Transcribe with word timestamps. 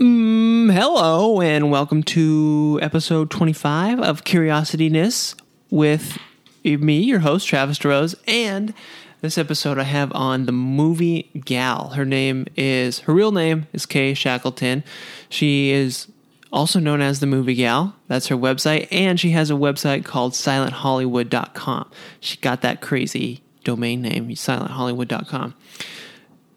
Mm, 0.00 0.72
hello, 0.72 1.42
and 1.42 1.70
welcome 1.70 2.02
to 2.04 2.78
episode 2.80 3.30
25 3.30 4.00
of 4.00 4.24
Curiosityness 4.24 5.34
with 5.68 6.16
me, 6.64 7.00
your 7.00 7.18
host, 7.18 7.46
Travis 7.46 7.78
DeRose. 7.78 8.14
And 8.26 8.72
this 9.20 9.36
episode 9.36 9.78
I 9.78 9.82
have 9.82 10.10
on 10.14 10.46
the 10.46 10.52
movie 10.52 11.30
gal. 11.44 11.90
Her 11.90 12.06
name 12.06 12.46
is, 12.56 13.00
her 13.00 13.12
real 13.12 13.30
name 13.30 13.66
is 13.74 13.84
Kay 13.84 14.14
Shackleton. 14.14 14.84
She 15.28 15.70
is 15.70 16.06
also 16.50 16.80
known 16.80 17.02
as 17.02 17.20
the 17.20 17.26
movie 17.26 17.54
gal. 17.54 17.94
That's 18.08 18.28
her 18.28 18.36
website. 18.36 18.88
And 18.90 19.20
she 19.20 19.32
has 19.32 19.50
a 19.50 19.54
website 19.54 20.06
called 20.06 20.32
silenthollywood.com. 20.32 21.90
She 22.20 22.38
got 22.38 22.62
that 22.62 22.80
crazy 22.80 23.42
domain 23.64 24.00
name, 24.00 24.30
silenthollywood.com. 24.30 25.54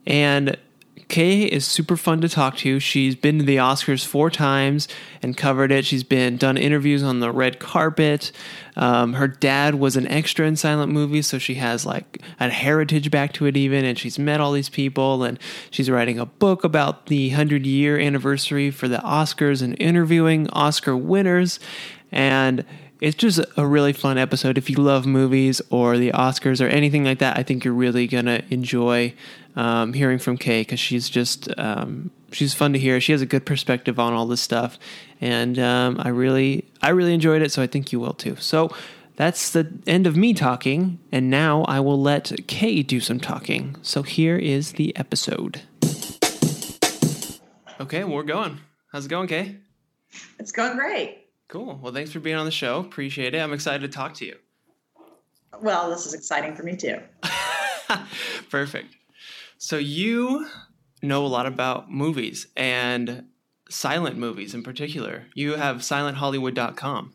And 0.07 0.57
Kay 1.13 1.43
is 1.43 1.63
super 1.63 1.95
fun 1.95 2.21
to 2.21 2.27
talk 2.27 2.57
to. 2.57 2.79
She's 2.79 3.13
been 3.13 3.37
to 3.37 3.45
the 3.45 3.57
Oscars 3.57 4.03
four 4.03 4.31
times 4.31 4.87
and 5.21 5.37
covered 5.37 5.71
it. 5.71 5.85
She's 5.85 6.03
been 6.03 6.37
done 6.37 6.57
interviews 6.57 7.03
on 7.03 7.19
the 7.19 7.31
red 7.31 7.59
carpet. 7.59 8.31
Um, 8.75 9.13
her 9.13 9.27
dad 9.27 9.75
was 9.75 9.95
an 9.95 10.07
extra 10.07 10.47
in 10.47 10.55
silent 10.55 10.91
movies, 10.91 11.27
so 11.27 11.37
she 11.37 11.53
has 11.53 11.85
like 11.85 12.19
a 12.39 12.49
heritage 12.49 13.11
back 13.11 13.31
to 13.33 13.45
it 13.45 13.55
even. 13.55 13.85
And 13.85 13.99
she's 13.99 14.17
met 14.17 14.41
all 14.41 14.53
these 14.53 14.69
people, 14.69 15.23
and 15.23 15.37
she's 15.69 15.87
writing 15.87 16.17
a 16.17 16.25
book 16.25 16.63
about 16.63 17.05
the 17.05 17.29
hundred 17.29 17.67
year 17.67 17.99
anniversary 17.99 18.71
for 18.71 18.87
the 18.87 18.97
Oscars 18.97 19.61
and 19.61 19.79
interviewing 19.79 20.49
Oscar 20.49 20.97
winners. 20.97 21.59
And 22.11 22.65
it's 23.01 23.17
just 23.17 23.39
a 23.57 23.67
really 23.67 23.93
fun 23.93 24.17
episode. 24.17 24.57
If 24.57 24.67
you 24.67 24.77
love 24.77 25.05
movies 25.05 25.61
or 25.69 25.97
the 25.97 26.11
Oscars 26.13 26.59
or 26.59 26.69
anything 26.69 27.03
like 27.03 27.19
that, 27.19 27.37
I 27.37 27.43
think 27.43 27.65
you're 27.65 27.73
really 27.75 28.07
gonna 28.07 28.41
enjoy 28.49 29.13
um, 29.55 29.93
hearing 29.93 30.19
from 30.19 30.37
Kay 30.37 30.61
because 30.61 30.79
she's 30.79 31.09
just 31.09 31.47
um, 31.57 32.11
she's 32.31 32.53
fun 32.53 32.73
to 32.73 32.79
hear. 32.79 32.99
She 32.99 33.11
has 33.11 33.21
a 33.21 33.25
good 33.25 33.45
perspective 33.45 33.99
on 33.99 34.13
all 34.13 34.25
this 34.25 34.41
stuff, 34.41 34.77
and 35.21 35.57
um, 35.59 35.97
I 35.99 36.09
really 36.09 36.65
I 36.81 36.89
really 36.89 37.13
enjoyed 37.13 37.41
it. 37.41 37.51
So 37.51 37.61
I 37.61 37.67
think 37.67 37.91
you 37.91 37.99
will 37.99 38.13
too. 38.13 38.35
So 38.37 38.75
that's 39.15 39.51
the 39.51 39.71
end 39.85 40.07
of 40.07 40.17
me 40.17 40.33
talking, 40.33 40.99
and 41.11 41.29
now 41.29 41.63
I 41.63 41.79
will 41.79 42.01
let 42.01 42.31
Kay 42.47 42.81
do 42.83 42.99
some 42.99 43.19
talking. 43.19 43.75
So 43.81 44.03
here 44.03 44.37
is 44.37 44.73
the 44.73 44.95
episode. 44.97 45.61
Okay, 47.79 48.03
well, 48.03 48.15
we're 48.15 48.23
going. 48.23 48.59
How's 48.91 49.05
it 49.05 49.09
going, 49.09 49.27
Kay? 49.27 49.57
It's 50.39 50.51
going 50.51 50.77
great. 50.77 51.27
Cool. 51.47 51.79
Well, 51.81 51.93
thanks 51.93 52.11
for 52.11 52.19
being 52.19 52.35
on 52.35 52.45
the 52.45 52.51
show. 52.51 52.79
Appreciate 52.79 53.35
it. 53.35 53.39
I'm 53.39 53.53
excited 53.53 53.81
to 53.81 53.87
talk 53.87 54.13
to 54.15 54.25
you. 54.25 54.35
Well, 55.61 55.89
this 55.89 56.05
is 56.05 56.13
exciting 56.13 56.55
for 56.55 56.63
me 56.63 56.75
too. 56.75 56.99
Perfect. 58.49 58.95
So 59.63 59.77
you 59.77 60.45
know 61.01 61.25
a 61.25 61.27
lot 61.27 61.45
about 61.45 61.89
movies 61.89 62.47
and 62.57 63.27
silent 63.69 64.17
movies 64.17 64.53
in 64.53 64.61
particular. 64.61 65.27
You 65.35 65.53
have 65.53 65.77
silenthollywood.com. 65.77 67.13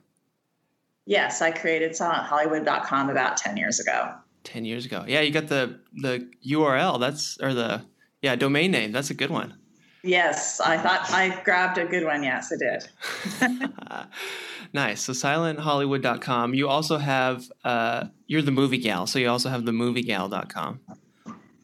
Yes, 1.04 1.42
I 1.42 1.50
created 1.50 1.92
silenthollywood.com 1.92 3.10
about 3.10 3.36
10 3.36 3.58
years 3.58 3.80
ago. 3.80 4.14
10 4.44 4.64
years 4.64 4.86
ago. 4.86 5.04
Yeah, 5.06 5.20
you 5.20 5.30
got 5.30 5.48
the 5.48 5.78
the 5.92 6.30
URL. 6.46 6.98
That's 6.98 7.38
or 7.38 7.52
the 7.52 7.84
yeah, 8.22 8.34
domain 8.34 8.70
name. 8.70 8.92
That's 8.92 9.10
a 9.10 9.14
good 9.14 9.30
one. 9.30 9.58
Yes, 10.02 10.58
I 10.58 10.78
thought 10.78 11.10
I 11.10 11.42
grabbed 11.44 11.76
a 11.76 11.84
good 11.84 12.04
one. 12.04 12.22
Yes, 12.22 12.50
I 12.50 12.56
did. 12.56 14.08
nice. 14.72 15.02
So 15.02 15.12
silenthollywood.com. 15.12 16.54
You 16.54 16.70
also 16.70 16.96
have 16.96 17.44
uh 17.62 18.06
you're 18.26 18.40
the 18.40 18.52
movie 18.52 18.78
gal, 18.78 19.06
so 19.06 19.18
you 19.18 19.28
also 19.28 19.50
have 19.50 19.66
the 19.66 19.72
moviegal.com. 19.72 20.80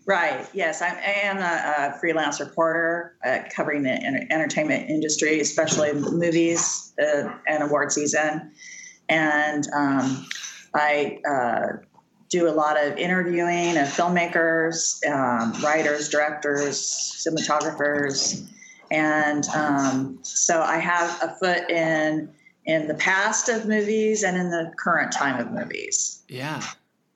Right. 0.07 0.47
Yes, 0.53 0.83
I, 0.83 0.89
I 0.89 1.27
am 1.27 1.39
a, 1.39 1.95
a, 1.95 1.99
freelance 1.99 2.39
reporter 2.39 3.17
uh, 3.25 3.39
covering 3.55 3.85
the 3.85 3.93
entertainment 4.31 4.91
industry, 4.91 5.41
especially 5.41 5.95
movies 5.95 6.93
uh, 7.01 7.31
and 7.47 7.63
award 7.63 7.91
season. 7.91 8.53
And 9.09 9.67
um, 9.75 10.27
I 10.75 11.21
uh, 11.27 11.79
do 12.29 12.49
a 12.49 12.53
lot 12.53 12.83
of 12.83 12.99
interviewing 12.99 13.79
of 13.79 13.89
filmmakers, 13.89 15.07
um, 15.09 15.53
writers, 15.63 16.11
directors, 16.11 16.77
cinematographers, 17.27 18.47
and 18.91 19.47
um, 19.55 20.19
so 20.23 20.61
I 20.61 20.79
have 20.79 21.23
a 21.23 21.35
foot 21.37 21.71
in 21.71 22.31
in 22.67 22.89
the 22.89 22.95
past 22.95 23.49
of 23.49 23.67
movies 23.67 24.23
and 24.23 24.37
in 24.37 24.51
the 24.51 24.73
current 24.79 25.13
time 25.13 25.39
of 25.39 25.53
movies. 25.53 26.23
Yeah. 26.29 26.63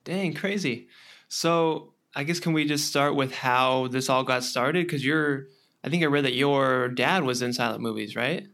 Dang, 0.03 0.33
crazy. 0.33 0.87
So 1.27 1.93
I 2.19 2.23
guess 2.23 2.41
can 2.41 2.51
we 2.51 2.65
just 2.65 2.89
start 2.89 3.15
with 3.15 3.33
how 3.33 3.87
this 3.87 4.09
all 4.09 4.25
got 4.25 4.43
started? 4.43 4.85
Because 4.85 5.05
you're, 5.05 5.45
I 5.85 5.89
think 5.89 6.03
I 6.03 6.07
read 6.07 6.25
that 6.25 6.33
your 6.33 6.89
dad 6.89 7.23
was 7.23 7.41
in 7.41 7.53
silent 7.53 7.81
movies, 7.81 8.13
right? 8.13 8.45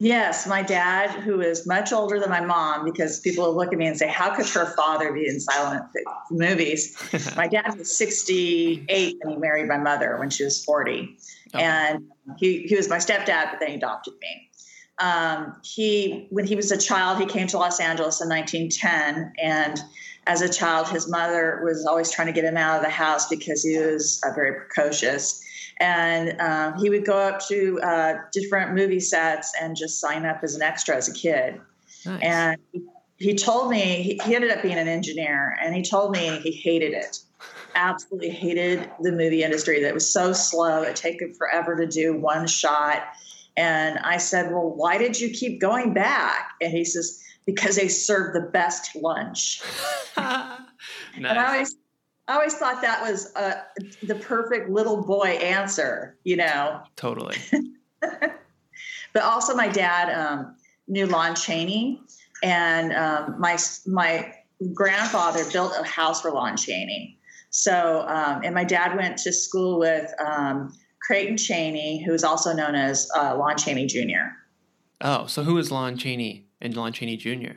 Yes, 0.00 0.44
my 0.44 0.60
dad, 0.60 1.10
who 1.10 1.40
is 1.40 1.68
much 1.68 1.92
older 1.92 2.18
than 2.18 2.30
my 2.30 2.40
mom, 2.40 2.84
because 2.84 3.20
people 3.20 3.44
will 3.44 3.54
look 3.54 3.72
at 3.72 3.78
me 3.78 3.86
and 3.86 3.96
say, 3.96 4.08
"How 4.08 4.34
could 4.34 4.48
her 4.48 4.66
father 4.74 5.12
be 5.12 5.28
in 5.28 5.38
silent 5.38 5.84
movies?" 6.32 6.98
my 7.36 7.46
dad 7.46 7.78
was 7.78 7.96
68 7.96 9.16
when 9.22 9.34
he 9.34 9.38
married 9.38 9.68
my 9.68 9.78
mother 9.78 10.16
when 10.18 10.28
she 10.28 10.42
was 10.42 10.64
40, 10.64 11.16
oh. 11.54 11.58
and 11.58 12.02
he 12.38 12.66
he 12.66 12.74
was 12.74 12.90
my 12.90 12.98
stepdad, 12.98 13.52
but 13.52 13.60
then 13.60 13.68
he 13.68 13.74
adopted 13.76 14.14
me. 14.20 14.50
Um, 14.98 15.54
he 15.62 16.26
when 16.30 16.44
he 16.44 16.56
was 16.56 16.72
a 16.72 16.76
child, 16.76 17.20
he 17.20 17.26
came 17.26 17.46
to 17.46 17.56
Los 17.56 17.78
Angeles 17.78 18.20
in 18.20 18.28
1910 18.28 19.32
and 19.40 19.80
as 20.26 20.42
a 20.42 20.48
child, 20.48 20.88
his 20.88 21.08
mother 21.08 21.60
was 21.64 21.86
always 21.86 22.10
trying 22.10 22.26
to 22.26 22.32
get 22.32 22.44
him 22.44 22.56
out 22.56 22.76
of 22.76 22.82
the 22.82 22.90
house 22.90 23.28
because 23.28 23.62
he 23.62 23.78
was 23.78 24.20
uh, 24.26 24.32
very 24.34 24.52
precocious. 24.52 25.42
And 25.78 26.40
um, 26.40 26.78
he 26.78 26.90
would 26.90 27.04
go 27.04 27.16
up 27.16 27.40
to 27.48 27.80
uh, 27.82 28.14
different 28.32 28.74
movie 28.74 29.00
sets 29.00 29.52
and 29.60 29.76
just 29.76 30.00
sign 30.00 30.24
up 30.24 30.40
as 30.42 30.54
an 30.54 30.62
extra 30.62 30.96
as 30.96 31.08
a 31.08 31.12
kid. 31.12 31.60
Nice. 32.04 32.22
And 32.22 32.58
he 33.18 33.34
told 33.34 33.70
me 33.70 34.02
he, 34.02 34.20
he 34.24 34.34
ended 34.34 34.50
up 34.50 34.62
being 34.62 34.78
an 34.78 34.88
engineer, 34.88 35.56
and 35.62 35.74
he 35.74 35.82
told 35.82 36.12
me 36.12 36.38
he 36.38 36.50
hated 36.50 36.92
it 36.92 37.20
absolutely 37.76 38.30
hated 38.30 38.90
the 39.02 39.12
movie 39.12 39.44
industry 39.44 39.82
that 39.82 39.92
was 39.92 40.10
so 40.10 40.32
slow 40.32 40.82
it 40.82 40.96
took 40.96 41.20
him 41.20 41.32
forever 41.34 41.76
to 41.76 41.86
do 41.86 42.16
one 42.16 42.46
shot 42.46 43.02
and 43.56 43.98
i 43.98 44.16
said 44.16 44.50
well 44.50 44.70
why 44.70 44.96
did 44.96 45.20
you 45.20 45.28
keep 45.28 45.60
going 45.60 45.92
back 45.92 46.52
and 46.62 46.72
he 46.72 46.84
says 46.84 47.22
because 47.46 47.76
they 47.76 47.88
serve 47.88 48.34
the 48.34 48.40
best 48.40 48.94
lunch. 48.96 49.62
nice. 50.16 50.58
And 51.16 51.26
I 51.26 51.54
always, 51.54 51.74
I 52.28 52.34
always 52.34 52.54
thought 52.54 52.82
that 52.82 53.00
was 53.00 53.34
uh, 53.34 53.62
the 54.02 54.16
perfect 54.16 54.68
little 54.68 55.02
boy 55.02 55.28
answer, 55.28 56.18
you 56.24 56.36
know. 56.36 56.82
Totally. 56.96 57.36
but 58.00 59.22
also, 59.22 59.54
my 59.54 59.68
dad 59.68 60.12
um, 60.12 60.56
knew 60.86 61.06
Lon 61.06 61.34
Chaney, 61.34 62.02
and 62.42 62.92
um, 62.92 63.40
my 63.40 63.56
my 63.86 64.34
grandfather 64.74 65.44
built 65.50 65.72
a 65.78 65.84
house 65.84 66.20
for 66.20 66.30
Lon 66.30 66.56
Chaney. 66.56 67.18
So, 67.50 68.04
um, 68.06 68.42
and 68.44 68.54
my 68.54 68.64
dad 68.64 68.96
went 68.96 69.16
to 69.18 69.32
school 69.32 69.78
with 69.78 70.12
um, 70.20 70.76
Creighton 71.00 71.36
Chaney, 71.36 72.04
who 72.04 72.12
is 72.12 72.24
also 72.24 72.52
known 72.52 72.74
as 72.74 73.08
uh, 73.16 73.36
Lon 73.36 73.56
Chaney 73.56 73.86
Jr. 73.86 74.34
Oh, 75.00 75.26
so 75.26 75.42
who 75.42 75.56
is 75.58 75.70
Lon 75.70 75.96
Chaney? 75.96 76.45
And 76.60 76.76
Lon 76.76 76.92
Chaney 76.92 77.16
Jr.? 77.16 77.54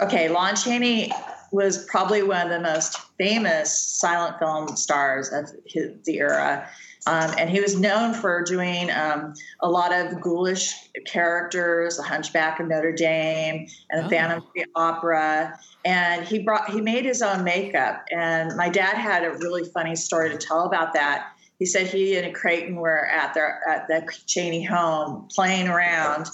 Okay, 0.00 0.28
Lon 0.28 0.56
Chaney 0.56 1.12
was 1.52 1.84
probably 1.86 2.22
one 2.22 2.42
of 2.42 2.50
the 2.50 2.60
most 2.60 2.98
famous 3.16 3.78
silent 3.78 4.38
film 4.40 4.76
stars 4.76 5.32
of 5.32 5.50
his, 5.66 5.92
the 6.04 6.18
era. 6.18 6.68
Um, 7.06 7.32
and 7.38 7.48
he 7.48 7.60
was 7.60 7.78
known 7.78 8.12
for 8.12 8.42
doing 8.42 8.90
um, 8.90 9.34
a 9.60 9.68
lot 9.68 9.94
of 9.94 10.20
ghoulish 10.20 10.74
characters, 11.06 11.96
The 11.96 12.02
Hunchback 12.02 12.58
of 12.58 12.66
Notre 12.66 12.92
Dame 12.92 13.68
and 13.90 14.02
The 14.02 14.06
oh. 14.06 14.08
Phantom 14.08 14.38
of 14.38 14.48
the 14.54 14.64
Opera. 14.74 15.58
And 15.84 16.24
he 16.24 16.40
brought 16.40 16.70
he 16.70 16.80
made 16.80 17.04
his 17.04 17.22
own 17.22 17.44
makeup. 17.44 18.04
And 18.10 18.56
my 18.56 18.68
dad 18.68 18.94
had 18.94 19.24
a 19.24 19.32
really 19.38 19.64
funny 19.64 19.94
story 19.94 20.30
to 20.30 20.38
tell 20.38 20.64
about 20.64 20.92
that. 20.94 21.28
He 21.58 21.66
said 21.66 21.86
he 21.86 22.16
and 22.16 22.34
Creighton 22.34 22.76
were 22.76 23.06
at 23.06 23.34
their 23.34 23.60
at 23.68 23.86
the 23.86 24.10
Chaney 24.26 24.64
home 24.64 25.28
playing 25.32 25.68
around 25.68 26.26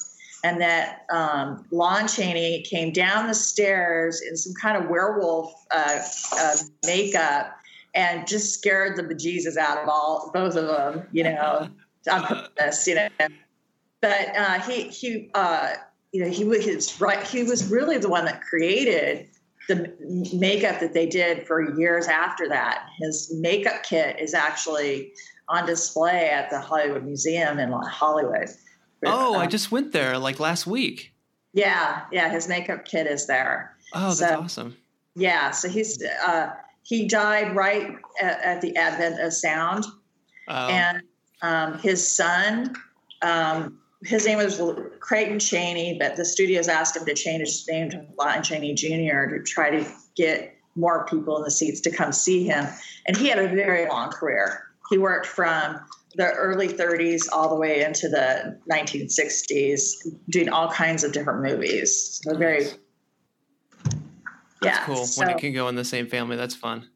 and 0.42 0.60
that 0.60 1.06
um, 1.12 1.64
Lon 1.70 2.08
Chaney 2.08 2.62
came 2.62 2.92
down 2.92 3.26
the 3.26 3.34
stairs 3.34 4.22
in 4.22 4.36
some 4.36 4.54
kind 4.60 4.82
of 4.82 4.88
werewolf 4.88 5.52
uh, 5.70 6.00
uh, 6.32 6.56
makeup 6.86 7.56
and 7.94 8.26
just 8.26 8.54
scared 8.54 8.96
the 8.96 9.02
bejesus 9.02 9.56
out 9.56 9.78
of 9.78 9.88
all 9.88 10.30
both 10.32 10.56
of 10.56 10.66
them, 10.66 11.06
you 11.12 11.24
know, 11.24 11.68
on 12.10 12.22
purpose, 12.24 12.86
you 12.86 12.94
know. 12.94 13.08
But 14.00 14.36
uh, 14.36 14.60
he 14.60 14.84
he 14.84 15.30
uh, 15.34 15.74
you 16.12 16.24
know 16.24 16.30
he 16.30 16.44
was 16.44 16.64
his 16.64 17.00
right. 17.00 17.22
He 17.26 17.42
was 17.42 17.70
really 17.70 17.98
the 17.98 18.08
one 18.08 18.24
that 18.24 18.40
created 18.40 19.28
the 19.68 19.94
makeup 20.32 20.80
that 20.80 20.94
they 20.94 21.06
did 21.06 21.46
for 21.46 21.76
years 21.78 22.08
after 22.08 22.48
that. 22.48 22.86
His 22.98 23.32
makeup 23.38 23.82
kit 23.82 24.18
is 24.18 24.32
actually 24.32 25.12
on 25.48 25.66
display 25.66 26.30
at 26.30 26.48
the 26.48 26.58
Hollywood 26.60 27.04
Museum 27.04 27.58
in 27.58 27.70
Hollywood. 27.72 28.48
Oh, 29.04 29.34
um, 29.34 29.40
I 29.40 29.46
just 29.46 29.72
went 29.72 29.92
there 29.92 30.18
like 30.18 30.40
last 30.40 30.66
week. 30.66 31.12
Yeah, 31.52 32.02
yeah, 32.12 32.28
his 32.28 32.48
makeup 32.48 32.84
kit 32.84 33.06
is 33.06 33.26
there. 33.26 33.76
Oh, 33.92 34.14
that's 34.14 34.18
so, 34.18 34.40
awesome. 34.40 34.76
Yeah, 35.16 35.50
so 35.50 35.68
he's 35.68 36.02
uh, 36.04 36.50
he 36.82 37.08
died 37.08 37.56
right 37.56 37.96
at, 38.20 38.40
at, 38.40 38.60
the 38.60 38.76
advent 38.76 39.20
of 39.20 39.32
sound, 39.32 39.84
oh. 40.48 40.68
and 40.68 41.02
um, 41.42 41.78
his 41.78 42.06
son 42.06 42.76
um, 43.22 43.78
his 44.02 44.26
name 44.26 44.38
was 44.38 44.60
Creighton 45.00 45.38
Chaney, 45.38 45.98
but 45.98 46.16
the 46.16 46.24
studios 46.24 46.68
asked 46.68 46.96
him 46.96 47.04
to 47.04 47.14
change 47.14 47.40
his 47.40 47.66
name 47.68 47.90
to 47.90 48.04
Lon 48.18 48.42
Chaney 48.42 48.74
Jr. 48.74 49.28
to 49.28 49.42
try 49.44 49.70
to 49.70 49.86
get 50.16 50.56
more 50.74 51.04
people 51.06 51.36
in 51.36 51.42
the 51.42 51.50
seats 51.50 51.80
to 51.82 51.90
come 51.90 52.12
see 52.12 52.44
him. 52.44 52.66
And 53.06 53.16
he 53.16 53.28
had 53.28 53.38
a 53.38 53.48
very 53.48 53.86
long 53.88 54.10
career. 54.10 54.64
He 54.88 54.96
worked 54.96 55.26
from 55.26 55.78
the 56.14 56.30
early 56.32 56.68
30s 56.68 57.26
all 57.32 57.48
the 57.48 57.54
way 57.54 57.82
into 57.82 58.08
the 58.08 58.58
1960s, 58.70 59.92
doing 60.28 60.48
all 60.48 60.68
kinds 60.70 61.04
of 61.04 61.12
different 61.12 61.42
movies. 61.42 62.20
So 62.24 62.36
very, 62.36 62.64
That's 63.84 63.96
yeah, 64.62 64.84
cool. 64.84 65.04
so- 65.06 65.20
when 65.24 65.30
it 65.30 65.38
can 65.38 65.52
go 65.52 65.68
in 65.68 65.74
the 65.74 65.84
same 65.84 66.06
family, 66.08 66.36
that's 66.36 66.54
fun. 66.54 66.88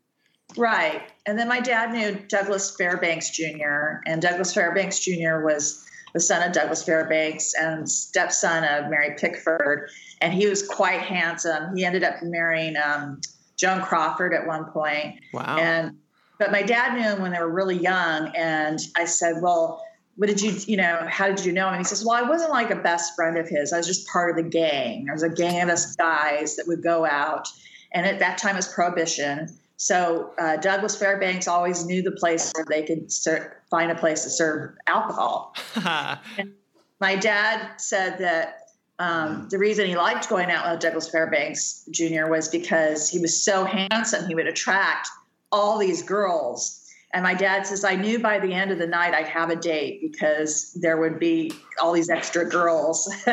Right. 0.57 1.03
And 1.27 1.39
then 1.39 1.49
my 1.49 1.61
dad 1.61 1.93
knew 1.93 2.15
Douglas 2.29 2.77
Fairbanks 2.77 3.31
Jr., 3.31 4.01
and 4.07 4.21
Douglas 4.21 4.53
Fairbanks 4.53 5.01
Jr. 5.01 5.41
was 5.43 5.85
the 6.13 6.21
son 6.21 6.47
of 6.47 6.53
Douglas 6.53 6.85
Fairbanks 6.85 7.55
and 7.55 7.91
stepson 7.91 8.63
of 8.65 8.89
Mary 8.91 9.17
Pickford. 9.19 9.91
And 10.21 10.33
he 10.33 10.47
was 10.47 10.67
quite 10.67 11.01
handsome. 11.01 11.75
He 11.77 11.85
ended 11.85 12.05
up 12.05 12.17
marrying 12.23 12.77
um, 12.77 13.21
Joan 13.57 13.83
Crawford 13.83 14.33
at 14.33 14.47
one 14.47 14.67
point. 14.67 15.19
Wow. 15.33 15.57
And 15.59 15.97
but 16.39 16.51
my 16.51 16.63
dad 16.63 16.95
knew 16.95 17.03
him 17.03 17.23
when 17.23 17.33
they 17.33 17.39
were 17.39 17.51
really 17.51 17.77
young, 17.77 18.33
and 18.37 18.79
I 18.97 19.05
said, 19.05 19.43
"Well, 19.43 19.85
what 20.17 20.29
did 20.29 20.41
you, 20.41 20.53
you 20.67 20.77
know, 20.77 21.07
how 21.09 21.27
did 21.27 21.45
you 21.45 21.53
know 21.53 21.69
him?" 21.69 21.75
And 21.75 21.81
he 21.81 21.85
says, 21.85 22.05
"Well, 22.05 22.17
I 22.17 22.29
wasn't 22.29 22.51
like 22.51 22.71
a 22.71 22.77
best 22.77 23.15
friend 23.15 23.37
of 23.39 23.49
his. 23.49 23.73
I 23.73 23.79
was 23.79 23.87
just 23.87 24.07
part 24.09 24.31
of 24.31 24.37
the 24.37 24.49
gang. 24.49 25.05
There 25.05 25.15
was 25.15 25.23
a 25.23 25.29
gang 25.29 25.63
of 25.63 25.69
us 25.69 25.95
guys 25.97 26.57
that 26.57 26.67
would 26.67 26.83
go 26.83 27.05
out, 27.05 27.49
and 27.93 28.07
at 28.07 28.19
that 28.19 28.39
time 28.39 28.55
it 28.55 28.59
was 28.59 28.69
prohibition. 28.69 29.49
So 29.77 30.33
uh, 30.39 30.57
Douglas 30.57 30.97
Fairbanks 30.97 31.49
always 31.49 31.85
knew 31.85 32.01
the 32.01 32.13
place 32.13 32.53
where 32.55 32.65
they 32.69 32.83
could 32.83 33.13
ser- 33.13 33.61
find 33.71 33.91
a 33.91 33.95
place 33.95 34.23
to 34.23 34.31
serve 34.31 34.77
alcohol. 34.87 35.55
My 37.01 37.17
dad 37.17 37.73
said 37.79 38.19
that 38.19 38.61
um, 38.99 39.49
the 39.51 39.59
reason 39.59 39.87
he 39.87 39.97
liked 39.97 40.29
going 40.29 40.51
out 40.51 40.71
with 40.71 40.81
Douglas 40.81 41.09
Fairbanks 41.09 41.87
Jr. 41.91 42.27
was 42.27 42.49
because 42.49 43.09
he 43.11 43.19
was 43.19 43.43
so 43.43 43.65
handsome, 43.65 44.29
he 44.29 44.35
would 44.35 44.47
attract 44.47 45.09
all 45.55 45.79
these 45.79 46.03
girls. 46.03 46.81
And 47.13 47.23
my 47.23 47.35
dad 47.35 47.65
says, 47.67 47.85
I 47.85 47.95
knew 47.95 48.19
by 48.19 48.41
the 48.41 48.53
end 48.53 48.73
of 48.73 48.79
the 48.79 48.87
night 48.89 49.15
I'd 49.15 49.29
have 49.29 49.49
a 49.51 49.57
date 49.57 50.01
because 50.03 50.73
there 50.83 50.97
would 51.01 51.21
be 51.21 51.53
all 51.81 51.93
these 51.93 52.11
extra 52.11 52.45
girls. 52.49 53.09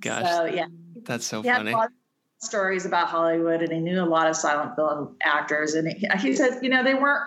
Gosh, 0.00 0.26
So, 0.30 0.44
yeah. 0.46 0.66
that's 1.04 1.26
so 1.26 1.42
He 1.42 1.48
had 1.48 1.66
funny. 1.68 1.74
stories 2.38 2.86
about 2.86 3.08
Hollywood 3.08 3.60
and 3.62 3.70
he 3.72 3.80
knew 3.80 4.02
a 4.02 4.06
lot 4.06 4.26
of 4.28 4.36
silent 4.36 4.74
film 4.76 5.16
actors. 5.22 5.74
And 5.74 5.92
he, 5.92 6.06
he 6.20 6.34
said, 6.34 6.60
you 6.62 6.70
know, 6.70 6.82
they 6.82 6.94
weren't. 6.94 7.24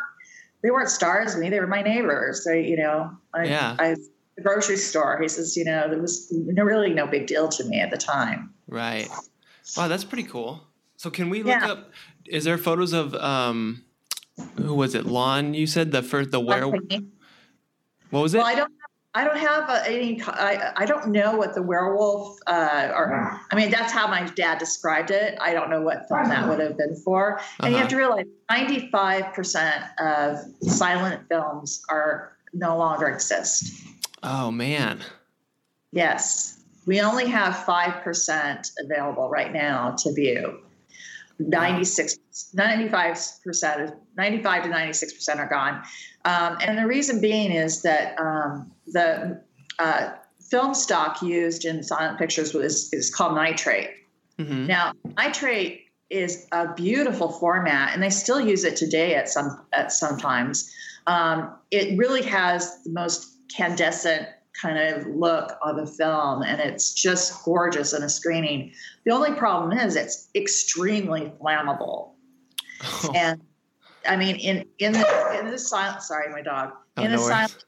They 0.64 0.72
weren't 0.72 0.88
stars 0.90 1.34
to 1.34 1.42
me. 1.42 1.50
They 1.50 1.60
were 1.60 1.68
my 1.68 1.82
neighbors. 1.82 2.46
They, 2.46 2.66
you 2.66 2.78
know, 2.78 3.12
I, 3.34 3.44
Yeah. 3.44 3.76
I 3.78 3.96
the 4.38 4.42
grocery 4.42 4.78
store. 4.78 5.20
He 5.22 5.28
says, 5.28 5.58
you 5.58 5.66
know, 5.66 5.90
there 5.90 6.00
was 6.00 6.32
no, 6.32 6.64
really 6.64 6.94
no 6.94 7.06
big 7.06 7.28
deal 7.28 7.50
to 7.50 7.64
me 7.66 7.82
at 7.82 7.92
the 7.92 7.98
time. 7.98 8.52
Right. 8.68 9.10
Wow, 9.78 9.90
that's 9.90 10.06
pretty 10.06 10.24
cool. 10.24 10.62
So 10.96 11.10
can 11.12 11.30
we 11.30 11.40
look 11.44 11.48
Yeah. 11.62 11.72
up? 11.72 11.92
Is 12.28 12.44
there 12.46 12.58
photos 12.58 12.94
of 12.94 13.14
um, 13.16 13.84
who 14.58 14.74
was 14.76 14.96
it? 14.96 15.06
Lon? 15.06 15.54
You 15.54 15.68
said 15.68 15.92
the 15.92 16.02
first 16.02 16.32
the 16.32 16.40
where? 16.40 16.68
What 16.68 16.82
was 18.12 18.34
it? 18.34 18.38
Well, 18.38 18.48
I 18.48 18.56
don't. 18.56 18.72
I 19.16 19.24
don't 19.24 19.38
have 19.38 19.70
uh, 19.70 19.84
any. 19.86 20.20
I, 20.26 20.72
I 20.76 20.86
don't 20.88 21.10
know 21.10 21.36
what 21.36 21.54
the 21.54 21.62
werewolf. 21.62 22.36
Uh, 22.48 22.90
or 22.96 23.40
I 23.52 23.56
mean, 23.56 23.70
that's 23.70 23.94
how 23.94 24.08
my 24.08 24.24
dad 24.36 24.58
described 24.58 25.12
it. 25.12 25.38
I 25.40 25.54
don't 25.54 25.70
know 25.70 25.82
what 25.82 26.08
film 26.08 26.30
that 26.30 26.48
would 26.50 26.60
have 26.60 26.76
been 26.78 26.96
for. 26.96 27.40
And 27.60 27.70
you 27.70 27.76
Uh-huh. 27.76 27.82
have 27.82 27.90
to 27.90 27.98
realize, 27.98 28.26
ninety-five 28.50 29.34
percent 29.36 29.84
of 30.00 30.40
silent 30.62 31.22
films 31.30 31.84
are 31.90 32.36
no 32.54 32.76
longer 32.78 33.08
exist. 33.08 33.84
oh 34.24 34.50
man. 34.50 35.02
Yes, 35.92 36.60
we 36.88 37.00
only 37.02 37.28
have 37.28 37.56
five 37.66 38.04
percent 38.04 38.72
available 38.84 39.30
right 39.30 39.54
now 39.54 39.92
to 40.00 40.12
view. 40.12 40.60
96, 41.40 42.18
95 42.54 43.18
percent, 43.44 43.94
95 44.18 44.64
to 44.64 44.70
96 44.70 45.14
percent 45.14 45.40
are 45.40 45.50
gone, 45.50 45.82
um, 46.26 46.58
and 46.62 46.78
the 46.78 46.88
reason 46.88 47.20
being 47.20 47.52
is 47.52 47.82
that 47.82 48.20
um, 48.20 48.72
the 48.88 49.42
uh, 49.80 50.12
film 50.50 50.74
stock 50.74 51.22
used 51.22 51.66
in 51.66 51.84
silent 51.84 52.18
pictures 52.18 52.54
was 52.54 52.92
is 52.94 53.14
called 53.14 53.36
nitrate. 53.36 53.92
hmm 54.38 54.68
Now, 54.68 54.94
nitrate 55.18 55.86
is 56.10 56.48
a 56.52 56.74
beautiful 56.74 57.32
format, 57.32 57.94
and 57.94 58.04
they 58.04 58.10
still 58.10 58.40
use 58.40 58.64
it 58.64 58.76
today 58.76 59.16
at 59.16 59.30
some 59.30 59.66
at 59.74 59.92
sometimes. 59.92 60.72
Um, 61.08 61.56
it 61.72 61.98
really 61.98 62.22
has 62.24 62.84
the 62.84 62.92
most 62.92 63.36
candescent 63.56 64.28
kind 64.60 64.78
of 64.78 65.08
look 65.08 65.58
of 65.62 65.78
the 65.78 65.88
film, 65.88 66.44
and 66.44 66.60
it's 66.62 66.94
just 66.94 67.44
gorgeous 67.44 67.94
in 67.94 68.04
a 68.04 68.10
screening. 68.10 68.74
The 69.06 69.12
only 69.12 69.34
problem 69.34 69.78
is 69.78 69.96
it's 69.96 70.30
extremely 70.36 71.32
flammable, 71.42 72.12
and 73.16 73.42
I 74.08 74.16
mean, 74.16 74.36
in 74.38 74.66
in 74.80 74.94
the 74.94 75.40
in 75.40 75.50
the 75.50 75.58
silent. 75.58 76.02
Sorry, 76.04 76.32
my 76.32 76.42
dog. 76.42 76.74
Oh, 76.98 77.04
In 77.04 77.12
no 77.12 77.18
the 77.18 77.24
silent 77.24 77.66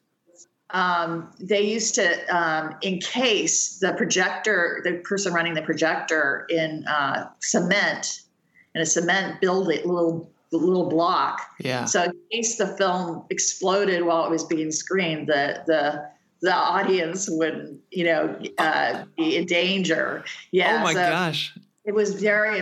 um, 0.71 1.31
they 1.39 1.61
used 1.61 1.95
to 1.95 2.35
um, 2.35 2.75
encase 2.83 3.79
the 3.79 3.93
projector, 3.93 4.81
the 4.83 4.93
person 5.03 5.33
running 5.33 5.53
the 5.53 5.61
projector 5.61 6.45
in 6.49 6.85
uh, 6.87 7.29
cement, 7.39 8.23
in 8.73 8.81
a 8.81 8.85
cement 8.85 9.41
building, 9.41 9.81
little 9.85 10.31
little 10.51 10.87
block. 10.89 11.41
yeah. 11.59 11.85
So 11.85 12.03
in 12.03 12.13
case 12.31 12.57
the 12.57 12.67
film 12.67 13.25
exploded 13.29 14.03
while 14.03 14.25
it 14.25 14.31
was 14.31 14.43
being 14.43 14.71
screened, 14.71 15.27
the 15.27 15.61
the 15.67 16.09
the 16.41 16.53
audience 16.53 17.27
wouldn't, 17.29 17.79
you 17.91 18.05
know, 18.05 18.39
uh, 18.57 19.05
be 19.17 19.37
in 19.37 19.45
danger. 19.45 20.23
Yeah. 20.51 20.77
oh 20.79 20.83
my 20.83 20.93
so 20.93 20.99
gosh. 20.99 21.57
it 21.85 21.93
was 21.93 22.13
very 22.13 22.61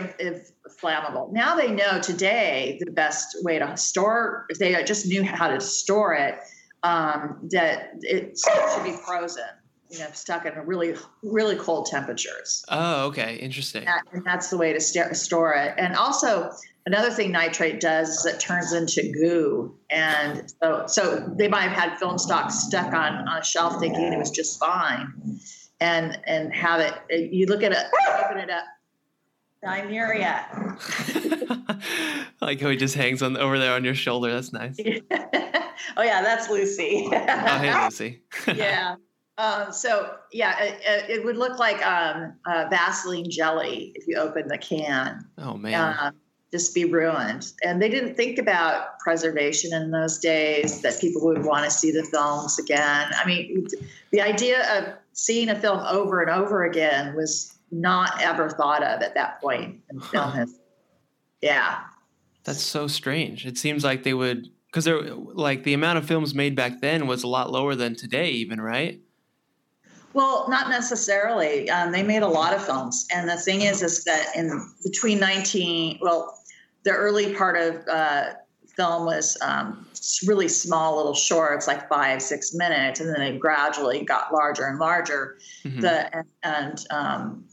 flammable. 0.81 1.31
Now 1.31 1.56
they 1.56 1.72
know 1.72 2.00
today 2.00 2.78
the 2.84 2.92
best 2.92 3.38
way 3.44 3.60
to 3.60 3.75
store, 3.78 4.46
if 4.50 4.60
they 4.60 4.81
just 4.84 5.08
knew 5.08 5.24
how 5.24 5.48
to 5.48 5.60
store 5.60 6.14
it, 6.14 6.40
um, 6.84 7.40
that 7.52 7.92
it 8.02 8.38
should 8.38 8.84
be 8.84 8.92
frozen, 8.92 9.44
you 9.90 10.00
know, 10.00 10.08
stuck 10.14 10.46
in 10.46 10.54
really, 10.66 10.96
really 11.24 11.56
cold 11.56 11.86
temperatures. 11.86 12.66
Oh, 12.70 13.06
okay. 13.08 13.36
Interesting. 13.38 13.86
That, 13.86 14.04
and 14.12 14.24
that's 14.25 14.50
the 14.50 14.58
way 14.58 14.74
to 14.74 14.81
st- 14.81 15.16
store 15.16 15.54
it. 15.54 15.74
And 15.78 15.96
also, 15.96 16.52
another 16.85 17.09
thing 17.12 17.31
nitrate 17.31 17.80
does 17.80 18.09
is 18.09 18.25
it 18.25 18.39
turns 18.39 18.74
into 18.74 19.12
goo. 19.12 19.75
And 19.89 20.51
so, 20.62 20.85
so 20.88 21.33
they 21.38 21.47
might 21.47 21.62
have 21.69 21.77
had 21.77 21.97
film 22.00 22.18
stock 22.18 22.51
stuck 22.51 22.94
on, 22.94 23.27
on 23.27 23.38
a 23.39 23.44
shelf 23.44 23.80
thinking 23.80 24.12
it 24.13 24.18
was 24.18 24.31
just 24.31 24.59
fine. 24.59 25.39
And, 25.80 26.19
and 26.25 26.53
have 26.53 26.79
it, 26.79 27.31
you 27.34 27.46
look 27.46 27.63
at 27.63 27.72
it, 27.72 27.86
open 28.25 28.38
it 28.38 28.50
up. 28.50 28.63
Yet. 30.19 30.50
like 32.41 32.60
how 32.60 32.69
he 32.69 32.75
just 32.75 32.96
hangs 32.96 33.22
on 33.22 33.38
over 33.38 33.58
there 33.58 33.74
on 33.74 33.86
your 33.86 33.96
shoulder. 33.96 34.34
That's 34.34 34.51
nice. 34.51 34.77
oh 35.98 36.03
yeah, 36.03 36.22
that's 36.22 36.50
Lucy. 36.50 37.08
Oh, 37.12 37.58
hey, 37.60 37.84
Lucy. 37.84 38.22
yeah. 38.55 38.96
Um, 39.38 39.72
so 39.72 40.15
yeah, 40.34 40.62
it, 40.62 41.10
it- 41.10 41.25
would 41.25 41.38
look 41.38 41.60
like 41.60 41.86
um, 41.86 42.34
uh, 42.46 42.65
Vaseline 42.69 43.29
jelly 43.29 43.93
if 43.96 44.05
you 44.05 44.17
open 44.17 44.48
the 44.50 44.58
can. 44.58 45.25
oh 45.38 45.55
man. 45.55 45.74
uh, 45.74 46.12
just 46.53 46.75
be 46.75 46.86
ruined. 46.86 47.51
And 47.63 47.81
they 47.81 47.89
didn't 47.89 48.13
think 48.13 48.38
about 48.38 49.00
preservation 49.00 49.74
in 49.74 49.89
those 49.89 50.19
days, 50.19 50.81
that 50.81 51.01
people 51.01 51.25
would 51.25 51.43
want 51.43 51.65
to 51.65 51.72
see 51.72 51.89
the 51.89 52.03
films 52.03 52.60
again. 52.60 53.07
I 53.15 53.25
mean, 53.25 53.67
the 54.12 54.22
idea 54.22 54.62
of 54.77 54.93
seeing 55.13 55.50
a 55.50 55.60
film 55.60 55.79
over 55.79 56.22
and 56.22 56.29
over 56.29 56.63
again 56.63 57.15
was 57.15 57.57
not 57.72 58.22
ever 58.22 58.51
thought 58.51 58.83
of 58.83 59.01
at 59.01 59.15
that 59.15 59.41
point 59.41 59.79
in 59.89 60.00
film 60.12 60.29
Huh. 60.29 60.38
history. 60.41 60.60
Yeah. 61.41 61.79
That's 62.43 62.62
so 62.62 62.86
strange. 62.86 63.48
It 63.48 63.57
seems 63.57 63.83
like 63.83 64.03
they 64.03 64.13
would 64.13 64.50
because 64.67 64.86
they're 64.86 65.01
like 65.01 65.63
the 65.63 65.74
amount 65.74 65.98
of 65.98 66.05
films 66.05 66.36
made 66.36 66.55
back 66.55 66.81
then 66.81 67.07
was 67.07 67.24
a 67.24 67.27
lot 67.27 67.51
lower 67.51 67.74
than 67.74 67.95
today, 67.95 68.29
even 68.29 68.62
right? 68.62 69.00
Well, 70.13 70.48
not 70.48 70.69
necessarily. 70.69 71.67
Um, 71.72 71.91
they 71.91 72.03
made 72.03 72.22
a 72.22 72.27
lot 72.27 72.53
of 72.53 72.63
films, 72.63 73.07
and 73.12 73.27
the 73.27 73.36
thing 73.38 73.62
is, 73.62 73.81
is 73.81 74.03
that 74.03 74.27
in 74.36 74.51
between 74.83 75.19
nineteen, 75.19 75.98
well, 76.01 76.38
the 76.84 76.92
early 76.92 77.34
part 77.34 77.58
of 77.58 77.88
uh, 77.88 78.34
film 78.75 79.06
was 79.06 79.38
um, 79.42 79.86
really 80.25 80.48
small, 80.48 80.98
little 80.98 81.13
shorts, 81.13 81.68
like 81.68 81.88
five, 81.88 82.22
six 82.22 82.54
minutes, 82.54 83.00
and 83.00 83.10
then 83.10 83.20
they 83.20 83.38
gradually 83.38 84.04
got 84.04 84.34
larger 84.34 84.66
and 84.66 84.80
larger. 84.80 85.38
Mhm. 85.63 85.82
The 85.82 86.16
and, 86.16 86.28
and 86.44 86.86
um, 86.90 87.46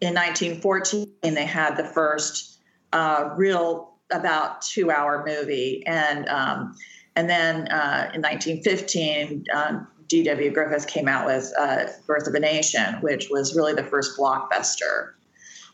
in 0.00 0.14
1914, 0.14 1.06
they 1.22 1.46
had 1.46 1.76
the 1.76 1.84
first 1.84 2.58
uh, 2.92 3.30
real 3.36 3.94
about 4.12 4.62
two-hour 4.62 5.24
movie, 5.26 5.82
and 5.86 6.28
um, 6.28 6.76
and 7.16 7.28
then 7.30 7.68
uh, 7.68 8.10
in 8.14 8.20
1915, 8.20 9.44
um, 9.54 9.86
D.W. 10.08 10.50
Griffith 10.52 10.86
came 10.86 11.08
out 11.08 11.26
with 11.26 11.52
uh, 11.58 11.86
Birth 12.06 12.28
of 12.28 12.34
a 12.34 12.40
Nation, 12.40 12.94
which 13.00 13.28
was 13.30 13.56
really 13.56 13.72
the 13.72 13.82
first 13.82 14.18
blockbuster. 14.18 15.12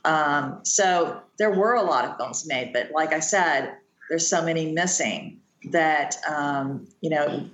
Um, 0.05 0.61
so 0.65 1.21
there 1.39 1.51
were 1.51 1.75
a 1.75 1.83
lot 1.83 2.05
of 2.05 2.17
films 2.17 2.47
made, 2.47 2.73
but 2.73 2.91
like 2.93 3.13
I 3.13 3.21
said, 3.21 3.75
there's 4.09 4.29
so 4.29 4.45
many 4.45 4.73
missing 4.73 5.41
that 5.71 6.17
um, 6.29 6.89
you 7.01 7.11
know 7.11 7.49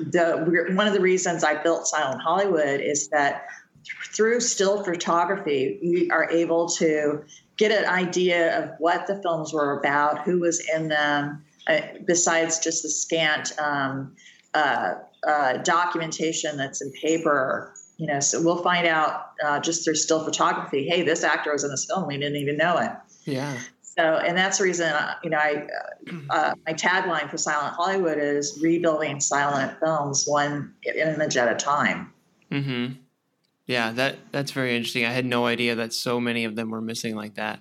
the 0.00 0.72
one 0.74 0.86
of 0.86 0.94
the 0.94 1.00
reasons 1.00 1.44
I 1.44 1.62
built 1.62 1.86
Silent 1.86 2.22
Hollywood 2.22 2.80
is 2.80 3.08
that 3.08 3.46
through 4.14 4.40
still 4.40 4.82
photography, 4.82 5.78
we 5.82 6.10
are 6.10 6.30
able 6.30 6.68
to 6.68 7.22
get 7.56 7.70
an 7.70 7.88
idea 7.88 8.62
of 8.62 8.70
what 8.78 9.06
the 9.06 9.20
films 9.22 9.52
were 9.52 9.78
about, 9.78 10.22
who 10.22 10.40
was 10.40 10.66
in 10.74 10.88
them, 10.88 11.44
uh, 11.68 11.80
besides 12.06 12.58
just 12.58 12.82
the 12.82 12.88
scant 12.88 13.52
um, 13.58 14.14
uh, 14.54 14.94
uh, 15.26 15.58
documentation 15.58 16.56
that's 16.56 16.82
in 16.82 16.92
paper. 16.92 17.74
You 17.96 18.08
know, 18.08 18.20
so 18.20 18.42
we'll 18.42 18.62
find 18.62 18.86
out 18.86 19.32
uh, 19.44 19.60
just 19.60 19.84
through 19.84 19.94
still 19.94 20.24
photography. 20.24 20.86
Hey, 20.88 21.02
this 21.02 21.22
actor 21.22 21.52
was 21.52 21.62
in 21.62 21.70
this 21.70 21.86
film. 21.86 22.08
We 22.08 22.18
didn't 22.18 22.36
even 22.36 22.56
know 22.56 22.78
it. 22.78 22.90
Yeah. 23.24 23.56
So, 23.82 24.02
and 24.02 24.36
that's 24.36 24.58
the 24.58 24.64
reason, 24.64 24.88
uh, 24.92 25.14
you 25.22 25.30
know, 25.30 25.38
I, 25.38 25.68
uh, 26.30 26.54
my 26.66 26.72
tagline 26.72 27.30
for 27.30 27.38
Silent 27.38 27.74
Hollywood 27.74 28.18
is 28.18 28.58
rebuilding 28.60 29.20
silent 29.20 29.78
films 29.78 30.24
one 30.26 30.74
image 30.96 31.36
at 31.36 31.52
a 31.52 31.54
time. 31.54 32.12
Hmm. 32.50 32.86
Yeah, 33.66 33.92
that 33.92 34.16
that's 34.30 34.50
very 34.50 34.76
interesting. 34.76 35.06
I 35.06 35.10
had 35.10 35.24
no 35.24 35.46
idea 35.46 35.74
that 35.76 35.92
so 35.92 36.20
many 36.20 36.44
of 36.44 36.54
them 36.54 36.70
were 36.70 36.82
missing 36.82 37.14
like 37.14 37.36
that. 37.36 37.60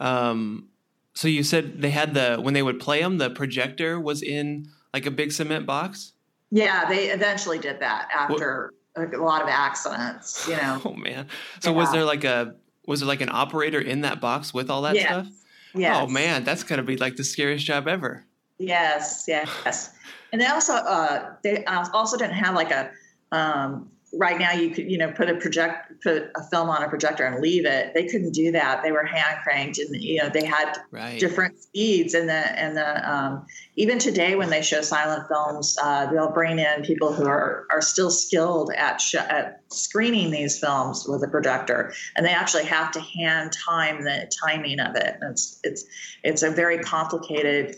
Um, 0.00 0.68
so 1.14 1.28
you 1.28 1.44
said 1.44 1.80
they 1.80 1.90
had 1.90 2.14
the 2.14 2.38
when 2.40 2.54
they 2.54 2.62
would 2.62 2.80
play 2.80 3.00
them, 3.00 3.18
the 3.18 3.30
projector 3.30 4.00
was 4.00 4.22
in 4.22 4.68
like 4.92 5.06
a 5.06 5.10
big 5.10 5.30
cement 5.30 5.64
box. 5.64 6.14
Yeah, 6.50 6.88
they 6.88 7.10
eventually 7.10 7.58
did 7.58 7.80
that 7.80 8.08
after 8.12 8.72
what? 8.72 8.81
A 8.96 9.16
lot 9.16 9.42
of 9.42 9.48
accidents. 9.48 10.46
You 10.48 10.56
know. 10.56 10.80
Oh 10.84 10.94
man! 10.94 11.28
So 11.60 11.70
yeah. 11.70 11.76
was 11.76 11.92
there 11.92 12.04
like 12.04 12.24
a 12.24 12.54
was 12.86 13.00
there 13.00 13.06
like 13.06 13.20
an 13.20 13.30
operator 13.30 13.80
in 13.80 14.02
that 14.02 14.20
box 14.20 14.52
with 14.52 14.70
all 14.70 14.82
that 14.82 14.94
yes. 14.94 15.06
stuff? 15.06 15.28
Yeah. 15.74 16.02
Oh 16.02 16.06
man, 16.06 16.44
that's 16.44 16.62
gonna 16.62 16.82
be 16.82 16.96
like 16.96 17.16
the 17.16 17.24
scariest 17.24 17.64
job 17.64 17.88
ever. 17.88 18.24
Yes, 18.58 19.24
yes, 19.26 19.90
and 20.32 20.40
they 20.40 20.46
also 20.46 20.74
uh, 20.74 21.34
they 21.42 21.64
also 21.64 22.16
didn't 22.16 22.34
have 22.34 22.54
like 22.54 22.70
a 22.70 22.90
um, 23.32 23.90
right 24.14 24.38
now 24.38 24.52
you 24.52 24.70
could 24.70 24.90
you 24.90 24.98
know 24.98 25.10
put 25.10 25.30
a 25.30 25.36
project 25.36 25.92
put 26.02 26.30
a 26.36 26.42
film 26.50 26.68
on 26.68 26.82
a 26.82 26.88
projector 26.88 27.24
and 27.24 27.40
leave 27.40 27.64
it. 27.64 27.92
They 27.94 28.06
couldn't 28.06 28.32
do 28.32 28.52
that. 28.52 28.82
They 28.82 28.92
were 28.92 29.04
hand 29.04 29.38
cranked 29.42 29.78
and 29.78 29.94
you 30.02 30.22
know 30.22 30.28
they 30.28 30.44
had 30.44 30.76
right. 30.90 31.18
different 31.18 31.58
speeds. 31.60 32.14
And 32.14 32.28
the 32.28 32.34
and 32.34 32.76
the 32.76 33.10
um, 33.10 33.46
even 33.76 33.98
today 33.98 34.34
when 34.36 34.50
they 34.50 34.62
show 34.62 34.82
silent 34.82 35.28
films 35.28 35.76
uh, 35.82 36.06
they'll 36.10 36.32
bring 36.32 36.58
in 36.58 36.82
people 36.82 37.12
who 37.12 37.26
are 37.26 37.66
are 37.70 37.80
still 37.80 38.10
skilled 38.10 38.72
at 38.76 39.00
sh- 39.00 39.14
at 39.14 39.62
screening 39.70 40.30
these 40.30 40.58
films 40.58 41.06
with 41.08 41.22
a 41.24 41.28
projector. 41.28 41.94
And 42.16 42.26
they 42.26 42.32
actually 42.32 42.64
have 42.64 42.90
to 42.92 43.00
hand 43.00 43.52
time 43.52 44.04
the 44.04 44.30
timing 44.44 44.80
of 44.80 44.94
it. 44.96 45.16
And 45.20 45.32
it's 45.32 45.58
it's 45.64 45.84
it's 46.22 46.42
a 46.42 46.50
very 46.50 46.78
complicated 46.78 47.76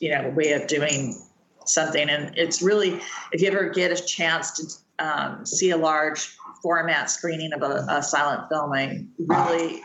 you 0.00 0.10
know 0.10 0.30
way 0.30 0.52
of 0.52 0.66
doing 0.68 1.20
something. 1.66 2.08
And 2.08 2.36
it's 2.36 2.62
really 2.62 3.00
if 3.32 3.42
you 3.42 3.48
ever 3.48 3.68
get 3.68 3.92
a 3.92 4.02
chance 4.02 4.52
to 4.52 4.83
um, 4.98 5.44
see 5.44 5.70
a 5.70 5.76
large 5.76 6.36
format 6.62 7.10
screening 7.10 7.52
of 7.52 7.62
a, 7.62 7.86
a 7.88 8.02
silent 8.02 8.48
film, 8.48 8.72
I 8.72 9.04
really 9.18 9.82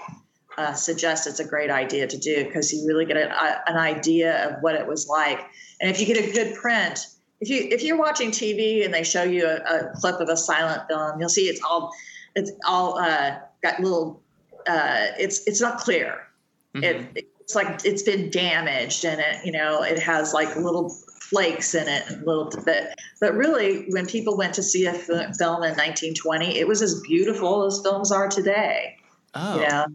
uh, 0.57 0.73
suggest 0.73 1.27
it's 1.27 1.39
a 1.39 1.45
great 1.45 1.69
idea 1.69 2.07
to 2.07 2.17
do 2.17 2.45
because 2.45 2.71
you 2.73 2.85
really 2.87 3.05
get 3.05 3.17
a, 3.17 3.69
an 3.69 3.77
idea 3.77 4.49
of 4.49 4.61
what 4.61 4.75
it 4.75 4.85
was 4.87 5.07
like. 5.07 5.39
And 5.81 5.89
if 5.89 5.99
you 5.99 6.05
get 6.05 6.17
a 6.17 6.31
good 6.31 6.55
print, 6.55 6.99
if 7.41 7.49
you 7.49 7.67
if 7.71 7.81
you're 7.83 7.97
watching 7.97 8.31
TV 8.31 8.83
and 8.83 8.93
they 8.93 9.03
show 9.03 9.23
you 9.23 9.45
a, 9.45 9.55
a 9.55 9.91
clip 9.95 10.19
of 10.19 10.29
a 10.29 10.35
silent 10.35 10.83
film, 10.89 11.19
you'll 11.19 11.29
see 11.29 11.43
it's 11.43 11.61
all 11.63 11.91
it's 12.35 12.51
all 12.67 12.97
uh, 12.97 13.37
got 13.63 13.79
little. 13.79 14.21
Uh, 14.67 15.07
it's 15.17 15.47
it's 15.47 15.61
not 15.61 15.79
clear. 15.79 16.27
Mm-hmm. 16.75 16.83
It, 16.83 17.07
it's 17.15 17.38
like 17.55 17.85
it's 17.85 18.03
been 18.03 18.29
damaged 18.29 19.05
and 19.05 19.19
it 19.19 19.45
you 19.45 19.51
know 19.51 19.81
it 19.83 19.99
has 19.99 20.33
like 20.33 20.55
little 20.55 20.89
flakes 21.29 21.75
in 21.75 21.87
it 21.87 22.09
a 22.09 22.15
little 22.25 22.49
bit. 22.65 22.95
But 23.21 23.35
really, 23.35 23.85
when 23.89 24.05
people 24.05 24.35
went 24.35 24.53
to 24.55 24.63
see 24.63 24.85
a 24.85 24.93
film 24.93 25.63
in 25.63 25.75
1920, 25.75 26.57
it 26.57 26.67
was 26.67 26.81
as 26.81 26.99
beautiful 27.01 27.65
as 27.65 27.81
films 27.81 28.11
are 28.11 28.27
today. 28.27 28.97
Oh. 29.35 29.55
You 29.55 29.67
know? 29.67 29.85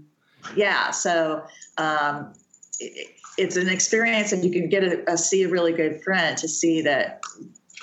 Yeah. 0.57 0.91
So 0.91 1.43
um, 1.77 2.35
it, 2.79 3.09
it's 3.37 3.57
an 3.57 3.69
experience, 3.69 4.33
and 4.33 4.45
you 4.45 4.51
can 4.51 4.69
get 4.69 4.85
a, 4.85 5.13
a 5.13 5.19
see 5.19 5.43
a 5.43 5.49
really 5.49 5.73
good 5.73 6.03
print 6.03 6.39
to 6.39 6.49
see 6.49 6.83
that 6.83 7.21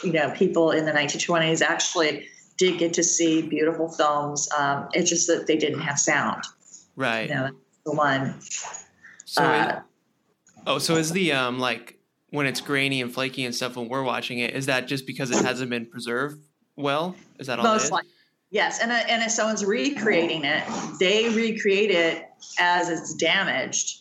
you 0.03 0.13
know 0.13 0.31
people 0.31 0.71
in 0.71 0.85
the 0.85 0.91
1920s 0.91 1.61
actually 1.61 2.27
did 2.57 2.77
get 2.77 2.93
to 2.93 3.03
see 3.03 3.41
beautiful 3.41 3.89
films. 3.89 4.47
Um, 4.57 4.87
it's 4.93 5.09
just 5.09 5.27
that 5.27 5.47
they 5.47 5.57
didn't 5.57 5.81
have 5.81 5.99
sound. 5.99 6.43
Right. 6.95 7.27
You 7.27 7.35
know, 7.35 7.49
the 7.85 7.93
one. 7.93 8.39
So, 9.31 9.43
uh, 9.43 9.75
it, 9.77 10.61
oh, 10.67 10.77
so 10.77 10.97
is 10.97 11.13
the 11.13 11.31
um 11.31 11.57
like 11.57 11.97
when 12.31 12.45
it's 12.45 12.59
grainy 12.59 13.01
and 13.01 13.13
flaky 13.13 13.45
and 13.45 13.55
stuff 13.55 13.77
when 13.77 13.87
we're 13.87 14.03
watching 14.03 14.39
it 14.39 14.53
is 14.53 14.65
that 14.65 14.89
just 14.89 15.07
because 15.07 15.31
it 15.31 15.41
hasn't 15.45 15.69
been 15.69 15.85
preserved 15.85 16.45
well? 16.75 17.15
Is 17.39 17.47
that 17.47 17.57
all 17.57 17.63
most 17.63 17.93
likely 17.93 18.09
yes 18.49 18.81
and, 18.81 18.91
uh, 18.91 18.95
and 19.07 19.23
if 19.23 19.31
someone's 19.31 19.63
recreating 19.63 20.43
it 20.43 20.61
they 20.99 21.29
recreate 21.29 21.91
it 21.91 22.25
as 22.59 22.89
it's 22.89 23.13
damaged 23.13 24.00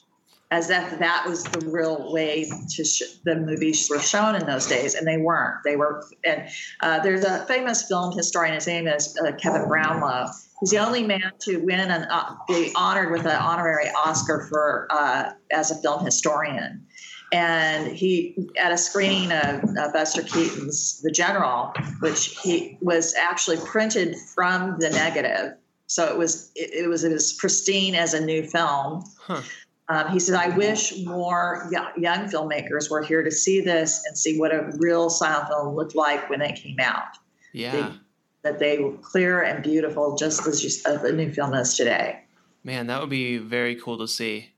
as 0.51 0.69
if 0.71 0.99
that 0.99 1.25
was 1.29 1.45
the 1.45 1.71
real 1.71 2.13
way 2.13 2.51
to 2.69 2.85
sh- 2.85 3.03
the 3.25 3.37
movies 3.37 3.89
were 3.89 4.01
shown 4.01 4.35
in 4.35 4.47
those 4.47 4.67
days 4.67 4.95
and 4.95 5.07
they 5.07 5.19
weren't 5.19 5.57
they 5.65 5.77
were 5.77 6.05
and 6.25 6.49
uh, 6.81 6.99
there's 7.01 7.25
a 7.25 7.45
famous 7.47 7.87
film 7.87 8.17
historian 8.17 8.55
his 8.55 8.67
name 8.67 8.87
is 8.87 9.17
uh, 9.25 9.33
kevin 9.33 9.67
brownlow 9.69 10.27
he's 10.61 10.71
the 10.71 10.79
only 10.79 11.03
man 11.03 11.33
to 11.39 11.59
win 11.59 11.81
and 11.81 12.07
uh, 12.11 12.35
be 12.49 12.73
honored 12.77 13.11
with 13.11 13.25
an 13.27 13.37
honorary 13.37 13.89
oscar 14.05 14.47
for 14.51 14.87
uh, 14.91 15.31
as 15.51 15.71
a 15.71 15.77
film 15.77 16.05
historian 16.05 16.85
and 17.33 17.87
he 17.97 18.37
at 18.57 18.73
a 18.73 18.79
screening 18.79 19.31
of, 19.31 19.63
Buster 19.93 20.23
Keaton's 20.23 21.01
The 21.03 21.13
General, 21.13 21.73
which 22.01 22.37
he 22.43 22.77
was 22.81 23.15
actually 23.15 23.59
printed 23.59 24.17
from 24.35 24.77
the 24.81 24.91
negative, 24.91 25.55
so 25.87 26.07
it 26.07 26.17
was 26.17 26.51
it, 26.55 26.85
it 26.85 26.89
was 26.89 27.05
as 27.05 27.33
pristine 27.33 27.95
as 27.95 28.15
a 28.15 28.25
new 28.25 28.43
film. 28.43 29.05
Huh. 29.19 29.43
Um, 29.91 30.13
he 30.13 30.21
said, 30.21 30.37
"I 30.37 30.57
wish 30.57 30.97
more 31.05 31.69
young 31.71 32.29
filmmakers 32.29 32.91
were 32.91 33.03
here 33.03 33.25
to 33.25 33.31
see 33.31 33.61
this 33.61 34.03
and 34.07 34.17
see 34.17 34.39
what 34.39 34.55
a 34.55 34.71
real 34.79 35.11
silent 35.11 35.49
film 35.49 35.75
looked 35.75 35.97
like 35.97 36.31
when 36.31 36.41
it 36.41 36.55
came 36.57 36.79
out. 36.79 37.17
Yeah, 37.53 37.73
they, 37.73 37.95
that 38.43 38.59
they 38.61 38.79
were 38.79 38.93
clear 38.99 39.43
and 39.43 39.63
beautiful, 39.63 40.15
just 40.17 40.47
as 40.47 40.63
you, 40.63 40.71
uh, 40.91 40.99
the 40.99 41.13
new 41.13 41.33
film 41.33 41.55
is 41.55 41.77
today. 41.77 42.21
Man, 42.63 42.87
that 42.87 43.01
would 43.01 43.11
be 43.11 43.39
very 43.39 43.75
cool 43.75 43.99
to 43.99 44.09
see. 44.09 44.51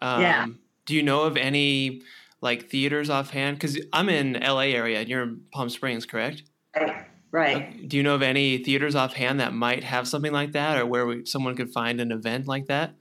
Um, 0.00 0.20
yeah." 0.20 0.46
do 0.86 0.94
you 0.94 1.02
know 1.02 1.22
of 1.22 1.36
any 1.36 2.02
like 2.40 2.68
theaters 2.68 3.10
offhand? 3.10 3.56
Because 3.56 3.78
I'm 3.92 4.08
in 4.08 4.34
LA 4.34 4.72
area 4.74 5.00
and 5.00 5.08
you're 5.08 5.22
in 5.22 5.40
Palm 5.52 5.70
Springs, 5.70 6.06
correct? 6.06 6.42
Right. 6.76 7.06
Right. 7.30 7.88
Do 7.88 7.96
you 7.96 8.04
know 8.04 8.14
of 8.14 8.22
any 8.22 8.58
theaters 8.58 8.94
offhand 8.94 9.40
that 9.40 9.52
might 9.52 9.82
have 9.82 10.06
something 10.06 10.32
like 10.32 10.52
that, 10.52 10.78
or 10.78 10.86
where 10.86 11.04
we, 11.04 11.26
someone 11.26 11.56
could 11.56 11.72
find 11.72 12.00
an 12.00 12.12
event 12.12 12.46
like 12.46 12.66
that? 12.66 12.94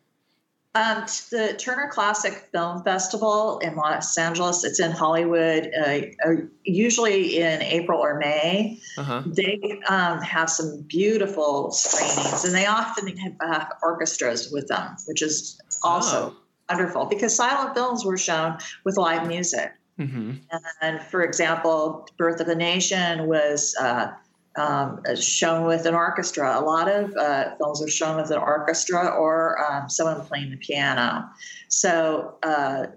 Um, 0.75 1.05
the 1.29 1.55
Turner 1.59 1.87
Classic 1.91 2.49
Film 2.51 2.83
Festival 2.83 3.59
in 3.59 3.75
Los 3.75 4.17
Angeles. 4.17 4.63
It's 4.63 4.79
in 4.79 4.89
Hollywood, 4.89 5.69
uh, 5.77 5.99
uh 6.25 6.35
usually 6.63 7.37
in 7.37 7.61
April 7.61 7.99
or 7.99 8.17
May. 8.17 8.79
Uh-huh. 8.97 9.21
They 9.27 9.79
um, 9.87 10.19
have 10.21 10.49
some 10.49 10.81
beautiful 10.87 11.71
screenings, 11.71 12.43
and 12.43 12.55
they 12.55 12.65
often 12.65 13.15
have 13.17 13.33
uh, 13.39 13.65
orchestras 13.83 14.51
with 14.51 14.67
them, 14.67 14.95
which 15.05 15.21
is 15.21 15.61
also 15.83 16.33
oh 16.35 16.37
wonderful 16.73 17.05
because 17.05 17.35
silent 17.35 17.75
films 17.75 18.03
were 18.03 18.17
shown 18.17 18.57
with 18.83 18.97
live 18.97 19.27
music. 19.27 19.73
Mm-hmm. 19.99 20.31
And 20.81 21.01
for 21.03 21.21
example, 21.21 22.07
Birth 22.17 22.41
of 22.41 22.47
a 22.47 22.55
Nation 22.55 23.27
was 23.27 23.75
uh, 23.79 24.11
um, 24.55 25.01
shown 25.19 25.65
with 25.65 25.85
an 25.85 25.95
orchestra. 25.95 26.59
A 26.59 26.61
lot 26.61 26.89
of 26.89 27.15
uh, 27.15 27.55
films 27.57 27.81
are 27.81 27.89
shown 27.89 28.17
with 28.17 28.31
an 28.31 28.37
orchestra 28.37 29.07
or 29.07 29.59
um, 29.63 29.89
someone 29.89 30.25
playing 30.25 30.51
the 30.51 30.57
piano. 30.57 31.29
So 31.69 32.35
uh, 32.43 32.87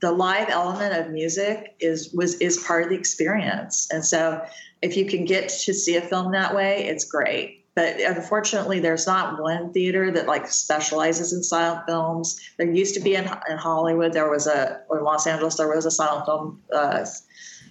the 0.00 0.12
live 0.12 0.48
element 0.48 0.94
of 0.94 1.12
music 1.12 1.76
is 1.80 2.12
was 2.12 2.34
is 2.36 2.58
part 2.58 2.82
of 2.84 2.88
the 2.88 2.96
experience. 2.96 3.88
And 3.92 4.04
so 4.04 4.44
if 4.82 4.96
you 4.96 5.06
can 5.06 5.24
get 5.24 5.48
to 5.48 5.72
see 5.72 5.96
a 5.96 6.02
film 6.02 6.32
that 6.32 6.54
way, 6.54 6.84
it's 6.84 7.04
great 7.04 7.62
but 7.74 7.98
unfortunately 8.00 8.80
there's 8.80 9.06
not 9.06 9.40
one 9.40 9.72
theater 9.72 10.10
that 10.10 10.26
like 10.26 10.46
specializes 10.48 11.32
in 11.32 11.42
silent 11.42 11.84
films 11.86 12.38
there 12.58 12.70
used 12.70 12.94
to 12.94 13.00
be 13.00 13.14
in, 13.14 13.24
in 13.48 13.56
hollywood 13.56 14.12
there 14.12 14.30
was 14.30 14.46
a 14.46 14.80
or 14.88 14.98
in 14.98 15.04
los 15.04 15.26
angeles 15.26 15.56
there 15.56 15.74
was 15.74 15.86
a 15.86 15.90
silent 15.90 16.24
film 16.26 16.60
uh, 16.72 17.04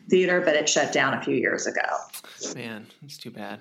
theater 0.09 0.41
but 0.41 0.55
it 0.55 0.67
shut 0.67 0.91
down 0.91 1.13
a 1.13 1.21
few 1.21 1.35
years 1.35 1.67
ago 1.67 1.81
man 2.55 2.85
that's 3.01 3.17
too 3.17 3.31
bad 3.31 3.59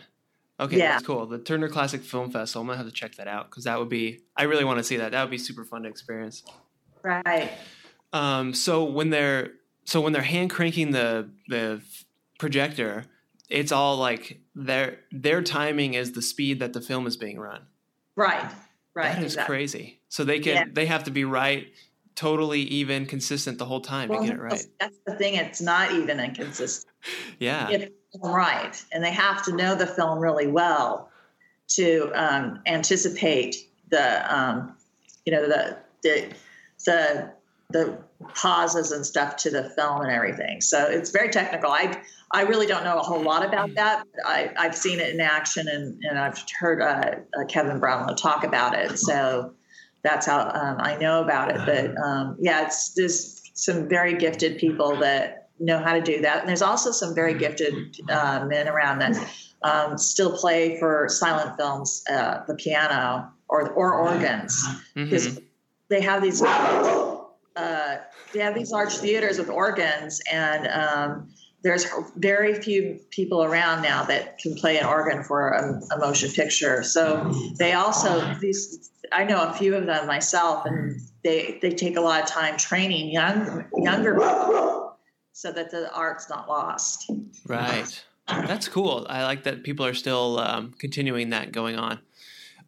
okay 0.59 0.79
yeah. 0.79 0.93
that's 0.93 1.07
cool 1.07 1.27
the 1.27 1.39
turner 1.39 1.69
classic 1.69 2.03
film 2.03 2.31
festival 2.31 2.63
i'm 2.63 2.67
gonna 2.67 2.77
have 2.77 2.87
to 2.87 2.93
check 2.93 3.15
that 3.17 3.29
out 3.29 3.51
because 3.51 3.65
that 3.65 3.79
would 3.79 3.89
be 3.89 4.21
i 4.37 4.45
really 4.45 4.65
want 4.65 4.79
to 4.79 4.85
see 4.85 4.97
that 4.97 5.13
that 5.13 5.23
would 5.23 5.31
be 5.31 5.39
super 5.39 5.65
fun 5.65 5.83
to 5.83 5.89
experience 5.89 6.43
right 7.03 7.51
um, 8.13 8.55
so 8.55 8.83
when 8.83 9.11
they're 9.11 9.53
so 9.85 10.01
when 10.01 10.13
they're 10.13 10.23
hand 10.23 10.51
cranking 10.51 10.91
the 10.91 11.31
the 11.49 11.81
projector 12.39 13.05
it's 13.51 13.73
all 13.73 13.97
like 13.97 14.41
their 14.55 15.01
their 15.11 15.43
timing 15.43 15.95
is 15.95 16.13
the 16.13 16.23
speed 16.23 16.61
that 16.61 16.73
the 16.73 16.81
film 16.81 17.07
is 17.07 17.17
being 17.17 17.39
run. 17.39 17.63
Right. 18.15 18.51
Right. 18.95 19.15
That 19.15 19.19
is 19.19 19.33
exactly. 19.33 19.55
crazy. 19.55 20.01
So 20.09 20.25
they 20.25 20.39
can 20.39 20.55
yeah. 20.55 20.65
they 20.73 20.87
have 20.87 21.05
to 21.05 21.11
be 21.11 21.25
right 21.25 21.67
totally 22.15 22.61
even, 22.63 23.07
consistent 23.07 23.59
the 23.59 23.65
whole 23.65 23.81
time 23.81 24.09
well, 24.09 24.21
to 24.21 24.27
get 24.27 24.37
it 24.37 24.41
right. 24.41 24.67
That's 24.79 24.99
the 25.07 25.15
thing; 25.17 25.35
it's 25.35 25.61
not 25.61 25.93
even 25.93 26.21
and 26.21 26.35
consistent. 26.35 26.93
yeah, 27.39 27.69
it's 27.69 27.95
right, 28.23 28.83
and 28.93 29.03
they 29.03 29.13
have 29.13 29.45
to 29.45 29.55
know 29.55 29.75
the 29.75 29.87
film 29.87 30.19
really 30.19 30.47
well 30.47 31.11
to 31.69 32.11
um, 32.15 32.61
anticipate 32.67 33.57
the, 33.91 34.37
um, 34.37 34.77
you 35.25 35.33
know, 35.33 35.49
the 35.49 35.77
the 36.03 36.33
the 36.85 37.33
the 37.71 37.99
pauses 38.35 38.91
and 38.91 39.07
stuff 39.07 39.37
to 39.37 39.51
the 39.51 39.71
film 39.71 40.03
and 40.03 40.11
everything. 40.11 40.61
So 40.61 40.85
it's 40.87 41.11
very 41.11 41.31
technical. 41.31 41.71
I 41.71 42.03
I 42.33 42.43
really 42.43 42.67
don't 42.67 42.85
know 42.85 42.99
a 42.99 43.03
whole 43.03 43.23
lot 43.23 43.45
about 43.45 43.75
that. 43.75 44.05
I, 44.25 44.51
I've 44.57 44.77
seen 44.77 45.01
it 45.01 45.13
in 45.13 45.21
action 45.21 45.67
and, 45.69 46.01
and 46.05 46.19
I've 46.19 46.39
heard 46.59 46.81
uh, 46.81 47.17
uh, 47.39 47.45
Kevin 47.49 47.81
Brownlow 47.81 48.15
talk 48.15 48.45
about 48.45 48.79
it. 48.79 48.99
So 48.99 49.53
that's 50.03 50.27
how 50.27 50.41
um, 50.41 50.77
I 50.79 50.97
know 50.97 51.23
about 51.23 51.51
it. 51.51 51.61
But 51.67 52.03
um, 52.03 52.37
yeah, 52.41 52.67
it's 52.67 52.95
there's 52.95 53.51
some 53.55 53.89
very 53.89 54.17
gifted 54.17 54.59
people 54.59 54.97
that 54.97 55.49
know 55.59 55.79
how 55.79 55.93
to 55.93 56.01
do 56.01 56.21
that, 56.23 56.41
and 56.41 56.49
there's 56.49 56.63
also 56.63 56.91
some 56.91 57.15
very 57.15 57.35
gifted 57.35 57.97
uh, 58.11 58.47
men 58.49 58.69
around 58.69 58.99
that 59.01 59.17
um, 59.63 59.99
still 59.99 60.37
play 60.37 60.79
for 60.79 61.09
silent 61.09 61.57
films, 61.57 62.03
uh, 62.11 62.43
the 62.47 62.55
piano 62.55 63.29
or 63.49 63.71
or 63.71 63.95
organs, 63.95 64.65
because 64.95 65.29
mm-hmm. 65.29 65.45
they 65.89 66.01
have 66.01 66.23
these. 66.23 66.43
Uh, 67.57 67.99
they 68.33 68.39
have 68.39 68.55
these 68.55 68.71
large 68.71 68.95
theaters 68.97 69.39
with 69.39 69.51
organs, 69.51 70.21
and 70.33 70.69
um, 70.69 71.29
there's 71.63 71.87
very 72.17 72.55
few 72.55 73.01
people 73.11 73.45
around 73.45 73.83
now 73.83 74.05
that 74.05 74.39
can 74.39 74.55
play 74.55 74.79
an 74.79 74.87
organ 74.87 75.23
for 75.23 75.51
a, 75.51 75.95
a, 75.95 75.99
motion 75.99 76.31
picture. 76.31 76.83
So 76.83 77.33
they 77.59 77.73
also 77.75 78.35
these 78.41 78.91
I 79.13 79.25
know 79.25 79.43
a 79.43 79.53
few 79.53 79.75
of 79.75 79.87
them 79.87 80.07
myself, 80.07 80.65
and 80.67 81.01
they 81.23 81.59
they 81.61 81.71
take 81.71 81.97
a 81.97 82.01
lot 82.01 82.23
of 82.23 82.29
time 82.29 82.57
training 82.57 83.11
young 83.11 83.65
younger 83.77 84.15
people 84.15 84.97
so 85.33 85.53
that 85.53 85.71
the 85.71 85.93
art's 85.93 86.29
not 86.29 86.49
lost. 86.49 87.11
Right. 87.47 88.05
That's 88.29 88.69
cool. 88.69 89.07
I 89.09 89.25
like 89.25 89.45
that 89.45 89.65
people 89.65 89.85
are 89.85 89.95
still 89.95 90.39
um, 90.39 90.75
continuing 90.79 91.31
that 91.31 91.51
going 91.51 91.77
on. 91.77 91.99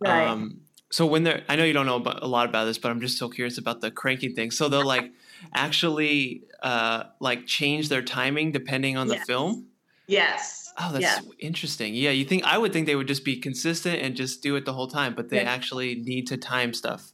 Right. 0.00 0.26
Um, 0.26 0.62
so 0.90 1.06
when 1.06 1.22
they're, 1.22 1.42
I 1.48 1.56
know 1.56 1.64
you 1.64 1.72
don't 1.72 1.86
know 1.86 1.96
about, 1.96 2.22
a 2.22 2.26
lot 2.26 2.48
about 2.48 2.64
this, 2.64 2.78
but 2.78 2.90
I'm 2.90 3.00
just 3.00 3.16
so 3.16 3.28
curious 3.28 3.58
about 3.58 3.80
the 3.80 3.90
cranking 3.90 4.34
thing. 4.34 4.50
So 4.50 4.68
they'll 4.68 4.86
like 4.86 5.10
actually 5.54 6.44
uh, 6.62 7.04
like 7.20 7.46
change 7.46 7.88
their 7.88 8.02
timing 8.02 8.52
depending 8.52 8.96
on 8.96 9.08
the 9.08 9.16
yes. 9.16 9.26
film. 9.26 9.66
Yes. 10.06 10.72
Oh, 10.78 10.90
that's 10.92 11.02
yes. 11.02 11.24
interesting. 11.38 11.94
Yeah, 11.94 12.10
you 12.10 12.24
think 12.24 12.44
I 12.44 12.56
would 12.58 12.72
think 12.72 12.86
they 12.86 12.96
would 12.96 13.08
just 13.08 13.24
be 13.24 13.36
consistent 13.36 14.00
and 14.00 14.16
just 14.16 14.42
do 14.42 14.56
it 14.56 14.64
the 14.64 14.72
whole 14.72 14.88
time, 14.88 15.14
but 15.14 15.28
they 15.28 15.36
yes. 15.36 15.46
actually 15.46 15.96
need 15.96 16.26
to 16.28 16.36
time 16.36 16.72
stuff. 16.72 17.12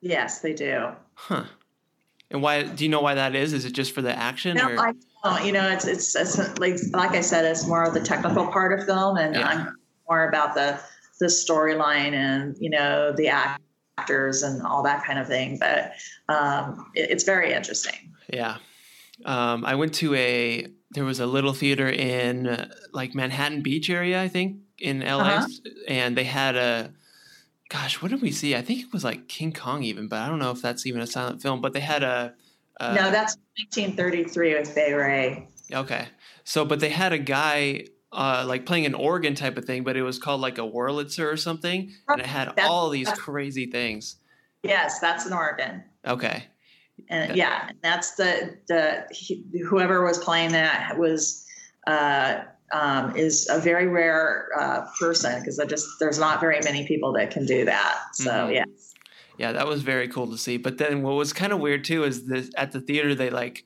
Yes, 0.00 0.40
they 0.40 0.52
do. 0.52 0.88
Huh. 1.14 1.44
And 2.30 2.42
why? 2.42 2.62
Do 2.62 2.84
you 2.84 2.90
know 2.90 3.00
why 3.00 3.14
that 3.14 3.34
is? 3.34 3.52
Is 3.52 3.64
it 3.64 3.72
just 3.72 3.92
for 3.92 4.02
the 4.02 4.16
action? 4.16 4.56
No, 4.56 4.68
or? 4.68 4.78
I 4.78 4.92
don't. 5.24 5.44
You 5.46 5.52
know, 5.52 5.68
it's, 5.68 5.86
it's, 5.86 6.14
it's 6.14 6.58
like 6.58 6.76
like 6.92 7.12
I 7.12 7.20
said, 7.22 7.44
it's 7.44 7.66
more 7.66 7.84
of 7.84 7.94
the 7.94 8.00
technical 8.00 8.46
part 8.46 8.78
of 8.78 8.86
film, 8.86 9.16
and 9.16 9.34
yeah. 9.34 9.46
I'm 9.46 9.76
more 10.08 10.28
about 10.28 10.54
the 10.54 10.80
the 11.20 11.26
storyline 11.26 12.12
and 12.12 12.56
you 12.58 12.70
know 12.70 13.12
the 13.12 13.28
actors 14.00 14.42
and 14.42 14.62
all 14.62 14.82
that 14.82 15.04
kind 15.04 15.18
of 15.18 15.26
thing. 15.26 15.58
But 15.58 15.92
um, 16.28 16.90
it, 16.94 17.10
it's 17.10 17.24
very 17.24 17.52
interesting. 17.52 18.14
Yeah, 18.32 18.56
um, 19.24 19.64
I 19.64 19.74
went 19.74 19.94
to 19.94 20.14
a 20.14 20.66
there 20.92 21.04
was 21.04 21.20
a 21.20 21.26
little 21.26 21.52
theater 21.52 21.88
in 21.88 22.46
uh, 22.46 22.68
like 22.92 23.14
Manhattan 23.14 23.62
Beach 23.62 23.90
area, 23.90 24.20
I 24.20 24.28
think, 24.28 24.58
in 24.78 25.00
LA, 25.00 25.18
uh-huh. 25.18 25.46
and 25.88 26.16
they 26.16 26.24
had 26.24 26.56
a 26.56 26.92
gosh, 27.68 28.02
what 28.02 28.10
did 28.10 28.20
we 28.20 28.32
see? 28.32 28.56
I 28.56 28.62
think 28.62 28.80
it 28.80 28.92
was 28.92 29.04
like 29.04 29.28
King 29.28 29.52
Kong 29.52 29.82
even, 29.82 30.08
but 30.08 30.18
I 30.18 30.28
don't 30.28 30.40
know 30.40 30.50
if 30.50 30.60
that's 30.60 30.86
even 30.86 31.00
a 31.00 31.06
silent 31.06 31.40
film. 31.42 31.60
But 31.60 31.72
they 31.72 31.80
had 31.80 32.02
a 32.02 32.34
uh, 32.78 32.94
no, 32.94 33.10
that's 33.10 33.36
1933 33.56 34.54
with 34.54 34.68
Fay 34.68 34.92
Wray. 34.92 35.48
Okay, 35.72 36.08
so 36.44 36.64
but 36.64 36.80
they 36.80 36.88
had 36.90 37.12
a 37.12 37.18
guy 37.18 37.84
uh, 38.12 38.44
like 38.46 38.66
playing 38.66 38.86
an 38.86 38.94
organ 38.94 39.34
type 39.34 39.56
of 39.56 39.64
thing, 39.64 39.84
but 39.84 39.96
it 39.96 40.02
was 40.02 40.18
called 40.18 40.40
like 40.40 40.58
a 40.58 40.62
Wurlitzer 40.62 41.30
or 41.32 41.36
something, 41.36 41.92
and 42.08 42.20
it 42.20 42.26
had 42.26 42.52
that's, 42.56 42.68
all 42.68 42.90
these 42.90 43.10
crazy 43.10 43.66
things. 43.66 44.16
Yes, 44.62 44.98
that's 44.98 45.26
an 45.26 45.32
organ. 45.32 45.84
Okay. 46.06 46.44
And 47.08 47.36
yeah, 47.36 47.70
that's 47.82 48.14
the 48.16 48.56
the 48.68 49.06
whoever 49.68 50.04
was 50.04 50.18
playing 50.18 50.52
that 50.52 50.98
was 50.98 51.46
uh, 51.86 52.42
um, 52.72 53.16
is 53.16 53.48
a 53.50 53.58
very 53.58 53.86
rare 53.86 54.48
uh, 54.58 54.86
person 54.98 55.40
because 55.40 55.58
I 55.58 55.64
just 55.64 55.88
there's 55.98 56.18
not 56.18 56.40
very 56.40 56.60
many 56.62 56.86
people 56.86 57.12
that 57.14 57.30
can 57.30 57.46
do 57.46 57.64
that. 57.64 57.98
So 58.12 58.30
mm-hmm. 58.30 58.52
yeah. 58.52 58.64
Yeah, 59.38 59.52
that 59.52 59.66
was 59.66 59.80
very 59.80 60.06
cool 60.06 60.30
to 60.30 60.36
see. 60.36 60.58
But 60.58 60.76
then 60.76 61.02
what 61.02 61.14
was 61.14 61.32
kind 61.32 61.54
of 61.54 61.60
weird 61.60 61.84
too 61.84 62.04
is 62.04 62.26
this 62.26 62.50
at 62.58 62.72
the 62.72 62.80
theater 62.80 63.14
they 63.14 63.30
like 63.30 63.64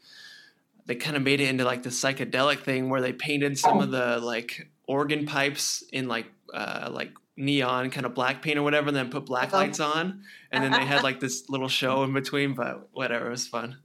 they 0.86 0.94
kind 0.94 1.16
of 1.16 1.22
made 1.22 1.40
it 1.40 1.48
into 1.48 1.64
like 1.64 1.82
the 1.82 1.90
psychedelic 1.90 2.60
thing 2.60 2.90
where 2.90 3.00
they 3.00 3.12
painted 3.12 3.58
some 3.58 3.80
of 3.80 3.90
the 3.90 4.18
like 4.18 4.68
organ 4.86 5.26
pipes 5.26 5.82
in 5.92 6.08
like 6.08 6.26
uh, 6.52 6.88
like 6.92 7.12
neon 7.36 7.90
kind 7.90 8.06
of 8.06 8.14
black 8.14 8.42
paint 8.42 8.58
or 8.58 8.62
whatever, 8.62 8.88
and 8.88 8.96
then 8.96 9.10
put 9.10 9.26
black 9.26 9.48
uh-huh. 9.48 9.58
lights 9.58 9.80
on, 9.80 10.22
and 10.50 10.62
then 10.62 10.72
they 10.72 10.84
had 10.84 11.02
like 11.02 11.20
this 11.20 11.48
little 11.48 11.68
show 11.68 12.04
in 12.04 12.12
between. 12.12 12.54
But 12.54 12.88
whatever, 12.92 13.26
it 13.26 13.30
was 13.30 13.46
fun. 13.46 13.76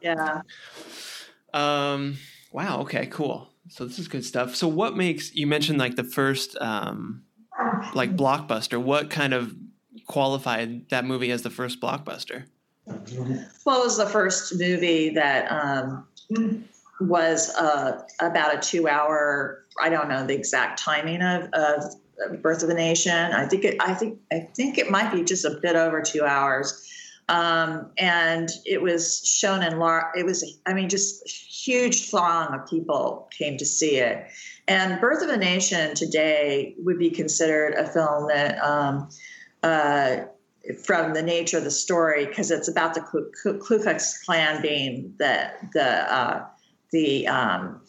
yeah. 0.00 0.42
Um. 1.52 2.16
Wow. 2.52 2.80
Okay. 2.82 3.06
Cool. 3.06 3.48
So 3.68 3.84
this 3.84 3.98
is 3.98 4.08
good 4.08 4.24
stuff. 4.24 4.54
So 4.54 4.68
what 4.68 4.96
makes 4.96 5.34
you 5.34 5.46
mentioned 5.46 5.78
like 5.78 5.96
the 5.96 6.04
first 6.04 6.56
um 6.60 7.24
like 7.94 8.16
blockbuster? 8.16 8.82
What 8.82 9.10
kind 9.10 9.34
of 9.34 9.54
qualified 10.06 10.88
that 10.90 11.04
movie 11.04 11.30
as 11.30 11.42
the 11.42 11.50
first 11.50 11.80
blockbuster? 11.80 12.44
Well, 12.86 13.80
it 13.80 13.84
was 13.84 13.96
the 13.96 14.06
first 14.06 14.58
movie 14.58 15.10
that 15.10 15.50
um, 15.50 16.06
was 17.00 17.54
uh, 17.56 18.02
about 18.20 18.54
a 18.54 18.58
two-hour. 18.58 19.64
I 19.82 19.88
don't 19.88 20.08
know 20.08 20.26
the 20.26 20.34
exact 20.34 20.78
timing 20.78 21.22
of, 21.22 21.48
of 21.52 21.82
Birth 22.42 22.62
of 22.62 22.68
a 22.68 22.74
Nation. 22.74 23.12
I 23.12 23.46
think 23.46 23.64
it. 23.64 23.76
I 23.80 23.94
think. 23.94 24.20
I 24.32 24.40
think 24.54 24.78
it 24.78 24.90
might 24.90 25.12
be 25.12 25.22
just 25.24 25.44
a 25.44 25.58
bit 25.62 25.76
over 25.76 26.00
two 26.00 26.24
hours. 26.24 26.88
Um, 27.28 27.90
and 27.96 28.50
it 28.66 28.82
was 28.82 29.26
shown 29.26 29.62
in 29.62 29.78
large. 29.78 30.04
It 30.16 30.24
was. 30.24 30.58
I 30.66 30.74
mean, 30.74 30.88
just 30.88 31.28
huge 31.28 32.10
throng 32.10 32.54
of 32.54 32.68
people 32.68 33.28
came 33.36 33.56
to 33.58 33.66
see 33.66 33.96
it. 33.96 34.26
And 34.68 35.00
Birth 35.00 35.22
of 35.22 35.28
a 35.28 35.36
Nation 35.36 35.94
today 35.94 36.74
would 36.78 36.98
be 36.98 37.10
considered 37.10 37.74
a 37.74 37.86
film 37.86 38.28
that. 38.28 38.62
Um, 38.62 39.08
uh, 39.62 40.26
from 40.84 41.12
the 41.14 41.22
nature 41.22 41.58
of 41.58 41.64
the 41.64 41.70
story 41.70 42.26
because 42.26 42.50
it's 42.50 42.68
about 42.68 42.94
the 42.94 43.00
Ku, 43.00 43.58
Klux 43.58 44.24
Klan 44.24 44.62
being 44.62 45.14
the 45.18 45.50
the 45.72 46.12
uh, 46.12 46.46
the, 46.90 47.26
um, 47.26 47.80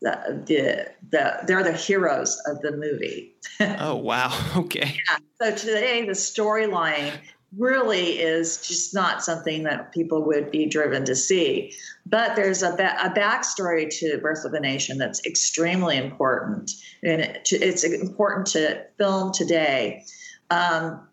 the 0.00 0.42
the 0.46 0.86
the 1.10 1.38
they're 1.46 1.62
the 1.62 1.72
heroes 1.72 2.40
of 2.46 2.60
the 2.60 2.72
movie. 2.72 3.34
oh 3.60 3.96
wow! 3.96 4.32
Okay. 4.56 4.96
Yeah. 5.08 5.18
So 5.40 5.54
today 5.54 6.06
the 6.06 6.12
storyline 6.12 7.12
really 7.56 8.18
is 8.18 8.66
just 8.66 8.94
not 8.94 9.22
something 9.22 9.62
that 9.62 9.92
people 9.92 10.22
would 10.24 10.50
be 10.50 10.66
driven 10.66 11.04
to 11.04 11.14
see. 11.14 11.72
But 12.04 12.36
there's 12.36 12.62
a, 12.62 12.74
ba- 12.76 12.96
a 13.02 13.10
backstory 13.10 13.88
to 13.98 14.18
Birth 14.18 14.44
of 14.44 14.52
a 14.52 14.60
Nation 14.60 14.98
that's 14.98 15.24
extremely 15.24 15.96
important, 15.96 16.70
and 17.02 17.20
it, 17.20 17.48
it's 17.52 17.84
important 17.84 18.46
to 18.48 18.84
film 18.98 19.32
today. 19.32 20.04
Um, 20.50 21.06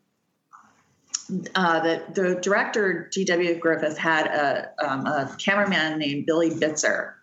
uh, 1.55 1.79
the, 1.79 2.03
the 2.13 2.39
director 2.41 3.09
D.W. 3.11 3.59
Griffith 3.59 3.97
had 3.97 4.27
a, 4.27 4.71
um, 4.85 5.05
a 5.05 5.35
cameraman 5.39 5.97
named 5.99 6.25
Billy 6.25 6.49
Bitzer, 6.49 7.13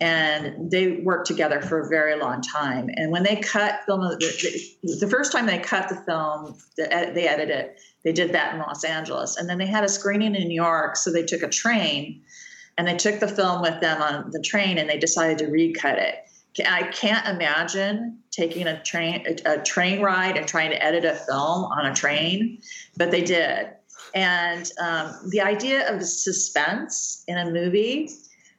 and 0.00 0.70
they 0.70 1.00
worked 1.02 1.26
together 1.26 1.60
for 1.60 1.80
a 1.80 1.88
very 1.88 2.18
long 2.18 2.40
time. 2.40 2.90
And 2.94 3.10
when 3.10 3.22
they 3.22 3.36
cut 3.36 3.80
film, 3.86 4.00
the, 4.00 4.96
the 5.00 5.08
first 5.08 5.30
time 5.30 5.46
they 5.46 5.58
cut 5.58 5.88
the 5.88 5.96
film, 5.96 6.56
they 6.76 7.28
edited 7.28 7.50
it. 7.50 7.80
They 8.02 8.12
did 8.12 8.32
that 8.32 8.54
in 8.54 8.60
Los 8.60 8.84
Angeles, 8.84 9.36
and 9.36 9.48
then 9.48 9.58
they 9.58 9.66
had 9.66 9.84
a 9.84 9.88
screening 9.88 10.34
in 10.34 10.48
New 10.48 10.54
York. 10.54 10.96
So 10.96 11.12
they 11.12 11.22
took 11.22 11.42
a 11.42 11.48
train, 11.48 12.22
and 12.76 12.88
they 12.88 12.96
took 12.96 13.20
the 13.20 13.28
film 13.28 13.62
with 13.62 13.80
them 13.80 14.02
on 14.02 14.30
the 14.30 14.42
train, 14.42 14.78
and 14.78 14.88
they 14.88 14.98
decided 14.98 15.38
to 15.38 15.46
recut 15.46 15.98
it. 15.98 16.16
I 16.66 16.84
can't 16.84 17.26
imagine 17.26 18.18
taking 18.30 18.66
a 18.66 18.82
train 18.82 19.24
a, 19.26 19.54
a, 19.54 19.62
train 19.62 20.00
ride 20.00 20.36
and 20.36 20.46
trying 20.46 20.70
to 20.70 20.82
edit 20.82 21.04
a 21.04 21.14
film 21.14 21.64
on 21.64 21.86
a 21.86 21.94
train, 21.94 22.60
but 22.96 23.10
they 23.10 23.22
did. 23.22 23.68
And 24.14 24.70
um, 24.80 25.14
the 25.30 25.40
idea 25.40 25.92
of 25.92 26.02
suspense 26.04 27.24
in 27.26 27.38
a 27.38 27.50
movie 27.50 28.10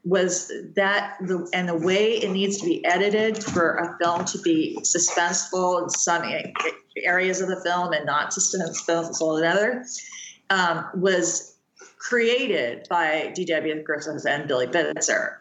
was 0.04 0.52
that 0.76 1.18
the 1.22 1.50
and 1.54 1.68
the 1.68 1.76
way 1.76 2.18
it 2.18 2.32
needs 2.32 2.58
to 2.58 2.66
be 2.66 2.86
edited 2.86 3.44
for 3.44 3.78
a 3.78 3.98
film 4.04 4.26
to 4.26 4.38
be 4.40 4.78
suspenseful 4.82 5.84
in 5.84 5.90
some 5.90 6.24
areas 7.04 7.42
of 7.42 7.48
the 7.48 7.60
film 7.62 7.92
and 7.94 8.06
not 8.06 8.32
suspenseful 8.32 9.40
in 9.40 9.46
others 9.46 10.06
um, 10.52 10.86
was 10.96 11.58
created 11.98 12.86
by 12.90 13.32
D.W. 13.34 13.82
Griffith 13.84 14.26
and 14.26 14.48
Billy 14.48 14.68
Bitzer. 14.68 15.38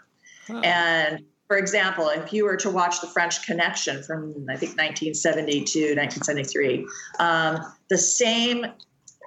And 0.49 1.25
for 1.47 1.57
example, 1.59 2.09
if 2.09 2.33
you 2.33 2.45
were 2.45 2.57
to 2.57 2.71
watch 2.71 3.01
The 3.01 3.07
French 3.07 3.45
Connection 3.45 4.03
from, 4.03 4.47
I 4.49 4.57
think, 4.57 4.79
1970 4.79 5.65
to 5.65 5.81
1973, 5.95 6.87
um, 7.19 7.59
the 7.91 7.99
same 7.99 8.67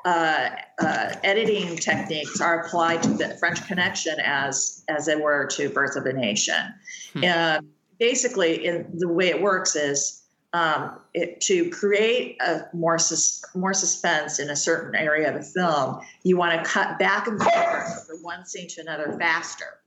uh, 0.05 0.49
uh, 0.79 1.15
editing 1.23 1.75
techniques 1.75 2.39
are 2.41 2.61
applied 2.61 3.03
to 3.03 3.09
the 3.09 3.35
French 3.39 3.65
Connection 3.67 4.19
as 4.19 4.83
as 4.87 5.07
it 5.07 5.21
were 5.21 5.47
to 5.47 5.69
Birth 5.69 5.95
of 5.95 6.05
a 6.05 6.13
Nation. 6.13 6.73
Hmm. 7.13 7.23
Uh, 7.23 7.59
basically, 7.99 8.65
in 8.65 8.87
the 8.97 9.07
way 9.07 9.27
it 9.27 9.41
works 9.41 9.75
is 9.75 10.23
um, 10.53 10.99
it, 11.13 11.41
to 11.41 11.69
create 11.69 12.37
a 12.41 12.61
more 12.73 12.97
sus- 12.97 13.43
more 13.53 13.73
suspense 13.73 14.39
in 14.39 14.49
a 14.49 14.55
certain 14.55 14.95
area 14.95 15.29
of 15.29 15.35
a 15.35 15.43
film, 15.43 15.99
you 16.23 16.37
want 16.37 16.63
to 16.63 16.69
cut 16.69 16.97
back 16.99 17.27
and 17.27 17.41
forth 17.41 18.07
from 18.07 18.23
one 18.23 18.45
scene 18.45 18.67
to 18.69 18.81
another 18.81 19.17
faster, 19.19 19.79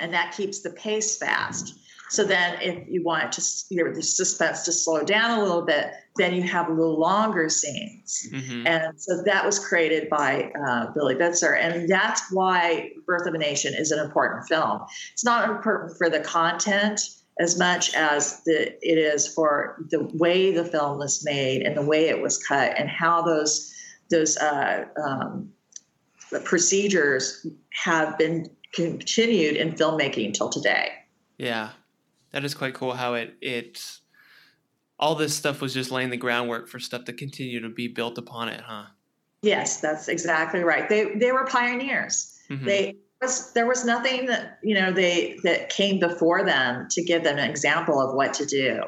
and 0.00 0.12
that 0.12 0.34
keeps 0.36 0.60
the 0.60 0.70
pace 0.70 1.16
fast. 1.16 1.78
So 2.10 2.24
then, 2.24 2.58
if 2.62 2.88
you 2.88 3.02
want 3.04 3.32
to 3.32 3.42
your 3.68 3.94
the 3.94 4.02
suspense 4.02 4.62
to 4.64 4.72
slow 4.72 5.02
down 5.02 5.38
a 5.38 5.42
little 5.42 5.62
bit, 5.62 5.92
then 6.16 6.34
you 6.34 6.42
have 6.42 6.68
a 6.68 6.72
little 6.72 6.98
longer 6.98 7.50
scenes. 7.50 8.26
Mm-hmm. 8.32 8.66
And 8.66 8.98
so 8.98 9.22
that 9.24 9.44
was 9.44 9.58
created 9.58 10.08
by 10.08 10.50
uh, 10.66 10.90
Billy 10.92 11.16
Bitzer, 11.16 11.60
and 11.60 11.88
that's 11.88 12.32
why 12.32 12.92
Birth 13.06 13.26
of 13.26 13.34
a 13.34 13.38
Nation 13.38 13.74
is 13.74 13.90
an 13.90 13.98
important 13.98 14.48
film. 14.48 14.80
It's 15.12 15.24
not 15.24 15.50
important 15.50 15.98
for 15.98 16.08
the 16.08 16.20
content 16.20 17.02
as 17.38 17.58
much 17.58 17.94
as 17.94 18.42
the, 18.44 18.72
it 18.82 18.98
is 18.98 19.28
for 19.28 19.84
the 19.90 20.04
way 20.14 20.50
the 20.52 20.64
film 20.64 20.98
was 20.98 21.24
made 21.24 21.62
and 21.62 21.76
the 21.76 21.82
way 21.82 22.08
it 22.08 22.20
was 22.20 22.38
cut 22.38 22.76
and 22.78 22.88
how 22.88 23.22
those 23.22 23.72
those 24.10 24.38
uh, 24.38 24.86
um, 25.04 25.52
procedures 26.44 27.46
have 27.70 28.16
been 28.16 28.48
continued 28.74 29.56
in 29.56 29.72
filmmaking 29.72 30.34
till 30.34 30.48
today. 30.48 30.90
Yeah, 31.36 31.70
that 32.32 32.44
is 32.44 32.54
quite 32.54 32.74
cool. 32.74 32.94
How 32.94 33.14
it 33.14 33.36
it 33.40 34.00
all 34.98 35.14
this 35.14 35.34
stuff 35.34 35.60
was 35.60 35.74
just 35.74 35.90
laying 35.90 36.10
the 36.10 36.16
groundwork 36.16 36.68
for 36.68 36.78
stuff 36.78 37.04
to 37.04 37.12
continue 37.12 37.60
to 37.60 37.68
be 37.68 37.88
built 37.88 38.18
upon 38.18 38.48
it, 38.48 38.60
huh? 38.60 38.86
Yes, 39.42 39.80
that's 39.80 40.08
exactly 40.08 40.60
right. 40.60 40.88
They 40.88 41.14
they 41.14 41.32
were 41.32 41.46
pioneers. 41.46 42.36
Mm-hmm. 42.50 42.64
They 42.64 42.96
was 43.20 43.52
there 43.52 43.66
was 43.66 43.84
nothing 43.84 44.26
that 44.26 44.58
you 44.62 44.74
know 44.74 44.92
they 44.92 45.38
that 45.44 45.70
came 45.70 45.98
before 46.00 46.44
them 46.44 46.86
to 46.90 47.02
give 47.02 47.24
them 47.24 47.38
an 47.38 47.48
example 47.48 48.00
of 48.00 48.14
what 48.14 48.34
to 48.34 48.46
do. 48.46 48.82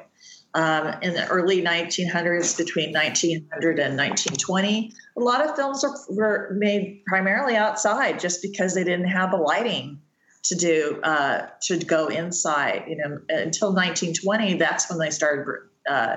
Um, 0.55 0.95
in 1.03 1.15
the 1.15 1.29
early 1.29 1.63
1900s, 1.63 2.57
between 2.57 2.93
1900 2.93 3.79
and 3.79 3.97
1920, 3.97 4.93
a 5.17 5.21
lot 5.21 5.49
of 5.49 5.55
films 5.55 5.85
were, 5.85 6.15
were 6.17 6.57
made 6.59 7.03
primarily 7.07 7.55
outside 7.55 8.19
just 8.19 8.43
because 8.43 8.75
they 8.75 8.83
didn't 8.83 9.09
have 9.09 9.31
the 9.31 9.37
lighting 9.37 10.01
to 10.43 10.55
do 10.57 11.01
uh, 11.03 11.47
to 11.63 11.79
go 11.79 12.09
inside. 12.09 12.85
You 12.89 12.97
know, 12.97 13.21
until 13.29 13.69
1920, 13.69 14.55
that's 14.55 14.91
when 14.91 14.99
they 14.99 15.11
started 15.11 15.47
uh, 15.89 16.17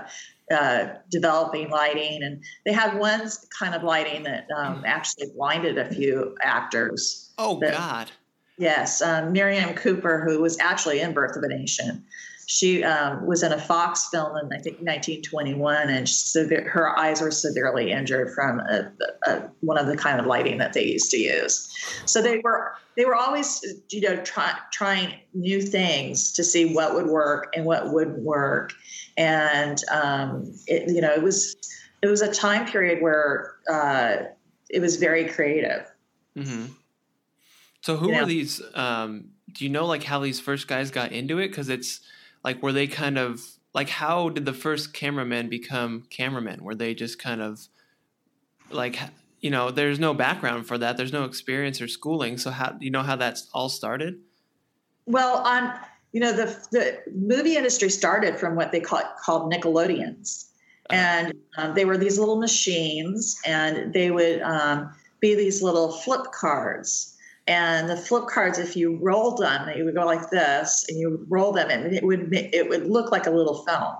uh, 0.51 0.87
developing 1.09 1.69
lighting, 1.69 2.23
and 2.23 2.43
they 2.65 2.73
had 2.73 2.97
one 2.97 3.29
kind 3.57 3.75
of 3.75 3.83
lighting 3.83 4.23
that 4.23 4.47
um, 4.55 4.83
actually 4.85 5.27
blinded 5.35 5.77
a 5.77 5.85
few 5.93 6.35
actors. 6.41 7.31
Oh 7.37 7.59
that, 7.59 7.73
God. 7.73 8.11
Yes, 8.57 9.01
um, 9.01 9.31
Miriam 9.31 9.73
Cooper, 9.73 10.23
who 10.25 10.41
was 10.41 10.59
actually 10.59 10.99
in 10.99 11.13
Birth 11.13 11.35
of 11.35 11.43
a 11.43 11.47
Nation. 11.47 12.03
She 12.47 12.83
um, 12.83 13.25
was 13.25 13.43
in 13.43 13.51
a 13.51 13.59
Fox 13.59 14.09
film 14.09 14.37
in 14.37 14.45
I 14.47 14.59
think 14.59 14.77
1921, 14.79 15.89
and 15.89 16.09
her 16.67 16.97
eyes 16.97 17.21
were 17.21 17.31
severely 17.31 17.91
injured 17.91 18.33
from 18.33 18.59
a, 18.59 18.91
a, 19.25 19.41
one 19.61 19.77
of 19.77 19.87
the 19.87 19.97
kind 19.97 20.19
of 20.19 20.25
lighting 20.25 20.57
that 20.57 20.73
they 20.73 20.83
used 20.83 21.11
to 21.11 21.17
use. 21.17 21.69
So 22.05 22.21
they 22.21 22.39
were 22.39 22.75
they 22.95 23.05
were 23.05 23.15
always 23.15 23.63
you 23.91 24.01
know 24.01 24.17
try, 24.23 24.53
trying 24.71 25.13
new 25.33 25.61
things 25.61 26.31
to 26.33 26.43
see 26.43 26.73
what 26.73 26.93
would 26.95 27.07
work 27.07 27.53
and 27.55 27.65
what 27.65 27.91
wouldn't 27.91 28.19
work, 28.19 28.73
and 29.17 29.81
um, 29.91 30.53
it, 30.67 30.93
you 30.93 31.01
know 31.01 31.11
it 31.11 31.23
was 31.23 31.55
it 32.01 32.07
was 32.07 32.21
a 32.21 32.31
time 32.31 32.65
period 32.65 33.01
where 33.01 33.55
uh, 33.69 34.17
it 34.69 34.79
was 34.79 34.97
very 34.97 35.25
creative. 35.25 35.89
Mm-hmm. 36.37 36.65
So 37.81 37.97
who 37.97 38.13
were 38.13 38.25
these? 38.25 38.61
Um, 38.75 39.29
do 39.51 39.65
you 39.65 39.69
know 39.69 39.85
like 39.85 40.03
how 40.03 40.19
these 40.19 40.39
first 40.39 40.67
guys 40.67 40.91
got 40.91 41.11
into 41.11 41.39
it? 41.39 41.49
Because 41.49 41.69
it's 41.69 42.01
like 42.43 42.61
were 42.61 42.73
they 42.73 42.87
kind 42.87 43.17
of 43.17 43.41
like 43.73 43.89
how 43.89 44.29
did 44.29 44.45
the 44.45 44.53
first 44.53 44.93
cameramen 44.93 45.49
become 45.49 46.03
cameramen? 46.09 46.63
Were 46.63 46.75
they 46.75 46.93
just 46.93 47.19
kind 47.19 47.41
of 47.41 47.67
like 48.69 48.99
you 49.39 49.49
know 49.49 49.71
there's 49.71 49.99
no 49.99 50.13
background 50.13 50.67
for 50.67 50.77
that. 50.77 50.97
There's 50.97 51.13
no 51.13 51.25
experience 51.25 51.81
or 51.81 51.87
schooling. 51.87 52.37
So 52.37 52.51
how 52.51 52.71
do 52.71 52.85
you 52.85 52.91
know 52.91 53.03
how 53.03 53.15
that's 53.15 53.49
all 53.53 53.69
started? 53.69 54.19
Well, 55.05 55.37
on 55.37 55.73
you 56.11 56.19
know 56.19 56.31
the 56.31 56.57
the 56.71 56.99
movie 57.13 57.57
industry 57.57 57.89
started 57.89 58.39
from 58.39 58.55
what 58.55 58.71
they 58.71 58.79
call 58.79 59.01
called 59.23 59.51
Nickelodeons, 59.51 60.49
uh-huh. 60.89 60.95
and 60.95 61.33
um, 61.57 61.73
they 61.73 61.85
were 61.85 61.97
these 61.97 62.19
little 62.19 62.39
machines, 62.39 63.39
and 63.45 63.93
they 63.93 64.11
would 64.11 64.41
um, 64.41 64.93
be 65.19 65.35
these 65.35 65.61
little 65.61 65.91
flip 65.91 66.31
cards 66.31 67.12
and 67.47 67.89
the 67.89 67.97
flip 67.97 68.27
cards, 68.27 68.57
if 68.57 68.75
you 68.75 68.97
rolled 69.01 69.39
them, 69.39 69.69
you 69.75 69.83
would 69.83 69.95
go 69.95 70.05
like 70.05 70.29
this, 70.29 70.85
and 70.87 70.97
you 70.97 71.25
roll 71.27 71.51
them, 71.51 71.69
and 71.69 71.93
it 71.93 72.03
would 72.03 72.29
it 72.31 72.69
would 72.69 72.87
look 72.87 73.11
like 73.11 73.27
a 73.27 73.31
little 73.31 73.63
film. 73.65 73.93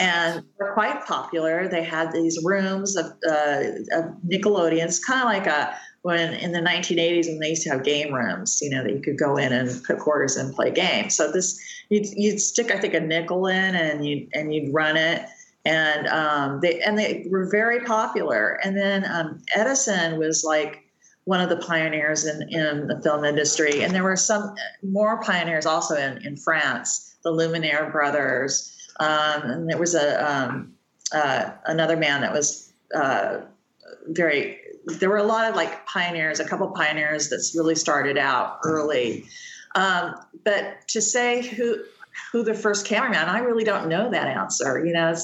And 0.00 0.42
they're 0.58 0.72
quite 0.72 1.04
popular. 1.04 1.68
They 1.68 1.82
had 1.84 2.12
these 2.12 2.42
rooms 2.42 2.96
of, 2.96 3.06
uh, 3.28 3.62
of 3.92 4.04
Nickelodeons, 4.26 5.04
kind 5.06 5.20
of 5.20 5.26
like 5.26 5.46
a 5.46 5.76
when 6.00 6.32
in 6.34 6.52
the 6.52 6.58
1980s 6.58 7.26
when 7.26 7.38
they 7.38 7.50
used 7.50 7.62
to 7.62 7.70
have 7.70 7.84
game 7.84 8.12
rooms, 8.12 8.58
you 8.60 8.70
know, 8.70 8.82
that 8.82 8.92
you 8.92 9.00
could 9.00 9.18
go 9.18 9.36
in 9.36 9.52
and 9.52 9.84
put 9.84 9.98
quarters 9.98 10.36
in 10.36 10.46
and 10.46 10.54
play 10.54 10.70
games. 10.70 11.14
So 11.14 11.30
this 11.30 11.60
you'd, 11.90 12.06
you'd 12.16 12.40
stick, 12.40 12.70
I 12.70 12.78
think, 12.78 12.94
a 12.94 13.00
nickel 13.00 13.46
in, 13.46 13.74
and 13.74 14.06
you 14.06 14.26
and 14.32 14.54
you'd 14.54 14.72
run 14.72 14.96
it 14.96 15.26
and 15.64 16.06
um, 16.08 16.60
they 16.60 16.80
and 16.80 16.98
they 16.98 17.26
were 17.30 17.48
very 17.50 17.80
popular. 17.80 18.58
And 18.64 18.76
then 18.76 19.04
um, 19.04 19.42
Edison 19.54 20.18
was 20.18 20.44
like 20.44 20.82
one 21.24 21.40
of 21.40 21.48
the 21.48 21.56
pioneers 21.56 22.24
in, 22.24 22.48
in 22.50 22.88
the 22.88 23.00
film 23.02 23.24
industry. 23.24 23.82
And 23.82 23.94
there 23.94 24.02
were 24.02 24.16
some 24.16 24.54
more 24.82 25.22
pioneers 25.22 25.66
also 25.66 25.96
in, 25.96 26.24
in 26.26 26.36
France, 26.36 27.16
the 27.22 27.30
Lumiere 27.30 27.90
brothers. 27.90 28.76
Um, 28.98 29.42
and 29.42 29.70
there 29.70 29.78
was 29.78 29.94
a 29.94 30.32
um, 30.32 30.74
uh, 31.12 31.50
another 31.66 31.96
man 31.96 32.20
that 32.22 32.32
was 32.32 32.72
uh, 32.94 33.40
very. 34.08 34.58
There 34.86 35.08
were 35.08 35.18
a 35.18 35.22
lot 35.24 35.48
of 35.48 35.54
like 35.54 35.86
pioneers, 35.86 36.40
a 36.40 36.44
couple 36.44 36.68
pioneers 36.72 37.30
that's 37.30 37.54
really 37.54 37.76
started 37.76 38.18
out 38.18 38.58
early. 38.64 39.24
Um, 39.76 40.16
but 40.44 40.88
to 40.88 41.00
say 41.00 41.46
who 41.46 41.82
who 42.32 42.42
the 42.42 42.54
first 42.54 42.84
cameraman, 42.84 43.28
I 43.28 43.38
really 43.38 43.64
don't 43.64 43.88
know 43.88 44.10
that 44.10 44.26
answer. 44.26 44.84
You 44.84 44.92
know, 44.92 45.14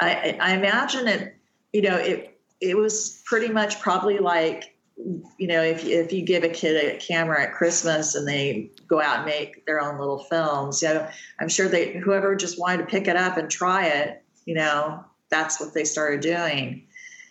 I, 0.00 0.36
I 0.40 0.54
imagine 0.54 1.06
it. 1.08 1.36
You 1.72 1.82
know, 1.82 1.96
it 1.96 2.38
it 2.60 2.76
was 2.76 3.22
pretty 3.26 3.48
much 3.48 3.80
probably 3.80 4.18
like 4.18 4.75
you 4.96 5.46
know, 5.46 5.62
if 5.62 5.84
if 5.84 6.12
you 6.12 6.22
give 6.22 6.42
a 6.42 6.48
kid 6.48 6.82
a 6.82 6.98
camera 6.98 7.42
at 7.42 7.54
Christmas 7.54 8.14
and 8.14 8.26
they 8.26 8.70
go 8.88 9.00
out 9.00 9.18
and 9.18 9.26
make 9.26 9.66
their 9.66 9.80
own 9.80 9.98
little 9.98 10.24
films, 10.24 10.82
you 10.82 10.88
know, 10.88 11.06
I'm 11.38 11.48
sure 11.48 11.68
they 11.68 11.92
whoever 11.92 12.34
just 12.34 12.58
wanted 12.58 12.78
to 12.78 12.86
pick 12.86 13.06
it 13.06 13.16
up 13.16 13.36
and 13.36 13.50
try 13.50 13.86
it, 13.86 14.22
you 14.46 14.54
know, 14.54 15.04
that's 15.30 15.60
what 15.60 15.74
they 15.74 15.84
started 15.84 16.20
doing. 16.20 16.86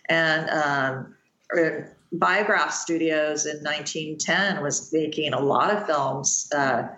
And 0.08 0.48
um, 0.50 1.14
er, 1.56 1.96
Biograph 2.12 2.72
Studios 2.72 3.46
in 3.46 3.56
1910 3.56 4.62
was 4.62 4.92
making 4.92 5.32
a 5.32 5.40
lot 5.40 5.74
of 5.74 5.86
films. 5.86 6.48
Uh, 6.54 6.88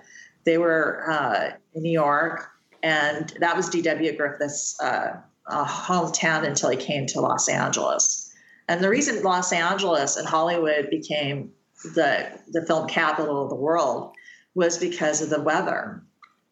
they 0.44 0.58
were 0.58 1.10
uh, 1.10 1.50
in 1.74 1.82
New 1.82 1.90
York, 1.90 2.50
and 2.82 3.32
that 3.40 3.56
was 3.56 3.68
D.W. 3.70 4.16
Griffith's 4.16 4.78
uh, 4.80 5.16
hometown 5.50 6.46
until 6.46 6.68
he 6.68 6.76
came 6.76 7.06
to 7.06 7.20
Los 7.20 7.48
Angeles. 7.48 8.27
And 8.68 8.82
the 8.82 8.88
reason 8.88 9.22
Los 9.22 9.52
Angeles 9.52 10.16
and 10.16 10.26
Hollywood 10.28 10.90
became 10.90 11.52
the 11.82 12.38
the 12.48 12.64
film 12.66 12.88
capital 12.88 13.42
of 13.42 13.50
the 13.50 13.56
world 13.56 14.14
was 14.54 14.78
because 14.78 15.22
of 15.22 15.30
the 15.30 15.40
weather. 15.40 16.02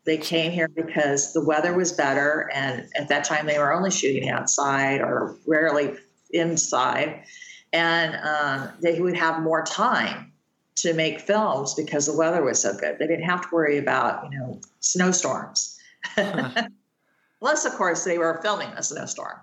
They 0.05 0.17
came 0.17 0.53
here 0.53 0.69
because 0.69 1.33
the 1.33 1.45
weather 1.45 1.75
was 1.77 1.93
better, 1.93 2.49
and 2.55 2.89
at 2.95 3.09
that 3.09 3.25
time 3.25 3.47
they 3.47 3.59
were 3.59 3.73
only 3.73 3.91
shooting 3.91 4.31
outside 4.31 5.01
or 5.01 5.37
rarely 5.47 5.97
inside, 6.31 7.25
and 7.73 8.15
um, 8.17 8.71
they 8.81 9.01
would 9.01 9.17
have 9.17 9.43
more 9.43 9.65
time 9.65 10.33
to 10.77 10.95
make 10.95 11.21
films 11.21 11.75
because 11.75 12.07
the 12.07 12.17
weather 12.17 12.45
was 12.45 12.61
so 12.61 12.73
good. 12.77 12.99
They 12.99 13.07
didn't 13.07 13.25
have 13.25 13.43
to 13.43 13.49
worry 13.51 13.79
about 13.79 14.31
you 14.31 14.39
know 14.39 14.61
snowstorms. 14.81 15.79
Huh. 16.05 16.69
Unless, 17.43 17.67
of 17.67 17.73
course, 17.73 18.05
they 18.05 18.17
were 18.17 18.41
filming 18.43 18.69
a 18.71 18.83
snowstorm. 18.83 19.39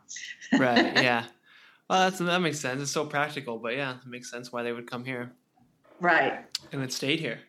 right. 0.57 0.93
Yeah. 0.95 1.25
Well, 1.89 2.09
that's 2.09 2.19
that 2.19 2.39
makes 2.39 2.59
sense. 2.59 2.81
It's 2.81 2.91
so 2.91 3.05
practical, 3.05 3.57
but 3.57 3.75
yeah, 3.75 3.97
it 3.97 4.07
makes 4.07 4.29
sense 4.29 4.51
why 4.51 4.63
they 4.63 4.71
would 4.71 4.89
come 4.89 5.05
here. 5.05 5.31
Right. 5.99 6.39
And 6.71 6.81
it 6.83 6.91
stayed 6.91 7.19
here. 7.19 7.39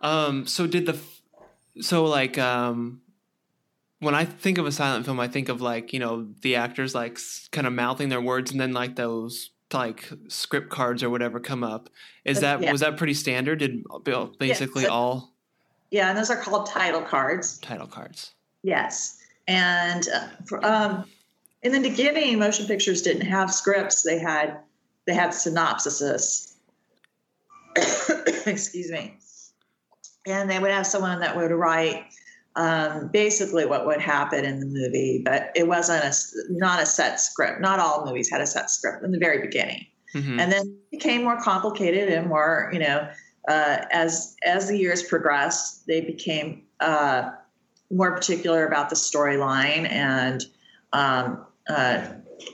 Um. 0.00 0.46
So 0.46 0.66
did 0.66 0.86
the, 0.86 0.98
so 1.80 2.04
like 2.04 2.38
um, 2.38 3.02
when 4.00 4.14
I 4.14 4.24
think 4.24 4.58
of 4.58 4.66
a 4.66 4.72
silent 4.72 5.04
film, 5.04 5.20
I 5.20 5.28
think 5.28 5.48
of 5.48 5.60
like 5.60 5.92
you 5.92 6.00
know 6.00 6.28
the 6.42 6.56
actors 6.56 6.94
like 6.94 7.18
kind 7.50 7.66
of 7.66 7.72
mouthing 7.72 8.08
their 8.08 8.20
words, 8.20 8.50
and 8.50 8.60
then 8.60 8.72
like 8.72 8.96
those 8.96 9.50
like 9.72 10.10
script 10.28 10.70
cards 10.70 11.02
or 11.02 11.10
whatever 11.10 11.40
come 11.40 11.64
up. 11.64 11.88
Is 12.24 12.40
that 12.40 12.60
yeah. 12.60 12.72
was 12.72 12.80
that 12.80 12.96
pretty 12.96 13.14
standard? 13.14 13.60
Did 13.60 13.84
basically 14.38 14.82
yeah, 14.82 14.88
so, 14.88 14.94
all? 14.94 15.32
Yeah, 15.90 16.08
and 16.08 16.18
those 16.18 16.30
are 16.30 16.36
called 16.36 16.66
title 16.66 17.02
cards. 17.02 17.58
Title 17.58 17.86
cards. 17.86 18.32
Yes, 18.62 19.18
and 19.46 20.08
uh, 20.08 20.28
for, 20.46 20.64
um, 20.64 21.04
in 21.62 21.72
the 21.72 21.80
beginning, 21.80 22.38
motion 22.38 22.66
pictures 22.66 23.02
didn't 23.02 23.26
have 23.26 23.52
scripts. 23.52 24.02
They 24.02 24.18
had 24.18 24.58
they 25.06 25.14
had 25.14 25.30
synopsises. 25.30 26.54
Excuse 28.46 28.90
me. 28.90 29.16
And 30.26 30.50
they 30.50 30.58
would 30.58 30.70
have 30.70 30.86
someone 30.86 31.20
that 31.20 31.36
would 31.36 31.50
write 31.50 32.04
um, 32.54 33.08
basically 33.08 33.64
what 33.64 33.86
would 33.86 34.00
happen 34.00 34.44
in 34.44 34.60
the 34.60 34.66
movie, 34.66 35.22
but 35.24 35.50
it 35.54 35.66
wasn't 35.66 36.04
a 36.04 36.12
not 36.50 36.82
a 36.82 36.86
set 36.86 37.20
script. 37.20 37.60
Not 37.60 37.78
all 37.78 38.04
movies 38.04 38.30
had 38.30 38.40
a 38.40 38.46
set 38.46 38.70
script 38.70 39.04
in 39.04 39.10
the 39.10 39.18
very 39.18 39.40
beginning, 39.40 39.86
mm-hmm. 40.14 40.38
and 40.38 40.52
then 40.52 40.62
it 40.62 40.98
became 40.98 41.24
more 41.24 41.40
complicated 41.40 42.08
and 42.08 42.28
more. 42.28 42.70
You 42.72 42.80
know, 42.80 43.08
uh, 43.48 43.78
as 43.90 44.36
as 44.44 44.68
the 44.68 44.76
years 44.76 45.02
progressed, 45.02 45.86
they 45.86 46.02
became 46.02 46.62
uh, 46.80 47.30
more 47.90 48.12
particular 48.12 48.66
about 48.66 48.90
the 48.90 48.96
storyline, 48.96 49.90
and 49.90 50.44
um, 50.92 51.46
uh, 51.68 52.06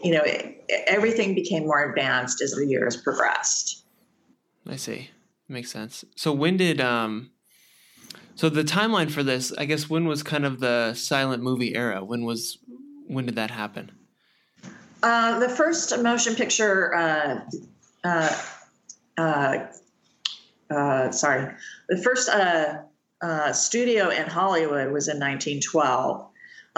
you 0.02 0.12
know, 0.12 0.22
it, 0.22 0.64
everything 0.86 1.34
became 1.34 1.64
more 1.64 1.90
advanced 1.90 2.42
as 2.42 2.52
the 2.52 2.66
years 2.66 2.96
progressed. 2.96 3.84
I 4.66 4.76
see. 4.76 5.10
Makes 5.48 5.70
sense. 5.70 6.04
So 6.14 6.32
when 6.32 6.56
did 6.56 6.80
um 6.80 7.30
so 8.34 8.48
the 8.48 8.62
timeline 8.62 9.10
for 9.10 9.24
this, 9.24 9.52
I 9.58 9.64
guess, 9.64 9.90
when 9.90 10.06
was 10.06 10.22
kind 10.22 10.46
of 10.46 10.60
the 10.60 10.94
silent 10.94 11.42
movie 11.42 11.74
era? 11.74 12.04
When 12.04 12.24
was 12.24 12.58
when 13.08 13.26
did 13.26 13.34
that 13.36 13.50
happen? 13.50 13.90
Uh, 15.02 15.38
the 15.40 15.48
first 15.48 15.96
motion 16.02 16.34
picture, 16.34 16.94
uh, 16.94 17.40
uh, 18.04 18.36
uh, 19.16 19.66
uh 20.70 21.10
sorry, 21.10 21.54
the 21.88 21.96
first 21.96 22.28
uh, 22.28 23.52
studio 23.52 24.10
in 24.10 24.26
Hollywood 24.26 24.92
was 24.92 25.08
in 25.08 25.18
1912. 25.18 26.27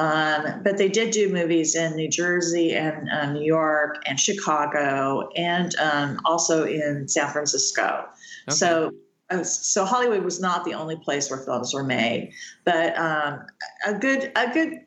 Um, 0.01 0.63
but 0.63 0.79
they 0.79 0.89
did 0.89 1.11
do 1.11 1.29
movies 1.29 1.77
in 1.77 1.95
New 1.95 2.09
Jersey 2.09 2.73
and 2.73 3.35
New 3.35 3.45
York 3.45 4.03
and 4.07 4.19
Chicago 4.19 5.29
and 5.37 5.75
um, 5.77 6.19
also 6.25 6.65
in 6.65 7.07
San 7.07 7.29
Francisco. 7.31 8.07
Okay. 8.49 8.57
So 8.57 8.93
uh, 9.29 9.45
so 9.45 9.85
Hollywood 9.85 10.25
was 10.25 10.41
not 10.41 10.65
the 10.65 10.73
only 10.73 10.97
place 10.97 11.29
where 11.29 11.39
films 11.39 11.75
were 11.75 11.85
made, 11.85 12.33
but 12.65 12.97
um, 12.99 13.45
a 13.87 13.93
good 13.93 14.33
a 14.37 14.51
good 14.51 14.81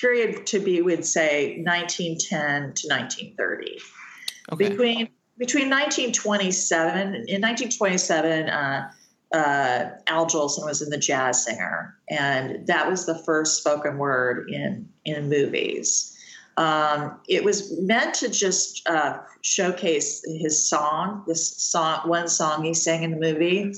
period 0.00 0.46
to 0.46 0.60
be 0.60 0.80
would 0.80 1.04
say 1.04 1.62
1910 1.62 2.72
to 2.72 2.88
1930. 2.88 3.78
Okay. 4.50 4.68
Between 4.70 5.08
between 5.36 5.68
1927 5.68 6.96
in 7.28 7.42
1927, 7.42 8.48
uh, 8.48 8.90
uh, 9.34 9.90
Al 10.06 10.26
Jolson 10.26 10.64
was 10.64 10.80
in 10.80 10.90
the 10.90 10.96
Jazz 10.96 11.44
Singer, 11.44 11.98
and 12.08 12.64
that 12.68 12.88
was 12.88 13.04
the 13.04 13.18
first 13.18 13.58
spoken 13.58 13.98
word 13.98 14.48
in 14.48 14.88
in 15.04 15.28
movies. 15.28 16.16
Um, 16.56 17.18
it 17.28 17.42
was 17.42 17.76
meant 17.80 18.14
to 18.16 18.28
just 18.28 18.88
uh, 18.88 19.18
showcase 19.42 20.22
his 20.40 20.56
song, 20.64 21.24
this 21.26 21.48
song, 21.56 22.08
one 22.08 22.28
song 22.28 22.62
he 22.62 22.74
sang 22.74 23.02
in 23.02 23.10
the 23.10 23.16
movie, 23.16 23.74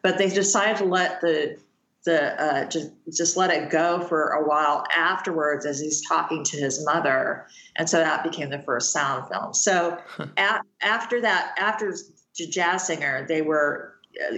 but 0.00 0.16
they 0.16 0.28
decided 0.28 0.76
to 0.76 0.84
let 0.84 1.20
the 1.20 1.58
the 2.04 2.40
uh, 2.40 2.64
just 2.66 2.92
just 3.12 3.36
let 3.36 3.50
it 3.50 3.68
go 3.68 4.00
for 4.02 4.28
a 4.28 4.48
while 4.48 4.84
afterwards 4.96 5.66
as 5.66 5.80
he's 5.80 6.06
talking 6.06 6.44
to 6.44 6.56
his 6.56 6.84
mother, 6.86 7.48
and 7.74 7.90
so 7.90 7.98
that 7.98 8.22
became 8.22 8.48
the 8.48 8.62
first 8.62 8.92
sound 8.92 9.28
film. 9.28 9.52
So 9.54 9.98
a- 10.36 10.60
after 10.82 11.20
that, 11.20 11.56
after 11.58 11.92
Jazz 12.36 12.86
Singer, 12.86 13.26
they 13.26 13.42
were 13.42 13.96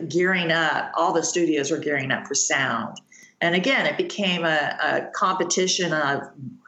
gearing 0.09 0.51
up. 0.51 0.93
All 0.95 1.13
the 1.13 1.23
studios 1.23 1.71
were 1.71 1.79
gearing 1.79 2.11
up 2.11 2.27
for 2.27 2.35
sound, 2.35 2.99
and 3.41 3.55
again, 3.55 3.87
it 3.87 3.97
became 3.97 4.45
a, 4.45 4.79
a 4.83 5.11
competition 5.15 5.93
of 5.93 6.23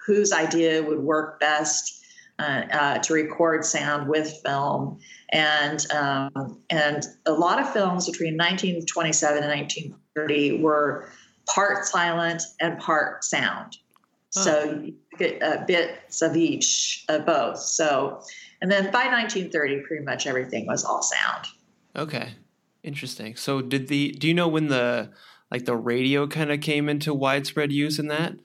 whose 0.06 0.32
idea 0.32 0.82
would 0.82 1.00
work 1.00 1.40
best 1.40 2.04
uh, 2.38 2.62
uh, 2.72 2.98
to 2.98 3.14
record 3.14 3.64
sound 3.64 4.08
with 4.08 4.40
film. 4.44 4.98
And 5.30 5.86
um, 5.92 6.60
and 6.68 7.06
a 7.26 7.32
lot 7.32 7.60
of 7.60 7.72
films 7.72 8.10
between 8.10 8.34
1927 8.34 9.42
and 9.42 9.46
1930 9.46 10.60
were 10.60 11.08
part 11.46 11.84
silent 11.86 12.42
and 12.60 12.78
part 12.80 13.22
sound. 13.22 13.76
Huh. 14.34 14.40
So 14.40 14.80
you 14.82 14.94
get 15.16 15.42
uh, 15.42 15.64
bits 15.66 16.22
of 16.22 16.36
each 16.36 17.04
of 17.08 17.24
both. 17.24 17.60
So, 17.60 18.20
and 18.60 18.70
then 18.70 18.84
by 18.86 19.06
1930, 19.06 19.82
pretty 19.86 20.04
much 20.04 20.26
everything 20.26 20.66
was 20.66 20.84
all 20.84 21.02
sound. 21.02 21.46
Okay, 21.94 22.32
interesting. 22.84 23.36
So, 23.36 23.60
did 23.60 23.88
the 23.88 24.12
do 24.12 24.28
you 24.28 24.34
know 24.34 24.48
when 24.48 24.68
the 24.68 25.10
like 25.50 25.64
the 25.64 25.76
radio 25.76 26.26
kind 26.26 26.52
of 26.52 26.60
came 26.60 26.88
into 26.88 27.14
widespread 27.14 27.72
use 27.72 27.98
in 27.98 28.08
that? 28.08 28.36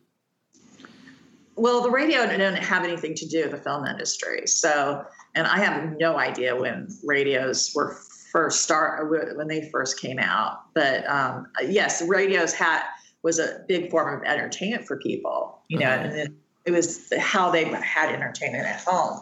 well, 1.60 1.82
the 1.82 1.92
radio 1.92 2.26
didn't 2.26 2.56
have 2.56 2.84
anything 2.84 3.14
to 3.16 3.28
do 3.28 3.44
with 3.44 3.52
the 3.52 3.58
film 3.58 3.86
industry. 3.86 4.48
So, 4.48 5.06
and 5.36 5.46
I 5.46 5.60
have 5.60 5.98
no 6.00 6.18
idea 6.18 6.56
when 6.56 6.88
radios 7.04 7.74
were 7.76 7.98
first 8.32 8.62
start 8.62 9.10
when 9.36 9.48
they 9.48 9.70
first 9.70 10.00
came 10.00 10.20
out. 10.20 10.74
But 10.74 11.08
um, 11.08 11.48
yes, 11.68 12.02
radios 12.02 12.54
had 12.54 12.84
was 13.24 13.40
a 13.40 13.64
big 13.68 13.92
form 13.92 14.22
of 14.22 14.26
entertainment 14.26 14.88
for 14.88 14.98
people. 14.98 15.62
You 15.68 15.80
know, 15.80 15.88
uh-huh. 15.88 16.04
and 16.06 16.18
it, 16.18 16.32
it 16.66 16.72
was 16.72 17.12
how 17.20 17.52
they 17.52 17.66
had 17.66 18.14
entertainment 18.14 18.66
at 18.66 18.82
home. 18.82 19.20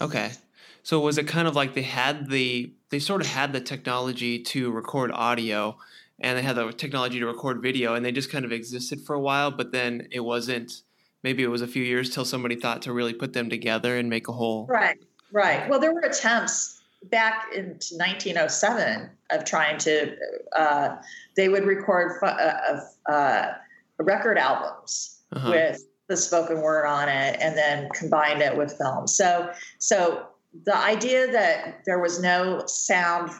Okay. 0.00 0.30
So 0.82 1.00
was 1.00 1.18
it 1.18 1.26
kind 1.26 1.48
of 1.48 1.56
like 1.56 1.74
they 1.74 1.82
had 1.82 2.30
the 2.30 2.72
they 2.94 3.00
sort 3.00 3.20
of 3.20 3.26
had 3.26 3.52
the 3.52 3.60
technology 3.60 4.38
to 4.38 4.70
record 4.70 5.10
audio 5.10 5.76
and 6.20 6.38
they 6.38 6.42
had 6.42 6.54
the 6.54 6.72
technology 6.72 7.18
to 7.18 7.26
record 7.26 7.60
video 7.60 7.96
and 7.96 8.04
they 8.04 8.12
just 8.12 8.30
kind 8.30 8.44
of 8.44 8.52
existed 8.52 9.00
for 9.00 9.14
a 9.14 9.20
while, 9.20 9.50
but 9.50 9.72
then 9.72 10.06
it 10.12 10.20
wasn't 10.20 10.82
maybe 11.24 11.42
it 11.42 11.48
was 11.48 11.60
a 11.60 11.66
few 11.66 11.82
years 11.82 12.08
till 12.08 12.24
somebody 12.24 12.54
thought 12.54 12.82
to 12.82 12.92
really 12.92 13.12
put 13.12 13.32
them 13.32 13.50
together 13.50 13.98
and 13.98 14.08
make 14.08 14.28
a 14.28 14.32
whole. 14.32 14.64
Right, 14.66 14.96
right. 15.32 15.68
Well, 15.68 15.80
there 15.80 15.92
were 15.92 16.02
attempts 16.02 16.82
back 17.10 17.46
in 17.52 17.80
1907 17.90 19.10
of 19.30 19.44
trying 19.44 19.76
to. 19.78 20.14
Uh, 20.54 20.96
they 21.34 21.48
would 21.48 21.64
record 21.64 22.22
uh, 22.22 22.78
uh, 23.10 23.54
record 23.98 24.38
albums 24.38 25.22
uh-huh. 25.32 25.50
with 25.50 25.84
the 26.06 26.16
spoken 26.16 26.62
word 26.62 26.86
on 26.86 27.08
it, 27.08 27.38
and 27.40 27.56
then 27.56 27.88
combine 27.92 28.40
it 28.40 28.56
with 28.56 28.78
film. 28.78 29.08
So, 29.08 29.50
so 29.80 30.28
the 30.64 30.76
idea 30.76 31.30
that 31.32 31.82
there 31.84 31.98
was 32.00 32.20
no 32.20 32.64
sound 32.66 33.30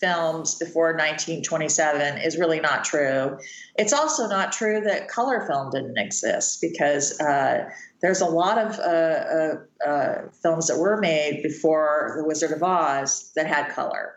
films 0.00 0.54
before 0.54 0.92
1927 0.92 2.18
is 2.18 2.38
really 2.38 2.60
not 2.60 2.84
true. 2.84 3.38
It's 3.76 3.92
also 3.92 4.26
not 4.28 4.52
true 4.52 4.80
that 4.80 5.08
color 5.08 5.46
film 5.46 5.70
didn't 5.70 5.98
exist 5.98 6.60
because 6.60 7.20
uh, 7.20 7.68
there's 8.00 8.20
a 8.20 8.26
lot 8.26 8.58
of 8.58 8.78
uh, 8.78 8.82
uh, 8.82 9.54
uh, 9.86 10.22
films 10.42 10.68
that 10.68 10.78
were 10.78 10.98
made 10.98 11.42
before 11.42 12.14
The 12.16 12.24
Wizard 12.24 12.52
of 12.52 12.62
Oz 12.62 13.30
that 13.36 13.46
had 13.46 13.68
color. 13.70 14.14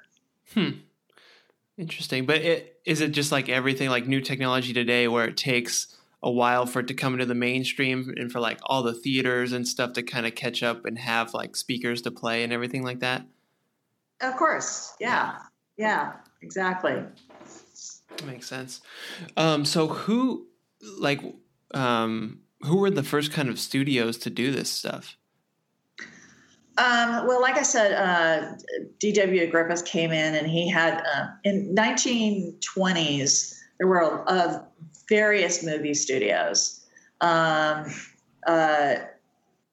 Hmm. 0.54 0.70
Interesting. 1.78 2.26
But 2.26 2.38
it, 2.38 2.80
is 2.86 3.02
it 3.02 3.12
just 3.12 3.32
like 3.32 3.50
everything, 3.50 3.90
like 3.90 4.08
new 4.08 4.22
technology 4.22 4.74
today, 4.74 5.08
where 5.08 5.26
it 5.26 5.36
takes 5.36 5.98
a 6.24 6.32
while 6.32 6.66
for 6.66 6.80
it 6.80 6.88
to 6.88 6.94
come 6.94 7.14
into 7.14 7.26
the 7.26 7.36
mainstream 7.36 8.14
and 8.18 8.32
for 8.32 8.40
like 8.40 8.60
all 8.64 8.82
the 8.82 8.94
theaters 8.94 9.52
and 9.52 9.68
stuff 9.68 9.94
to 9.94 10.02
kind 10.02 10.26
of 10.26 10.34
catch 10.34 10.64
up 10.64 10.86
and 10.86 10.98
have 10.98 11.34
like 11.34 11.56
speakers 11.56 12.02
to 12.02 12.12
play 12.12 12.44
and 12.44 12.54
everything 12.54 12.84
like 12.84 13.02
that? 13.02 13.26
Of 14.22 14.38
course. 14.38 14.94
Yeah. 15.00 15.38
Yeah, 15.78 16.14
exactly. 16.42 17.04
Makes 18.26 18.48
sense. 18.48 18.82
Um, 19.36 19.66
so 19.66 19.88
who, 19.88 20.48
like, 20.98 21.22
um, 21.74 22.40
who 22.62 22.78
were 22.78 22.90
the 22.90 23.04
first 23.04 23.34
kind 23.34 23.50
of 23.50 23.60
studios 23.60 24.18
to 24.20 24.30
do 24.30 24.52
this 24.52 24.70
stuff? 24.70 25.18
Um, 26.78 27.28
well, 27.28 27.42
like 27.42 27.58
I 27.58 27.64
said, 27.64 27.92
uh, 27.94 28.56
D.W. 29.00 29.52
Griffith 29.52 29.86
came 29.86 30.12
in, 30.12 30.36
and 30.36 30.48
he 30.48 30.70
had 30.70 31.04
uh, 31.14 31.28
in 31.44 31.76
1920s 31.76 33.60
there 33.78 33.88
were 33.88 34.24
uh, 34.30 34.60
various 35.14 35.64
movie 35.64 35.94
studios, 35.94 36.84
um, 37.22 37.86
uh, 38.48 38.96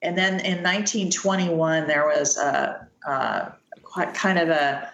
and 0.03 0.15
then 0.15 0.33
in 0.45 0.61
1921 0.61 1.87
there 1.87 2.05
was 2.05 2.37
a, 2.37 2.87
a 3.07 3.53
kind 4.13 4.37
of 4.37 4.49
a 4.49 4.87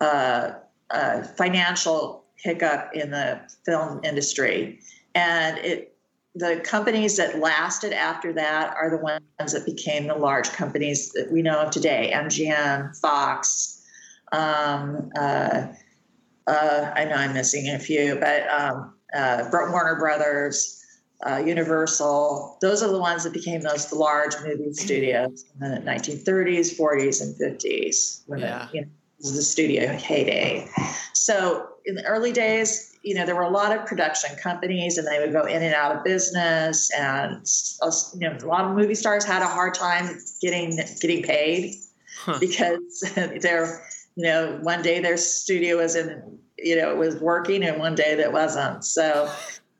uh, 0.00 0.52
uh, 0.90 1.22
financial 1.36 2.24
hiccup 2.36 2.90
in 2.94 3.10
the 3.10 3.38
film 3.66 4.00
industry, 4.02 4.80
and 5.14 5.58
it 5.58 5.94
the 6.34 6.60
companies 6.64 7.16
that 7.18 7.38
lasted 7.38 7.92
after 7.92 8.32
that 8.32 8.74
are 8.76 8.88
the 8.88 8.96
ones 8.96 9.52
that 9.52 9.66
became 9.66 10.06
the 10.06 10.14
large 10.14 10.48
companies 10.52 11.12
that 11.12 11.30
we 11.30 11.42
know 11.42 11.60
of 11.60 11.70
today: 11.70 12.10
MGM, 12.14 12.96
Fox. 12.96 13.84
Um, 14.32 15.10
uh, 15.18 15.66
uh, 16.46 16.92
I 16.96 17.04
know 17.04 17.16
I'm 17.16 17.34
missing 17.34 17.68
a 17.68 17.78
few, 17.78 18.16
but 18.16 18.48
um, 18.48 18.94
uh, 19.14 19.48
Warner 19.52 19.96
Brothers. 19.96 20.76
Uh, 21.22 21.36
Universal, 21.36 22.56
those 22.62 22.82
are 22.82 22.90
the 22.90 22.98
ones 22.98 23.24
that 23.24 23.34
became 23.34 23.60
those 23.60 23.92
large 23.92 24.32
movie 24.42 24.72
studios 24.72 25.44
in 25.60 25.70
the 25.70 25.76
1930s, 25.76 26.74
40s, 26.74 27.20
and 27.20 27.36
50s. 27.36 28.22
When 28.26 28.40
yeah. 28.40 28.68
you 28.72 28.80
know, 28.80 28.86
the 29.18 29.42
studio 29.42 29.92
heyday. 29.98 30.66
So 31.12 31.68
in 31.84 31.94
the 31.94 32.04
early 32.06 32.32
days, 32.32 32.96
you 33.02 33.14
know, 33.14 33.26
there 33.26 33.36
were 33.36 33.42
a 33.42 33.50
lot 33.50 33.76
of 33.76 33.84
production 33.84 34.34
companies 34.36 34.96
and 34.96 35.06
they 35.06 35.18
would 35.18 35.32
go 35.32 35.44
in 35.44 35.62
and 35.62 35.74
out 35.74 35.94
of 35.94 36.04
business. 36.04 36.90
And, 36.98 37.46
you 38.14 38.20
know, 38.20 38.38
a 38.42 38.46
lot 38.46 38.64
of 38.64 38.74
movie 38.74 38.94
stars 38.94 39.22
had 39.22 39.42
a 39.42 39.46
hard 39.46 39.74
time 39.74 40.18
getting, 40.40 40.78
getting 41.02 41.22
paid. 41.22 41.74
huh. 42.20 42.38
because 42.38 43.12
they're 43.40 43.82
you 44.20 44.26
know 44.26 44.58
one 44.60 44.82
day 44.82 45.00
their 45.00 45.16
studio 45.16 45.78
was 45.78 45.96
in 45.96 46.38
you 46.58 46.76
know 46.76 46.90
it 46.90 46.98
was 46.98 47.16
working 47.16 47.64
and 47.64 47.78
one 47.78 47.94
day 47.94 48.14
that 48.16 48.30
wasn't. 48.34 48.84
So 48.84 49.32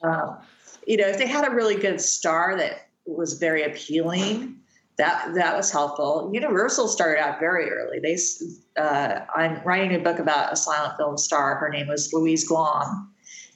um, 0.03 0.39
you 0.87 0.97
know 0.97 1.07
if 1.07 1.19
they 1.19 1.27
had 1.27 1.47
a 1.47 1.55
really 1.55 1.77
good 1.77 2.01
star 2.01 2.57
that 2.57 2.89
was 3.05 3.35
very 3.35 3.65
appealing 3.65 4.57
that 4.97 5.35
that 5.35 5.55
was 5.55 5.71
helpful. 5.71 6.31
Universal 6.33 6.89
started 6.89 7.21
out 7.23 7.39
very 7.39 7.71
early. 7.71 7.99
They 7.99 8.17
uh, 8.81 9.21
i'm 9.37 9.61
writing 9.63 9.95
a 9.95 9.99
book 9.99 10.19
about 10.19 10.55
a 10.55 10.57
silent 10.57 10.97
film 10.97 11.19
star. 11.19 11.57
Her 11.57 11.69
name 11.69 11.89
was 11.89 12.11
louise 12.15 12.49
Glaum 12.49 13.11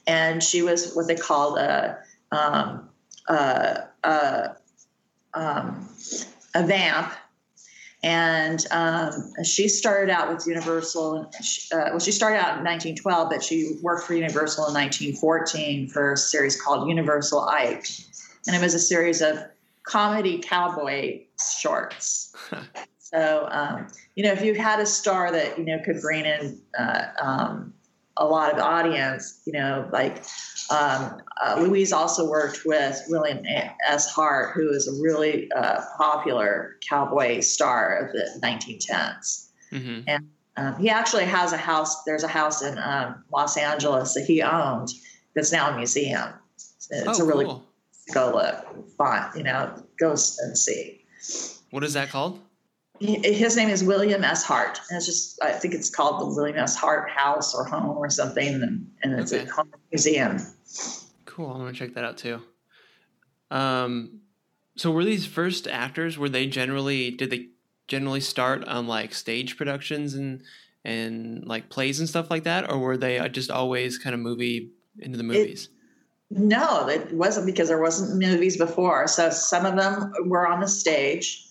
and 0.05 0.43
she 0.43 0.61
was 0.61 0.93
what 0.93 1.07
they 1.07 1.15
called 1.15 1.57
a 1.57 1.97
um, 2.31 2.89
uh, 3.27 3.77
uh, 4.03 4.49
um, 5.33 5.89
a 6.53 6.63
vamp 6.63 7.11
and 8.05 8.67
um, 8.69 9.33
she 9.43 9.67
started 9.67 10.11
out 10.11 10.31
with 10.31 10.45
Universal. 10.45 11.31
Uh, 11.73 11.89
well, 11.89 11.99
she 11.99 12.11
started 12.11 12.37
out 12.37 12.59
in 12.59 12.63
1912, 12.63 13.29
but 13.31 13.43
she 13.43 13.77
worked 13.81 14.05
for 14.05 14.13
Universal 14.13 14.67
in 14.67 14.75
1914 14.75 15.89
for 15.89 16.13
a 16.13 16.17
series 16.17 16.61
called 16.61 16.87
Universal 16.87 17.41
Ike, 17.41 17.87
and 18.45 18.55
it 18.55 18.61
was 18.61 18.75
a 18.75 18.79
series 18.79 19.23
of 19.23 19.39
comedy 19.87 20.37
cowboy 20.37 21.23
shorts. 21.59 22.35
so, 22.99 23.47
um, 23.49 23.87
you 24.13 24.23
know, 24.23 24.31
if 24.31 24.43
you 24.43 24.53
had 24.53 24.79
a 24.79 24.85
star 24.85 25.31
that 25.31 25.57
you 25.57 25.65
know 25.65 25.79
could 25.83 25.99
bring 25.99 26.25
in 26.25 26.61
uh, 26.77 27.05
um, 27.19 27.73
a 28.17 28.25
lot 28.25 28.53
of 28.53 28.59
audience, 28.59 29.41
you 29.47 29.53
know, 29.53 29.89
like 29.91 30.23
um, 30.69 31.21
uh, 31.43 31.57
Louise 31.59 31.91
also 31.91 32.27
worked 32.27 32.61
with 32.65 33.01
William 33.07 33.43
S. 33.87 34.11
Hart, 34.11 34.55
who 34.55 34.69
is 34.69 34.87
a 34.87 35.01
really 35.01 35.51
uh, 35.51 35.81
popular 35.97 36.77
cowboy 36.87 37.41
star 37.41 37.97
of 37.97 38.11
the 38.11 38.39
1910s. 38.41 39.49
Mm-hmm. 39.71 40.01
And 40.07 40.29
um, 40.57 40.77
he 40.77 40.89
actually 40.89 41.25
has 41.25 41.53
a 41.53 41.57
house, 41.57 42.03
there's 42.03 42.23
a 42.23 42.27
house 42.27 42.61
in 42.61 42.77
um, 42.79 43.23
Los 43.31 43.57
Angeles 43.57 44.13
that 44.13 44.25
he 44.25 44.41
owned 44.41 44.89
that's 45.35 45.51
now 45.51 45.71
a 45.71 45.75
museum. 45.75 46.29
It's 46.55 46.89
oh, 46.91 47.23
a 47.23 47.25
really 47.25 47.45
cool. 47.45 47.65
go 48.13 48.31
look, 48.31 48.95
fun, 48.97 49.31
you 49.35 49.43
know, 49.43 49.83
go 49.99 50.11
and 50.11 50.57
see. 50.57 51.03
What 51.71 51.83
is 51.83 51.93
that 51.93 52.09
called? 52.09 52.39
his 52.99 53.57
name 53.57 53.69
is 53.69 53.83
William 53.83 54.23
S. 54.23 54.43
Hart. 54.43 54.79
And 54.89 54.97
it's 54.97 55.05
just, 55.05 55.41
I 55.43 55.51
think 55.51 55.73
it's 55.73 55.89
called 55.89 56.21
the 56.21 56.27
William 56.27 56.57
S. 56.57 56.75
Hart 56.75 57.09
House 57.09 57.53
or 57.53 57.65
Home 57.65 57.97
or 57.97 58.09
something. 58.09 58.47
And, 58.47 58.89
and 59.03 59.19
it's 59.19 59.33
okay. 59.33 59.49
a 59.57 59.63
museum. 59.91 60.37
Cool. 61.25 61.51
I'm 61.51 61.59
going 61.59 61.73
to 61.73 61.79
check 61.79 61.93
that 61.95 62.03
out 62.03 62.17
too. 62.17 62.41
Um, 63.51 64.21
so 64.75 64.91
were 64.91 65.05
these 65.05 65.25
first 65.25 65.67
actors, 65.67 66.17
were 66.17 66.29
they 66.29 66.47
generally, 66.47 67.11
did 67.11 67.29
they 67.29 67.49
generally 67.87 68.21
start 68.21 68.65
on 68.65 68.87
like 68.87 69.13
stage 69.13 69.57
productions 69.57 70.13
and, 70.13 70.43
and 70.83 71.45
like 71.45 71.69
plays 71.69 71.99
and 71.99 72.09
stuff 72.09 72.29
like 72.29 72.43
that? 72.43 72.69
Or 72.71 72.79
were 72.79 72.97
they 72.97 73.27
just 73.29 73.51
always 73.51 73.97
kind 73.97 74.13
of 74.13 74.19
movie 74.19 74.71
into 74.99 75.17
the 75.17 75.23
movies? 75.23 75.69
It, 76.31 76.39
no, 76.39 76.87
it 76.87 77.13
wasn't 77.13 77.45
because 77.45 77.67
there 77.67 77.81
wasn't 77.81 78.19
movies 78.19 78.57
before. 78.57 79.07
So 79.07 79.29
some 79.29 79.65
of 79.65 79.75
them 79.75 80.11
were 80.25 80.47
on 80.47 80.59
the 80.59 80.67
stage 80.67 81.45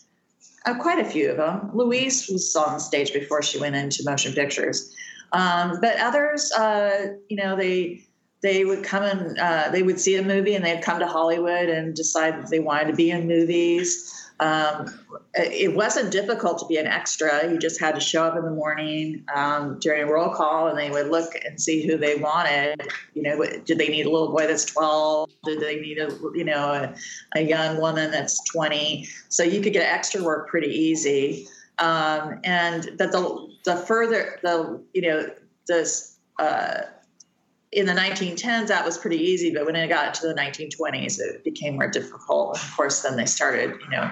uh, 0.67 0.75
quite 0.75 0.99
a 0.99 1.05
few 1.05 1.31
of 1.31 1.37
them. 1.37 1.71
Louise 1.75 2.29
was 2.29 2.55
on 2.57 2.81
stage 2.81 3.13
before 3.13 3.43
she 3.43 3.59
went 3.61 3.77
into 3.77 4.03
motion 4.05 4.33
pictures, 4.33 4.95
um, 5.33 5.79
but 5.81 5.99
others, 5.99 6.51
uh, 6.53 7.09
you 7.29 7.37
know, 7.37 7.57
they 7.57 8.07
they 8.45 8.63
would 8.67 8.85
come 8.85 9.03
and 9.03 9.39
uh, 9.39 9.71
they 9.73 9.83
would 9.83 9.99
see 9.99 10.17
a 10.17 10.23
movie 10.23 10.55
and 10.55 10.63
they'd 10.63 10.83
come 10.83 10.99
to 10.99 11.07
Hollywood 11.07 11.71
and 11.71 11.97
decide 11.97 12.35
that 12.35 12.51
they 12.51 12.61
wanted 12.61 12.89
to 12.89 12.93
be 12.93 13.11
in 13.11 13.27
movies. 13.27 14.13
Um, 14.39 15.01
it 15.33 15.75
wasn't 15.75 16.13
difficult 16.13 16.59
to 16.59 16.67
be 16.67 16.77
an 16.77 16.87
extra. 16.87 17.51
You 17.51 17.59
just 17.59 17.81
had 17.81 17.95
to 17.95 18.03
show 18.03 18.23
up 18.25 18.37
in 18.37 18.45
the 18.45 18.51
morning 18.51 19.25
um, 19.35 19.79
during 19.79 20.03
a 20.03 20.13
roll 20.13 20.29
call, 20.29 20.69
and 20.69 20.79
they 20.79 20.91
would 20.91 21.09
look 21.09 21.31
and 21.47 21.59
see 21.59 21.87
who 21.87 21.97
they 21.97 22.17
wanted. 22.17 22.83
You 23.15 23.23
know, 23.23 23.47
did 23.65 23.79
they 23.79 23.89
need 23.89 24.05
a 24.05 24.11
little 24.11 24.31
boy 24.31 24.47
that's 24.47 24.67
twelve? 24.67 25.31
Did 25.45 25.61
they 25.61 25.81
need 25.81 25.99
a 25.99 26.11
you 26.35 26.45
know 26.45 26.73
a, 26.73 26.95
a 27.37 27.41
young 27.41 27.81
woman 27.81 28.11
that's 28.11 28.45
twenty? 28.45 29.09
So 29.31 29.43
you 29.43 29.63
could 29.63 29.73
get 29.73 29.91
extra 29.91 30.23
work 30.23 30.51
pretty 30.51 30.69
easy. 30.69 31.49
Um, 31.79 32.41
and 32.45 32.91
that 32.99 33.11
the 33.11 33.49
the 33.65 33.77
further 33.77 34.39
the 34.43 34.83
you 34.93 35.03
know 35.03 35.31
this. 35.67 36.19
Uh, 36.39 36.83
in 37.75 37.87
the 37.87 37.93
1910s, 37.93 38.69
that 38.69 38.85
was 38.85 38.97
pretty 38.97 39.19
easy, 39.19 39.53
but 39.53 39.67
when 39.67 39.75
it 39.75 39.89
got 39.89 40.15
to 40.15 40.29
the 40.29 40.35
1920s, 40.35 41.19
it 41.19 41.43
became 41.43 41.75
more 41.75 41.91
difficult. 41.91 42.57
And 42.57 42.65
of 42.65 42.77
course, 42.77 43.03
then 43.03 43.17
they 43.17 43.27
started, 43.27 43.75
you 43.83 43.91
know, 43.91 44.11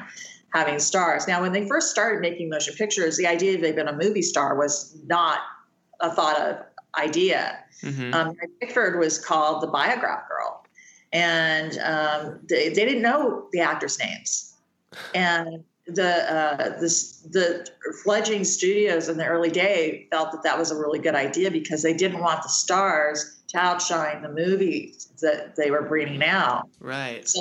having 0.52 0.80
stars. 0.80 1.28
Now, 1.28 1.40
when 1.40 1.52
they 1.52 1.66
first 1.68 1.90
started 1.90 2.20
making 2.20 2.50
motion 2.50 2.74
pictures, 2.74 3.16
the 3.16 3.26
idea 3.26 3.54
of 3.54 3.60
they've 3.60 3.74
been 3.74 3.88
a 3.88 3.96
movie 3.96 4.22
star 4.22 4.56
was 4.56 4.98
not 5.06 5.38
a 6.00 6.10
thought 6.10 6.40
of 6.40 6.56
idea. 6.98 7.58
Mm-hmm. 7.82 8.12
Um, 8.12 8.36
Pickford 8.60 8.98
was 8.98 9.24
called 9.24 9.62
the 9.62 9.68
Biograph 9.68 10.28
Girl, 10.28 10.64
and 11.12 11.78
um, 11.78 12.40
they, 12.48 12.68
they 12.68 12.84
didn't 12.84 13.02
know 13.02 13.46
the 13.52 13.60
actors' 13.60 13.98
names. 13.98 14.54
And 15.14 15.64
the 15.86 16.32
uh, 16.32 16.80
this, 16.80 17.20
the 17.30 17.66
fledgling 18.04 18.44
studios 18.44 19.08
in 19.08 19.16
the 19.16 19.26
early 19.26 19.50
day 19.50 20.06
felt 20.10 20.32
that 20.32 20.42
that 20.42 20.58
was 20.58 20.70
a 20.70 20.76
really 20.76 20.98
good 20.98 21.14
idea 21.14 21.50
because 21.50 21.82
they 21.82 21.94
didn't 21.94 22.20
want 22.20 22.42
the 22.42 22.48
stars 22.48 23.41
to 23.52 23.58
outshine 23.58 24.22
the 24.22 24.28
movies 24.28 25.08
that 25.20 25.56
they 25.56 25.70
were 25.70 25.82
bringing 25.82 26.22
out. 26.22 26.68
Right. 26.80 27.28
So, 27.28 27.40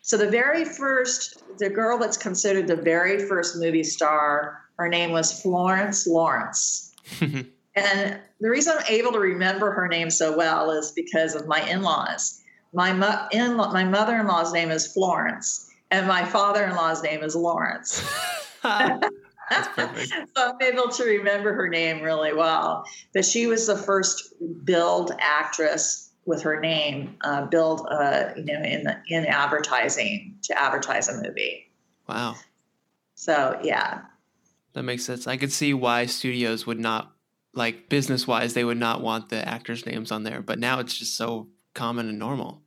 so 0.00 0.16
the 0.16 0.28
very 0.28 0.64
first, 0.64 1.42
the 1.58 1.70
girl 1.70 1.98
that's 1.98 2.16
considered 2.16 2.66
the 2.66 2.76
very 2.76 3.26
first 3.26 3.56
movie 3.56 3.84
star, 3.84 4.60
her 4.78 4.88
name 4.88 5.12
was 5.12 5.40
Florence 5.40 6.06
Lawrence. 6.06 6.94
and 7.20 8.20
the 8.40 8.50
reason 8.50 8.74
I'm 8.76 8.84
able 8.88 9.12
to 9.12 9.20
remember 9.20 9.70
her 9.70 9.88
name 9.88 10.10
so 10.10 10.36
well 10.36 10.70
is 10.70 10.92
because 10.92 11.34
of 11.34 11.46
my 11.46 11.60
in-laws. 11.68 12.42
My 12.72 12.92
mo- 12.92 13.28
in 13.30 13.56
my 13.56 13.84
mother-in-law's 13.84 14.52
name 14.52 14.72
is 14.72 14.92
Florence, 14.92 15.70
and 15.92 16.08
my 16.08 16.24
father-in-law's 16.24 17.02
name 17.04 17.22
is 17.22 17.36
Lawrence. 17.36 18.04
That's 19.50 19.68
perfect. 19.76 20.12
so 20.36 20.52
I'm 20.52 20.62
able 20.62 20.88
to 20.88 21.04
remember 21.04 21.52
her 21.54 21.68
name 21.68 22.02
really 22.02 22.32
well. 22.32 22.84
But 23.12 23.24
she 23.24 23.46
was 23.46 23.66
the 23.66 23.76
first 23.76 24.34
billed 24.64 25.12
actress 25.18 26.10
with 26.26 26.42
her 26.42 26.60
name 26.60 27.16
uh, 27.22 27.46
billed, 27.46 27.86
uh, 27.90 28.30
you 28.36 28.44
know, 28.44 28.62
in 28.62 28.84
the, 28.84 28.96
in 29.08 29.26
advertising 29.26 30.38
to 30.42 30.58
advertise 30.58 31.08
a 31.08 31.22
movie. 31.22 31.70
Wow. 32.08 32.36
So 33.14 33.58
yeah, 33.62 34.02
that 34.74 34.82
makes 34.82 35.04
sense. 35.04 35.26
I 35.26 35.36
could 35.36 35.52
see 35.52 35.72
why 35.72 36.06
studios 36.06 36.66
would 36.66 36.80
not 36.80 37.12
like 37.54 37.88
business 37.88 38.26
wise 38.26 38.54
they 38.54 38.64
would 38.64 38.76
not 38.76 39.00
want 39.00 39.28
the 39.28 39.48
actors' 39.48 39.86
names 39.86 40.10
on 40.10 40.24
there, 40.24 40.42
but 40.42 40.58
now 40.58 40.80
it's 40.80 40.98
just 40.98 41.16
so 41.16 41.48
common 41.74 42.08
and 42.08 42.18
normal. 42.18 42.62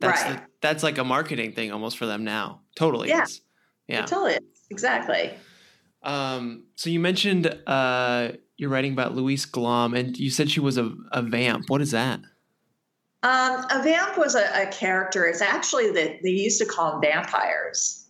That's 0.00 0.22
right. 0.22 0.36
The, 0.36 0.42
that's 0.60 0.82
like 0.82 0.98
a 0.98 1.04
marketing 1.04 1.52
thing 1.52 1.72
almost 1.72 1.98
for 1.98 2.06
them 2.06 2.24
now. 2.24 2.60
Totally. 2.76 3.08
Yeah. 3.08 3.24
Is. 3.24 3.40
Yeah. 3.88 4.06
Totally. 4.06 4.38
Exactly. 4.70 5.32
Um, 6.02 6.64
so 6.76 6.90
you 6.90 7.00
mentioned 7.00 7.46
uh, 7.66 8.32
you're 8.56 8.70
writing 8.70 8.92
about 8.92 9.14
Louise 9.14 9.46
Glaum, 9.46 9.94
and 9.94 10.16
you 10.16 10.30
said 10.30 10.50
she 10.50 10.60
was 10.60 10.78
a, 10.78 10.92
a 11.12 11.22
vamp. 11.22 11.64
What 11.68 11.80
is 11.80 11.92
that? 11.92 12.20
Um, 13.22 13.64
a 13.70 13.82
vamp 13.82 14.16
was 14.16 14.36
a, 14.36 14.62
a, 14.62 14.66
character. 14.66 15.26
It's 15.26 15.42
actually 15.42 15.90
that 15.90 16.22
they 16.22 16.30
used 16.30 16.60
to 16.60 16.66
call 16.66 16.92
them 16.92 17.00
vampires. 17.00 18.06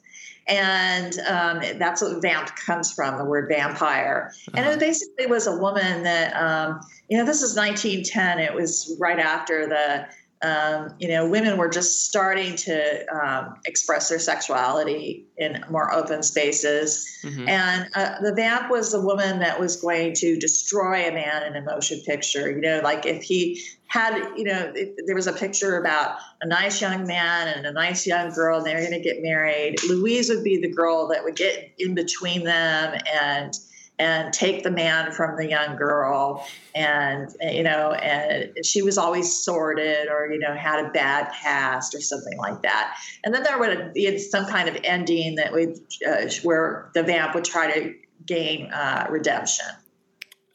And 0.46 1.18
um, 1.20 1.61
that's 1.79 2.03
what 2.03 2.20
vamp 2.20 2.55
comes 2.57 2.92
from, 2.92 3.16
the 3.16 3.24
word 3.24 3.48
vampire. 3.48 4.31
Uh-huh. 4.33 4.51
And 4.57 4.66
it 4.66 4.70
uh-huh. 4.70 4.79
basically 4.79 5.27
was 5.27 5.46
a 5.46 5.57
woman 5.57 6.03
that, 6.03 6.35
um, 6.35 6.81
you 7.09 7.16
know, 7.16 7.24
this 7.24 7.42
is 7.42 7.57
1910. 7.57 8.38
It 8.38 8.55
was 8.55 8.96
right 9.01 9.18
after 9.18 9.66
the 9.66 10.09
um, 10.42 10.94
you 10.98 11.09
know, 11.09 11.29
women 11.29 11.57
were 11.57 11.68
just 11.68 12.07
starting 12.07 12.55
to 12.57 13.07
um, 13.09 13.57
express 13.66 14.09
their 14.09 14.18
sexuality 14.18 15.27
in 15.37 15.64
more 15.68 15.92
open 15.92 16.22
spaces. 16.22 17.09
Mm-hmm. 17.24 17.48
And 17.48 17.88
uh, 17.94 18.20
the 18.22 18.35
vamp 18.35 18.70
was 18.70 18.92
the 18.92 19.01
woman 19.01 19.40
that 19.40 19.59
was 19.59 19.77
going 19.77 20.14
to 20.14 20.38
destroy 20.38 21.09
a 21.09 21.12
man 21.12 21.42
in 21.44 21.57
a 21.57 21.62
motion 21.62 22.01
picture. 22.07 22.51
You 22.51 22.61
know, 22.61 22.81
like 22.85 23.05
if 23.05 23.22
he 23.22 23.61
had, 23.88 24.17
you 24.37 24.44
know, 24.44 24.73
it, 24.75 24.94
there 25.06 25.17
was 25.17 25.27
a 25.27 25.33
picture 25.33 25.81
about 25.81 26.19
a 26.40 26.46
nice 26.46 26.81
young 26.81 27.06
man 27.06 27.48
and 27.48 27.67
a 27.67 27.73
nice 27.73 28.06
young 28.06 28.33
girl, 28.33 28.58
and 28.58 28.67
they're 28.67 28.81
going 28.81 28.92
to 28.92 29.00
get 29.00 29.23
married. 29.23 29.77
Louise 29.88 30.29
would 30.29 30.44
be 30.44 30.60
the 30.60 30.71
girl 30.73 31.08
that 31.08 31.25
would 31.25 31.37
get 31.37 31.73
in 31.79 31.94
between 31.94 32.44
them 32.44 33.00
and 33.23 33.54
and 33.99 34.33
take 34.33 34.63
the 34.63 34.71
man 34.71 35.13
from 35.13 35.37
the 35.37 35.49
young 35.49 35.77
girl. 35.77 36.46
And 36.75 37.29
you 37.40 37.63
know 37.63 37.92
and 37.92 38.53
she 38.65 38.83
was 38.83 38.99
always 38.99 39.33
sordid 39.33 40.09
or 40.09 40.31
you 40.31 40.38
know 40.38 40.55
had 40.55 40.85
a 40.85 40.90
bad 40.90 41.31
past 41.33 41.94
or 41.94 42.01
something 42.01 42.38
like 42.38 42.63
that. 42.63 42.96
And 43.25 43.35
then 43.35 43.42
there 43.42 43.59
would 43.59 43.92
be 43.94 44.19
some 44.19 44.46
kind 44.46 44.69
of 44.69 44.77
ending 44.85 45.37
that 45.37 45.53
would 45.53 45.79
uh, 46.09 46.31
where 46.42 46.90
the 46.94 47.03
vamp 47.03 47.35
would 47.35 47.44
try 47.44 47.71
to 47.73 47.94
gain 48.27 48.71
uh, 48.73 49.07
redemption. 49.11 49.67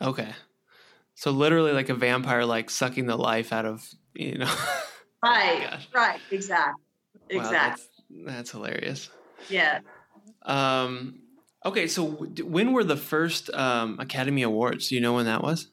Okay. 0.01 0.29
So 1.15 1.31
literally 1.31 1.71
like 1.71 1.89
a 1.89 1.95
vampire 1.95 2.45
like 2.45 2.69
sucking 2.69 3.05
the 3.05 3.17
life 3.17 3.53
out 3.53 3.65
of 3.65 3.87
you 4.13 4.37
know. 4.39 4.55
Right 5.25 5.69
oh 5.71 5.77
right 5.95 6.19
exactly 6.31 6.83
exactly 7.29 7.85
wow, 8.11 8.25
that's, 8.25 8.35
that's 8.35 8.51
hilarious. 8.51 9.09
Yeah. 9.47 9.79
Um 10.41 11.22
Okay, 11.65 11.87
so 11.87 12.05
when 12.05 12.73
were 12.73 12.83
the 12.83 12.97
first 12.97 13.49
um, 13.53 13.97
Academy 13.99 14.41
Awards? 14.41 14.89
Do 14.89 14.95
you 14.95 15.01
know 15.01 15.13
when 15.13 15.25
that 15.25 15.41
was? 15.41 15.67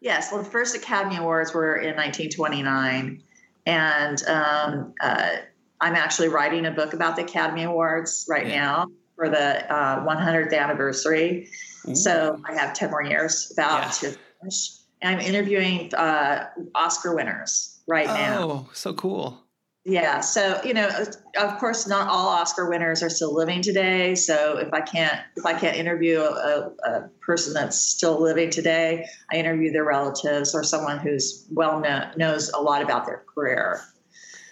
Yes, 0.00 0.32
well, 0.32 0.42
the 0.42 0.50
first 0.50 0.76
Academy 0.76 1.16
Awards 1.16 1.54
were 1.54 1.76
in 1.76 1.96
1929, 1.96 3.22
and 3.66 4.22
um, 4.24 4.94
uh, 5.00 5.36
I'm 5.80 5.94
actually 5.94 6.28
writing 6.28 6.66
a 6.66 6.70
book 6.70 6.92
about 6.92 7.16
the 7.16 7.22
Academy 7.22 7.64
Awards 7.64 8.26
right 8.28 8.46
yeah. 8.46 8.56
now 8.56 8.86
for 9.16 9.28
the 9.28 9.72
uh, 9.72 10.04
100th 10.04 10.56
anniversary. 10.56 11.48
Ooh. 11.88 11.94
So 11.94 12.40
I 12.48 12.54
have 12.54 12.74
10 12.74 12.90
more 12.90 13.02
years 13.02 13.52
about 13.52 13.82
yeah. 14.02 14.10
to 14.10 14.18
finish. 14.40 14.78
And 15.00 15.16
I'm 15.16 15.20
interviewing 15.20 15.92
uh, 15.94 16.48
Oscar 16.74 17.14
winners 17.14 17.80
right 17.86 18.08
oh, 18.08 18.14
now. 18.14 18.42
Oh, 18.42 18.70
so 18.72 18.92
cool. 18.94 19.42
Yeah. 19.84 20.20
So, 20.20 20.60
you 20.64 20.74
know, 20.74 20.88
of 21.36 21.58
course, 21.58 21.88
not 21.88 22.08
all 22.08 22.28
Oscar 22.28 22.70
winners 22.70 23.02
are 23.02 23.10
still 23.10 23.34
living 23.34 23.62
today. 23.62 24.14
So 24.14 24.56
if 24.58 24.72
I 24.72 24.80
can't, 24.80 25.20
if 25.36 25.44
I 25.44 25.58
can't 25.58 25.76
interview 25.76 26.20
a, 26.20 26.70
a 26.84 27.08
person 27.20 27.52
that's 27.52 27.78
still 27.78 28.22
living 28.22 28.50
today, 28.50 29.06
I 29.32 29.36
interview 29.36 29.72
their 29.72 29.84
relatives 29.84 30.54
or 30.54 30.62
someone 30.62 30.98
who's 30.98 31.46
well 31.50 31.80
known, 31.80 32.12
knows 32.16 32.50
a 32.50 32.60
lot 32.60 32.82
about 32.82 33.06
their 33.06 33.24
career. 33.34 33.80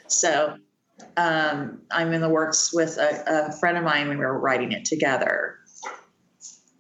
So 0.09 0.57
um, 1.17 1.83
I'm 1.93 2.13
in 2.13 2.21
the 2.21 2.29
works 2.29 2.73
with 2.75 2.99
a, 2.99 3.51
a 3.51 3.53
friend 3.53 3.79
of 3.79 3.85
mine 3.85 4.09
when 4.09 4.19
we 4.19 4.25
were 4.25 4.39
writing 4.39 4.73
it 4.73 4.85
together. 4.85 5.59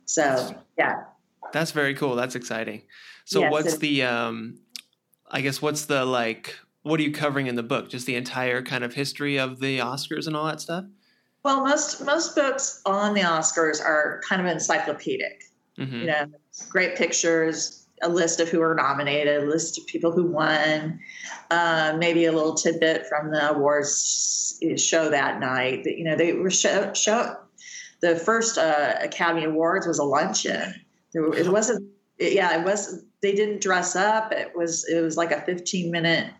So 0.06 0.60
yeah. 0.76 1.04
That's 1.52 1.70
very 1.70 1.94
cool. 1.94 2.16
That's 2.16 2.34
exciting. 2.34 2.82
So 3.26 3.40
yes, 3.40 3.52
what's 3.52 3.78
the 3.78 4.02
um 4.02 4.58
I 5.30 5.40
guess 5.40 5.62
what's 5.62 5.84
the 5.84 6.04
like 6.04 6.58
what 6.82 7.00
are 7.00 7.02
you 7.02 7.12
covering 7.12 7.46
in 7.46 7.56
the 7.56 7.62
book? 7.62 7.88
Just 7.88 8.06
the 8.06 8.16
entire 8.16 8.62
kind 8.62 8.84
of 8.84 8.94
history 8.94 9.38
of 9.38 9.60
the 9.60 9.78
Oscars 9.78 10.26
and 10.26 10.36
all 10.36 10.46
that 10.46 10.60
stuff? 10.60 10.84
Well, 11.42 11.64
most 11.64 12.04
most 12.04 12.34
books 12.34 12.82
on 12.84 13.14
the 13.14 13.22
Oscars 13.22 13.80
are 13.80 14.20
kind 14.28 14.40
of 14.40 14.46
encyclopedic. 14.46 15.44
Mm-hmm. 15.78 16.00
You 16.00 16.06
know, 16.06 16.26
great 16.68 16.96
pictures, 16.96 17.86
a 18.02 18.08
list 18.08 18.40
of 18.40 18.48
who 18.48 18.60
were 18.60 18.74
nominated, 18.74 19.42
a 19.42 19.46
list 19.46 19.78
of 19.78 19.86
people 19.86 20.12
who 20.12 20.26
won, 20.26 21.00
uh, 21.50 21.96
maybe 21.98 22.26
a 22.26 22.32
little 22.32 22.54
tidbit 22.54 23.06
from 23.06 23.30
the 23.30 23.50
awards 23.50 24.58
show 24.76 25.08
that 25.08 25.40
night. 25.40 25.84
You 25.86 26.04
know, 26.04 26.16
they 26.16 26.34
were 26.34 26.50
show, 26.50 26.92
show 26.92 27.36
the 28.00 28.16
first 28.16 28.58
uh, 28.58 28.96
Academy 29.00 29.44
Awards 29.44 29.86
was 29.86 29.98
a 29.98 30.04
luncheon. 30.04 30.74
It 31.14 31.50
wasn't. 31.50 31.88
Yeah, 32.18 32.60
it 32.60 32.64
was. 32.64 33.02
They 33.22 33.34
didn't 33.34 33.62
dress 33.62 33.96
up. 33.96 34.32
It 34.32 34.52
was. 34.54 34.86
It 34.88 35.00
was 35.00 35.16
like 35.16 35.32
a 35.32 35.40
15 35.40 35.90
minute 35.90 36.32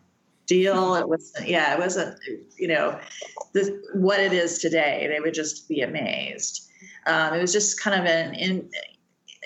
deal. 0.51 0.97
It 0.97 1.09
was. 1.09 1.33
Yeah, 1.47 1.73
it 1.75 1.79
wasn't. 1.79 2.19
You 2.59 2.69
know, 2.69 2.99
the, 3.55 3.81
what 3.95 4.21
it 4.21 4.33
is 4.33 4.59
today. 4.59 5.07
They 5.11 5.21
would 5.21 5.35
just 5.35 5.69
be 5.69 5.81
amazed. 5.81 6.69
Um, 7.07 7.35
it 7.35 7.41
was 7.41 7.53
just 7.53 7.81
kind 7.81 7.99
of 7.99 8.07
an 8.07 8.35
in, 8.35 8.71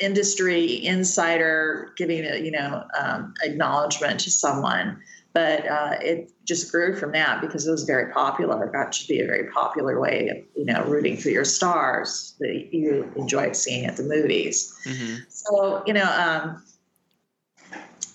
industry 0.01 0.85
insider 0.85 1.93
giving 1.97 2.25
a 2.25 2.39
you 2.39 2.51
know 2.51 2.85
um, 2.99 3.35
acknowledgement 3.45 4.19
to 4.21 4.31
someone 4.31 5.01
but 5.35 5.67
uh, 5.67 5.97
it 6.01 6.31
just 6.45 6.71
grew 6.71 6.95
from 6.95 7.11
that 7.11 7.41
because 7.41 7.67
it 7.67 7.71
was 7.73 7.83
very 7.83 8.13
popular. 8.13 8.65
It 8.65 8.73
got 8.73 8.93
to 8.93 9.09
be 9.09 9.21
a 9.21 9.27
very 9.27 9.51
popular 9.51 10.01
way 10.01 10.29
of, 10.29 10.37
you 10.55 10.65
know, 10.65 10.85
rooting 10.85 11.17
for 11.17 11.29
your 11.29 11.45
stars 11.45 12.37
that 12.39 12.69
you 12.73 13.13
enjoyed 13.17 13.57
seeing 13.57 13.85
at 13.85 13.97
the 13.97 14.05
movies. 14.05 14.73
Mm-hmm. 14.87 15.25
So, 15.29 15.83
you 15.87 15.93
know, 15.93 16.05
um, 16.05 16.63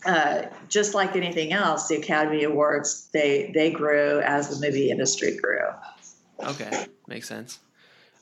uh, 0.06 0.44
just 0.70 0.94
like 0.94 1.16
anything 1.16 1.54
else, 1.54 1.88
the 1.88 1.96
Academy 1.96 2.44
Awards 2.44 3.10
they 3.14 3.52
they 3.54 3.72
grew 3.72 4.20
as 4.22 4.50
the 4.50 4.66
movie 4.66 4.90
industry 4.90 5.38
grew. 5.38 5.68
Okay, 6.40 6.86
makes 7.08 7.28
sense. 7.28 7.60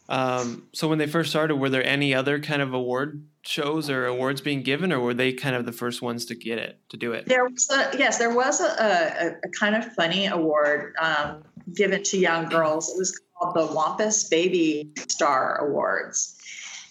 Um, 0.09 0.67
so 0.73 0.87
when 0.87 0.99
they 0.99 1.07
first 1.07 1.29
started, 1.29 1.57
were 1.57 1.69
there 1.69 1.85
any 1.85 2.13
other 2.13 2.39
kind 2.39 2.61
of 2.61 2.73
award 2.73 3.27
shows 3.41 3.89
or 3.89 4.05
awards 4.05 4.41
being 4.41 4.63
given, 4.63 4.93
or 4.93 4.99
were 4.99 5.13
they 5.13 5.33
kind 5.33 5.55
of 5.55 5.65
the 5.65 5.71
first 5.71 6.01
ones 6.01 6.25
to 6.25 6.35
get 6.35 6.57
it 6.57 6.79
to 6.89 6.97
do 6.97 7.11
it? 7.11 7.25
There 7.25 7.45
was 7.45 7.69
a, 7.69 7.97
yes, 7.97 8.17
there 8.17 8.33
was 8.33 8.61
a, 8.61 8.65
a, 8.65 9.27
a 9.45 9.49
kind 9.59 9.75
of 9.75 9.93
funny 9.93 10.27
award 10.27 10.93
um, 10.99 11.43
given 11.75 12.03
to 12.03 12.17
young 12.17 12.47
girls. 12.47 12.89
It 12.89 12.97
was 12.97 13.19
called 13.37 13.55
the 13.55 13.73
WAMPAS 13.73 14.29
Baby 14.29 14.91
Star 15.09 15.57
Awards. 15.67 16.36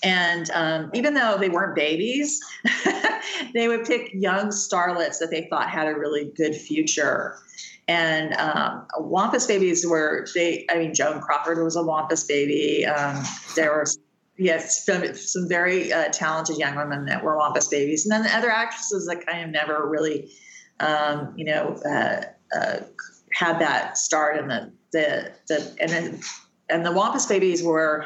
And 0.03 0.51
um, 0.51 0.91
even 0.95 1.15
though 1.15 1.37
they 1.39 1.49
weren't 1.49 1.75
babies, 1.75 2.41
they 3.55 3.69
would 3.69 3.85
pick 3.85 4.11
young 4.13 4.49
starlets 4.49 5.19
that 5.19 5.29
they 5.31 5.47
thought 5.49 5.69
had 5.69 5.89
a 5.89 5.95
really 5.95 6.31
good 6.37 6.55
future. 6.55 7.39
And 7.89 8.35
um, 8.35 8.87
WAMPAS 8.99 9.47
babies 9.47 9.87
were 9.87 10.27
they. 10.35 10.67
I 10.71 10.79
mean, 10.79 10.95
Joan 10.95 11.21
Crawford 11.21 11.63
was 11.63 11.77
a 11.77 11.83
WAMPAS 11.83 12.27
baby. 12.27 12.85
Um, 12.85 13.23
there 13.55 13.71
were 13.71 13.87
yes, 14.39 14.85
some, 14.85 15.15
some 15.15 15.49
very 15.49 15.93
uh, 15.93 16.09
talented 16.09 16.59
young 16.59 16.77
women 16.77 17.07
that 17.07 17.23
were 17.23 17.37
WAMPAS 17.37 17.71
babies, 17.71 18.05
and 18.05 18.13
then 18.13 18.23
the 18.25 18.37
other 18.37 18.51
actresses 18.51 19.07
that 19.07 19.25
kind 19.25 19.45
of 19.45 19.51
never 19.51 19.89
really, 19.89 20.31
um, 20.81 21.33
you 21.37 21.45
know, 21.45 21.77
uh, 21.89 22.23
uh, 22.57 22.81
had 23.33 23.61
that 23.61 23.97
start. 23.97 24.37
And 24.37 24.51
the 24.51 24.73
the 24.93 25.33
the 25.49 25.77
and 25.81 25.91
then 25.91 26.21
and 26.69 26.85
the 26.85 26.91
WAMPAS 26.91 27.29
babies 27.29 27.63
were. 27.63 28.05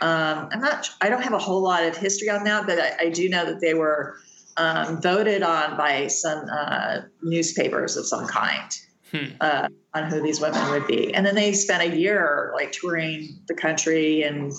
Um, 0.00 0.48
I'm 0.52 0.60
not. 0.60 0.88
I 1.00 1.08
don't 1.08 1.22
have 1.22 1.32
a 1.32 1.38
whole 1.38 1.60
lot 1.60 1.84
of 1.84 1.96
history 1.96 2.30
on 2.30 2.44
that, 2.44 2.66
but 2.66 2.78
I, 2.78 3.06
I 3.06 3.08
do 3.08 3.28
know 3.28 3.44
that 3.44 3.60
they 3.60 3.74
were 3.74 4.16
um, 4.56 5.00
voted 5.00 5.42
on 5.42 5.76
by 5.76 6.06
some 6.08 6.44
uh, 6.50 7.00
newspapers 7.22 7.96
of 7.96 8.06
some 8.06 8.26
kind 8.26 8.78
hmm. 9.10 9.26
uh, 9.40 9.68
on 9.94 10.10
who 10.10 10.22
these 10.22 10.40
women 10.40 10.70
would 10.70 10.86
be. 10.86 11.12
And 11.14 11.24
then 11.26 11.34
they 11.34 11.52
spent 11.52 11.92
a 11.92 11.96
year 11.96 12.52
like 12.54 12.72
touring 12.72 13.38
the 13.48 13.54
country 13.54 14.22
and 14.22 14.52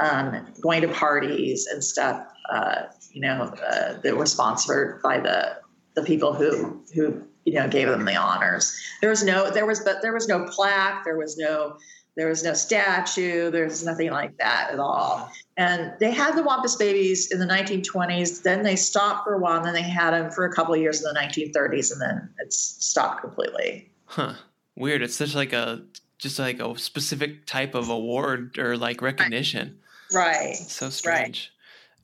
um, 0.00 0.46
going 0.60 0.82
to 0.82 0.88
parties 0.88 1.66
and 1.66 1.84
stuff. 1.84 2.26
Uh, 2.50 2.86
you 3.12 3.20
know, 3.20 3.52
uh, 3.70 3.94
that 4.02 4.16
were 4.16 4.26
sponsored 4.26 5.00
by 5.02 5.18
the 5.18 5.56
the 5.94 6.02
people 6.02 6.32
who 6.32 6.82
who 6.94 7.22
you 7.44 7.54
know 7.54 7.68
gave 7.68 7.88
them 7.88 8.04
the 8.04 8.16
honors. 8.16 8.76
There 9.00 9.10
was 9.10 9.24
no 9.24 9.50
there 9.50 9.66
was 9.66 9.80
but 9.80 10.02
there 10.02 10.12
was 10.12 10.28
no 10.28 10.46
plaque. 10.46 11.04
There 11.04 11.16
was 11.16 11.36
no 11.36 11.76
there 12.16 12.28
was 12.28 12.42
no 12.42 12.52
statue. 12.54 13.50
There's 13.50 13.84
nothing 13.84 14.10
like 14.10 14.36
that 14.38 14.70
at 14.72 14.78
all. 14.78 15.30
And 15.56 15.92
they 16.00 16.10
had 16.10 16.36
the 16.36 16.42
WAMPAS 16.42 16.78
babies 16.78 17.30
in 17.30 17.38
the 17.38 17.46
1920s. 17.46 18.42
Then 18.42 18.62
they 18.62 18.76
stopped 18.76 19.24
for 19.24 19.34
a 19.34 19.38
while. 19.38 19.56
And 19.56 19.66
then 19.66 19.74
they 19.74 19.82
had 19.82 20.12
them 20.12 20.30
for 20.30 20.44
a 20.44 20.52
couple 20.52 20.74
of 20.74 20.80
years 20.80 21.04
in 21.04 21.12
the 21.12 21.18
1930s, 21.18 21.92
and 21.92 22.00
then 22.00 22.28
it 22.38 22.52
stopped 22.52 23.20
completely. 23.20 23.90
Huh. 24.06 24.34
Weird. 24.76 25.02
It's 25.02 25.14
such 25.14 25.34
like 25.34 25.52
a 25.52 25.82
just 26.18 26.38
like 26.38 26.60
a 26.60 26.78
specific 26.78 27.46
type 27.46 27.74
of 27.74 27.88
award 27.88 28.58
or 28.58 28.76
like 28.76 29.00
recognition. 29.00 29.78
Right. 30.12 30.56
so 30.56 30.90
strange. 30.90 31.52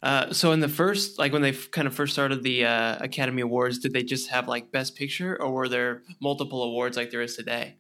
Right. 0.03 0.09
Uh, 0.09 0.33
so 0.33 0.53
in 0.53 0.61
the 0.61 0.69
first, 0.69 1.19
like 1.19 1.33
when 1.33 1.43
they 1.43 1.53
kind 1.53 1.87
of 1.87 1.95
first 1.95 2.13
started 2.13 2.43
the 2.43 2.65
uh, 2.65 2.97
Academy 3.01 3.43
Awards, 3.43 3.79
did 3.79 3.93
they 3.93 4.03
just 4.03 4.29
have 4.31 4.47
like 4.47 4.71
Best 4.71 4.95
Picture, 4.95 5.41
or 5.41 5.51
were 5.51 5.69
there 5.69 6.03
multiple 6.21 6.63
awards 6.63 6.97
like 6.97 7.11
there 7.11 7.23
is 7.23 7.37
today? 7.37 7.77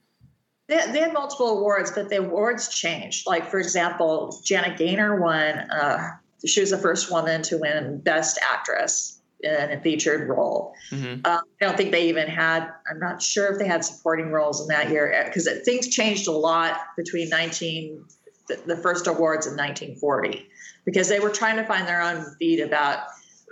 They, 0.68 0.76
they 0.92 1.00
had 1.00 1.12
multiple 1.12 1.58
awards, 1.58 1.92
but 1.92 2.08
the 2.08 2.18
awards 2.18 2.68
changed. 2.68 3.26
Like 3.26 3.50
for 3.50 3.58
example, 3.58 4.40
Janet 4.44 4.78
Gaynor 4.78 5.20
won. 5.20 5.58
Uh, 5.70 6.10
she 6.44 6.60
was 6.60 6.70
the 6.70 6.78
first 6.78 7.10
woman 7.10 7.42
to 7.42 7.58
win 7.58 8.00
Best 8.00 8.38
Actress 8.42 9.20
in 9.40 9.70
a 9.70 9.80
featured 9.80 10.28
role. 10.28 10.74
Mm-hmm. 10.90 11.20
Uh, 11.24 11.40
I 11.60 11.64
don't 11.64 11.76
think 11.76 11.92
they 11.92 12.08
even 12.08 12.26
had. 12.26 12.68
I'm 12.90 12.98
not 12.98 13.22
sure 13.22 13.52
if 13.52 13.58
they 13.58 13.66
had 13.66 13.84
supporting 13.84 14.30
roles 14.30 14.60
in 14.60 14.68
that 14.68 14.90
year 14.90 15.22
because 15.26 15.48
things 15.64 15.88
changed 15.88 16.26
a 16.26 16.32
lot 16.32 16.80
between 16.96 17.28
19 17.28 18.04
the, 18.48 18.60
the, 18.66 18.76
first 18.76 19.08
awards 19.08 19.46
in 19.46 19.54
1940 19.54 20.48
because 20.84 21.08
they 21.08 21.18
were 21.18 21.30
trying 21.30 21.56
to 21.56 21.64
find 21.64 21.86
their 21.86 22.00
own 22.00 22.24
feet 22.38 22.60
about 22.60 23.00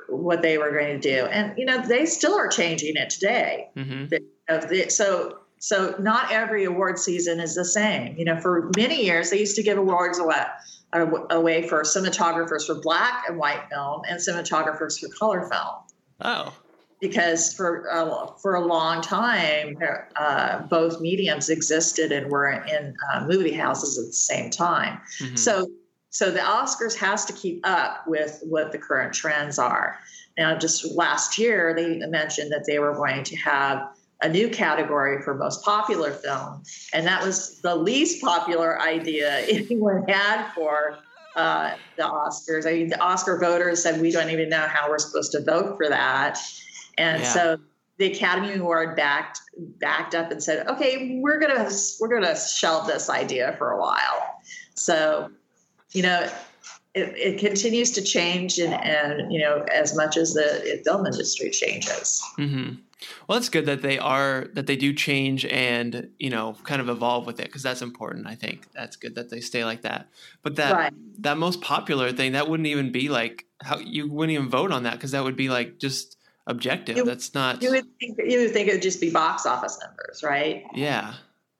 what 0.08 0.42
they 0.42 0.56
were 0.58 0.70
going 0.70 1.00
to 1.00 1.00
do, 1.00 1.26
and 1.26 1.56
you 1.58 1.64
know 1.64 1.80
they 1.86 2.06
still 2.06 2.34
are 2.34 2.48
changing 2.48 2.96
it 2.96 3.10
today. 3.10 3.68
Mm-hmm. 3.76 4.88
so 4.88 5.38
so 5.64 5.94
not 5.98 6.30
every 6.30 6.64
award 6.64 6.98
season 6.98 7.40
is 7.40 7.54
the 7.54 7.64
same. 7.64 8.18
You 8.18 8.26
know, 8.26 8.38
for 8.38 8.70
many 8.76 9.02
years 9.02 9.30
they 9.30 9.38
used 9.38 9.56
to 9.56 9.62
give 9.62 9.78
awards 9.78 10.18
away 10.18 10.42
a, 10.92 11.40
way 11.40 11.66
for 11.66 11.80
cinematographers 11.84 12.66
for 12.66 12.82
black 12.82 13.24
and 13.26 13.38
white 13.38 13.62
film 13.70 14.02
and 14.06 14.20
cinematographers 14.20 15.00
for 15.00 15.08
color 15.18 15.48
film. 15.48 15.76
Oh. 16.20 16.54
Because 17.00 17.54
for 17.54 17.90
uh, 17.90 18.26
for 18.42 18.56
a 18.56 18.60
long 18.60 19.00
time, 19.00 19.78
uh, 20.16 20.58
both 20.64 21.00
mediums 21.00 21.48
existed 21.48 22.12
and 22.12 22.30
were 22.30 22.50
in 22.50 22.94
uh, 23.14 23.24
movie 23.26 23.52
houses 23.52 23.98
at 23.98 24.04
the 24.04 24.12
same 24.12 24.50
time. 24.50 25.00
Mm-hmm. 25.18 25.36
So, 25.36 25.66
so 26.10 26.30
the 26.30 26.40
Oscars 26.40 26.94
has 26.96 27.24
to 27.24 27.32
keep 27.32 27.66
up 27.66 28.06
with 28.06 28.42
what 28.42 28.70
the 28.70 28.76
current 28.76 29.14
trends 29.14 29.58
are. 29.58 29.98
Now, 30.36 30.58
just 30.58 30.94
last 30.94 31.38
year, 31.38 31.74
they 31.74 32.06
mentioned 32.06 32.52
that 32.52 32.66
they 32.66 32.78
were 32.78 32.92
going 32.92 33.24
to 33.24 33.36
have 33.36 33.88
a 34.24 34.28
new 34.28 34.48
category 34.48 35.22
for 35.22 35.34
most 35.34 35.62
popular 35.62 36.10
film, 36.10 36.62
and 36.94 37.06
that 37.06 37.22
was 37.22 37.60
the 37.60 37.76
least 37.76 38.22
popular 38.22 38.80
idea 38.80 39.40
anyone 39.48 40.02
had 40.08 40.50
for 40.54 40.98
uh, 41.36 41.74
the 41.96 42.02
Oscars. 42.02 42.66
I 42.66 42.72
mean, 42.72 42.88
the 42.88 43.00
Oscar 43.00 43.38
voters 43.38 43.82
said 43.82 44.00
we 44.00 44.10
don't 44.10 44.30
even 44.30 44.48
know 44.48 44.66
how 44.66 44.88
we're 44.88 44.98
supposed 44.98 45.30
to 45.32 45.42
vote 45.42 45.76
for 45.76 45.88
that, 45.90 46.38
and 46.96 47.22
yeah. 47.22 47.28
so 47.28 47.58
the 47.98 48.12
Academy 48.12 48.54
Award 48.54 48.96
backed 48.96 49.40
backed 49.78 50.14
up 50.14 50.30
and 50.30 50.42
said, 50.42 50.66
"Okay, 50.68 51.20
we're 51.22 51.38
gonna 51.38 51.70
we're 52.00 52.08
gonna 52.08 52.36
shelve 52.36 52.86
this 52.86 53.10
idea 53.10 53.54
for 53.58 53.72
a 53.72 53.78
while." 53.78 54.40
So, 54.74 55.30
you 55.92 56.02
know, 56.02 56.28
it, 56.94 57.12
it 57.16 57.38
continues 57.38 57.90
to 57.92 58.02
change, 58.02 58.58
and, 58.58 58.72
and 58.72 59.30
you 59.30 59.38
know, 59.40 59.64
as 59.72 59.94
much 59.94 60.16
as 60.16 60.32
the 60.32 60.80
film 60.84 61.04
industry 61.04 61.50
changes. 61.50 62.22
Mm-hmm. 62.38 62.76
Well, 63.28 63.38
it's 63.38 63.48
good 63.48 63.66
that 63.66 63.82
they 63.82 63.98
are 63.98 64.48
that 64.54 64.66
they 64.66 64.76
do 64.76 64.92
change 64.92 65.44
and 65.46 66.10
you 66.18 66.30
know 66.30 66.56
kind 66.64 66.80
of 66.80 66.88
evolve 66.88 67.26
with 67.26 67.40
it 67.40 67.46
because 67.46 67.62
that's 67.62 67.82
important. 67.82 68.26
I 68.26 68.34
think 68.34 68.66
that's 68.72 68.96
good 68.96 69.14
that 69.16 69.30
they 69.30 69.40
stay 69.40 69.64
like 69.64 69.82
that. 69.82 70.08
But 70.42 70.56
that 70.56 70.74
right. 70.74 70.92
that 71.20 71.38
most 71.38 71.60
popular 71.60 72.12
thing 72.12 72.32
that 72.32 72.48
wouldn't 72.48 72.66
even 72.66 72.92
be 72.92 73.08
like 73.08 73.46
how 73.62 73.78
you 73.78 74.10
wouldn't 74.10 74.34
even 74.34 74.48
vote 74.48 74.72
on 74.72 74.82
that 74.84 74.94
because 74.94 75.12
that 75.12 75.24
would 75.24 75.36
be 75.36 75.48
like 75.48 75.78
just 75.78 76.16
objective. 76.46 76.96
You, 76.96 77.04
that's 77.04 77.34
not. 77.34 77.62
You 77.62 77.70
would 77.70 77.86
think 77.98 78.18
you 78.24 78.40
would 78.40 78.52
think 78.52 78.68
it 78.68 78.72
would 78.72 78.82
just 78.82 79.00
be 79.00 79.10
box 79.10 79.46
office 79.46 79.78
numbers, 79.82 80.22
right? 80.22 80.64
Yeah. 80.74 81.14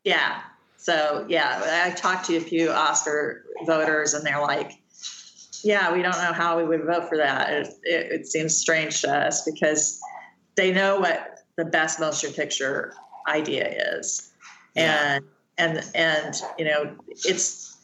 Yeah. 0.05 0.41
So 0.77 1.25
yeah, 1.29 1.87
I 1.87 1.95
talked 1.95 2.27
to 2.27 2.37
a 2.37 2.41
few 2.41 2.71
Oscar 2.71 3.45
voters, 3.65 4.13
and 4.13 4.25
they're 4.25 4.43
like, 4.43 4.73
"Yeah, 5.63 5.93
we 5.93 6.03
don't 6.03 6.19
know 6.19 6.33
how 6.33 6.59
we 6.59 6.65
would 6.65 6.85
vote 6.85 7.09
for 7.09 7.17
that. 7.17 7.51
It, 7.51 7.69
it, 7.85 8.13
it 8.13 8.27
seems 8.27 8.55
strange 8.55 9.01
to 9.01 9.11
us 9.11 9.45
because 9.45 9.99
they 10.57 10.73
know 10.73 11.01
what 11.01 11.34
the 11.57 11.65
best 11.65 12.01
motion 12.01 12.33
picture 12.33 12.95
idea 13.29 13.97
is, 13.97 14.33
yeah. 14.75 15.17
and 15.17 15.25
and 15.59 15.91
and 15.95 16.35
you 16.59 16.65
know, 16.65 16.97
it's 17.25 17.75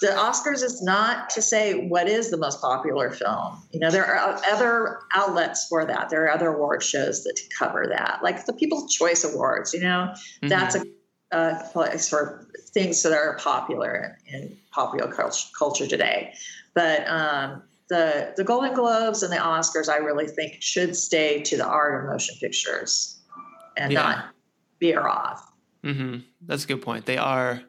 the 0.00 0.08
Oscars 0.08 0.62
is 0.62 0.80
not 0.82 1.28
to 1.30 1.42
say 1.42 1.88
what 1.88 2.08
is 2.08 2.30
the 2.30 2.36
most 2.36 2.60
popular 2.60 3.10
film. 3.10 3.60
You 3.72 3.80
know, 3.80 3.90
there 3.90 4.06
are 4.06 4.40
other 4.50 5.00
outlets 5.12 5.66
for 5.68 5.84
that. 5.84 6.08
There 6.08 6.24
are 6.24 6.30
other 6.30 6.54
award 6.54 6.82
shows 6.82 7.24
that 7.24 7.38
cover 7.58 7.86
that, 7.88 8.20
like 8.22 8.44
the 8.46 8.52
People's 8.52 8.94
Choice 8.94 9.24
Awards. 9.24 9.74
You 9.74 9.80
know, 9.80 10.12
mm-hmm. 10.12 10.48
that's 10.48 10.76
a, 10.76 10.84
a, 11.32 11.68
place 11.72 12.08
for 12.08 12.46
things 12.72 13.02
that 13.02 13.12
are 13.12 13.36
popular 13.38 14.16
in 14.26 14.56
popular 14.70 15.12
culture 15.58 15.86
today. 15.86 16.32
But 16.74 17.08
um, 17.08 17.62
the 17.88 18.34
the 18.36 18.44
Golden 18.44 18.74
Globes 18.74 19.24
and 19.24 19.32
the 19.32 19.36
Oscars, 19.36 19.88
I 19.88 19.96
really 19.96 20.28
think, 20.28 20.58
should 20.60 20.94
stay 20.94 21.42
to 21.42 21.56
the 21.56 21.66
art 21.66 22.04
of 22.04 22.10
motion 22.10 22.36
pictures 22.40 23.17
and 23.78 23.92
yeah. 23.92 24.02
not 24.02 24.24
veer 24.80 25.06
off. 25.06 25.50
Mm-hmm. 25.84 26.18
That's 26.42 26.64
a 26.64 26.66
good 26.66 26.82
point. 26.82 27.06
They 27.06 27.16
are 27.16 27.62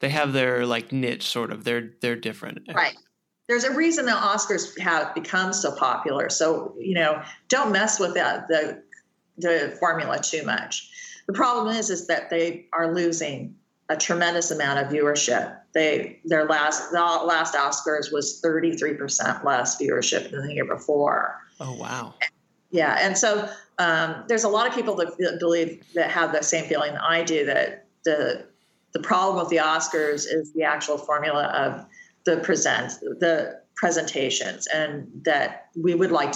they 0.00 0.08
have 0.08 0.32
their 0.32 0.66
like 0.66 0.92
niche 0.92 1.26
sort 1.26 1.50
of. 1.50 1.64
They're 1.64 1.92
they're 2.00 2.16
different. 2.16 2.68
Right. 2.74 2.96
There's 3.48 3.64
a 3.64 3.74
reason 3.74 4.06
the 4.06 4.12
Oscars 4.12 4.78
have 4.78 5.14
become 5.14 5.52
so 5.52 5.74
popular. 5.74 6.28
So 6.30 6.74
you 6.78 6.94
know, 6.94 7.22
don't 7.48 7.72
mess 7.72 7.98
with 7.98 8.14
that 8.14 8.48
the 8.48 8.82
the 9.38 9.76
formula 9.80 10.20
too 10.22 10.44
much. 10.44 10.90
The 11.26 11.32
problem 11.32 11.74
is 11.74 11.90
is 11.90 12.06
that 12.06 12.30
they 12.30 12.66
are 12.72 12.92
losing 12.92 13.54
a 13.88 13.96
tremendous 13.96 14.50
amount 14.50 14.78
of 14.78 14.92
viewership. 14.92 15.56
They 15.72 16.20
their 16.24 16.46
last 16.46 16.90
the 16.90 16.98
last 16.98 17.54
Oscars 17.54 18.12
was 18.12 18.40
33% 18.44 19.44
less 19.44 19.80
viewership 19.80 20.30
than 20.30 20.46
the 20.46 20.54
year 20.54 20.64
before. 20.64 21.40
Oh 21.58 21.74
wow. 21.74 22.14
Yeah, 22.70 22.98
and 23.00 23.18
so 23.18 23.48
um, 23.80 24.24
there's 24.28 24.44
a 24.44 24.48
lot 24.48 24.68
of 24.68 24.74
people 24.74 24.94
that 24.94 25.38
believe 25.40 25.82
that 25.94 26.10
have 26.10 26.32
the 26.32 26.42
same 26.42 26.66
feeling 26.66 26.92
that 26.92 27.02
I 27.02 27.22
do 27.22 27.46
that 27.46 27.86
the 28.04 28.46
the 28.92 29.00
problem 29.00 29.38
with 29.38 29.48
the 29.48 29.56
Oscars 29.56 30.26
is 30.30 30.52
the 30.52 30.64
actual 30.64 30.98
formula 30.98 31.44
of 31.44 31.86
the 32.24 32.42
present 32.42 32.92
the 33.20 33.60
presentations, 33.76 34.66
and 34.66 35.08
that 35.24 35.68
we 35.74 35.94
would 35.94 36.10
like 36.10 36.34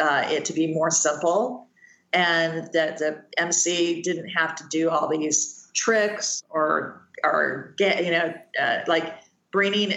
uh, 0.00 0.24
it 0.30 0.44
to 0.44 0.52
be 0.52 0.72
more 0.72 0.90
simple, 0.90 1.66
and 2.12 2.72
that 2.72 2.98
the 2.98 3.24
MC 3.38 4.00
didn't 4.02 4.28
have 4.28 4.54
to 4.54 4.64
do 4.70 4.88
all 4.88 5.08
these 5.08 5.68
tricks 5.74 6.44
or 6.50 7.02
or 7.24 7.74
get 7.76 8.04
you 8.04 8.12
know 8.12 8.32
uh, 8.60 8.78
like 8.86 9.16
bringing 9.50 9.94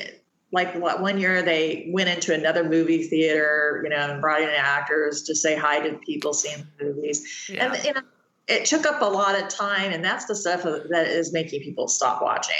like 0.52 0.74
one 0.80 1.20
year 1.20 1.42
they 1.42 1.90
went 1.92 2.10
into 2.10 2.34
another 2.34 2.64
movie 2.64 3.04
theater, 3.04 3.82
you 3.84 3.90
know, 3.90 3.98
and 3.98 4.22
brought 4.22 4.42
in 4.42 4.50
actors 4.50 5.24
to 5.24 5.36
say 5.36 5.56
hi 5.56 5.80
to 5.80 5.98
people 6.06 6.34
seeing 6.34 6.66
the 6.78 6.86
movies. 6.86 7.50
Yeah. 7.50 7.74
And 7.74 7.84
you 7.84 7.94
know, 7.94 8.02
it 8.48 8.66
took 8.66 8.86
up 8.86 9.02
a 9.02 9.06
lot 9.06 9.42
of 9.42 9.50
time, 9.50 9.92
and 9.92 10.04
that's 10.04 10.26
the 10.26 10.36
stuff 10.36 10.64
that 10.64 11.08
is 11.08 11.34
making 11.34 11.62
people 11.62 11.88
stop 11.88 12.22
watching. 12.22 12.56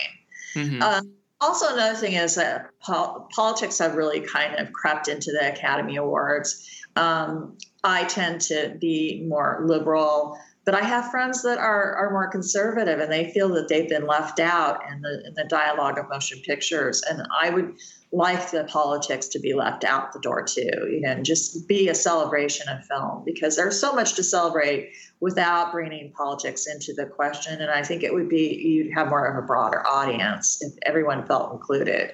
Mm-hmm. 0.54 0.82
Um, 0.82 1.14
also, 1.40 1.74
another 1.74 1.98
thing 1.98 2.14
is 2.14 2.36
that 2.36 2.72
pol- 2.82 3.30
politics 3.34 3.80
have 3.80 3.96
really 3.96 4.20
kind 4.20 4.56
of 4.56 4.74
crept 4.74 5.08
into 5.08 5.32
the 5.32 5.52
Academy 5.54 5.96
Awards. 5.96 6.84
Um, 6.96 7.58
I 7.84 8.04
tend 8.06 8.42
to 8.42 8.76
be 8.82 9.24
more 9.30 9.64
liberal, 9.66 10.38
but 10.68 10.76
I 10.76 10.84
have 10.84 11.10
friends 11.12 11.44
that 11.44 11.60
are, 11.60 11.96
are 11.96 12.12
more 12.12 12.28
conservative 12.28 13.00
and 13.00 13.10
they 13.10 13.32
feel 13.32 13.48
that 13.54 13.70
they've 13.70 13.88
been 13.88 14.06
left 14.06 14.38
out 14.42 14.82
in 14.92 15.02
the, 15.02 15.26
in 15.26 15.34
the 15.34 15.46
dialogue 15.46 15.98
of 15.98 16.10
motion 16.10 16.42
pictures. 16.46 17.02
And 17.10 17.26
I 17.42 17.52
would 17.52 17.78
like 18.12 18.52
the 18.52 18.66
politics 18.66 19.30
to 19.30 19.40
be 19.40 19.54
left 19.54 19.86
out 19.86 20.12
the 20.12 20.20
door 20.20 20.44
too, 20.44 20.70
you 20.92 21.00
know, 21.00 21.12
and 21.12 21.26
just 21.26 21.70
be 21.70 21.88
a 21.88 21.96
celebration 21.96 22.68
of 22.68 22.84
film 22.84 23.24
because 23.26 23.56
there's 23.56 23.80
so 23.80 23.94
much 23.94 24.16
to 24.16 24.24
celebrate 24.24 24.92
without 25.22 25.72
bringing 25.72 26.12
politics 26.12 26.68
into 26.68 26.92
the 26.94 27.06
question. 27.06 27.62
And 27.62 27.72
I 27.72 27.82
think 27.82 28.04
it 28.04 28.14
would 28.14 28.28
be, 28.28 28.54
you'd 28.58 28.94
have 28.94 29.08
more 29.08 29.26
of 29.26 29.42
a 29.42 29.48
broader 29.48 29.88
audience 29.88 30.62
if 30.62 30.74
everyone 30.86 31.26
felt 31.26 31.54
included. 31.54 32.12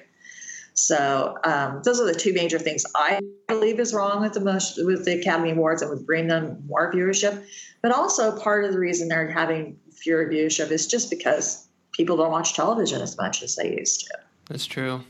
So 0.74 1.38
um, 1.44 1.80
those 1.84 2.00
are 2.00 2.04
the 2.04 2.14
two 2.14 2.32
major 2.32 2.58
things 2.58 2.84
I 2.96 3.20
believe 3.48 3.78
is 3.78 3.94
wrong 3.94 4.20
with 4.20 4.32
the 4.32 4.40
most, 4.40 4.84
with 4.84 5.04
the 5.04 5.20
Academy 5.20 5.50
Awards 5.50 5.82
and 5.82 5.90
would 5.90 6.04
bring 6.04 6.26
them 6.26 6.62
more 6.66 6.92
viewership. 6.92 7.44
But 7.80 7.92
also 7.92 8.36
part 8.38 8.64
of 8.64 8.72
the 8.72 8.78
reason 8.78 9.08
they're 9.08 9.30
having 9.30 9.78
fewer 9.92 10.26
viewership 10.26 10.70
is 10.70 10.86
just 10.86 11.10
because 11.10 11.68
people 11.92 12.16
don't 12.16 12.32
watch 12.32 12.54
television 12.54 13.00
as 13.00 13.16
much 13.16 13.42
as 13.42 13.54
they 13.54 13.76
used 13.76 14.00
to. 14.00 14.18
That's 14.48 14.66
true. 14.66 15.02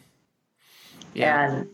Yeah. 1.15 1.51
And 1.51 1.69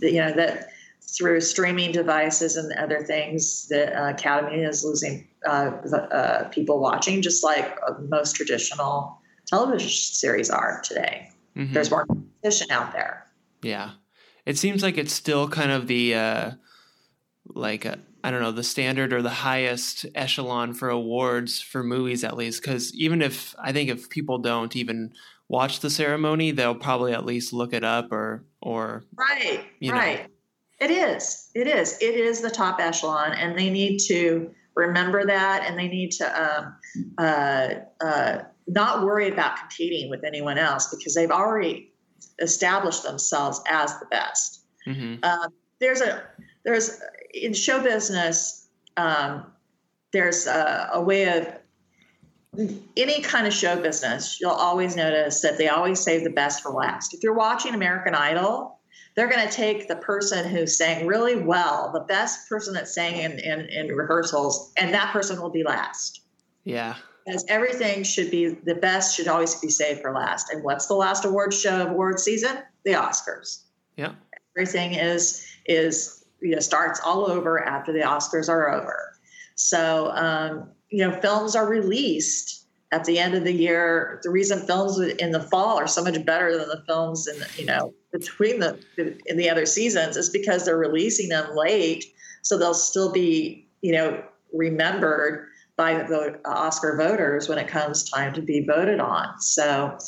you 0.00 0.20
know 0.20 0.32
that 0.32 0.70
through 1.00 1.40
streaming 1.40 1.92
devices 1.92 2.56
and 2.56 2.72
other 2.72 3.02
things, 3.02 3.68
the 3.68 3.96
uh, 3.96 4.10
Academy 4.10 4.62
is 4.62 4.84
losing 4.84 5.28
uh, 5.46 5.70
uh, 5.94 6.48
people 6.48 6.80
watching, 6.80 7.22
just 7.22 7.44
like 7.44 7.78
uh, 7.86 7.92
most 8.08 8.34
traditional 8.34 9.20
television 9.46 9.88
series 9.88 10.50
are 10.50 10.80
today. 10.82 11.30
Mm-hmm. 11.56 11.72
There's 11.72 11.90
more 11.90 12.06
competition 12.44 12.70
out 12.70 12.92
there. 12.92 13.26
Yeah, 13.62 13.92
it 14.46 14.58
seems 14.58 14.82
like 14.82 14.98
it's 14.98 15.12
still 15.12 15.48
kind 15.48 15.70
of 15.70 15.86
the 15.86 16.14
uh, 16.14 16.50
like 17.46 17.86
uh, 17.86 17.96
I 18.22 18.30
don't 18.30 18.42
know 18.42 18.52
the 18.52 18.62
standard 18.62 19.12
or 19.12 19.22
the 19.22 19.30
highest 19.30 20.06
echelon 20.14 20.74
for 20.74 20.90
awards 20.90 21.60
for 21.60 21.82
movies 21.82 22.24
at 22.24 22.36
least 22.36 22.62
because 22.62 22.94
even 22.94 23.22
if 23.22 23.54
I 23.58 23.72
think 23.72 23.90
if 23.90 24.10
people 24.10 24.38
don't 24.38 24.74
even 24.76 25.12
watch 25.48 25.80
the 25.80 25.90
ceremony, 25.90 26.50
they'll 26.50 26.74
probably 26.74 27.12
at 27.12 27.24
least 27.24 27.52
look 27.52 27.72
it 27.72 27.84
up 27.84 28.12
or 28.12 28.44
or 28.60 29.04
right, 29.16 29.64
right. 29.82 30.22
Know. 30.22 30.26
It 30.80 30.90
is. 30.90 31.50
It 31.54 31.66
is. 31.66 31.96
It 32.00 32.14
is 32.16 32.40
the 32.40 32.50
top 32.50 32.80
echelon, 32.80 33.32
and 33.32 33.56
they 33.58 33.70
need 33.70 33.98
to 34.08 34.50
remember 34.74 35.24
that, 35.24 35.64
and 35.66 35.78
they 35.78 35.86
need 35.86 36.10
to 36.12 36.42
um, 36.42 36.76
uh, 37.16 37.74
uh, 38.04 38.42
not 38.66 39.04
worry 39.04 39.28
about 39.30 39.56
competing 39.56 40.10
with 40.10 40.24
anyone 40.24 40.58
else 40.58 40.94
because 40.94 41.14
they've 41.14 41.30
already 41.30 41.93
established 42.38 43.02
themselves 43.02 43.60
as 43.68 43.98
the 43.98 44.06
best. 44.06 44.64
Mm-hmm. 44.86 45.16
Uh, 45.22 45.48
there's 45.80 46.00
a 46.00 46.22
there's 46.64 47.00
in 47.32 47.52
show 47.52 47.82
business. 47.82 48.68
Um, 48.96 49.46
there's 50.12 50.46
a, 50.46 50.90
a 50.94 51.02
way 51.02 51.24
of 51.36 51.48
any 52.96 53.20
kind 53.20 53.46
of 53.46 53.52
show 53.52 53.80
business, 53.80 54.38
you'll 54.40 54.50
always 54.50 54.96
notice 54.96 55.40
that 55.40 55.58
they 55.58 55.68
always 55.68 56.00
save 56.00 56.24
the 56.24 56.30
best 56.30 56.62
for 56.62 56.70
last. 56.70 57.14
If 57.14 57.22
you're 57.22 57.34
watching 57.34 57.74
American 57.74 58.14
Idol, 58.14 58.78
they're 59.14 59.28
going 59.28 59.46
to 59.46 59.52
take 59.52 59.88
the 59.88 59.96
person 59.96 60.48
who 60.48 60.66
sang 60.66 61.06
really 61.06 61.36
well, 61.36 61.90
the 61.92 62.00
best 62.00 62.48
person 62.48 62.74
that 62.74 62.88
sang 62.88 63.16
in, 63.16 63.38
in, 63.38 63.60
in 63.68 63.88
rehearsals, 63.88 64.72
and 64.76 64.92
that 64.94 65.12
person 65.12 65.40
will 65.40 65.50
be 65.50 65.62
last. 65.62 66.22
Yeah. 66.64 66.96
Because 67.24 67.44
everything 67.48 68.02
should 68.02 68.30
be 68.30 68.48
the 68.48 68.74
best 68.74 69.16
should 69.16 69.28
always 69.28 69.54
be 69.56 69.68
saved 69.68 70.02
for 70.02 70.12
last. 70.12 70.50
And 70.50 70.62
what's 70.62 70.86
the 70.86 70.94
last 70.94 71.24
award 71.24 71.54
show 71.54 71.82
of 71.82 71.90
award 71.90 72.20
season? 72.20 72.58
The 72.84 72.92
Oscars. 72.92 73.62
Yeah. 73.96 74.12
Everything 74.56 74.94
is 74.94 75.46
is 75.66 76.24
you 76.40 76.50
know 76.50 76.60
starts 76.60 77.00
all 77.04 77.30
over 77.30 77.64
after 77.64 77.92
the 77.92 78.00
Oscars 78.00 78.48
are 78.48 78.70
over. 78.70 79.14
So 79.54 80.10
um, 80.14 80.68
you 80.90 80.98
know, 80.98 81.18
films 81.20 81.56
are 81.56 81.66
released 81.66 82.66
at 82.92 83.04
the 83.04 83.18
end 83.18 83.34
of 83.34 83.44
the 83.44 83.52
year. 83.52 84.20
The 84.22 84.30
reason 84.30 84.66
films 84.66 84.98
in 84.98 85.30
the 85.32 85.40
fall 85.40 85.78
are 85.78 85.86
so 85.86 86.04
much 86.04 86.24
better 86.24 86.56
than 86.56 86.68
the 86.68 86.82
films 86.86 87.26
in 87.26 87.38
the, 87.40 87.48
you 87.56 87.64
know 87.64 87.94
between 88.12 88.60
the 88.60 88.78
in 89.26 89.36
the 89.36 89.50
other 89.50 89.66
seasons 89.66 90.16
is 90.16 90.30
because 90.30 90.64
they're 90.64 90.78
releasing 90.78 91.28
them 91.28 91.54
late, 91.56 92.04
so 92.42 92.56
they'll 92.56 92.72
still 92.72 93.10
be 93.10 93.66
you 93.82 93.92
know 93.92 94.22
remembered 94.52 95.48
by 95.76 95.94
the 95.94 96.38
Oscar 96.44 96.96
voters 96.96 97.48
when 97.48 97.58
it 97.58 97.68
comes 97.68 98.08
time 98.08 98.32
to 98.34 98.42
be 98.42 98.64
voted 98.64 99.00
on. 99.00 99.40
So 99.40 99.98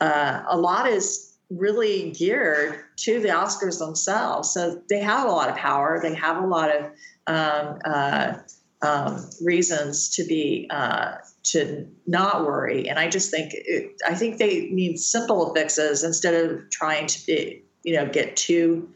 uh, 0.00 0.42
a 0.48 0.56
lot 0.56 0.88
is 0.88 1.36
really 1.50 2.10
geared 2.10 2.80
to 2.96 3.20
the 3.20 3.28
Oscars 3.28 3.78
themselves. 3.78 4.50
So 4.52 4.82
they 4.88 5.00
have 5.00 5.28
a 5.28 5.30
lot 5.30 5.48
of 5.48 5.56
power. 5.56 6.00
They 6.02 6.14
have 6.14 6.42
a 6.42 6.46
lot 6.46 6.74
of 6.74 6.84
um, 7.26 7.78
uh, 7.84 8.34
um, 8.82 9.30
reasons 9.40 10.14
to 10.16 10.24
be 10.24 10.66
uh, 10.70 11.14
to 11.44 11.86
not 12.06 12.44
worry. 12.44 12.88
And 12.88 12.98
I 12.98 13.08
just 13.08 13.30
think 13.30 13.52
it, 13.54 13.92
I 14.06 14.14
think 14.14 14.38
they 14.38 14.68
need 14.70 14.98
simple 14.98 15.54
fixes 15.54 16.04
instead 16.04 16.34
of 16.34 16.70
trying 16.70 17.06
to 17.06 17.26
be, 17.26 17.62
you 17.82 17.94
know 17.94 18.06
get 18.06 18.36
too 18.36 18.88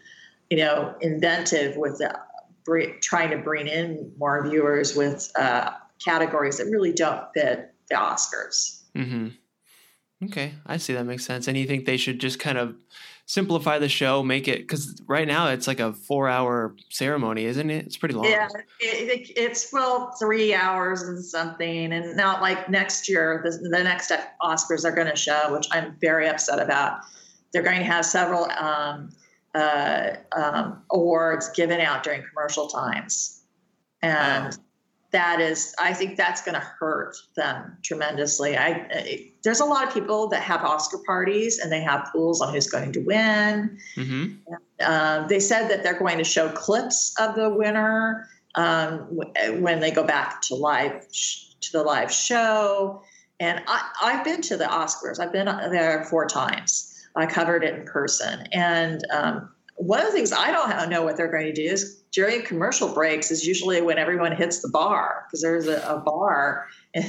you 0.50 0.58
know 0.58 0.94
inventive 1.00 1.76
with 1.76 1.98
the, 1.98 2.18
trying 3.00 3.30
to 3.30 3.38
bring 3.38 3.66
in 3.66 4.12
more 4.18 4.46
viewers 4.46 4.94
with 4.94 5.30
uh, 5.36 5.70
categories 6.04 6.58
that 6.58 6.66
really 6.66 6.92
don't 6.92 7.24
fit 7.34 7.72
the 7.90 7.96
Oscars. 7.96 8.82
Mm-hmm. 8.94 9.28
Okay, 10.24 10.54
I 10.66 10.78
see 10.78 10.94
that 10.94 11.04
makes 11.06 11.24
sense. 11.24 11.46
And 11.46 11.56
you 11.56 11.66
think 11.66 11.86
they 11.86 11.96
should 11.96 12.18
just 12.18 12.40
kind 12.40 12.58
of 12.58 12.74
simplify 13.26 13.78
the 13.78 13.88
show, 13.88 14.22
make 14.22 14.48
it 14.48 14.60
because 14.60 15.00
right 15.06 15.28
now 15.28 15.48
it's 15.48 15.68
like 15.68 15.78
a 15.78 15.92
four-hour 15.92 16.74
ceremony, 16.88 17.44
isn't 17.44 17.70
it? 17.70 17.86
It's 17.86 17.96
pretty 17.96 18.14
long. 18.14 18.24
Yeah, 18.24 18.48
it, 18.80 19.20
it, 19.20 19.32
it's 19.36 19.72
well 19.72 20.10
three 20.18 20.54
hours 20.54 21.02
and 21.02 21.24
something, 21.24 21.92
and 21.92 22.16
not 22.16 22.42
like 22.42 22.68
next 22.68 23.08
year, 23.08 23.40
the, 23.44 23.50
the 23.68 23.84
next 23.84 24.10
Oscars 24.42 24.84
are 24.84 24.92
going 24.92 25.06
to 25.06 25.16
show, 25.16 25.52
which 25.52 25.68
I'm 25.70 25.96
very 26.00 26.28
upset 26.28 26.58
about. 26.58 27.00
They're 27.52 27.62
going 27.62 27.78
to 27.78 27.84
have 27.84 28.04
several 28.04 28.50
um, 28.50 29.10
uh, 29.54 30.16
um, 30.36 30.82
awards 30.90 31.48
given 31.50 31.80
out 31.80 32.02
during 32.02 32.24
commercial 32.28 32.66
times, 32.66 33.42
and. 34.02 34.52
Wow 34.52 34.62
that 35.10 35.40
is 35.40 35.74
i 35.78 35.92
think 35.92 36.16
that's 36.16 36.42
going 36.42 36.54
to 36.54 36.66
hurt 36.78 37.16
them 37.36 37.76
tremendously. 37.82 38.56
I, 38.56 38.86
I, 38.92 39.30
there's 39.42 39.60
a 39.60 39.64
lot 39.64 39.86
of 39.86 39.94
people 39.94 40.28
that 40.28 40.42
have 40.42 40.62
oscar 40.62 40.98
parties 41.06 41.58
and 41.58 41.72
they 41.72 41.80
have 41.80 42.08
pools 42.12 42.40
on 42.40 42.52
who's 42.52 42.66
going 42.66 42.92
to 42.92 43.00
win. 43.00 43.78
Mm-hmm. 43.96 44.54
uh, 44.80 45.26
they 45.26 45.40
said 45.40 45.68
that 45.68 45.82
they're 45.82 45.98
going 45.98 46.18
to 46.18 46.24
show 46.24 46.48
clips 46.50 47.14
of 47.18 47.34
the 47.34 47.48
winner 47.48 48.28
um, 48.54 49.00
when 49.60 49.80
they 49.80 49.90
go 49.90 50.04
back 50.04 50.42
to 50.42 50.54
live 50.54 51.06
to 51.60 51.72
the 51.72 51.82
live 51.82 52.12
show. 52.12 53.02
And 53.40 53.62
I, 53.66 53.90
i've 54.02 54.24
been 54.24 54.42
to 54.42 54.56
the 54.56 54.64
oscars. 54.64 55.20
I've 55.20 55.32
been 55.32 55.46
there 55.46 56.04
four 56.04 56.26
times. 56.26 57.06
I 57.16 57.26
covered 57.26 57.64
it 57.64 57.74
in 57.74 57.84
person. 57.84 58.46
And 58.52 59.00
um, 59.12 59.50
one 59.78 60.00
of 60.00 60.06
the 60.06 60.12
things 60.12 60.32
I 60.32 60.50
don't 60.50 60.90
know 60.90 61.02
what 61.02 61.16
they're 61.16 61.30
going 61.30 61.46
to 61.46 61.52
do 61.52 61.62
is 61.62 62.02
during 62.10 62.42
commercial 62.42 62.92
breaks 62.92 63.30
is 63.30 63.46
usually 63.46 63.80
when 63.80 63.96
everyone 63.96 64.34
hits 64.34 64.60
the 64.60 64.68
bar 64.68 65.24
because 65.26 65.40
there's 65.40 65.68
a, 65.68 65.80
a 65.82 66.00
bar 66.00 66.66
in, 66.94 67.04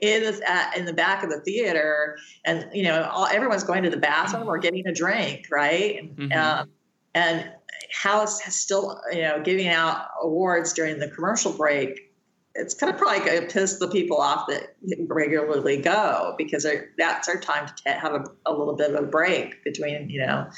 in, 0.00 0.34
at, 0.46 0.76
in 0.78 0.86
the 0.86 0.94
back 0.94 1.22
of 1.22 1.30
the 1.30 1.40
theater, 1.40 2.16
and 2.46 2.66
you 2.72 2.84
know 2.84 3.08
all, 3.12 3.26
everyone's 3.26 3.64
going 3.64 3.82
to 3.82 3.90
the 3.90 3.98
bathroom 3.98 4.48
or 4.48 4.58
getting 4.58 4.86
a 4.86 4.94
drink, 4.94 5.46
right? 5.50 6.16
Mm-hmm. 6.16 6.32
Um, 6.32 6.70
and 7.14 7.50
House 7.92 8.40
has 8.40 8.56
still 8.56 9.00
you 9.12 9.22
know 9.22 9.42
giving 9.42 9.68
out 9.68 10.06
awards 10.22 10.72
during 10.72 10.98
the 10.98 11.08
commercial 11.08 11.52
break. 11.52 12.12
It's 12.54 12.72
kind 12.72 12.92
of 12.92 12.98
probably 12.98 13.26
going 13.26 13.42
to 13.42 13.52
piss 13.52 13.78
the 13.78 13.88
people 13.88 14.18
off 14.18 14.46
that 14.46 14.76
regularly 15.08 15.76
go 15.82 16.34
because 16.38 16.64
that's 16.96 17.28
our 17.28 17.40
time 17.40 17.68
to 17.84 17.90
have 17.90 18.12
a, 18.14 18.24
a 18.46 18.52
little 18.54 18.76
bit 18.76 18.94
of 18.94 19.02
a 19.02 19.06
break 19.06 19.62
between 19.64 20.08
you 20.08 20.24
know 20.24 20.48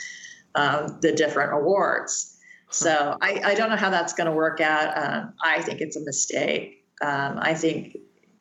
um, 0.57 0.98
the 1.02 1.12
different 1.12 1.52
awards. 1.52 2.36
So 2.70 3.16
I, 3.20 3.40
I, 3.44 3.54
don't 3.54 3.70
know 3.70 3.76
how 3.76 3.90
that's 3.90 4.12
going 4.12 4.28
to 4.28 4.32
work 4.32 4.61
out. 4.61 4.96
Um, 4.96 5.34
I 5.44 5.62
think 5.62 5.80
it's 5.80 5.96
a 5.96 6.00
mistake. 6.00 6.84
Um, 7.00 7.38
I 7.40 7.54
think 7.54 7.96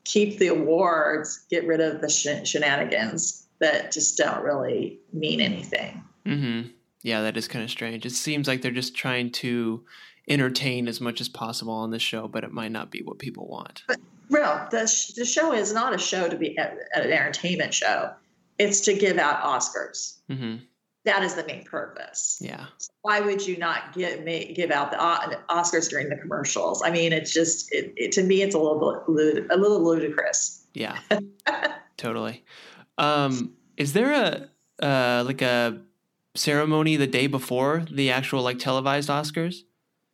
keep 0.06 0.40
the 0.40 0.48
awards, 0.48 1.46
get 1.50 1.68
rid 1.68 1.80
of 1.82 2.02
the 2.02 2.10
sh- 2.10 2.48
shenanigans 2.50 3.48
that 3.60 3.92
just 3.92 4.18
don't 4.18 4.44
really 4.44 5.00
mean 5.14 5.42
anything. 5.42 6.04
Mm-hmm. 6.26 6.70
Yeah, 7.04 7.22
that 7.22 7.38
is 7.38 7.48
kind 7.48 7.64
of 7.64 7.70
strange. 7.70 8.06
It 8.06 8.14
seems 8.14 8.48
like 8.48 8.62
they're 8.62 8.72
just 8.72 8.96
trying 8.96 9.32
to 9.34 9.84
entertain 10.28 10.88
as 10.88 11.00
much 11.00 11.22
as 11.22 11.30
possible 11.30 11.74
on 11.74 11.92
the 11.92 12.00
show, 12.00 12.28
but 12.28 12.44
it 12.44 12.52
might 12.52 12.72
not 12.72 12.90
be 12.90 13.02
what 13.04 13.20
people 13.20 13.48
want. 13.48 13.84
But 13.88 14.00
real, 14.32 14.68
the, 14.72 14.88
sh- 14.88 15.14
the 15.14 15.26
show 15.26 15.54
is 15.54 15.72
not 15.72 15.94
a 15.94 16.00
show 16.00 16.28
to 16.28 16.36
be 16.36 16.56
a, 16.58 16.72
an 16.96 17.12
entertainment 17.12 17.74
show. 17.74 18.12
It's 18.58 18.82
to 18.82 18.94
give 18.96 19.18
out 19.18 19.44
Oscars. 19.44 20.18
Mm-hmm 20.32 20.56
that 21.06 21.24
is 21.24 21.36
the 21.36 21.46
main 21.46 21.64
purpose. 21.64 22.40
Yeah. 22.42 22.66
So 22.78 22.92
why 23.04 23.22
would 23.22 23.46
you 23.46 23.58
not 23.58 23.94
give 23.94 24.26
give 24.26 24.72
out 24.72 24.92
the 24.92 24.98
Oscars 25.50 25.90
during 25.90 26.10
the 26.10 26.18
commercials? 26.18 26.82
I 26.84 26.92
mean, 26.92 27.14
it's 27.14 27.32
just 27.32 27.72
it, 27.74 27.94
it, 27.96 28.12
to 28.14 28.24
me, 28.24 28.42
it's 28.42 28.56
a 28.56 28.60
little 28.60 29.04
bit 29.08 29.46
a 29.50 29.58
little 29.58 29.84
ludicrous. 29.84 30.66
Yeah. 30.74 30.98
totally. 31.98 32.44
Um, 32.98 33.54
is 33.78 33.94
there 33.94 34.12
a 34.12 34.50
uh, 34.86 35.24
like 35.26 35.42
a 35.42 35.82
ceremony 36.36 36.98
the 36.98 37.08
day 37.08 37.28
before 37.28 37.86
the 37.92 38.12
actual 38.12 38.42
like 38.42 38.60
televised 38.60 39.10
Oscars? 39.10 39.64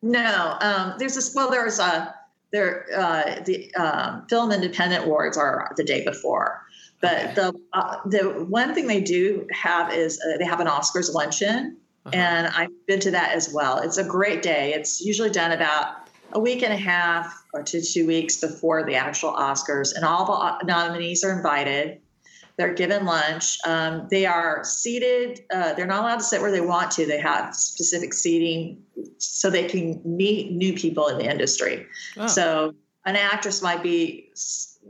No. 0.02 0.58
Um, 0.62 0.96
there's 1.00 1.16
this. 1.16 1.34
Well, 1.34 1.50
there's 1.50 1.80
a 1.80 2.14
there 2.52 2.86
uh, 2.96 3.42
the 3.46 3.74
um, 3.76 4.26
film 4.30 4.52
independent 4.52 5.06
awards 5.06 5.38
are 5.38 5.72
the 5.78 5.84
day 5.84 6.04
before. 6.04 6.66
But 7.02 7.36
the 7.36 7.54
uh, 7.74 7.98
the 8.06 8.46
one 8.48 8.76
thing 8.76 8.88
they 8.88 9.02
do 9.02 9.48
have 9.52 9.94
is 9.94 10.20
uh, 10.22 10.38
they 10.38 10.46
have 10.46 10.60
an 10.60 10.68
Oscars 10.68 11.14
luncheon, 11.14 11.78
uh-huh. 12.06 12.16
and 12.16 12.48
I've 12.48 12.70
been 12.88 13.00
to 13.02 13.12
that 13.12 13.36
as 13.36 13.52
well. 13.54 13.80
It's 13.80 13.98
a 13.98 14.04
great 14.04 14.42
day. 14.42 14.74
It's 14.74 15.02
usually 15.02 15.32
done 15.32 15.52
about 15.52 16.08
a 16.34 16.40
week 16.40 16.64
and 16.64 16.72
a 16.72 16.78
half 16.78 17.44
or 17.54 17.64
to 17.64 17.82
two 17.82 18.08
weeks 18.08 18.40
before 18.40 18.86
the 18.86 18.96
actual 18.96 19.34
Oscars, 19.34 19.96
and 19.96 20.06
all 20.06 20.26
the 20.26 20.32
uh, 20.32 20.58
nominees 20.64 21.24
are 21.24 21.36
invited. 21.36 22.00
They're 22.58 22.74
given 22.74 23.06
lunch. 23.06 23.58
Um, 23.66 24.08
they 24.12 24.26
are 24.28 24.64
seated. 24.64 25.42
Uh, 25.52 25.74
they're 25.74 25.88
not 25.88 26.04
allowed 26.04 26.18
to 26.18 26.24
sit 26.24 26.42
where 26.42 26.52
they 26.52 26.62
want 26.62 26.92
to. 26.92 27.06
They 27.08 27.20
have 27.20 27.56
specific 27.56 28.14
seating 28.14 28.84
so 29.18 29.50
they 29.50 29.68
can 29.68 30.00
meet 30.06 30.52
new 30.52 30.74
people 30.74 31.08
in 31.08 31.18
the 31.18 31.26
industry. 31.26 31.88
Oh. 32.18 32.28
So 32.28 32.76
an 33.06 33.16
actress 33.16 33.64
might 33.64 33.82
be 33.82 34.30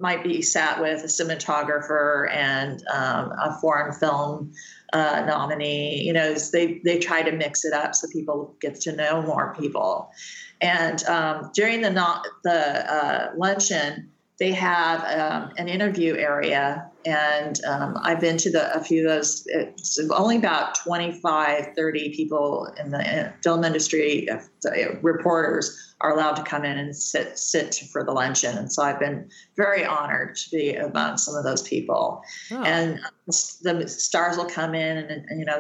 might 0.02 0.24
be 0.24 0.42
sat 0.42 0.82
with 0.82 1.04
a 1.04 1.08
cinematographer 1.08 2.34
and 2.34 2.84
um, 2.88 3.32
a 3.32 3.58
foreign 3.62 3.94
film 3.94 4.52
uh, 4.94 5.24
nominee. 5.26 6.02
You 6.04 6.14
know, 6.14 6.34
they 6.34 6.82
they 6.84 7.00
try 7.00 7.22
to 7.22 7.32
mix 7.32 7.64
it 7.64 7.74
up 7.74 7.96
so 7.96 8.08
people 8.12 8.56
get 8.60 8.76
to 8.82 8.96
know 8.96 9.22
more 9.22 9.56
people. 9.60 10.12
And 10.60 11.04
um, 11.06 11.52
during 11.54 11.82
the 11.82 11.90
not 11.90 12.28
the 12.44 12.94
uh, 12.94 13.32
luncheon, 13.36 14.12
they 14.40 14.52
have 14.52 15.04
um, 15.20 15.52
an 15.58 15.68
interview 15.68 16.16
area 16.16 16.91
and 17.06 17.64
um, 17.66 17.98
i've 18.04 18.20
been 18.20 18.38
to 18.38 18.52
the, 18.52 18.74
a 18.76 18.84
few 18.84 19.08
of 19.08 19.16
those. 19.16 19.44
It's 19.48 20.00
only 20.12 20.38
about 20.38 20.76
25 20.76 21.68
30 21.76 22.16
people 22.16 22.74
in 22.80 22.92
the 22.92 23.34
film 23.44 23.64
industry 23.64 24.28
reporters 25.02 25.96
are 26.02 26.14
allowed 26.14 26.36
to 26.36 26.44
come 26.44 26.66
in 26.66 26.78
and 26.78 26.96
sit 26.96 27.38
sit 27.38 27.76
for 27.92 28.04
the 28.04 28.12
luncheon. 28.12 28.58
And 28.58 28.72
so 28.72 28.84
i've 28.84 29.00
been 29.00 29.30
very 29.58 29.86
honored 29.86 30.36
to 30.36 30.50
be 30.52 30.74
among 30.74 31.18
some 31.18 31.36
of 31.36 31.44
those 31.44 31.62
people. 31.62 32.22
Oh. 32.52 32.64
and 32.64 33.00
the 33.28 33.88
stars 33.88 34.38
will 34.38 34.46
come 34.46 34.76
in 34.76 34.98
and, 34.98 35.12
and 35.12 35.40
you 35.40 35.46
know 35.46 35.60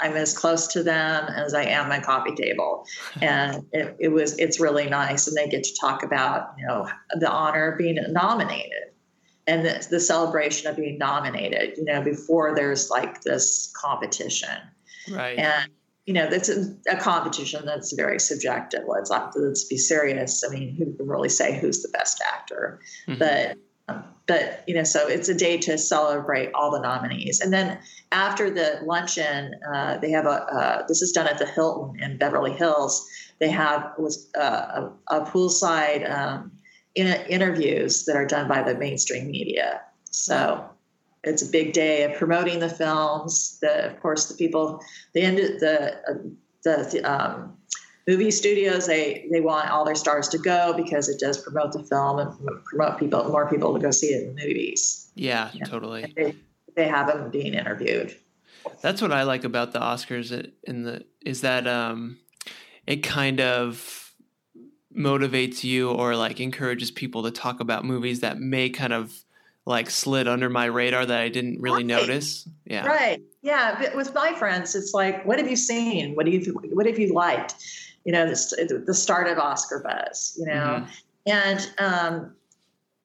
I'm 0.00 0.16
as 0.16 0.36
close 0.36 0.66
to 0.68 0.82
them 0.82 1.24
as 1.28 1.54
I 1.54 1.64
am 1.64 1.88
my 1.88 2.00
coffee 2.00 2.34
table, 2.34 2.86
and 3.22 3.64
it, 3.72 3.96
it, 3.98 4.08
was 4.08 4.38
it's 4.38 4.60
really 4.60 4.88
nice, 4.88 5.26
and 5.26 5.36
they 5.36 5.48
get 5.48 5.64
to 5.64 5.74
talk 5.80 6.02
about 6.02 6.54
you 6.58 6.66
know 6.66 6.88
the 7.18 7.30
honor 7.30 7.72
of 7.72 7.78
being 7.78 7.98
nominated, 8.08 8.92
and 9.46 9.64
the, 9.64 9.86
the 9.90 10.00
celebration 10.00 10.68
of 10.70 10.76
being 10.76 10.98
nominated. 10.98 11.76
You 11.76 11.84
know 11.84 12.02
before 12.02 12.54
there's 12.54 12.90
like 12.90 13.22
this 13.22 13.72
competition, 13.76 14.58
right? 15.10 15.38
And 15.38 15.70
you 16.06 16.14
know 16.14 16.28
that's 16.28 16.48
a, 16.48 16.74
a 16.90 16.96
competition 16.96 17.64
that's 17.64 17.92
very 17.92 18.20
subjective. 18.20 18.84
Let's 18.86 19.10
let's 19.10 19.64
be 19.64 19.76
serious. 19.76 20.44
I 20.44 20.52
mean, 20.52 20.74
who 20.76 20.92
can 20.96 21.06
really 21.06 21.28
say 21.28 21.58
who's 21.58 21.82
the 21.82 21.88
best 21.88 22.22
actor? 22.32 22.80
Mm-hmm. 23.08 23.18
But 23.18 23.58
but 24.26 24.64
you 24.66 24.74
know, 24.74 24.82
so 24.82 25.06
it's 25.06 25.28
a 25.28 25.34
day 25.34 25.56
to 25.58 25.78
celebrate 25.78 26.50
all 26.54 26.70
the 26.70 26.80
nominees. 26.80 27.40
And 27.40 27.52
then 27.52 27.78
after 28.10 28.50
the 28.50 28.80
luncheon, 28.84 29.54
uh, 29.72 29.98
they 29.98 30.10
have 30.10 30.26
a 30.26 30.28
uh, 30.28 30.86
this 30.88 31.02
is 31.02 31.12
done 31.12 31.28
at 31.28 31.38
the 31.38 31.46
Hilton 31.46 32.02
in 32.02 32.18
Beverly 32.18 32.52
Hills. 32.52 33.08
They 33.38 33.48
have 33.50 33.92
was 33.98 34.28
uh, 34.36 34.88
a, 35.10 35.16
a 35.18 35.24
poolside 35.26 36.10
um, 36.10 36.52
in, 36.96 37.06
interviews 37.26 38.04
that 38.06 38.16
are 38.16 38.26
done 38.26 38.48
by 38.48 38.62
the 38.62 38.74
mainstream 38.76 39.30
media. 39.30 39.82
So 40.10 40.68
it's 41.22 41.42
a 41.42 41.50
big 41.50 41.72
day 41.72 42.02
of 42.04 42.16
promoting 42.16 42.58
the 42.58 42.68
films. 42.68 43.58
The 43.60 43.86
of 43.86 44.00
course 44.00 44.26
the 44.26 44.34
people 44.34 44.82
the 45.14 45.22
end 45.22 45.38
the 45.38 45.96
uh, 46.08 46.14
the 46.64 47.02
um, 47.04 47.56
movie 48.06 48.30
studios 48.30 48.86
they 48.86 49.26
they 49.30 49.40
want 49.40 49.70
all 49.70 49.84
their 49.84 49.94
stars 49.94 50.28
to 50.28 50.38
go 50.38 50.72
because 50.76 51.08
it 51.08 51.18
does 51.18 51.38
promote 51.38 51.72
the 51.72 51.82
film 51.84 52.18
and 52.18 52.64
promote 52.64 52.98
people 52.98 53.24
more 53.28 53.48
people 53.48 53.74
to 53.74 53.80
go 53.80 53.90
see 53.90 54.08
it 54.08 54.22
in 54.22 54.34
the 54.34 54.46
movies 54.46 55.10
yeah 55.14 55.50
totally 55.64 56.12
they, 56.16 56.34
they 56.74 56.86
have 56.86 57.06
them 57.08 57.30
being 57.30 57.54
interviewed 57.54 58.16
that's 58.80 59.02
what 59.02 59.12
i 59.12 59.22
like 59.22 59.44
about 59.44 59.72
the 59.72 59.80
oscars 59.80 60.50
in 60.64 60.82
the 60.82 61.04
is 61.24 61.40
that 61.40 61.66
um 61.66 62.18
it 62.86 63.02
kind 63.02 63.40
of 63.40 64.05
motivates 64.96 65.62
you 65.62 65.90
or 65.90 66.16
like 66.16 66.40
encourages 66.40 66.90
people 66.90 67.22
to 67.24 67.30
talk 67.30 67.60
about 67.60 67.84
movies 67.84 68.20
that 68.20 68.38
may 68.38 68.70
kind 68.70 68.92
of 68.92 69.12
like 69.66 69.90
slid 69.90 70.28
under 70.28 70.48
my 70.48 70.64
radar 70.66 71.04
that 71.04 71.20
I 71.20 71.28
didn't 71.28 71.60
really 71.60 71.78
right. 71.78 71.86
notice. 71.86 72.48
Yeah. 72.64 72.86
Right. 72.86 73.20
Yeah. 73.42 73.76
But 73.78 73.96
with 73.96 74.14
my 74.14 74.32
friends, 74.34 74.74
it's 74.74 74.94
like, 74.94 75.26
what 75.26 75.38
have 75.38 75.48
you 75.48 75.56
seen? 75.56 76.14
What 76.14 76.24
do 76.24 76.32
you, 76.32 76.52
what 76.72 76.86
have 76.86 76.98
you 76.98 77.12
liked? 77.12 77.54
you 78.06 78.12
know, 78.12 78.24
the, 78.28 78.84
the 78.86 78.94
start 78.94 79.26
of 79.26 79.36
Oscar 79.36 79.80
buzz, 79.80 80.36
you 80.38 80.46
know. 80.46 80.86
Mm-hmm. 80.86 80.90
And 81.26 81.70
um, 81.78 82.34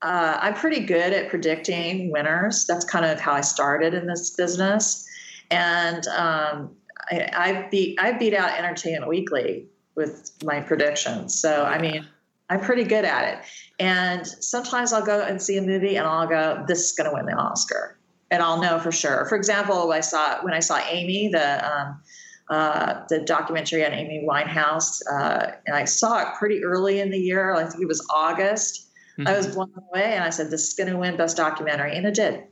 uh, 0.04 0.38
I'm 0.40 0.54
pretty 0.54 0.82
good 0.86 1.12
at 1.12 1.30
predicting 1.30 2.12
winners. 2.12 2.66
That's 2.68 2.86
kind 2.86 3.04
of 3.04 3.20
how 3.20 3.34
I 3.34 3.42
started 3.42 3.96
in 3.96 4.06
this 4.06 4.30
business. 4.30 5.04
And 5.50 6.08
um, 6.10 6.76
I, 7.10 7.30
I 7.34 7.68
beat 7.72 8.00
I 8.00 8.12
beat 8.14 8.36
out 8.36 8.52
Entertainment 8.52 9.08
Weekly 9.08 9.66
with 10.02 10.32
my 10.44 10.60
predictions. 10.60 11.40
So 11.40 11.64
I 11.64 11.80
mean, 11.80 12.08
I'm 12.50 12.60
pretty 12.60 12.84
good 12.84 13.06
at 13.06 13.34
it. 13.34 13.46
And 13.80 14.26
sometimes 14.28 14.94
I'll 14.94 15.06
go 15.06 15.22
and 15.22 15.42
see 15.42 15.58
a 15.58 15.62
movie 15.62 15.96
and 15.96 16.08
I'll 16.08 16.28
go, 16.28 16.64
"This 16.68 16.80
is 16.80 16.92
going 16.92 17.10
to 17.10 17.16
win 17.16 17.26
the 17.26 17.34
Oscar," 17.34 17.98
and 18.30 18.44
I'll 18.44 18.62
know 18.62 18.80
for 18.80 18.92
sure. 18.92 19.26
For 19.26 19.36
example, 19.36 19.92
I 19.92 20.02
saw 20.02 20.44
when 20.44 20.54
I 20.54 20.60
saw 20.60 20.80
Amy 20.90 21.30
the. 21.30 21.72
Um, 21.72 22.02
uh, 22.50 23.06
the 23.08 23.20
documentary 23.20 23.86
on 23.86 23.94
Amy 23.94 24.28
Winehouse, 24.28 25.02
uh, 25.10 25.54
and 25.66 25.74
I 25.74 25.86
saw 25.86 26.20
it 26.20 26.28
pretty 26.38 26.66
early 26.66 27.00
in 27.00 27.10
the 27.10 27.18
year. 27.18 27.54
I 27.54 27.64
think 27.64 27.82
it 27.82 27.88
was 27.88 28.06
August. 28.14 28.90
Mm-hmm. 29.18 29.26
I 29.26 29.38
was 29.38 29.46
mm-hmm. 29.46 29.56
blown 29.56 29.74
away, 29.90 30.16
and 30.16 30.24
I 30.26 30.32
said, 30.32 30.52
"This 30.52 30.68
is 30.68 30.74
going 30.74 30.90
to 30.90 30.98
win 30.98 31.16
Best 31.16 31.38
Documentary," 31.38 31.96
and 31.96 32.06
it 32.06 32.14
did. 32.14 32.44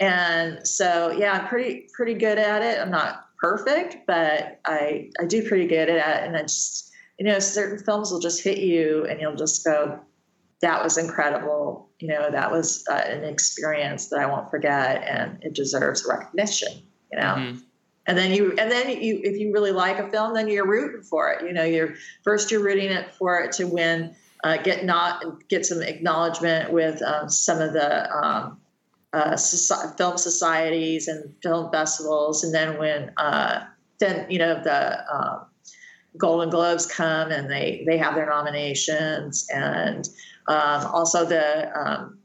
And 0.00 0.66
so, 0.66 1.12
yeah, 1.12 1.32
I'm 1.32 1.46
pretty 1.46 1.88
pretty 1.92 2.14
good 2.14 2.38
at 2.38 2.62
it. 2.62 2.80
I'm 2.80 2.90
not 2.90 3.23
perfect, 3.44 4.06
but 4.06 4.60
I 4.64 5.10
I 5.20 5.26
do 5.26 5.46
pretty 5.46 5.66
good 5.66 5.88
at 5.88 6.22
it. 6.22 6.26
And 6.26 6.36
I 6.36 6.42
just 6.42 6.90
you 7.18 7.26
know, 7.26 7.38
certain 7.38 7.78
films 7.84 8.10
will 8.10 8.20
just 8.20 8.42
hit 8.42 8.58
you, 8.58 9.06
and 9.06 9.20
you'll 9.20 9.36
just 9.36 9.64
go, 9.64 10.00
"That 10.60 10.82
was 10.82 10.96
incredible." 10.96 11.90
You 12.00 12.08
know, 12.08 12.30
that 12.30 12.50
was 12.50 12.84
uh, 12.90 13.02
an 13.06 13.24
experience 13.24 14.08
that 14.08 14.20
I 14.20 14.26
won't 14.26 14.50
forget, 14.50 15.04
and 15.06 15.42
it 15.42 15.54
deserves 15.54 16.04
recognition. 16.08 16.72
You 17.12 17.18
know. 17.18 17.34
Mm-hmm 17.36 17.58
and 18.06 18.18
then 18.18 18.32
you 18.32 18.50
and 18.58 18.70
then 18.70 19.02
you 19.02 19.20
if 19.22 19.38
you 19.38 19.52
really 19.52 19.72
like 19.72 19.98
a 19.98 20.10
film 20.10 20.34
then 20.34 20.48
you're 20.48 20.66
rooting 20.66 21.02
for 21.02 21.32
it 21.32 21.42
you 21.42 21.52
know 21.52 21.64
you're 21.64 21.94
first 22.22 22.50
you're 22.50 22.62
rooting 22.62 22.90
it 22.90 23.14
for 23.14 23.40
it 23.40 23.52
to 23.52 23.66
win 23.66 24.14
uh, 24.44 24.58
get 24.58 24.84
not 24.84 25.48
get 25.48 25.64
some 25.64 25.80
acknowledgement 25.80 26.70
with 26.70 27.00
um, 27.02 27.30
some 27.30 27.62
of 27.62 27.72
the 27.72 28.14
um, 28.14 28.60
uh, 29.14 29.36
film 29.96 30.18
societies 30.18 31.08
and 31.08 31.34
film 31.42 31.70
festivals 31.70 32.44
and 32.44 32.54
then 32.54 32.78
when 32.78 33.12
uh, 33.16 33.64
then 34.00 34.26
you 34.30 34.38
know 34.38 34.60
the 34.62 35.14
um, 35.14 35.46
golden 36.18 36.50
globes 36.50 36.86
come 36.86 37.30
and 37.30 37.50
they 37.50 37.84
they 37.86 37.96
have 37.96 38.14
their 38.14 38.26
nominations 38.26 39.46
and 39.54 40.08
um, 40.48 40.86
also 40.86 41.24
the 41.24 41.70
um, 41.78 42.18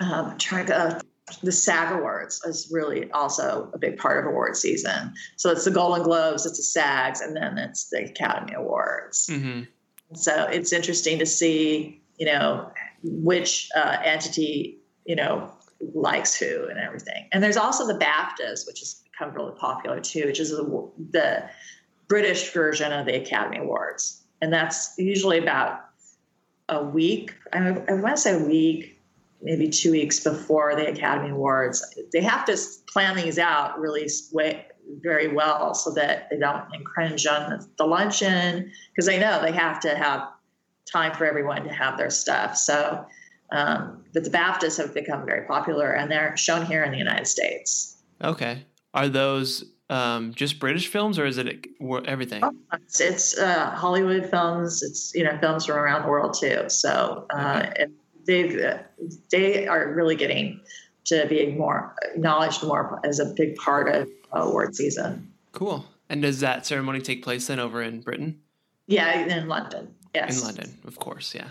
um, 0.00 0.36
trying 0.38 0.66
to 0.66 0.76
uh, 0.76 1.00
the 1.42 1.52
SAG 1.52 1.92
Awards 1.92 2.42
is 2.44 2.68
really 2.72 3.10
also 3.12 3.70
a 3.72 3.78
big 3.78 3.98
part 3.98 4.18
of 4.18 4.30
award 4.30 4.56
season. 4.56 5.14
So 5.36 5.50
it's 5.50 5.64
the 5.64 5.70
Golden 5.70 6.02
Globes, 6.02 6.44
it's 6.44 6.56
the 6.56 6.62
SAGs, 6.62 7.20
and 7.20 7.36
then 7.36 7.56
it's 7.56 7.88
the 7.88 8.04
Academy 8.04 8.54
Awards. 8.54 9.28
Mm-hmm. 9.30 9.62
So 10.14 10.44
it's 10.46 10.72
interesting 10.72 11.18
to 11.20 11.26
see, 11.26 12.02
you 12.18 12.26
know, 12.26 12.70
which 13.02 13.68
uh, 13.76 13.98
entity, 14.04 14.79
you 15.10 15.16
know, 15.16 15.50
likes 15.92 16.36
who 16.36 16.68
and 16.68 16.78
everything. 16.78 17.26
And 17.32 17.42
there's 17.42 17.56
also 17.56 17.84
the 17.84 17.98
BAFTAs, 17.98 18.64
which 18.64 18.78
has 18.78 19.02
become 19.10 19.34
really 19.34 19.52
popular 19.58 19.98
too, 19.98 20.26
which 20.26 20.38
is 20.38 20.50
the, 20.50 20.88
the 21.10 21.50
British 22.06 22.52
version 22.52 22.92
of 22.92 23.06
the 23.06 23.20
Academy 23.20 23.58
Awards. 23.58 24.22
And 24.40 24.52
that's 24.52 24.94
usually 24.98 25.38
about 25.38 25.80
a 26.68 26.84
week. 26.84 27.34
I, 27.52 27.70
I 27.88 27.94
want 27.94 28.14
to 28.14 28.22
say 28.22 28.40
a 28.40 28.44
week 28.44 29.00
maybe 29.42 29.68
two 29.68 29.90
weeks 29.90 30.20
before 30.20 30.76
the 30.76 30.88
Academy 30.88 31.30
Awards. 31.30 31.84
They 32.12 32.20
have 32.20 32.44
to 32.44 32.56
plan 32.86 33.16
these 33.16 33.40
out 33.40 33.80
really 33.80 34.08
way, 34.32 34.66
very 35.02 35.34
well 35.34 35.74
so 35.74 35.92
that 35.94 36.30
they 36.30 36.38
don't 36.38 36.72
infringe 36.72 37.26
on 37.26 37.68
the 37.78 37.84
luncheon 37.84 38.70
because 38.92 39.06
they 39.06 39.18
know 39.18 39.42
they 39.42 39.50
have 39.50 39.80
to 39.80 39.96
have 39.96 40.28
time 40.86 41.12
for 41.14 41.24
everyone 41.24 41.64
to 41.64 41.72
have 41.72 41.98
their 41.98 42.10
stuff. 42.10 42.56
So, 42.56 43.04
um, 43.52 44.04
but 44.12 44.24
the 44.24 44.30
BAFTAs 44.30 44.76
have 44.78 44.94
become 44.94 45.24
very 45.24 45.46
popular 45.46 45.92
and 45.92 46.10
they're 46.10 46.36
shown 46.36 46.66
here 46.66 46.84
in 46.84 46.92
the 46.92 46.98
United 46.98 47.26
States. 47.26 47.96
Okay. 48.22 48.64
Are 48.94 49.08
those 49.08 49.64
um, 49.88 50.34
just 50.34 50.58
British 50.58 50.88
films 50.88 51.18
or 51.18 51.26
is 51.26 51.38
it 51.38 51.66
everything? 52.06 52.44
Oh, 52.44 52.52
it's, 52.72 53.00
it's 53.00 53.38
uh, 53.38 53.70
Hollywood 53.70 54.28
films. 54.30 54.82
It's, 54.82 55.12
you 55.14 55.24
know, 55.24 55.36
films 55.38 55.66
from 55.66 55.76
around 55.76 56.02
the 56.02 56.08
world 56.08 56.36
too. 56.38 56.68
So, 56.68 57.26
uh, 57.30 57.66
okay. 57.70 57.86
they 58.26 58.80
they 59.30 59.66
are 59.66 59.92
really 59.92 60.16
getting 60.16 60.60
to 61.06 61.26
be 61.26 61.52
more 61.52 61.94
acknowledged 62.02 62.62
more 62.62 63.00
as 63.04 63.18
a 63.18 63.26
big 63.26 63.56
part 63.56 63.92
of 63.94 64.08
award 64.32 64.76
season. 64.76 65.32
Cool. 65.52 65.84
And 66.08 66.22
does 66.22 66.40
that 66.40 66.66
ceremony 66.66 67.00
take 67.00 67.22
place 67.22 67.46
then 67.46 67.58
over 67.58 67.82
in 67.82 68.00
Britain? 68.00 68.40
Yeah, 68.86 69.26
in 69.26 69.48
London. 69.48 69.94
Yes. 70.14 70.40
In 70.40 70.46
London, 70.46 70.78
of 70.84 70.98
course. 70.98 71.34
Yeah. 71.34 71.48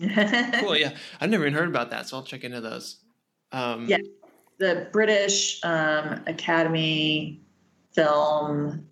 Cool. 0.00 0.76
Yeah, 0.76 0.96
I've 1.20 1.30
never 1.30 1.46
even 1.46 1.54
heard 1.54 1.68
about 1.68 1.90
that, 1.90 2.08
so 2.08 2.16
I'll 2.16 2.22
check 2.22 2.44
into 2.44 2.60
those. 2.60 2.98
Um, 3.52 3.86
yeah, 3.86 3.98
the 4.58 4.88
British 4.92 5.64
um, 5.64 6.22
Academy 6.26 7.40
Film 7.92 8.86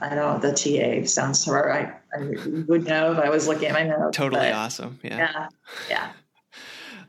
I 0.00 0.14
don't 0.14 0.42
know, 0.42 0.50
the 0.50 0.54
TA 0.54 1.06
sounds 1.06 1.44
so 1.44 1.52
right. 1.52 1.92
I 2.14 2.20
would 2.66 2.86
know 2.86 3.12
if 3.12 3.18
I 3.18 3.28
was 3.28 3.46
looking 3.46 3.68
at 3.68 3.74
my 3.74 3.82
notes. 3.82 4.16
Totally 4.16 4.40
but, 4.40 4.54
awesome. 4.54 4.98
Yeah. 5.02 5.48
Yeah. 5.88 6.12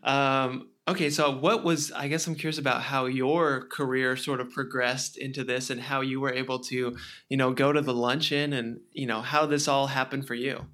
yeah. 0.04 0.44
um, 0.44 0.70
okay. 0.88 1.10
So 1.10 1.32
what 1.32 1.64
was, 1.64 1.92
I 1.94 2.08
guess 2.08 2.28
I'm 2.28 2.36
curious 2.36 2.58
about 2.58 2.82
how 2.82 3.06
your 3.06 3.68
career 3.68 4.18
sort 4.18 4.42
of 4.42 4.52
progressed 4.52 5.18
into 5.18 5.44
this 5.44 5.70
and 5.70 5.80
how 5.80 6.02
you 6.02 6.20
were 6.20 6.34
able 6.34 6.60
to, 6.60 6.98
you 7.30 7.38
know, 7.38 7.54
go 7.54 7.72
to 7.72 7.82
the 7.82 7.94
luncheon 7.94 8.54
and, 8.54 8.82
you 8.92 9.08
know, 9.08 9.22
how 9.22 9.46
this 9.46 9.68
all 9.68 9.88
happened 9.88 10.28
for 10.28 10.36
you. 10.36 10.66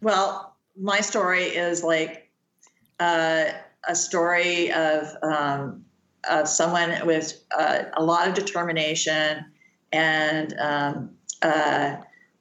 Well, 0.00 0.56
my 0.76 1.00
story 1.00 1.44
is 1.44 1.82
like 1.82 2.30
uh, 3.00 3.46
a 3.86 3.94
story 3.94 4.72
of, 4.72 5.16
um, 5.22 5.84
of 6.28 6.48
someone 6.48 7.06
with 7.06 7.42
uh, 7.56 7.84
a 7.94 8.04
lot 8.04 8.28
of 8.28 8.34
determination 8.34 9.44
and 9.92 10.54
um, 10.58 11.10
uh, 11.42 11.96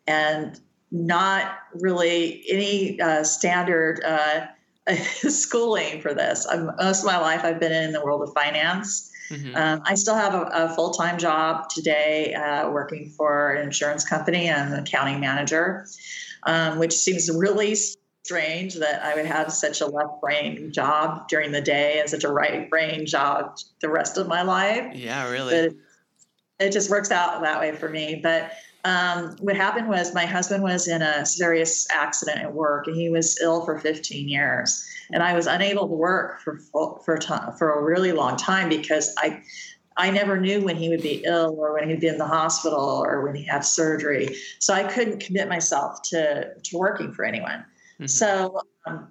and 0.07 0.59
not 0.91 1.59
really 1.73 2.43
any 2.49 2.99
uh, 2.99 3.23
standard 3.23 4.01
uh, 4.05 4.45
schooling 4.95 6.01
for 6.01 6.13
this. 6.13 6.45
I'm, 6.49 6.71
most 6.77 6.99
of 6.99 7.05
my 7.05 7.17
life, 7.17 7.43
I've 7.43 7.59
been 7.59 7.71
in 7.71 7.91
the 7.93 8.03
world 8.03 8.21
of 8.21 8.34
finance. 8.34 9.09
Mm-hmm. 9.29 9.55
Um, 9.55 9.82
I 9.86 9.95
still 9.95 10.15
have 10.15 10.34
a, 10.34 10.49
a 10.51 10.75
full 10.75 10.91
time 10.91 11.17
job 11.17 11.69
today 11.69 12.34
uh, 12.34 12.69
working 12.69 13.09
for 13.09 13.53
an 13.53 13.63
insurance 13.63 14.03
company. 14.03 14.51
I'm 14.51 14.73
an 14.73 14.79
accounting 14.79 15.21
manager, 15.21 15.88
um, 16.43 16.79
which 16.79 16.93
seems 16.93 17.29
really 17.34 17.75
strange 18.24 18.76
that 18.76 19.03
I 19.03 19.15
would 19.15 19.26
have 19.26 19.51
such 19.51 19.82
a 19.82 19.88
left 19.88 20.22
brain 20.22 20.72
job 20.72 21.28
during 21.28 21.51
the 21.51 21.61
day 21.61 21.99
and 21.99 22.09
such 22.09 22.24
a 22.24 22.32
right 22.32 22.69
brain 22.69 23.05
job 23.05 23.57
the 23.82 23.89
rest 23.89 24.17
of 24.17 24.28
my 24.28 24.43
life. 24.43 24.95
Yeah, 24.95 25.30
really. 25.30 25.69
But 26.59 26.67
it 26.67 26.72
just 26.72 26.89
works 26.89 27.11
out 27.11 27.41
that 27.41 27.59
way 27.59 27.72
for 27.72 27.89
me. 27.89 28.19
But 28.22 28.51
um, 28.84 29.36
what 29.39 29.55
happened 29.55 29.88
was 29.88 30.13
my 30.13 30.26
husband 30.26 30.63
was 30.63 30.88
in 30.88 31.01
a 31.01 31.26
serious 31.26 31.88
accident 31.91 32.39
at 32.39 32.53
work 32.53 32.88
and 32.88 32.95
he 32.95 33.09
was 33.09 33.39
ill 33.41 33.63
for 33.63 33.80
15 33.80 34.28
years 34.28 34.84
and 35.13 35.22
i 35.22 35.34
was 35.34 35.47
unable 35.47 35.88
to 35.88 35.93
work 35.93 36.39
for 36.41 36.57
for 37.05 37.19
for 37.57 37.80
a 37.80 37.84
really 37.84 38.11
long 38.11 38.36
time 38.38 38.69
because 38.69 39.13
i 39.17 39.41
i 39.97 40.09
never 40.09 40.39
knew 40.39 40.63
when 40.63 40.76
he 40.76 40.89
would 40.89 41.01
be 41.01 41.24
ill 41.26 41.55
or 41.59 41.74
when 41.74 41.89
he'd 41.89 41.99
be 41.99 42.07
in 42.07 42.17
the 42.17 42.26
hospital 42.26 43.03
or 43.05 43.22
when 43.22 43.36
he 43.36 43.43
had 43.43 43.63
surgery 43.63 44.36
so 44.59 44.74
i 44.74 44.84
couldn't 44.84 45.19
commit 45.19 45.47
myself 45.47 46.01
to 46.01 46.53
to 46.63 46.78
working 46.78 47.13
for 47.13 47.24
anyone 47.24 47.63
mm-hmm. 48.01 48.07
so 48.07 48.61
um, 48.85 49.09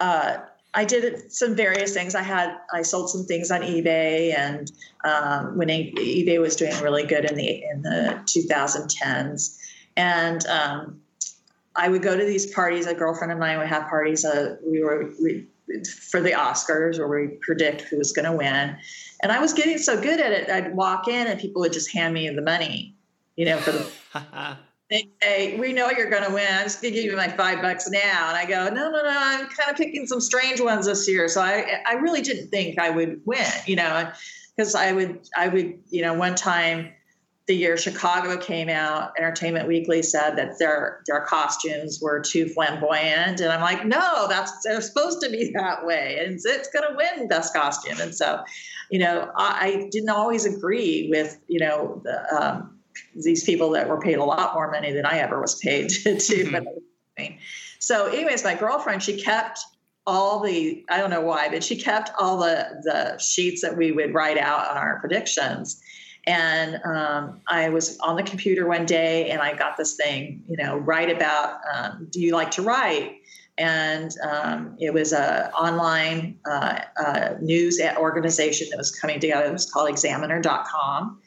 uh, 0.00 0.38
I 0.74 0.84
did 0.84 1.30
some 1.30 1.54
various 1.54 1.92
things. 1.92 2.14
I 2.14 2.22
had 2.22 2.56
I 2.72 2.82
sold 2.82 3.10
some 3.10 3.24
things 3.24 3.50
on 3.50 3.60
eBay, 3.60 4.36
and 4.36 4.72
um, 5.04 5.58
when 5.58 5.68
eBay 5.68 6.40
was 6.40 6.56
doing 6.56 6.78
really 6.80 7.04
good 7.04 7.30
in 7.30 7.36
the 7.36 7.62
in 7.64 7.82
the 7.82 8.20
2010s, 8.26 9.58
and 9.96 10.46
um, 10.46 11.00
I 11.76 11.88
would 11.88 12.02
go 12.02 12.16
to 12.16 12.24
these 12.24 12.52
parties. 12.52 12.86
A 12.86 12.94
girlfriend 12.94 13.32
of 13.32 13.38
mine 13.38 13.58
would 13.58 13.68
have 13.68 13.86
parties. 13.88 14.24
Uh, 14.24 14.56
we 14.66 14.82
were 14.82 15.12
we, 15.22 15.46
for 16.10 16.20
the 16.20 16.32
Oscars, 16.32 16.98
where 16.98 17.08
we 17.08 17.36
predict 17.42 17.82
who 17.82 17.98
was 17.98 18.12
going 18.12 18.24
to 18.24 18.32
win, 18.32 18.76
and 19.22 19.30
I 19.30 19.40
was 19.40 19.52
getting 19.52 19.76
so 19.76 20.00
good 20.00 20.20
at 20.20 20.32
it. 20.32 20.48
I'd 20.48 20.74
walk 20.74 21.06
in, 21.06 21.26
and 21.26 21.38
people 21.38 21.60
would 21.60 21.74
just 21.74 21.92
hand 21.92 22.14
me 22.14 22.30
the 22.30 22.42
money, 22.42 22.96
you 23.36 23.44
know, 23.44 23.58
for 23.58 23.72
the. 23.72 24.56
they 24.92 25.08
say, 25.22 25.58
we 25.58 25.72
know 25.72 25.90
you're 25.90 26.10
going 26.10 26.24
to 26.24 26.32
win. 26.32 26.46
I'm 26.50 26.64
just 26.64 26.82
going 26.82 26.94
to 26.94 27.00
give 27.00 27.10
you 27.10 27.16
my 27.16 27.28
five 27.28 27.62
bucks 27.62 27.88
now. 27.88 28.28
And 28.28 28.36
I 28.36 28.44
go, 28.44 28.68
no, 28.68 28.90
no, 28.90 29.02
no, 29.02 29.10
I'm 29.10 29.46
kind 29.46 29.70
of 29.70 29.76
picking 29.76 30.06
some 30.06 30.20
strange 30.20 30.60
ones 30.60 30.86
this 30.86 31.08
year. 31.08 31.28
So 31.28 31.40
I, 31.40 31.80
I 31.86 31.94
really 31.94 32.20
didn't 32.20 32.48
think 32.48 32.78
I 32.78 32.90
would 32.90 33.20
win, 33.24 33.46
you 33.66 33.76
know, 33.76 34.10
because 34.56 34.74
I 34.74 34.92
would, 34.92 35.20
I 35.36 35.48
would, 35.48 35.78
you 35.90 36.02
know, 36.02 36.14
one 36.14 36.34
time 36.34 36.90
the 37.46 37.54
year 37.54 37.76
Chicago 37.76 38.36
came 38.36 38.68
out, 38.68 39.12
Entertainment 39.18 39.66
Weekly 39.66 40.02
said 40.02 40.36
that 40.36 40.58
their 40.58 41.00
their 41.06 41.22
costumes 41.22 42.00
were 42.00 42.20
too 42.20 42.48
flamboyant, 42.48 43.40
and 43.40 43.50
I'm 43.50 43.60
like, 43.60 43.84
no, 43.84 44.28
that's 44.28 44.52
they're 44.62 44.80
supposed 44.80 45.20
to 45.22 45.30
be 45.30 45.52
that 45.54 45.84
way, 45.84 46.18
and 46.20 46.34
it's, 46.34 46.46
it's 46.46 46.68
going 46.68 46.88
to 46.88 46.96
win 46.96 47.26
best 47.26 47.52
costume. 47.52 48.00
And 48.00 48.14
so, 48.14 48.44
you 48.90 49.00
know, 49.00 49.30
I, 49.36 49.58
I, 49.60 49.88
didn't 49.90 50.10
always 50.10 50.46
agree 50.46 51.08
with 51.10 51.36
you 51.48 51.58
know 51.58 52.00
the, 52.04 52.34
um, 52.34 52.78
these 53.14 53.44
people 53.44 53.70
that 53.70 53.88
were 53.88 54.00
paid 54.00 54.18
a 54.18 54.24
lot 54.24 54.54
more 54.54 54.70
money 54.70 54.92
than 54.92 55.06
I 55.06 55.18
ever 55.18 55.40
was 55.40 55.56
paid 55.56 55.88
to. 56.02 56.14
Mm-hmm. 56.14 57.34
So, 57.78 58.06
anyways, 58.06 58.44
my 58.44 58.54
girlfriend 58.54 59.02
she 59.02 59.20
kept 59.20 59.60
all 60.06 60.40
the 60.40 60.84
I 60.90 60.98
don't 60.98 61.10
know 61.10 61.20
why, 61.20 61.48
but 61.48 61.62
she 61.62 61.76
kept 61.76 62.10
all 62.18 62.38
the 62.38 62.80
the 62.82 63.18
sheets 63.18 63.62
that 63.62 63.76
we 63.76 63.92
would 63.92 64.14
write 64.14 64.38
out 64.38 64.70
on 64.70 64.76
our 64.76 64.98
predictions. 65.00 65.80
And 66.24 66.80
um, 66.84 67.40
I 67.48 67.68
was 67.68 67.98
on 67.98 68.14
the 68.16 68.22
computer 68.22 68.66
one 68.66 68.86
day 68.86 69.30
and 69.30 69.40
I 69.40 69.56
got 69.56 69.76
this 69.76 69.96
thing, 69.96 70.44
you 70.48 70.56
know, 70.56 70.76
write 70.76 71.10
about 71.10 71.58
um, 71.74 72.06
do 72.10 72.20
you 72.20 72.32
like 72.32 72.52
to 72.52 72.62
write? 72.62 73.18
And 73.58 74.14
um, 74.22 74.76
it 74.78 74.94
was 74.94 75.12
a 75.12 75.52
online 75.52 76.38
uh, 76.48 76.80
uh, 76.96 77.34
news 77.40 77.80
organization 77.98 78.68
that 78.70 78.78
was 78.78 78.90
coming 78.90 79.20
together. 79.20 79.46
It 79.46 79.52
was 79.52 79.70
called 79.70 79.90
Examiner.com. 79.90 81.20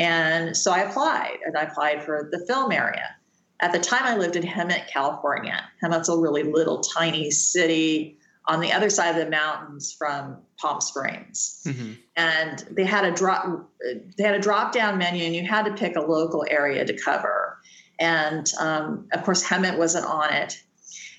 And 0.00 0.56
so 0.56 0.72
I 0.72 0.80
applied, 0.80 1.36
and 1.44 1.58
I 1.58 1.64
applied 1.64 2.02
for 2.02 2.30
the 2.32 2.44
film 2.46 2.72
area. 2.72 3.14
At 3.60 3.72
the 3.72 3.78
time, 3.78 4.04
I 4.04 4.16
lived 4.16 4.34
in 4.34 4.42
Hemet, 4.42 4.88
California. 4.88 5.62
Hemet's 5.84 6.08
a 6.08 6.16
really 6.16 6.42
little, 6.42 6.80
tiny 6.80 7.30
city 7.30 8.16
on 8.46 8.60
the 8.60 8.72
other 8.72 8.88
side 8.88 9.10
of 9.10 9.22
the 9.22 9.30
mountains 9.30 9.92
from 9.92 10.38
Palm 10.58 10.80
Springs. 10.80 11.62
Mm-hmm. 11.66 11.92
And 12.16 12.64
they 12.70 12.86
had 12.86 13.04
a 13.04 13.12
drop 13.12 13.68
they 14.16 14.24
had 14.24 14.34
a 14.34 14.40
drop 14.40 14.72
down 14.72 14.96
menu, 14.96 15.24
and 15.24 15.36
you 15.36 15.46
had 15.46 15.66
to 15.66 15.74
pick 15.74 15.96
a 15.96 16.00
local 16.00 16.46
area 16.48 16.82
to 16.86 16.96
cover. 16.96 17.58
And 17.98 18.50
um, 18.58 19.06
of 19.12 19.22
course, 19.22 19.44
Hemet 19.44 19.76
wasn't 19.76 20.06
on 20.06 20.32
it. 20.32 20.62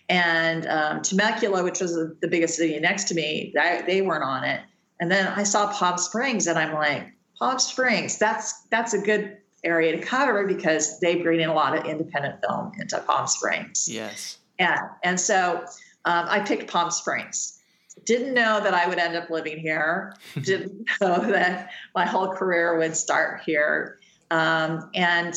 And 0.09 0.65
um, 0.65 1.03
Temecula, 1.03 1.63
which 1.63 1.79
was 1.79 1.93
the 1.93 2.27
biggest 2.27 2.55
city 2.55 2.79
next 2.79 3.03
to 3.09 3.13
me, 3.13 3.53
they, 3.53 3.83
they 3.85 4.01
weren't 4.01 4.23
on 4.23 4.43
it. 4.43 4.61
And 4.99 5.11
then 5.11 5.27
I 5.27 5.43
saw 5.43 5.71
Palm 5.71 5.99
Springs, 5.99 6.47
and 6.47 6.57
I'm 6.57 6.73
like, 6.73 7.13
Palm 7.41 7.57
Springs, 7.57 8.19
that's 8.19 8.61
that's 8.69 8.93
a 8.93 8.99
good 8.99 9.35
area 9.63 9.97
to 9.97 10.01
cover 10.01 10.45
because 10.45 10.99
they 10.99 11.15
bring 11.23 11.41
in 11.41 11.49
a 11.49 11.53
lot 11.55 11.75
of 11.75 11.85
independent 11.85 12.39
film 12.45 12.71
into 12.79 12.99
Palm 12.99 13.25
Springs. 13.25 13.89
Yes. 13.91 14.37
Yeah, 14.59 14.89
and 15.03 15.19
so 15.19 15.65
um, 16.05 16.27
I 16.29 16.41
picked 16.41 16.71
Palm 16.71 16.91
Springs. 16.91 17.59
Didn't 18.05 18.35
know 18.35 18.61
that 18.61 18.75
I 18.75 18.87
would 18.87 18.99
end 18.99 19.15
up 19.15 19.31
living 19.31 19.57
here. 19.57 20.15
Didn't 20.41 20.87
know 21.01 21.19
that 21.31 21.71
my 21.95 22.05
whole 22.05 22.29
career 22.29 22.77
would 22.77 22.95
start 22.95 23.41
here. 23.43 23.99
Um, 24.29 24.91
and 24.93 25.33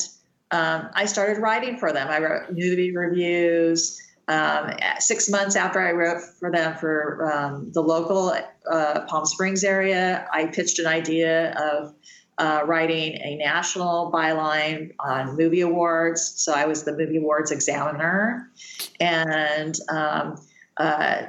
um, 0.51 0.89
I 0.93 1.05
started 1.05 1.41
writing 1.41 1.77
for 1.79 1.91
them. 1.91 2.07
I 2.07 2.19
wrote 2.19 2.51
movie 2.51 2.95
reviews. 2.95 3.99
Um, 4.27 4.71
six 4.99 5.29
months 5.29 5.55
after 5.55 5.79
I 5.79 5.91
wrote 5.91 6.21
for 6.39 6.51
them 6.51 6.75
for 6.77 7.31
um, 7.31 7.71
the 7.73 7.81
local 7.81 8.35
uh, 8.69 9.01
Palm 9.07 9.25
Springs 9.25 9.63
area, 9.63 10.27
I 10.33 10.47
pitched 10.47 10.79
an 10.79 10.87
idea 10.87 11.53
of 11.53 11.93
uh, 12.37 12.63
writing 12.65 13.13
a 13.21 13.35
national 13.37 14.11
byline 14.11 14.91
on 14.99 15.37
movie 15.37 15.61
awards. 15.61 16.33
So 16.37 16.53
I 16.53 16.65
was 16.65 16.83
the 16.83 16.91
movie 16.91 17.17
awards 17.17 17.51
examiner. 17.51 18.51
And 18.99 19.77
um, 19.89 20.35
uh, 20.77 21.23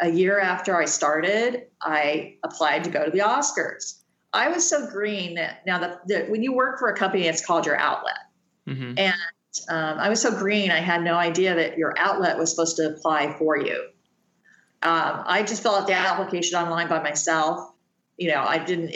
a 0.00 0.10
year 0.10 0.40
after 0.40 0.76
I 0.76 0.86
started, 0.86 1.66
I 1.80 2.36
applied 2.44 2.84
to 2.84 2.90
go 2.90 3.04
to 3.04 3.10
the 3.10 3.20
Oscars. 3.20 4.00
I 4.32 4.48
was 4.48 4.68
so 4.68 4.86
green 4.86 5.34
that 5.34 5.64
now 5.66 5.78
that 5.78 6.30
when 6.30 6.42
you 6.42 6.54
work 6.54 6.78
for 6.78 6.88
a 6.88 6.96
company, 6.96 7.26
it's 7.26 7.44
called 7.44 7.66
your 7.66 7.76
outlet. 7.76 8.18
Mm-hmm. 8.66 8.98
And 8.98 9.14
um, 9.68 9.98
I 9.98 10.08
was 10.08 10.20
so 10.20 10.30
green, 10.36 10.70
I 10.70 10.78
had 10.78 11.02
no 11.02 11.14
idea 11.14 11.54
that 11.54 11.78
your 11.78 11.94
outlet 11.98 12.38
was 12.38 12.50
supposed 12.50 12.76
to 12.76 12.88
apply 12.88 13.34
for 13.38 13.56
you. 13.56 13.88
Um, 14.82 15.22
I 15.26 15.44
just 15.46 15.62
filled 15.62 15.76
out 15.76 15.86
the 15.86 15.94
application 15.94 16.58
online 16.58 16.88
by 16.88 17.02
myself. 17.02 17.72
You 18.16 18.30
know, 18.30 18.42
I 18.42 18.58
didn't, 18.58 18.94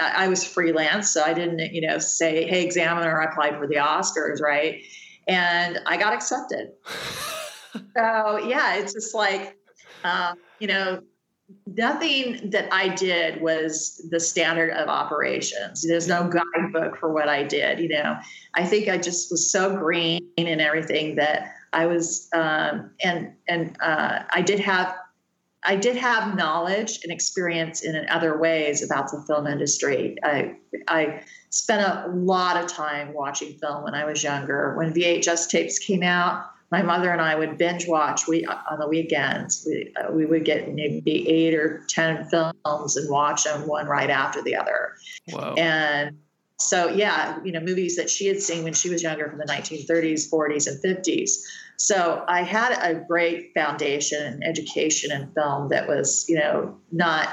I 0.00 0.28
was 0.28 0.44
freelance, 0.44 1.10
so 1.10 1.22
I 1.22 1.34
didn't, 1.34 1.72
you 1.72 1.86
know, 1.86 1.98
say, 1.98 2.46
hey, 2.46 2.64
examiner, 2.64 3.20
I 3.20 3.30
applied 3.30 3.58
for 3.58 3.66
the 3.66 3.76
Oscars, 3.76 4.40
right? 4.40 4.82
And 5.28 5.78
I 5.86 5.96
got 5.96 6.12
accepted. 6.12 6.72
so, 7.72 8.38
yeah, 8.38 8.76
it's 8.76 8.92
just 8.92 9.14
like, 9.14 9.56
um, 10.04 10.36
you 10.58 10.68
know, 10.68 11.02
nothing 11.66 12.50
that 12.50 12.72
I 12.72 12.88
did 12.88 13.40
was 13.40 14.04
the 14.10 14.18
standard 14.18 14.70
of 14.70 14.88
operations. 14.88 15.86
There's 15.86 16.08
no 16.08 16.28
guidebook 16.28 16.96
for 16.98 17.12
what 17.12 17.28
I 17.28 17.44
did. 17.44 17.78
You 17.78 17.88
know, 17.88 18.16
I 18.54 18.64
think 18.64 18.88
I 18.88 18.98
just 18.98 19.30
was 19.30 19.50
so 19.50 19.76
green 19.76 20.28
and 20.38 20.60
everything 20.60 21.16
that 21.16 21.52
I 21.72 21.86
was, 21.86 22.28
um, 22.32 22.90
and 23.02 23.32
and 23.48 23.76
uh, 23.80 24.22
I 24.30 24.42
did 24.42 24.60
have, 24.60 24.96
I 25.64 25.76
did 25.76 25.96
have 25.96 26.36
knowledge 26.36 27.00
and 27.02 27.12
experience 27.12 27.82
in 27.82 28.06
other 28.08 28.38
ways 28.38 28.82
about 28.82 29.10
the 29.10 29.22
film 29.26 29.46
industry. 29.46 30.16
I 30.24 30.56
I 30.88 31.22
spent 31.50 31.82
a 31.82 32.08
lot 32.10 32.56
of 32.56 32.68
time 32.68 33.12
watching 33.12 33.58
film 33.58 33.84
when 33.84 33.94
I 33.94 34.04
was 34.04 34.22
younger. 34.22 34.74
When 34.76 34.92
VHS 34.92 35.48
tapes 35.48 35.78
came 35.78 36.02
out, 36.02 36.46
my 36.70 36.82
mother 36.82 37.10
and 37.12 37.20
I 37.20 37.34
would 37.34 37.58
binge 37.58 37.86
watch 37.86 38.26
we 38.26 38.44
on 38.44 38.78
the 38.78 38.88
weekends. 38.88 39.64
We 39.66 39.92
uh, 39.96 40.12
we 40.12 40.26
would 40.26 40.44
get 40.44 40.72
maybe 40.72 41.28
eight 41.28 41.54
or 41.54 41.84
ten 41.88 42.28
films 42.28 42.96
and 42.96 43.08
watch 43.08 43.44
them 43.44 43.66
one 43.66 43.86
right 43.86 44.10
after 44.10 44.42
the 44.42 44.56
other. 44.56 44.94
Wow. 45.32 45.54
And 45.54 46.18
so 46.58 46.88
yeah, 46.88 47.38
you 47.44 47.52
know, 47.52 47.60
movies 47.60 47.96
that 47.96 48.10
she 48.10 48.26
had 48.26 48.40
seen 48.40 48.64
when 48.64 48.72
she 48.72 48.88
was 48.88 49.02
younger 49.02 49.28
from 49.28 49.38
the 49.38 49.44
1930s, 49.44 50.30
40s, 50.30 50.66
and 50.66 50.82
50s. 50.82 51.30
So 51.76 52.24
I 52.26 52.42
had 52.42 52.72
a 52.82 52.94
great 52.94 53.52
foundation 53.54 54.24
and 54.24 54.44
education 54.44 55.12
in 55.12 55.30
film 55.32 55.68
that 55.68 55.86
was, 55.86 56.24
you 56.28 56.38
know, 56.38 56.76
not 56.90 57.28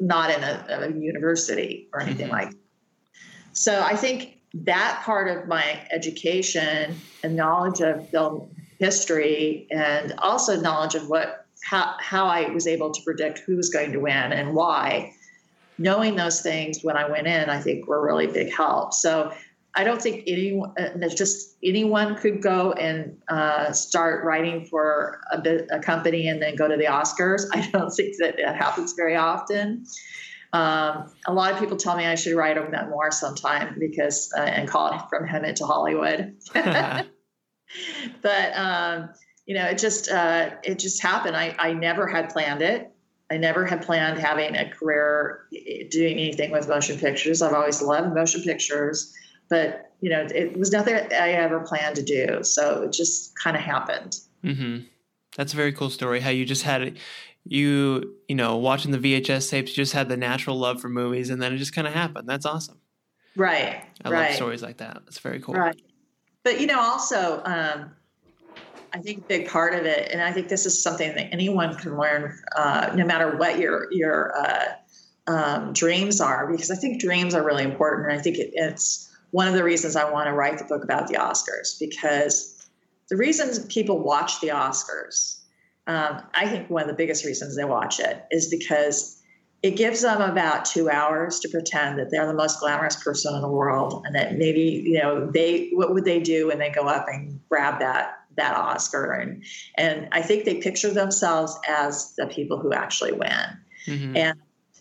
not 0.00 0.30
in 0.30 0.42
a, 0.42 0.66
a 0.68 0.90
university 0.90 1.88
or 1.92 2.00
anything 2.00 2.26
mm-hmm. 2.26 2.34
like. 2.34 2.50
That. 2.50 2.56
So 3.52 3.82
I 3.82 3.94
think 3.94 4.38
that 4.54 5.02
part 5.04 5.28
of 5.28 5.46
my 5.46 5.86
education 5.92 6.96
and 7.22 7.36
knowledge 7.36 7.80
of 7.80 8.08
film 8.08 8.50
history 8.82 9.68
and 9.70 10.12
also 10.18 10.60
knowledge 10.60 10.96
of 10.96 11.08
what 11.08 11.46
how, 11.64 11.94
how 12.00 12.26
I 12.26 12.50
was 12.50 12.66
able 12.66 12.90
to 12.90 13.00
predict 13.02 13.38
who 13.38 13.56
was 13.56 13.70
going 13.70 13.92
to 13.92 14.00
win 14.00 14.32
and 14.32 14.54
why. 14.54 15.12
Knowing 15.78 16.16
those 16.16 16.40
things 16.40 16.80
when 16.82 16.96
I 16.96 17.08
went 17.08 17.28
in, 17.28 17.48
I 17.48 17.60
think 17.60 17.86
were 17.86 18.04
really 18.04 18.26
big 18.26 18.52
help. 18.52 18.92
So 18.92 19.32
I 19.74 19.84
don't 19.84 20.02
think 20.02 20.24
anyone, 20.26 20.72
uh, 20.76 21.08
just 21.08 21.56
anyone 21.62 22.16
could 22.16 22.42
go 22.42 22.72
and 22.72 23.16
uh, 23.28 23.70
start 23.72 24.24
writing 24.24 24.66
for 24.66 25.20
a, 25.30 25.40
bit, 25.40 25.68
a, 25.70 25.78
company 25.78 26.26
and 26.26 26.42
then 26.42 26.56
go 26.56 26.66
to 26.66 26.76
the 26.76 26.86
Oscars. 26.86 27.46
I 27.52 27.70
don't 27.70 27.90
think 27.90 28.16
that 28.18 28.36
that 28.36 28.56
happens 28.56 28.94
very 28.94 29.16
often. 29.16 29.86
Um, 30.52 31.10
a 31.26 31.32
lot 31.32 31.52
of 31.52 31.60
people 31.60 31.76
tell 31.76 31.96
me 31.96 32.04
I 32.04 32.16
should 32.16 32.36
write 32.36 32.58
a 32.58 32.68
memoir 32.68 33.12
sometime 33.12 33.76
because 33.78 34.30
uh, 34.36 34.40
and 34.40 34.68
call 34.68 34.92
it 34.92 35.00
from 35.08 35.26
Hemet 35.26 35.54
to 35.56 35.66
Hollywood. 35.66 36.34
but 38.22 38.56
um, 38.56 39.10
you 39.46 39.54
know, 39.54 39.66
it 39.66 39.78
just 39.78 40.10
uh, 40.10 40.50
it 40.62 40.78
just 40.78 41.02
happened. 41.02 41.36
I, 41.36 41.54
I 41.58 41.72
never 41.72 42.06
had 42.06 42.30
planned 42.30 42.62
it. 42.62 42.90
I 43.30 43.38
never 43.38 43.64
had 43.64 43.82
planned 43.82 44.18
having 44.18 44.56
a 44.56 44.68
career 44.70 45.46
doing 45.90 46.18
anything 46.18 46.50
with 46.50 46.68
motion 46.68 46.98
pictures. 46.98 47.40
I've 47.40 47.54
always 47.54 47.80
loved 47.80 48.14
motion 48.14 48.42
pictures, 48.42 49.14
but 49.48 49.92
you 50.00 50.10
know, 50.10 50.26
it 50.34 50.56
was 50.58 50.70
nothing 50.70 50.94
I 50.94 51.32
ever 51.32 51.60
planned 51.60 51.96
to 51.96 52.02
do. 52.02 52.44
So 52.44 52.82
it 52.82 52.92
just 52.92 53.38
kind 53.38 53.56
of 53.56 53.62
happened. 53.62 54.18
Mm-hmm. 54.44 54.84
That's 55.36 55.54
a 55.54 55.56
very 55.56 55.72
cool 55.72 55.88
story. 55.88 56.20
How 56.20 56.30
you 56.30 56.44
just 56.44 56.62
had 56.62 56.82
it, 56.82 56.96
you 57.44 58.16
you 58.28 58.34
know, 58.34 58.56
watching 58.56 58.90
the 58.90 58.98
VHS 58.98 59.50
tapes, 59.50 59.70
you 59.70 59.76
just 59.76 59.94
had 59.94 60.08
the 60.08 60.16
natural 60.16 60.58
love 60.58 60.80
for 60.80 60.88
movies, 60.88 61.30
and 61.30 61.40
then 61.40 61.52
it 61.52 61.56
just 61.56 61.74
kind 61.74 61.86
of 61.86 61.94
happened. 61.94 62.28
That's 62.28 62.44
awesome. 62.44 62.80
Right. 63.34 63.82
I 64.04 64.10
right. 64.10 64.26
love 64.26 64.36
stories 64.36 64.62
like 64.62 64.76
that. 64.78 65.02
That's 65.06 65.18
very 65.18 65.40
cool. 65.40 65.54
Right 65.54 65.80
but 66.44 66.60
you 66.60 66.66
know, 66.66 66.80
also, 66.80 67.42
um, 67.44 67.92
I 68.94 68.98
think 68.98 69.18
a 69.18 69.22
big 69.22 69.48
part 69.48 69.74
of 69.74 69.86
it, 69.86 70.10
and 70.12 70.20
I 70.20 70.32
think 70.32 70.48
this 70.48 70.66
is 70.66 70.82
something 70.82 71.14
that 71.14 71.32
anyone 71.32 71.76
can 71.76 71.96
learn, 71.96 72.38
uh, 72.54 72.92
no 72.94 73.06
matter 73.06 73.36
what 73.36 73.58
your 73.58 73.90
your 73.92 74.36
uh, 74.36 74.64
um, 75.26 75.72
dreams 75.72 76.20
are, 76.20 76.50
because 76.50 76.70
I 76.70 76.74
think 76.74 77.00
dreams 77.00 77.34
are 77.34 77.44
really 77.44 77.64
important. 77.64 78.10
And 78.10 78.18
I 78.18 78.22
think 78.22 78.36
it, 78.36 78.50
it's 78.52 79.10
one 79.30 79.48
of 79.48 79.54
the 79.54 79.64
reasons 79.64 79.96
I 79.96 80.10
want 80.10 80.26
to 80.26 80.34
write 80.34 80.58
the 80.58 80.64
book 80.64 80.84
about 80.84 81.08
the 81.08 81.14
Oscars, 81.14 81.78
because 81.80 82.68
the 83.08 83.16
reasons 83.16 83.64
people 83.66 83.98
watch 83.98 84.40
the 84.40 84.48
Oscars, 84.48 85.40
um, 85.86 86.22
I 86.34 86.46
think 86.48 86.68
one 86.68 86.82
of 86.82 86.88
the 86.88 86.94
biggest 86.94 87.24
reasons 87.24 87.56
they 87.56 87.64
watch 87.64 87.98
it 87.98 88.24
is 88.30 88.48
because 88.48 89.21
it 89.62 89.76
gives 89.76 90.02
them 90.02 90.20
about 90.20 90.64
two 90.64 90.90
hours 90.90 91.38
to 91.40 91.48
pretend 91.48 91.98
that 91.98 92.10
they're 92.10 92.26
the 92.26 92.34
most 92.34 92.58
glamorous 92.58 92.96
person 92.96 93.34
in 93.34 93.40
the 93.40 93.48
world 93.48 94.02
and 94.04 94.14
that 94.14 94.36
maybe 94.36 94.82
you 94.84 94.98
know 94.98 95.30
they 95.30 95.70
what 95.70 95.94
would 95.94 96.04
they 96.04 96.20
do 96.20 96.48
when 96.48 96.58
they 96.58 96.70
go 96.70 96.88
up 96.88 97.06
and 97.08 97.40
grab 97.48 97.78
that 97.78 98.18
that 98.36 98.56
oscar? 98.56 99.12
And 99.12 99.44
and 99.76 100.08
i 100.12 100.20
think 100.20 100.44
they 100.44 100.56
picture 100.56 100.90
themselves 100.90 101.56
as 101.68 102.14
the 102.16 102.26
people 102.26 102.58
who 102.58 102.72
actually 102.72 103.12
win. 103.12 103.58
Mm-hmm. 103.86 104.16
and 104.16 104.38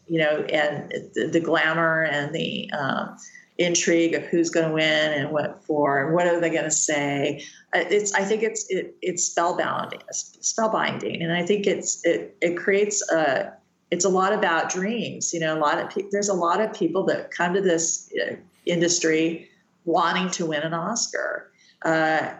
you 0.08 0.20
know 0.20 0.42
and 0.44 0.92
the, 1.16 1.28
the 1.28 1.40
glamour 1.40 2.04
and 2.04 2.36
the 2.36 2.70
um, 2.72 3.18
intrigue 3.58 4.14
of 4.14 4.24
who's 4.26 4.52
going 4.52 4.68
to 4.68 4.74
win 4.74 5.14
and 5.14 5.32
what 5.32 5.64
for 5.64 6.04
and 6.04 6.14
what 6.14 6.28
are 6.28 6.40
they 6.40 6.50
going 6.50 6.64
to 6.64 6.72
say. 6.72 7.44
Uh, 7.76 7.84
it's 7.90 8.14
i 8.16 8.24
think 8.24 8.42
it's 8.42 8.66
it, 8.70 8.96
it's 9.04 9.24
spellbound 9.24 9.96
spellbinding. 10.12 11.24
And 11.24 11.32
i 11.32 11.46
think 11.46 11.68
it's 11.68 12.04
it, 12.04 12.36
it 12.42 12.58
creates 12.58 13.08
a 13.12 13.54
it's 13.92 14.06
a 14.06 14.10
lot 14.10 14.34
about 14.34 14.70
dreams. 14.70 15.34
You 15.34 15.42
know, 15.42 15.58
a 15.58 15.60
lot 15.60 15.80
of 15.80 15.90
pe- 15.90 16.10
there's 16.12 16.30
a 16.30 16.34
lot 16.34 16.62
of 16.62 16.74
people 16.74 17.04
that 17.06 17.30
come 17.30 17.54
to 17.54 17.62
this 17.62 18.12
uh, 18.22 18.36
industry 18.66 19.50
wanting 19.86 20.30
to 20.32 20.46
win 20.46 20.64
an 20.64 20.74
Oscar. 20.74 21.52
Uh, 21.84 22.34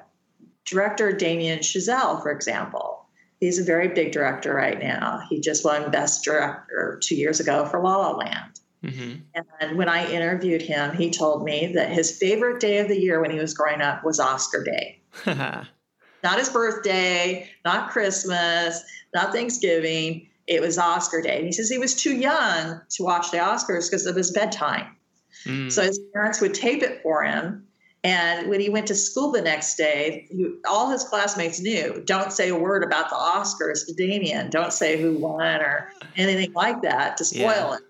director 0.66 1.12
Damien 1.12 1.60
Chazelle, 1.60 2.22
for 2.22 2.32
example, 2.32 3.06
he's 3.40 3.60
a 3.60 3.64
very 3.64 3.90
big 3.90 4.12
director 4.12 4.54
right 4.54 4.80
now. 4.80 5.22
He 5.30 5.42
just 5.42 5.66
won 5.66 5.92
Best 5.92 6.24
Director 6.24 7.00
two 7.04 7.16
years 7.16 7.40
ago 7.40 7.66
for 7.66 7.82
La 7.82 7.98
La 7.98 8.16
Land. 8.16 8.60
Mm-hmm. 8.86 9.42
And 9.60 9.78
when 9.78 9.90
I 9.90 10.10
interviewed 10.12 10.62
him, 10.62 10.96
he 10.96 11.12
told 11.12 11.44
me 11.44 11.74
that 11.76 11.92
his 11.92 12.18
favorite 12.18 12.60
day 12.60 12.80
of 12.80 12.88
the 12.88 13.00
year 13.00 13.22
when 13.22 13.30
he 13.30 13.38
was 13.38 13.54
growing 13.54 13.82
up 13.82 14.04
was 14.04 14.20
Oscar 14.20 14.64
Day. 14.64 15.00
not 15.26 16.40
his 16.40 16.50
birthday, 16.50 17.48
not 17.64 17.92
Christmas, 17.92 18.84
not 19.14 19.34
Thanksgiving. 19.34 20.28
It 20.52 20.62
was 20.62 20.78
Oscar 20.78 21.22
Day. 21.22 21.38
And 21.38 21.46
he 21.46 21.54
says 21.54 21.70
he 21.70 21.78
was 21.78 21.96
too 21.96 22.14
young 22.14 22.82
to 22.90 23.04
watch 23.04 23.32
the 23.32 23.38
Oscars 23.38 23.90
because 23.90 24.06
of 24.06 24.18
his 24.18 24.32
bedtime. 24.32 24.98
Mm. 25.46 25.72
So 25.72 25.82
his 25.82 25.98
parents 26.14 26.42
would 26.42 26.54
tape 26.54 26.84
it 26.84 27.02
for 27.02 27.24
him. 27.24 27.68
And 28.04 28.50
when 28.50 28.60
he 28.60 28.70
went 28.70 28.88
to 28.88 28.96
school 28.96 29.32
the 29.32 29.42
next 29.42 29.78
day, 29.78 30.28
he, 30.30 30.56
all 30.68 30.90
his 30.90 31.06
classmates 31.06 31.62
knew 31.62 32.04
don't 32.06 32.34
say 32.34 32.50
a 32.50 32.56
word 32.56 32.84
about 32.84 33.10
the 33.10 33.16
Oscars 33.16 33.86
to 33.86 33.94
Damien. 33.94 34.50
Don't 34.50 34.74
say 34.74 35.02
who 35.02 35.14
won 35.14 35.62
or 35.62 35.90
anything 36.18 36.52
like 36.52 36.82
that 36.82 37.16
to 37.18 37.24
spoil 37.24 37.46
yeah. 37.46 37.76
it. 37.76 37.82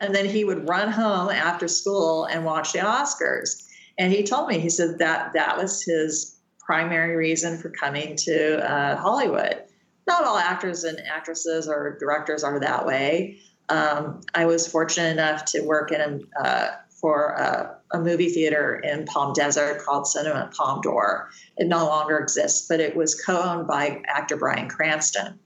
And 0.00 0.12
then 0.12 0.26
he 0.26 0.44
would 0.44 0.68
run 0.68 0.90
home 0.90 1.30
after 1.30 1.68
school 1.68 2.24
and 2.24 2.44
watch 2.44 2.72
the 2.72 2.80
Oscars. 2.80 3.64
And 3.96 4.12
he 4.12 4.24
told 4.24 4.48
me, 4.48 4.58
he 4.58 4.70
said 4.70 4.98
that 4.98 5.34
that 5.34 5.56
was 5.56 5.82
his 5.82 6.36
primary 6.58 7.14
reason 7.14 7.58
for 7.58 7.70
coming 7.70 8.16
to 8.16 8.58
uh, 8.68 8.96
Hollywood. 8.96 9.62
Not 10.08 10.24
all 10.24 10.38
actors 10.38 10.84
and 10.84 11.00
actresses 11.06 11.68
or 11.68 11.96
directors 12.00 12.42
are 12.42 12.58
that 12.58 12.84
way. 12.84 13.38
Um, 13.68 14.22
I 14.34 14.46
was 14.46 14.66
fortunate 14.66 15.10
enough 15.10 15.44
to 15.52 15.60
work 15.60 15.92
in 15.92 16.26
uh, 16.42 16.68
for 17.00 17.32
a, 17.32 17.76
a, 17.92 18.00
movie 18.00 18.30
theater 18.30 18.80
in 18.82 19.04
Palm 19.04 19.32
Desert 19.34 19.84
called 19.84 20.06
Cinema 20.06 20.50
Palme 20.56 20.80
d'Or. 20.80 21.28
It 21.58 21.68
no 21.68 21.84
longer 21.84 22.18
exists, 22.18 22.66
but 22.66 22.80
it 22.80 22.96
was 22.96 23.14
co-owned 23.14 23.68
by 23.68 24.02
actor 24.08 24.36
Bryan 24.36 24.68
Cranston. 24.68 25.38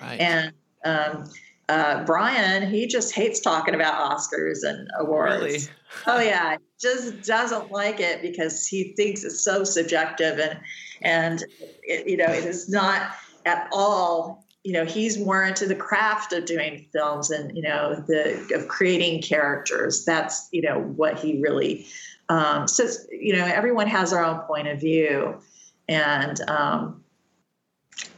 Right. 0.00 0.18
And 0.18 0.52
um, 0.84 1.30
uh, 1.68 2.04
Bryan, 2.04 2.68
he 2.68 2.86
just 2.86 3.14
hates 3.14 3.38
talking 3.38 3.74
about 3.74 3.94
Oscars 3.94 4.64
and 4.64 4.88
awards. 4.98 5.42
Really? 5.42 5.58
oh 6.06 6.20
yeah, 6.20 6.56
just 6.80 7.22
doesn't 7.22 7.70
like 7.70 8.00
it 8.00 8.22
because 8.22 8.66
he 8.66 8.94
thinks 8.96 9.22
it's 9.22 9.40
so 9.40 9.64
subjective 9.64 10.38
and 10.38 10.58
and 11.02 11.44
it, 11.82 12.08
you 12.08 12.16
know 12.16 12.26
it 12.26 12.44
is 12.44 12.68
not 12.68 13.12
at 13.46 13.68
all 13.72 14.44
you 14.64 14.72
know 14.72 14.84
he's 14.84 15.18
more 15.18 15.42
into 15.44 15.66
the 15.66 15.74
craft 15.74 16.32
of 16.32 16.44
doing 16.44 16.86
films 16.92 17.30
and 17.30 17.56
you 17.56 17.62
know 17.62 17.94
the 18.06 18.54
of 18.54 18.68
creating 18.68 19.22
characters. 19.22 20.04
That's 20.04 20.48
you 20.52 20.62
know 20.62 20.80
what 20.80 21.18
he 21.18 21.40
really 21.40 21.86
um, 22.28 22.68
says 22.68 23.06
you 23.10 23.34
know 23.34 23.44
everyone 23.44 23.86
has 23.86 24.10
their 24.10 24.24
own 24.24 24.40
point 24.40 24.68
of 24.68 24.78
view. 24.80 25.40
And 25.88 26.40
um, 26.48 27.02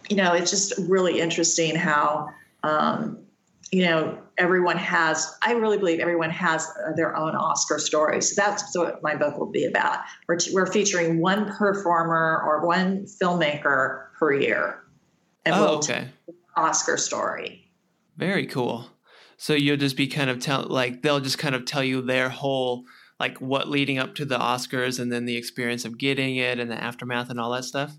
you 0.08 0.16
know 0.16 0.34
it's 0.34 0.50
just 0.50 0.72
really 0.78 1.20
interesting 1.20 1.76
how 1.76 2.28
um, 2.64 3.18
you 3.70 3.84
know 3.84 4.18
everyone 4.38 4.78
has 4.78 5.30
i 5.42 5.52
really 5.52 5.76
believe 5.76 6.00
everyone 6.00 6.30
has 6.30 6.66
their 6.96 7.14
own 7.14 7.34
oscar 7.34 7.78
story 7.78 8.22
so 8.22 8.32
that's 8.34 8.74
what 8.74 9.02
my 9.02 9.14
book 9.14 9.36
will 9.38 9.50
be 9.50 9.66
about. 9.66 9.98
We're, 10.26 10.36
t- 10.36 10.54
we're 10.54 10.66
featuring 10.66 11.20
one 11.20 11.52
performer 11.52 12.42
or 12.44 12.66
one 12.66 13.04
filmmaker 13.04 14.06
per 14.18 14.32
year 14.32 14.81
and 15.44 15.54
oh, 15.54 15.60
we'll 15.60 15.78
okay. 15.78 16.08
Oscar 16.56 16.96
story. 16.96 17.68
Very 18.16 18.46
cool. 18.46 18.86
So 19.36 19.54
you'll 19.54 19.76
just 19.76 19.96
be 19.96 20.06
kind 20.06 20.30
of 20.30 20.38
tell 20.38 20.66
like 20.68 21.02
they'll 21.02 21.20
just 21.20 21.38
kind 21.38 21.54
of 21.54 21.64
tell 21.64 21.82
you 21.82 22.02
their 22.02 22.28
whole 22.28 22.84
like 23.18 23.40
what 23.40 23.68
leading 23.68 23.98
up 23.98 24.14
to 24.16 24.24
the 24.24 24.38
Oscars 24.38 25.00
and 25.00 25.12
then 25.12 25.26
the 25.26 25.36
experience 25.36 25.84
of 25.84 25.98
getting 25.98 26.36
it 26.36 26.58
and 26.58 26.70
the 26.70 26.80
aftermath 26.80 27.30
and 27.30 27.40
all 27.40 27.50
that 27.50 27.64
stuff. 27.64 27.96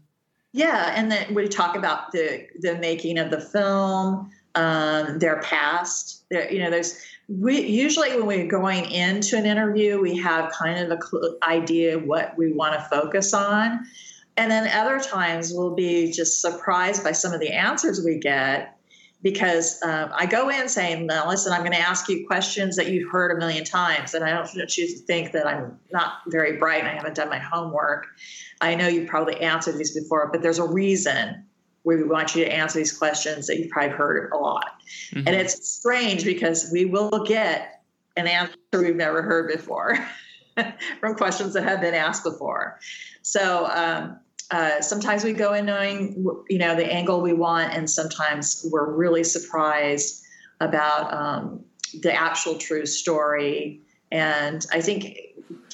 Yeah, 0.54 0.94
and 0.96 1.12
then 1.12 1.34
we 1.34 1.48
talk 1.48 1.76
about 1.76 2.12
the 2.12 2.48
the 2.60 2.78
making 2.78 3.18
of 3.18 3.32
the 3.32 3.42
film, 3.42 4.32
um, 4.56 5.20
their 5.20 5.42
past. 5.42 6.26
There, 6.30 6.52
you 6.52 6.60
know, 6.60 6.70
there's 6.70 7.02
we 7.28 7.62
usually 7.62 8.16
when 8.16 8.28
we're 8.28 8.48
going 8.48 8.90
into 8.92 9.38
an 9.38 9.46
interview, 9.46 10.00
we 10.00 10.16
have 10.18 10.52
kind 10.52 10.80
of 10.80 10.98
a 10.98 11.02
cl- 11.02 11.38
idea 11.44 11.98
what 11.98 12.38
we 12.38 12.54
want 12.54 12.76
to 12.76 12.82
focus 12.82 13.34
on. 13.34 13.86
And 14.36 14.50
then 14.50 14.68
other 14.68 15.00
times 15.00 15.54
we'll 15.54 15.76
be 15.76 16.12
just 16.12 16.42
surprised 16.42 17.04
by 17.04 17.12
some 17.12 17.34
of 17.34 17.40
the 17.40 17.50
answers 17.50 18.04
we 18.04 18.18
get 18.18 18.78
because 19.22 19.82
um, 19.84 20.10
I 20.14 20.26
go 20.26 20.50
in 20.50 20.68
saying, 20.68 21.06
"Now, 21.06 21.28
listen, 21.28 21.54
I'm 21.54 21.62
going 21.62 21.72
to 21.72 21.80
ask 21.80 22.10
you 22.10 22.28
questions 22.28 22.76
that 22.76 22.88
you've 22.90 23.10
heard 23.10 23.32
a 23.32 23.40
million 23.40 23.64
times, 23.64 24.14
and 24.14 24.24
I 24.24 24.32
don't 24.32 24.54
want 24.56 24.78
you 24.78 24.88
to 24.88 24.98
think 25.06 25.32
that 25.32 25.48
I'm 25.48 25.80
not 25.92 26.16
very 26.28 26.58
bright 26.58 26.80
and 26.80 26.90
I 26.90 26.94
haven't 26.94 27.16
done 27.16 27.30
my 27.30 27.40
homework. 27.40 28.08
I 28.60 28.76
know 28.76 28.88
you've 28.88 29.08
probably 29.08 29.40
answered 29.40 29.78
these 29.78 29.98
before, 29.98 30.30
but 30.32 30.42
there's 30.42 30.60
a 30.60 30.68
reason 30.68 31.46
we 31.86 32.04
want 32.04 32.36
you 32.36 32.46
to 32.46 32.52
answer 32.52 32.80
these 32.80 32.98
questions 32.98 33.48
that 33.48 33.60
you've 33.60 33.70
probably 33.70 33.90
heard 33.90 34.32
a 34.32 34.38
lot. 34.38 34.82
Mm-hmm. 35.12 35.28
And 35.28 35.36
it's 35.36 35.68
strange 35.68 36.24
because 36.24 36.70
we 36.72 36.86
will 36.86 37.26
get 37.26 37.82
an 38.16 38.28
answer 38.28 38.56
we've 38.74 38.96
never 38.96 39.22
heard 39.22 39.52
before 39.52 39.98
from 41.00 41.16
questions 41.16 41.54
that 41.54 41.64
have 41.64 41.82
been 41.82 41.94
asked 41.94 42.24
before. 42.24 42.80
So 43.22 43.68
um, 43.68 44.20
uh, 44.52 44.82
sometimes 44.82 45.24
we 45.24 45.34
go 45.34 45.54
in 45.54 45.66
knowing 45.66 46.26
you 46.50 46.58
know 46.58 46.76
the 46.76 46.86
angle 46.86 47.22
we 47.22 47.34
want, 47.34 47.74
and 47.74 47.90
sometimes 47.90 48.66
we're 48.72 48.92
really 48.92 49.24
surprised 49.24 50.24
about 50.60 51.14
um, 51.14 51.64
the 52.02 52.14
actual 52.14 52.58
true 52.58 52.86
story. 52.86 53.82
And 54.12 54.66
I 54.72 54.82
think 54.82 55.18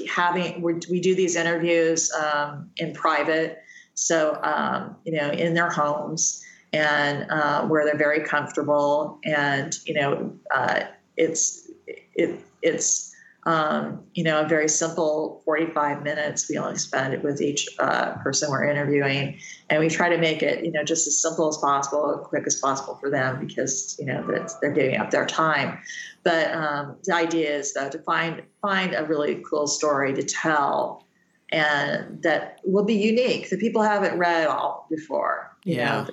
having 0.10 0.62
we 0.62 1.00
do 1.00 1.16
these 1.16 1.36
interviews 1.36 2.12
um, 2.12 2.70
in 2.78 2.94
private, 2.94 3.60
so 3.94 4.40
um, 4.44 4.96
you 5.04 5.14
know 5.14 5.30
in 5.30 5.54
their 5.54 5.70
homes 5.70 6.44
and 6.72 7.30
uh, 7.32 7.66
where 7.66 7.84
they're 7.86 7.98
very 7.98 8.24
comfortable, 8.24 9.20
and 9.24 9.76
you 9.86 9.94
know 9.94 10.34
uh, 10.54 10.84
it's 11.18 11.70
it 11.88 12.40
it's 12.62 13.09
um, 13.44 14.04
you 14.14 14.24
know, 14.24 14.42
a 14.42 14.48
very 14.48 14.68
simple 14.68 15.42
45 15.46 16.04
minutes 16.04 16.50
we 16.50 16.58
only 16.58 16.78
spend 16.78 17.22
with 17.24 17.42
each 17.42 17.68
uh, 17.80 18.14
person 18.16 18.52
we're 18.52 18.70
interviewing. 18.70 19.40
And 19.70 19.80
we 19.80 19.88
try 19.88 20.10
to 20.10 20.18
make 20.18 20.44
it, 20.44 20.66
you 20.66 20.72
know, 20.72 20.84
just 20.84 21.08
as 21.08 21.22
simple 21.22 21.48
as 21.48 21.58
possible, 21.58 22.26
quick 22.28 22.46
as 22.46 22.56
possible 22.56 22.96
for 22.96 23.10
them 23.10 23.46
because, 23.46 23.96
you 24.00 24.06
know, 24.06 24.26
that 24.28 24.52
they're 24.62 24.74
giving 24.74 24.98
up 24.98 25.12
their 25.12 25.26
time. 25.26 25.80
But 26.24 26.52
um, 26.52 26.98
the 27.06 27.16
idea 27.16 27.58
is, 27.58 27.74
though, 27.74 27.90
to 27.90 28.00
find, 28.00 28.44
find 28.62 28.94
a 28.94 29.06
really 29.06 29.42
cool 29.50 29.68
story 29.68 30.14
to 30.14 30.24
tell 30.24 31.06
and 31.52 32.22
that 32.22 32.60
will 32.64 32.86
be 32.86 32.94
unique 32.94 33.50
that 33.50 33.60
people 33.60 33.82
haven't 33.82 34.18
read 34.18 34.48
all 34.48 34.86
before. 34.90 35.56
You 35.64 35.78
yeah. 35.78 36.02
know, 36.04 36.10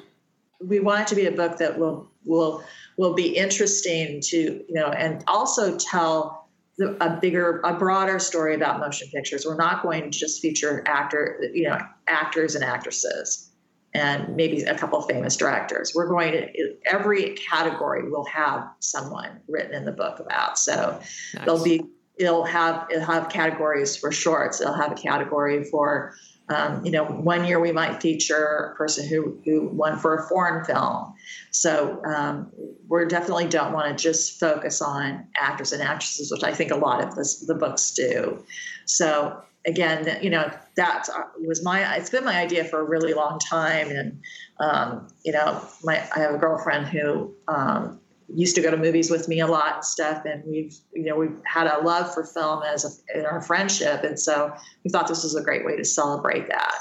we 0.61 0.81
want 0.81 1.03
it 1.03 1.07
to 1.09 1.15
be 1.15 1.27
a 1.27 1.33
book 1.33 1.59
that 1.59 1.79
will, 1.79 2.09
will, 2.25 2.63
will 2.97 3.13
be 3.13 3.37
interesting 3.37 4.21
to, 4.23 4.37
you 4.37 4.75
know, 4.75 4.87
and 4.87 5.23
also 5.27 5.77
tell 5.77 6.46
a 6.79 7.19
bigger, 7.21 7.61
a 7.65 7.75
broader 7.75 8.19
story 8.19 8.55
about 8.55 8.81
motion 8.81 9.09
pictures. 9.09 9.47
We're 9.47 9.57
not 9.57 9.83
going 9.83 10.11
to 10.11 10.19
just 10.19 10.43
feature 10.43 10.83
actor, 10.87 11.41
you 11.55 11.69
know, 11.69 11.79
actors 12.07 12.55
and 12.55 12.63
actresses, 12.63 13.51
and 13.95 14.37
maybe 14.37 14.63
a 14.63 14.77
couple 14.77 14.99
of 14.99 15.07
famous 15.07 15.37
directors. 15.37 15.93
We're 15.95 16.09
going 16.09 16.33
to 16.33 16.77
every 16.85 17.31
category 17.31 18.11
will 18.11 18.27
have 18.27 18.69
someone 18.81 19.41
written 19.49 19.75
in 19.75 19.85
the 19.85 19.93
book 19.93 20.21
about. 20.21 20.59
So 20.59 21.01
nice. 21.35 21.45
there'll 21.45 21.65
be 21.65 21.83
it'll 22.19 22.45
have 22.45 22.87
it'll 22.91 23.07
have 23.07 23.31
categories 23.31 23.97
for 23.97 24.13
shorts. 24.13 24.61
It'll 24.61 24.75
have 24.75 24.93
a 24.93 24.97
category 24.97 25.65
for 25.65 26.15
um, 26.49 26.85
you 26.85 26.93
know, 26.93 27.05
one 27.05 27.45
year 27.45 27.59
we 27.59 27.73
might 27.73 28.01
feature 28.01 28.73
a 28.73 28.77
person 28.77 29.07
who, 29.09 29.41
who 29.45 29.69
won 29.69 29.99
for 29.99 30.15
a 30.15 30.29
foreign 30.29 30.65
film. 30.65 31.13
So 31.51 32.03
um, 32.05 32.53
we 32.89 33.05
definitely 33.07 33.49
don't 33.49 33.73
want 33.73 33.97
to 33.97 34.01
just 34.01 34.39
focus 34.39 34.81
on 34.81 35.27
actors 35.37 35.73
and 35.73 35.83
actresses, 35.83 36.31
which 36.31 36.45
I 36.45 36.55
think 36.55 36.71
a 36.71 36.77
lot 36.77 37.03
of 37.03 37.17
this, 37.17 37.41
the 37.41 37.55
books 37.55 37.91
do. 37.91 38.45
So 38.85 39.43
again, 39.67 40.19
you 40.23 40.31
know, 40.31 40.51
that 40.77 41.09
was 41.41 41.65
my, 41.65 41.97
it's 41.97 42.11
been 42.11 42.25
my 42.25 42.39
idea 42.39 42.65
for 42.65 42.81
a 42.81 42.85
really 42.85 43.13
long 43.13 43.41
time. 43.41 43.91
And, 43.91 44.21
um, 44.61 45.09
you 45.25 45.33
know, 45.33 45.61
my, 45.83 45.97
I 46.15 46.21
have 46.21 46.35
a 46.35 46.39
girlfriend 46.39 46.87
who 46.87 47.35
um, 47.49 48.01
used 48.35 48.55
to 48.57 48.63
go 48.63 48.71
to 48.71 48.77
movies 48.77 49.11
with 49.11 49.29
me 49.29 49.41
a 49.41 49.47
lot 49.47 49.75
and 49.77 49.85
stuff 49.85 50.25
and 50.25 50.43
we've 50.47 50.77
you 50.93 51.05
know 51.05 51.17
we've 51.17 51.41
had 51.45 51.67
a 51.67 51.79
love 51.83 52.13
for 52.13 52.25
film 52.25 52.63
as 52.63 52.85
a, 52.85 53.19
in 53.19 53.25
our 53.25 53.41
friendship 53.41 54.03
and 54.03 54.19
so 54.19 54.53
we 54.85 54.91
thought 54.91 55.07
this 55.07 55.23
was 55.23 55.37
a 55.37 55.43
great 55.43 55.65
way 55.65 55.77
to 55.77 55.85
celebrate 55.85 56.49
that 56.49 56.75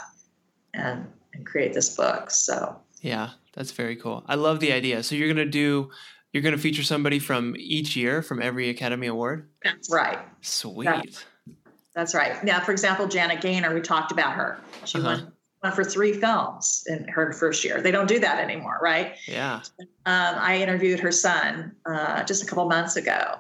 and 0.74 1.06
and 1.34 1.46
create 1.46 1.74
this 1.74 1.96
book 1.96 2.32
so. 2.32 2.80
Yeah 3.02 3.32
that's 3.56 3.72
very 3.72 3.96
cool. 3.96 4.24
I 4.28 4.36
love 4.36 4.60
the 4.60 4.74
idea. 4.74 5.02
So 5.02 5.16
you're 5.16 5.34
going 5.34 5.46
to 5.46 5.52
do 5.52 5.90
you're 6.34 6.44
going 6.44 6.56
to 6.56 6.62
feature 6.62 6.84
somebody 6.84 7.18
from 7.18 7.56
each 7.58 7.96
year 7.96 8.22
from 8.22 8.42
every 8.42 8.68
academy 8.68 9.08
award? 9.08 9.50
That's 9.64 9.90
right. 9.90 10.20
Sweet. 10.42 10.86
That's, 10.86 11.26
that's 11.96 12.14
right. 12.14 12.44
Now 12.44 12.60
for 12.60 12.74
example 12.74 13.08
janet 13.08 13.42
gaynor 13.42 13.74
we 13.74 13.82
talked 13.82 14.12
about 14.12 14.34
her. 14.34 14.60
She 14.84 15.00
uh-huh. 15.00 15.08
won 15.08 15.32
for 15.74 15.84
three 15.84 16.14
films 16.14 16.84
in 16.88 17.08
her 17.08 17.34
first 17.34 17.64
year. 17.64 17.82
They 17.82 17.92
don't 17.92 18.08
do 18.08 18.20
that 18.20 18.40
anymore, 18.40 18.78
right? 18.82 19.16
Yeah. 19.28 19.62
Um, 19.80 19.86
I 20.06 20.58
interviewed 20.58 21.00
her 21.00 21.12
son 21.12 21.76
uh, 21.86 22.24
just 22.24 22.44
a 22.44 22.46
couple 22.46 22.66
months 22.68 22.96
ago, 22.96 23.40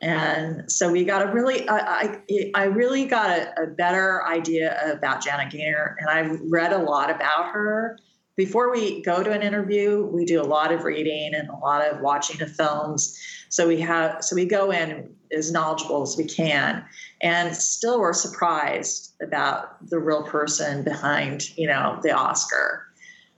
and 0.00 0.70
so 0.70 0.90
we 0.90 1.04
got 1.04 1.28
a 1.28 1.32
really, 1.32 1.68
I, 1.68 2.20
I, 2.28 2.50
I 2.54 2.64
really 2.64 3.04
got 3.04 3.38
a, 3.38 3.62
a, 3.62 3.66
better 3.66 4.24
idea 4.26 4.92
about 4.92 5.22
Janet 5.22 5.50
Gaynor, 5.50 5.96
and 6.00 6.08
I 6.08 6.36
read 6.48 6.72
a 6.72 6.78
lot 6.78 7.10
about 7.10 7.50
her 7.52 7.98
before 8.40 8.70
we 8.70 9.02
go 9.02 9.22
to 9.22 9.30
an 9.32 9.42
interview, 9.42 10.02
we 10.10 10.24
do 10.24 10.40
a 10.40 10.48
lot 10.56 10.72
of 10.72 10.84
reading 10.84 11.34
and 11.34 11.50
a 11.50 11.56
lot 11.56 11.86
of 11.86 12.00
watching 12.00 12.40
of 12.40 12.50
films. 12.50 13.14
So 13.50 13.68
we 13.68 13.78
have 13.82 14.24
so 14.24 14.34
we 14.34 14.46
go 14.46 14.72
in 14.72 15.14
as 15.30 15.52
knowledgeable 15.52 16.00
as 16.00 16.16
we 16.16 16.24
can, 16.24 16.82
and 17.20 17.54
still 17.54 18.00
we're 18.00 18.14
surprised 18.14 19.12
about 19.22 19.86
the 19.90 19.98
real 19.98 20.22
person 20.22 20.82
behind 20.84 21.54
you 21.58 21.66
know 21.66 22.00
the 22.02 22.12
Oscar. 22.12 22.86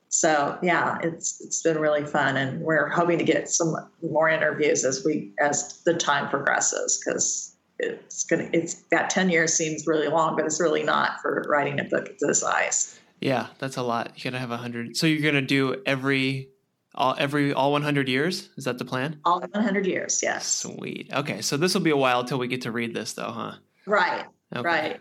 So 0.08 0.56
yeah, 0.62 0.98
it's 1.02 1.40
it's 1.40 1.62
been 1.62 1.80
really 1.80 2.06
fun, 2.06 2.36
and 2.36 2.60
we're 2.60 2.86
hoping 2.86 3.18
to 3.18 3.24
get 3.24 3.48
some 3.48 3.74
more 4.08 4.28
interviews 4.28 4.84
as 4.84 5.04
we 5.04 5.32
as 5.40 5.82
the 5.82 5.94
time 5.94 6.28
progresses 6.28 7.02
because 7.04 7.56
it's 7.80 8.22
gonna 8.22 8.48
it's 8.52 8.74
that 8.92 9.10
10 9.10 9.30
years 9.30 9.52
seems 9.52 9.88
really 9.88 10.06
long 10.06 10.36
but 10.36 10.44
it's 10.44 10.60
really 10.60 10.84
not 10.84 11.20
for 11.20 11.44
writing 11.48 11.80
a 11.80 11.84
book 11.84 12.08
of 12.08 12.18
this 12.20 12.38
size 12.38 13.00
yeah 13.22 13.48
that's 13.58 13.76
a 13.76 13.82
lot. 13.82 14.12
You 14.16 14.24
gotta 14.24 14.38
have 14.38 14.50
a 14.50 14.56
hundred. 14.56 14.96
So 14.96 15.06
you're 15.06 15.22
gonna 15.22 15.46
do 15.46 15.82
every 15.86 16.48
all 16.94 17.14
every 17.18 17.52
all 17.52 17.72
100 17.72 18.08
years? 18.08 18.50
Is 18.56 18.64
that 18.64 18.78
the 18.78 18.84
plan? 18.84 19.20
All 19.24 19.40
100 19.40 19.86
years 19.86 20.20
yes. 20.22 20.46
Sweet. 20.46 21.10
Okay 21.12 21.40
so 21.40 21.56
this 21.56 21.74
will 21.74 21.80
be 21.80 21.90
a 21.90 21.96
while 21.96 22.24
till 22.24 22.38
we 22.38 22.48
get 22.48 22.62
to 22.62 22.72
read 22.72 22.94
this 22.94 23.14
though 23.14 23.30
huh? 23.30 23.52
Right 23.86 24.24
okay. 24.54 24.62
right. 24.62 25.00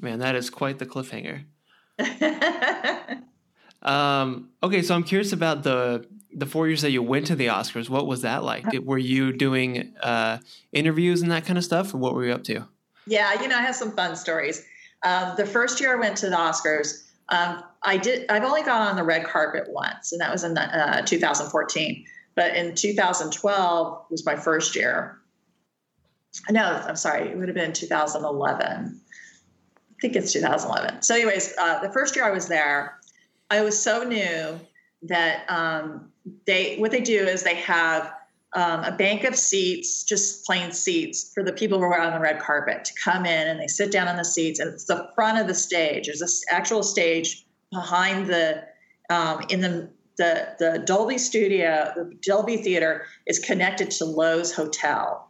Man 0.00 0.18
that 0.18 0.34
is 0.34 0.50
quite 0.50 0.78
the 0.78 0.86
cliffhanger. 0.86 1.44
Um 3.82 4.48
okay 4.64 4.82
so 4.82 4.96
i'm 4.96 5.04
curious 5.04 5.32
about 5.32 5.62
the 5.62 6.04
the 6.36 6.46
four 6.46 6.68
years 6.68 6.82
that 6.82 6.90
you 6.90 7.02
went 7.02 7.26
to 7.28 7.34
the 7.34 7.46
Oscars, 7.46 7.88
what 7.88 8.06
was 8.06 8.20
that 8.22 8.44
like? 8.44 8.68
Did, 8.68 8.84
were 8.84 8.98
you 8.98 9.32
doing 9.32 9.94
uh, 10.02 10.38
interviews 10.70 11.22
and 11.22 11.30
that 11.32 11.46
kind 11.46 11.56
of 11.56 11.64
stuff, 11.64 11.94
or 11.94 11.96
what 11.96 12.14
were 12.14 12.26
you 12.26 12.32
up 12.32 12.44
to? 12.44 12.68
Yeah, 13.06 13.40
you 13.40 13.48
know, 13.48 13.56
I 13.56 13.62
have 13.62 13.74
some 13.74 13.92
fun 13.92 14.14
stories. 14.16 14.64
Um, 15.02 15.32
the 15.36 15.46
first 15.46 15.80
year 15.80 15.96
I 15.96 16.00
went 16.00 16.16
to 16.18 16.28
the 16.28 16.36
Oscars, 16.36 17.05
um, 17.28 17.62
I 17.82 17.96
did. 17.96 18.26
I've 18.30 18.44
only 18.44 18.62
gone 18.62 18.86
on 18.86 18.96
the 18.96 19.02
red 19.02 19.24
carpet 19.24 19.64
once, 19.68 20.12
and 20.12 20.20
that 20.20 20.30
was 20.30 20.44
in 20.44 20.56
uh, 20.56 21.02
2014. 21.02 22.04
But 22.34 22.54
in 22.54 22.74
2012 22.74 24.04
was 24.10 24.26
my 24.26 24.36
first 24.36 24.76
year. 24.76 25.18
No, 26.50 26.64
I'm 26.64 26.96
sorry, 26.96 27.28
it 27.28 27.36
would 27.36 27.48
have 27.48 27.54
been 27.54 27.72
2011. 27.72 29.00
I 29.96 30.00
think 30.00 30.16
it's 30.16 30.32
2011. 30.32 31.02
So, 31.02 31.14
anyways, 31.14 31.54
uh, 31.58 31.80
the 31.80 31.90
first 31.90 32.14
year 32.14 32.26
I 32.26 32.30
was 32.30 32.46
there, 32.46 32.98
I 33.50 33.62
was 33.62 33.80
so 33.80 34.04
new 34.04 34.60
that 35.02 35.50
um, 35.50 36.12
they 36.46 36.76
what 36.76 36.90
they 36.90 37.00
do 37.00 37.26
is 37.26 37.42
they 37.42 37.54
have 37.54 38.12
um, 38.54 38.84
a 38.84 38.92
bank 38.92 39.24
of 39.24 39.36
seats, 39.36 40.04
just 40.04 40.46
plain 40.46 40.72
seats 40.72 41.32
for 41.34 41.42
the 41.42 41.52
people 41.52 41.78
who 41.78 41.84
are 41.84 42.00
on 42.00 42.12
the 42.12 42.20
red 42.20 42.40
carpet 42.40 42.84
to 42.84 42.92
come 43.02 43.26
in 43.26 43.48
and 43.48 43.60
they 43.60 43.66
sit 43.66 43.92
down 43.92 44.08
on 44.08 44.16
the 44.16 44.24
seats 44.24 44.60
and 44.60 44.72
it's 44.72 44.84
the 44.84 45.10
front 45.14 45.38
of 45.38 45.46
the 45.46 45.54
stage. 45.54 46.06
There's 46.06 46.20
this 46.20 46.44
actual 46.50 46.82
stage 46.82 47.44
behind 47.72 48.28
the 48.28 48.64
um, 49.10 49.44
in 49.48 49.60
the 49.60 49.90
the 50.16 50.54
the 50.58 50.82
Dolby 50.84 51.18
studio, 51.18 51.92
the 51.94 52.10
Dolby 52.22 52.56
theater 52.56 53.06
is 53.26 53.38
connected 53.38 53.90
to 53.92 54.04
Loews 54.04 54.54
Hotel. 54.54 55.28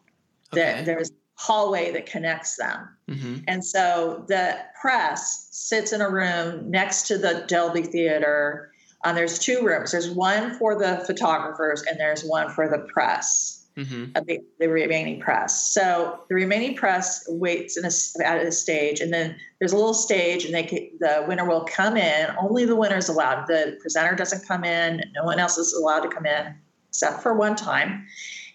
Okay. 0.52 0.82
there's 0.84 1.10
a 1.10 1.14
hallway 1.34 1.90
that 1.90 2.06
connects 2.06 2.56
them. 2.56 2.88
Mm-hmm. 3.10 3.36
And 3.48 3.64
so 3.64 4.24
the 4.28 4.56
press 4.80 5.48
sits 5.50 5.92
in 5.92 6.00
a 6.00 6.08
room 6.08 6.70
next 6.70 7.08
to 7.08 7.18
the 7.18 7.44
Dolby 7.48 7.82
theater 7.82 8.70
um, 9.06 9.14
there's 9.14 9.38
two 9.38 9.64
rooms. 9.64 9.92
There's 9.92 10.10
one 10.10 10.58
for 10.58 10.76
the 10.76 10.98
photographers 11.06 11.82
and 11.82 11.98
there's 11.98 12.24
one 12.24 12.50
for 12.50 12.68
the 12.68 12.80
press, 12.92 13.64
mm-hmm. 13.76 14.12
the, 14.26 14.40
the, 14.58 14.68
remaining 14.68 15.20
press. 15.20 15.72
So 15.72 16.24
the 16.28 16.34
remaining 16.34 16.74
press 16.74 17.24
waits 17.28 17.76
in 17.76 17.84
a, 17.84 18.26
at 18.26 18.44
a 18.44 18.50
stage, 18.50 19.00
and 19.00 19.12
then 19.12 19.36
there's 19.60 19.72
a 19.72 19.76
little 19.76 19.94
stage, 19.94 20.44
and 20.44 20.52
they 20.52 20.64
can, 20.64 20.90
the 20.98 21.24
winner 21.28 21.44
will 21.44 21.64
come 21.64 21.96
in. 21.96 22.34
Only 22.36 22.64
the 22.64 22.74
winner 22.74 22.96
is 22.96 23.08
allowed. 23.08 23.46
The 23.46 23.78
presenter 23.80 24.16
doesn't 24.16 24.44
come 24.48 24.64
in. 24.64 25.00
No 25.14 25.22
one 25.22 25.38
else 25.38 25.56
is 25.56 25.72
allowed 25.72 26.00
to 26.00 26.08
come 26.08 26.26
in 26.26 26.56
except 26.88 27.22
for 27.22 27.34
one 27.34 27.54
time, 27.54 28.06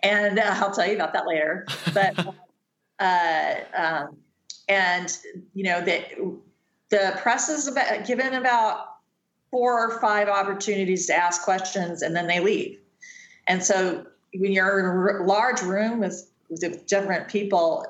and 0.03 0.37
uh, 0.37 0.43
I'll 0.55 0.71
tell 0.71 0.85
you 0.87 0.95
about 0.95 1.13
that 1.13 1.27
later. 1.27 1.65
But 1.93 2.35
uh, 2.99 3.55
um, 3.73 4.17
and 4.67 5.17
you 5.53 5.63
know 5.63 5.79
that 5.79 6.11
the 6.89 7.17
press 7.21 7.47
is 7.47 7.67
about, 7.69 8.05
given 8.05 8.33
about 8.33 8.90
four 9.51 9.79
or 9.79 9.99
five 9.99 10.27
opportunities 10.27 11.05
to 11.07 11.13
ask 11.13 11.43
questions 11.43 12.01
and 12.01 12.15
then 12.15 12.27
they 12.27 12.39
leave. 12.39 12.79
And 13.47 13.61
so 13.63 14.05
when 14.33 14.51
you're 14.51 14.79
in 14.79 15.21
a 15.21 15.23
large 15.25 15.61
room 15.61 15.99
with, 15.99 16.31
with 16.49 16.87
different 16.87 17.27
people, 17.27 17.85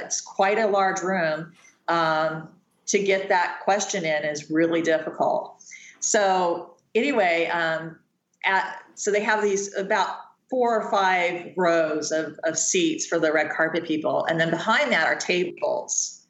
it's 0.00 0.20
quite 0.20 0.58
a 0.58 0.66
large 0.66 1.00
room. 1.00 1.52
Um, 1.88 2.48
to 2.86 3.02
get 3.02 3.28
that 3.28 3.60
question 3.64 4.04
in 4.04 4.24
is 4.24 4.50
really 4.50 4.82
difficult. 4.82 5.62
So 6.00 6.74
anyway, 6.94 7.46
um, 7.46 7.98
at, 8.44 8.82
so 8.94 9.10
they 9.10 9.22
have 9.22 9.42
these 9.42 9.74
about 9.76 10.16
four 10.50 10.78
or 10.78 10.90
five 10.90 11.52
rows 11.56 12.12
of, 12.12 12.38
of 12.44 12.58
seats 12.58 13.06
for 13.06 13.18
the 13.18 13.32
red 13.32 13.50
carpet 13.50 13.84
people, 13.84 14.26
and 14.26 14.38
then 14.38 14.50
behind 14.50 14.92
that 14.92 15.06
are 15.06 15.16
tables. 15.16 16.26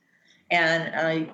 And 0.51 1.29
uh, 1.29 1.33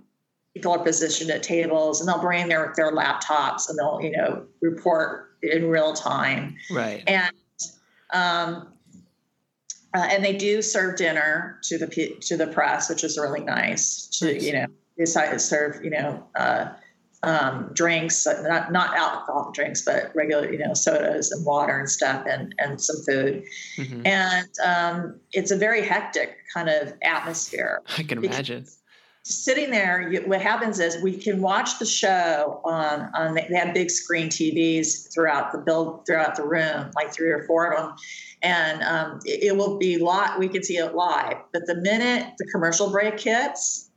people 0.58 0.72
are 0.72 0.82
positioned 0.82 1.30
at 1.30 1.40
tables 1.40 2.00
and 2.00 2.08
they'll 2.08 2.20
bring 2.20 2.48
their 2.48 2.72
their 2.76 2.90
laptops 2.90 3.68
and 3.68 3.78
they'll 3.78 4.00
you 4.02 4.10
know 4.10 4.44
report 4.60 5.36
in 5.42 5.68
real 5.68 5.94
time. 5.94 6.56
Right. 6.68 7.04
And 7.06 7.32
um, 8.12 8.68
uh, 9.94 10.08
and 10.10 10.24
they 10.24 10.36
do 10.36 10.60
serve 10.60 10.96
dinner 10.96 11.60
to 11.62 11.78
the 11.78 12.16
to 12.22 12.36
the 12.36 12.48
press 12.48 12.90
which 12.90 13.04
is 13.04 13.16
really 13.16 13.40
nice 13.40 14.08
to 14.18 14.32
nice. 14.32 14.42
you 14.42 14.52
know 14.52 14.66
decide 14.98 15.30
to 15.30 15.38
serve 15.38 15.82
you 15.84 15.90
know 15.90 16.24
uh, 16.34 16.72
um, 17.22 17.70
drinks 17.72 18.26
not 18.26 18.72
not 18.72 18.96
alcoholic 18.96 19.54
drinks 19.54 19.82
but 19.82 20.10
regular 20.16 20.50
you 20.50 20.58
know 20.58 20.74
sodas 20.74 21.30
and 21.30 21.46
water 21.46 21.78
and 21.78 21.88
stuff 21.88 22.26
and 22.28 22.52
and 22.58 22.80
some 22.80 22.96
food. 23.06 23.44
Mm-hmm. 23.76 24.06
and 24.06 24.48
um, 24.64 25.20
it's 25.32 25.52
a 25.52 25.56
very 25.56 25.86
hectic 25.86 26.36
kind 26.52 26.68
of 26.68 26.94
atmosphere. 27.02 27.80
I 27.96 28.02
can 28.02 28.24
imagine 28.24 28.66
sitting 29.28 29.70
there, 29.70 30.10
what 30.24 30.40
happens 30.40 30.80
is 30.80 31.00
we 31.02 31.16
can 31.16 31.42
watch 31.42 31.78
the 31.78 31.84
show 31.84 32.60
on 32.64 33.10
on 33.14 33.34
they 33.34 33.42
have 33.54 33.74
big 33.74 33.90
screen 33.90 34.28
TVs 34.28 35.12
throughout 35.12 35.52
the 35.52 35.58
build 35.58 36.06
throughout 36.06 36.34
the 36.34 36.44
room, 36.44 36.90
like 36.96 37.12
three 37.12 37.30
or 37.30 37.44
four 37.44 37.74
of 37.74 37.88
them, 37.88 37.96
and 38.42 38.82
um, 38.82 39.20
it, 39.24 39.44
it, 39.44 39.56
will 39.56 39.76
be 39.78 39.98
live. 39.98 40.38
We 40.38 40.48
can 40.48 40.62
see 40.62 40.76
it 40.76 40.94
live, 40.94 41.36
but 41.52 41.66
the 41.66 41.76
minute 41.76 42.32
the 42.38 42.46
commercial 42.46 42.90
break 42.90 43.20
hits, 43.20 43.90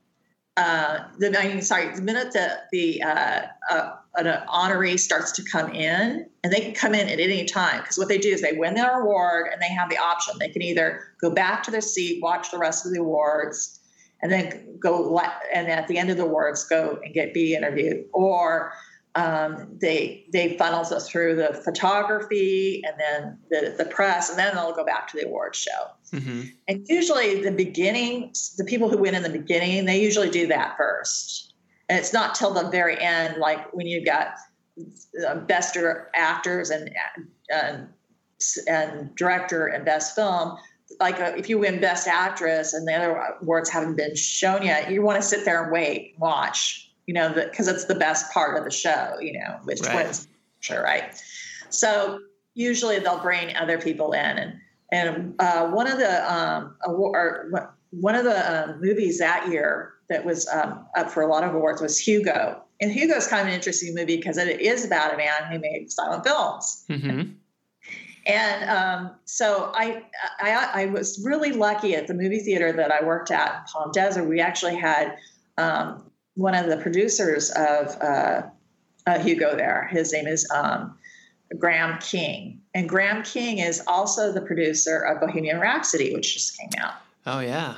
uh, 0.57 0.99
the 1.17 1.37
I 1.39 1.47
mean, 1.47 1.61
sorry, 1.61 1.95
the 1.95 2.01
minute 2.01 2.33
that 2.33 2.65
the 2.73 3.01
uh, 3.01 3.41
uh, 3.69 3.91
an 4.15 4.25
honoree 4.49 4.99
starts 4.99 5.31
to 5.33 5.43
come 5.49 5.71
in, 5.71 6.29
and 6.43 6.51
they 6.51 6.59
can 6.59 6.73
come 6.73 6.93
in 6.93 7.07
at 7.07 7.21
any 7.21 7.45
time 7.45 7.81
because 7.81 7.97
what 7.97 8.09
they 8.09 8.17
do 8.17 8.29
is 8.29 8.41
they 8.41 8.53
win 8.53 8.73
their 8.73 9.01
award 9.01 9.47
and 9.53 9.61
they 9.61 9.73
have 9.73 9.89
the 9.89 9.97
option. 9.97 10.33
They 10.39 10.49
can 10.49 10.61
either 10.61 11.03
go 11.21 11.29
back 11.29 11.63
to 11.63 11.71
their 11.71 11.79
seat, 11.79 12.21
watch 12.21 12.51
the 12.51 12.57
rest 12.57 12.85
of 12.85 12.91
the 12.91 12.99
awards 12.99 13.77
and 14.21 14.31
then 14.31 14.77
go 14.79 15.19
and 15.53 15.67
at 15.67 15.87
the 15.87 15.97
end 15.97 16.09
of 16.09 16.17
the 16.17 16.23
awards 16.23 16.63
go 16.65 16.99
and 17.03 17.13
get 17.13 17.33
be 17.33 17.55
interviewed. 17.55 18.05
Or 18.13 18.73
um, 19.15 19.67
they 19.81 20.25
they 20.31 20.57
funnels 20.57 20.91
us 20.91 21.09
through 21.09 21.35
the 21.35 21.53
photography 21.53 22.81
and 22.85 22.95
then 22.99 23.37
the, 23.49 23.75
the 23.77 23.89
press 23.89 24.29
and 24.29 24.39
then 24.39 24.55
they'll 24.55 24.73
go 24.73 24.85
back 24.85 25.07
to 25.09 25.17
the 25.17 25.25
awards 25.25 25.57
show. 25.57 26.17
Mm-hmm. 26.17 26.41
and 26.67 26.85
usually 26.89 27.41
the 27.41 27.51
beginning 27.51 28.33
the 28.57 28.65
people 28.65 28.89
who 28.89 28.97
win 28.97 29.15
in 29.15 29.23
the 29.23 29.29
beginning 29.29 29.85
they 29.85 30.01
usually 30.01 30.29
do 30.29 30.47
that 30.47 30.75
first. 30.77 31.53
And 31.89 31.99
it's 31.99 32.13
not 32.13 32.35
till 32.35 32.53
the 32.53 32.69
very 32.69 32.99
end 33.01 33.37
like 33.37 33.73
when 33.73 33.87
you've 33.87 34.05
got 34.05 34.35
uh, 35.27 35.35
best 35.35 35.77
actors 36.13 36.69
and, 36.69 36.89
and 37.49 37.87
and 38.67 39.15
director 39.15 39.67
and 39.67 39.85
best 39.85 40.15
film 40.15 40.57
like 40.99 41.19
a, 41.19 41.33
uh, 41.33 41.35
if 41.35 41.49
you 41.49 41.57
win 41.57 41.79
Best 41.79 42.07
Actress 42.07 42.73
and 42.73 42.87
the 42.87 42.93
other 42.93 43.11
awards 43.41 43.69
haven't 43.69 43.95
been 43.95 44.15
shown 44.15 44.63
yet, 44.63 44.91
you 44.91 45.01
want 45.01 45.21
to 45.21 45.27
sit 45.27 45.45
there 45.45 45.63
and 45.63 45.71
wait, 45.71 46.15
watch, 46.17 46.91
you 47.07 47.13
know, 47.13 47.33
because 47.33 47.67
it's 47.67 47.85
the 47.85 47.95
best 47.95 48.31
part 48.33 48.57
of 48.57 48.63
the 48.63 48.71
show, 48.71 49.17
you 49.19 49.33
know, 49.33 49.59
which 49.63 49.81
right. 49.81 50.05
wins, 50.05 50.27
sure, 50.59 50.83
right? 50.83 51.21
So 51.69 52.19
usually 52.53 52.99
they'll 52.99 53.21
bring 53.21 53.55
other 53.55 53.79
people 53.79 54.13
in, 54.13 54.19
and 54.19 54.59
and 54.91 55.35
uh, 55.39 55.67
one 55.69 55.87
of 55.87 55.97
the 55.97 56.33
um, 56.33 56.75
award, 56.85 57.53
one 57.91 58.15
of 58.15 58.25
the 58.25 58.69
um, 58.69 58.81
movies 58.81 59.19
that 59.19 59.47
year 59.47 59.93
that 60.09 60.25
was 60.25 60.47
um, 60.49 60.85
up 60.97 61.09
for 61.09 61.23
a 61.23 61.27
lot 61.27 61.43
of 61.43 61.55
awards 61.55 61.81
was 61.81 61.97
Hugo, 61.97 62.61
and 62.81 62.91
Hugo 62.91 63.15
is 63.15 63.27
kind 63.27 63.41
of 63.41 63.47
an 63.47 63.53
interesting 63.53 63.95
movie 63.95 64.17
because 64.17 64.37
it 64.37 64.59
is 64.59 64.85
about 64.85 65.13
a 65.13 65.17
man 65.17 65.51
who 65.51 65.59
made 65.59 65.91
silent 65.91 66.25
films. 66.25 66.85
Mm-hmm. 66.89 67.31
And 68.25 68.69
um, 68.69 69.15
so 69.25 69.71
I, 69.73 70.03
I, 70.39 70.83
I, 70.83 70.85
was 70.85 71.23
really 71.25 71.51
lucky 71.51 71.95
at 71.95 72.07
the 72.07 72.13
movie 72.13 72.39
theater 72.39 72.71
that 72.71 72.91
I 72.91 73.03
worked 73.03 73.31
at 73.31 73.55
in 73.55 73.61
Palm 73.73 73.91
Desert. 73.91 74.25
We 74.25 74.39
actually 74.39 74.75
had 74.75 75.17
um, 75.57 76.03
one 76.35 76.53
of 76.53 76.67
the 76.67 76.77
producers 76.77 77.49
of 77.51 77.97
uh, 78.01 78.43
uh, 79.07 79.19
Hugo 79.19 79.55
there. 79.55 79.89
His 79.91 80.13
name 80.13 80.27
is 80.27 80.47
um, 80.53 80.97
Graham 81.57 81.97
King. 81.99 82.61
And 82.75 82.87
Graham 82.87 83.23
King 83.23 83.57
is 83.57 83.83
also 83.87 84.31
the 84.31 84.41
producer 84.41 84.99
of 84.99 85.19
Bohemian 85.19 85.59
Rhapsody, 85.59 86.13
which 86.13 86.33
just 86.33 86.57
came 86.59 86.69
out. 86.77 86.93
Oh, 87.25 87.39
yeah. 87.39 87.77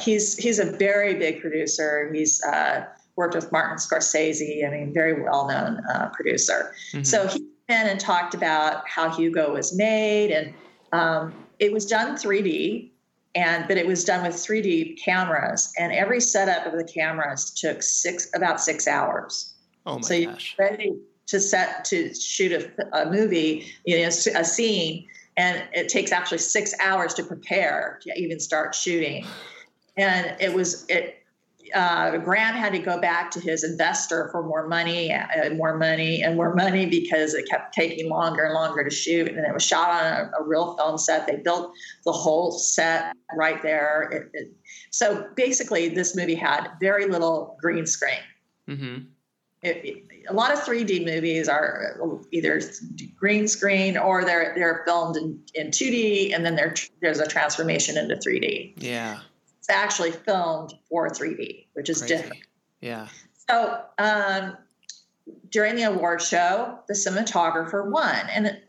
He's, 0.00 0.36
he's 0.36 0.58
a 0.58 0.72
very 0.72 1.14
big 1.14 1.40
producer. 1.40 2.10
He's 2.12 2.42
uh, 2.44 2.86
worked 3.14 3.36
with 3.36 3.52
Martin 3.52 3.76
Scorsese. 3.76 4.66
I 4.66 4.70
mean, 4.70 4.92
very 4.92 5.22
well 5.22 5.46
known 5.46 5.80
uh, 5.92 6.10
producer. 6.12 6.74
Mm-hmm. 6.92 7.04
So 7.04 7.28
he 7.28 7.46
and 7.68 7.98
talked 7.98 8.34
about 8.34 8.88
how 8.88 9.10
Hugo 9.10 9.52
was 9.52 9.76
made, 9.76 10.30
and 10.30 10.54
um, 10.92 11.34
it 11.58 11.72
was 11.72 11.86
done 11.86 12.16
3D. 12.16 12.90
And 13.34 13.68
but 13.68 13.76
it 13.76 13.86
was 13.86 14.02
done 14.02 14.26
with 14.26 14.34
3D 14.34 14.98
cameras, 14.98 15.70
and 15.78 15.92
every 15.92 16.20
setup 16.20 16.64
of 16.64 16.78
the 16.78 16.84
cameras 16.84 17.50
took 17.50 17.82
six 17.82 18.30
about 18.34 18.62
six 18.62 18.88
hours. 18.88 19.52
Oh 19.84 19.96
my 19.96 20.00
gosh. 20.00 20.08
so 20.08 20.24
gosh! 20.24 20.56
ready 20.58 20.96
to 21.26 21.40
set 21.40 21.84
to 21.86 22.14
shoot 22.14 22.52
a, 22.52 23.02
a 23.02 23.10
movie, 23.10 23.66
you 23.84 23.98
know, 23.98 24.06
a 24.06 24.44
scene, 24.44 25.06
and 25.36 25.62
it 25.74 25.88
takes 25.88 26.12
actually 26.12 26.38
six 26.38 26.72
hours 26.80 27.12
to 27.14 27.22
prepare 27.22 27.98
to 28.02 28.18
even 28.18 28.40
start 28.40 28.74
shooting. 28.74 29.26
And 29.98 30.34
it 30.40 30.54
was 30.54 30.86
it 30.88 31.22
uh, 31.74 32.16
Grant 32.18 32.56
had 32.56 32.72
to 32.72 32.78
go 32.78 33.00
back 33.00 33.30
to 33.32 33.40
his 33.40 33.64
investor 33.64 34.28
for 34.30 34.42
more 34.42 34.66
money 34.66 35.10
and 35.10 35.56
more 35.56 35.76
money 35.76 36.22
and 36.22 36.36
more 36.36 36.54
money 36.54 36.86
because 36.86 37.34
it 37.34 37.48
kept 37.48 37.74
taking 37.74 38.08
longer 38.08 38.44
and 38.44 38.54
longer 38.54 38.84
to 38.84 38.90
shoot. 38.90 39.28
And 39.28 39.38
it 39.38 39.52
was 39.52 39.64
shot 39.64 39.90
on 39.90 40.04
a, 40.04 40.30
a 40.40 40.44
real 40.44 40.76
film 40.76 40.98
set. 40.98 41.26
They 41.26 41.36
built 41.36 41.72
the 42.04 42.12
whole 42.12 42.52
set 42.52 43.16
right 43.36 43.62
there. 43.62 44.08
It, 44.12 44.30
it, 44.34 44.52
so 44.90 45.28
basically, 45.34 45.88
this 45.88 46.16
movie 46.16 46.34
had 46.34 46.68
very 46.80 47.06
little 47.06 47.56
green 47.60 47.86
screen. 47.86 48.18
Mm-hmm. 48.68 49.04
It, 49.62 50.04
a 50.28 50.34
lot 50.34 50.52
of 50.52 50.60
3D 50.60 51.04
movies 51.04 51.48
are 51.48 51.98
either 52.30 52.60
green 53.16 53.48
screen 53.48 53.96
or 53.96 54.24
they're 54.24 54.52
they're 54.54 54.82
filmed 54.86 55.16
in, 55.16 55.40
in 55.54 55.68
2D 55.68 56.34
and 56.34 56.44
then 56.44 56.56
there's 57.00 57.20
a 57.20 57.26
transformation 57.26 57.96
into 57.96 58.16
3D. 58.16 58.74
Yeah 58.76 59.20
it's 59.68 59.76
actually 59.76 60.12
filmed 60.12 60.74
for 60.88 61.08
3D, 61.08 61.66
which 61.72 61.90
is 61.90 61.98
Crazy. 61.98 62.14
different. 62.14 62.42
Yeah. 62.80 63.08
So 63.48 63.82
um, 63.98 64.56
during 65.50 65.74
the 65.74 65.84
award 65.84 66.22
show, 66.22 66.78
the 66.86 66.94
cinematographer 66.94 67.90
won. 67.90 68.28
And 68.32 68.60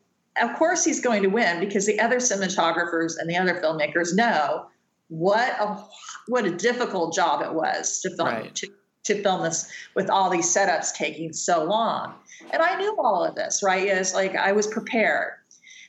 of 0.41 0.55
course, 0.57 0.83
he's 0.83 0.99
going 0.99 1.21
to 1.21 1.29
win 1.29 1.59
because 1.59 1.85
the 1.85 1.99
other 1.99 2.17
cinematographers 2.17 3.13
and 3.19 3.29
the 3.29 3.37
other 3.37 3.61
filmmakers 3.61 4.15
know 4.15 4.67
what 5.09 5.49
a 5.59 5.83
what 6.27 6.45
a 6.45 6.51
difficult 6.51 7.13
job 7.13 7.41
it 7.41 7.53
was 7.53 8.01
to 8.01 8.09
film 8.15 8.27
right. 8.27 8.55
to, 8.55 8.67
to 9.03 9.21
film 9.21 9.43
this 9.43 9.71
with 9.95 10.09
all 10.09 10.29
these 10.29 10.53
setups 10.53 10.93
taking 10.93 11.31
so 11.31 11.63
long. 11.63 12.13
And 12.51 12.61
I 12.61 12.75
knew 12.75 12.95
all 12.99 13.23
of 13.23 13.35
this, 13.35 13.61
right? 13.63 13.87
It's 13.87 14.13
like 14.13 14.35
I 14.35 14.51
was 14.51 14.67
prepared. 14.67 15.33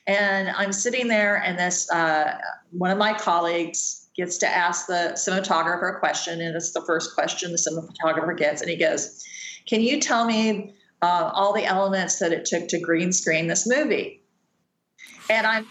And 0.07 0.49
I'm 0.49 0.71
sitting 0.71 1.07
there, 1.07 1.37
and 1.43 1.57
this 1.57 1.91
uh, 1.91 2.37
one 2.71 2.91
of 2.91 2.97
my 2.97 3.13
colleagues 3.13 3.98
gets 4.19 4.37
to 4.37 4.47
ask 4.47 4.85
the 4.87 5.13
cinematographer 5.15 5.95
a 5.95 5.99
question, 5.99 6.41
and 6.41 6.55
it's 6.55 6.71
the 6.71 6.81
first 6.81 7.15
question 7.15 7.51
the 7.51 7.57
cinematographer 7.57 8.37
gets, 8.37 8.61
and 8.61 8.69
he 8.69 8.75
goes, 8.75 9.23
"Can 9.65 9.81
you 9.81 9.99
tell 9.99 10.25
me 10.25 10.75
uh, 11.01 11.31
all 11.33 11.53
the 11.53 11.63
elements 11.63 12.19
that 12.19 12.33
it 12.33 12.45
took 12.45 12.67
to 12.67 12.79
green 12.79 13.13
screen 13.13 13.47
this 13.47 13.65
movie?" 13.65 14.21
And 15.29 15.47
I'm 15.47 15.65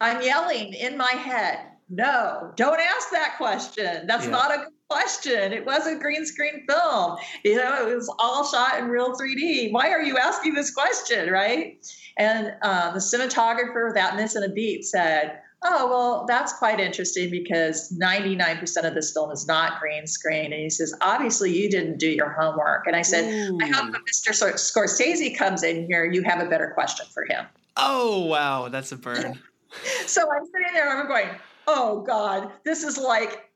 I'm 0.00 0.22
yelling 0.22 0.72
in 0.72 0.96
my 0.96 1.10
head, 1.10 1.58
"No, 1.90 2.52
don't 2.56 2.80
ask 2.80 3.10
that 3.10 3.34
question. 3.36 4.06
That's 4.06 4.24
yeah. 4.24 4.30
not 4.30 4.54
a 4.54 4.58
good 4.58 4.72
question. 4.88 5.52
It 5.52 5.66
was 5.66 5.86
a 5.86 5.96
green 5.96 6.24
screen 6.24 6.64
film. 6.66 7.18
You 7.44 7.56
know, 7.56 7.88
it 7.88 7.94
was 7.94 8.12
all 8.18 8.44
shot 8.46 8.78
in 8.78 8.88
real 8.88 9.14
3D. 9.14 9.70
Why 9.70 9.90
are 9.90 10.02
you 10.02 10.16
asking 10.16 10.54
this 10.54 10.72
question, 10.72 11.30
right?" 11.30 11.84
And 12.16 12.54
uh, 12.62 12.92
the 12.92 13.00
cinematographer, 13.00 13.86
without 13.88 14.16
missing 14.16 14.44
a 14.44 14.48
beat, 14.48 14.84
said 14.84 15.40
oh, 15.64 15.88
well, 15.88 16.24
that's 16.26 16.52
quite 16.52 16.80
interesting 16.80 17.30
because 17.30 17.96
99% 17.96 18.84
of 18.84 18.94
this 18.94 19.12
film 19.12 19.30
is 19.30 19.46
not 19.46 19.80
green 19.80 20.06
screen. 20.06 20.52
And 20.52 20.54
he 20.54 20.70
says, 20.70 20.94
obviously, 21.00 21.56
you 21.56 21.70
didn't 21.70 21.98
do 21.98 22.08
your 22.08 22.30
homework. 22.30 22.86
And 22.86 22.96
I 22.96 23.02
said, 23.02 23.24
Ooh. 23.24 23.58
I 23.62 23.68
hope 23.68 23.92
when 23.92 24.02
Mr. 24.02 24.32
Scorsese 24.32 25.36
comes 25.36 25.62
in 25.62 25.86
here, 25.86 26.04
you 26.04 26.22
have 26.22 26.40
a 26.40 26.48
better 26.48 26.72
question 26.74 27.06
for 27.12 27.24
him. 27.24 27.46
Oh, 27.76 28.26
wow. 28.26 28.68
That's 28.68 28.92
a 28.92 28.96
burn. 28.96 29.38
so 30.06 30.22
I'm 30.30 30.46
sitting 30.46 30.72
there, 30.72 30.98
I'm 30.98 31.06
going, 31.06 31.28
oh, 31.66 32.02
God, 32.02 32.50
this 32.64 32.82
is 32.82 32.98
like, 32.98 33.48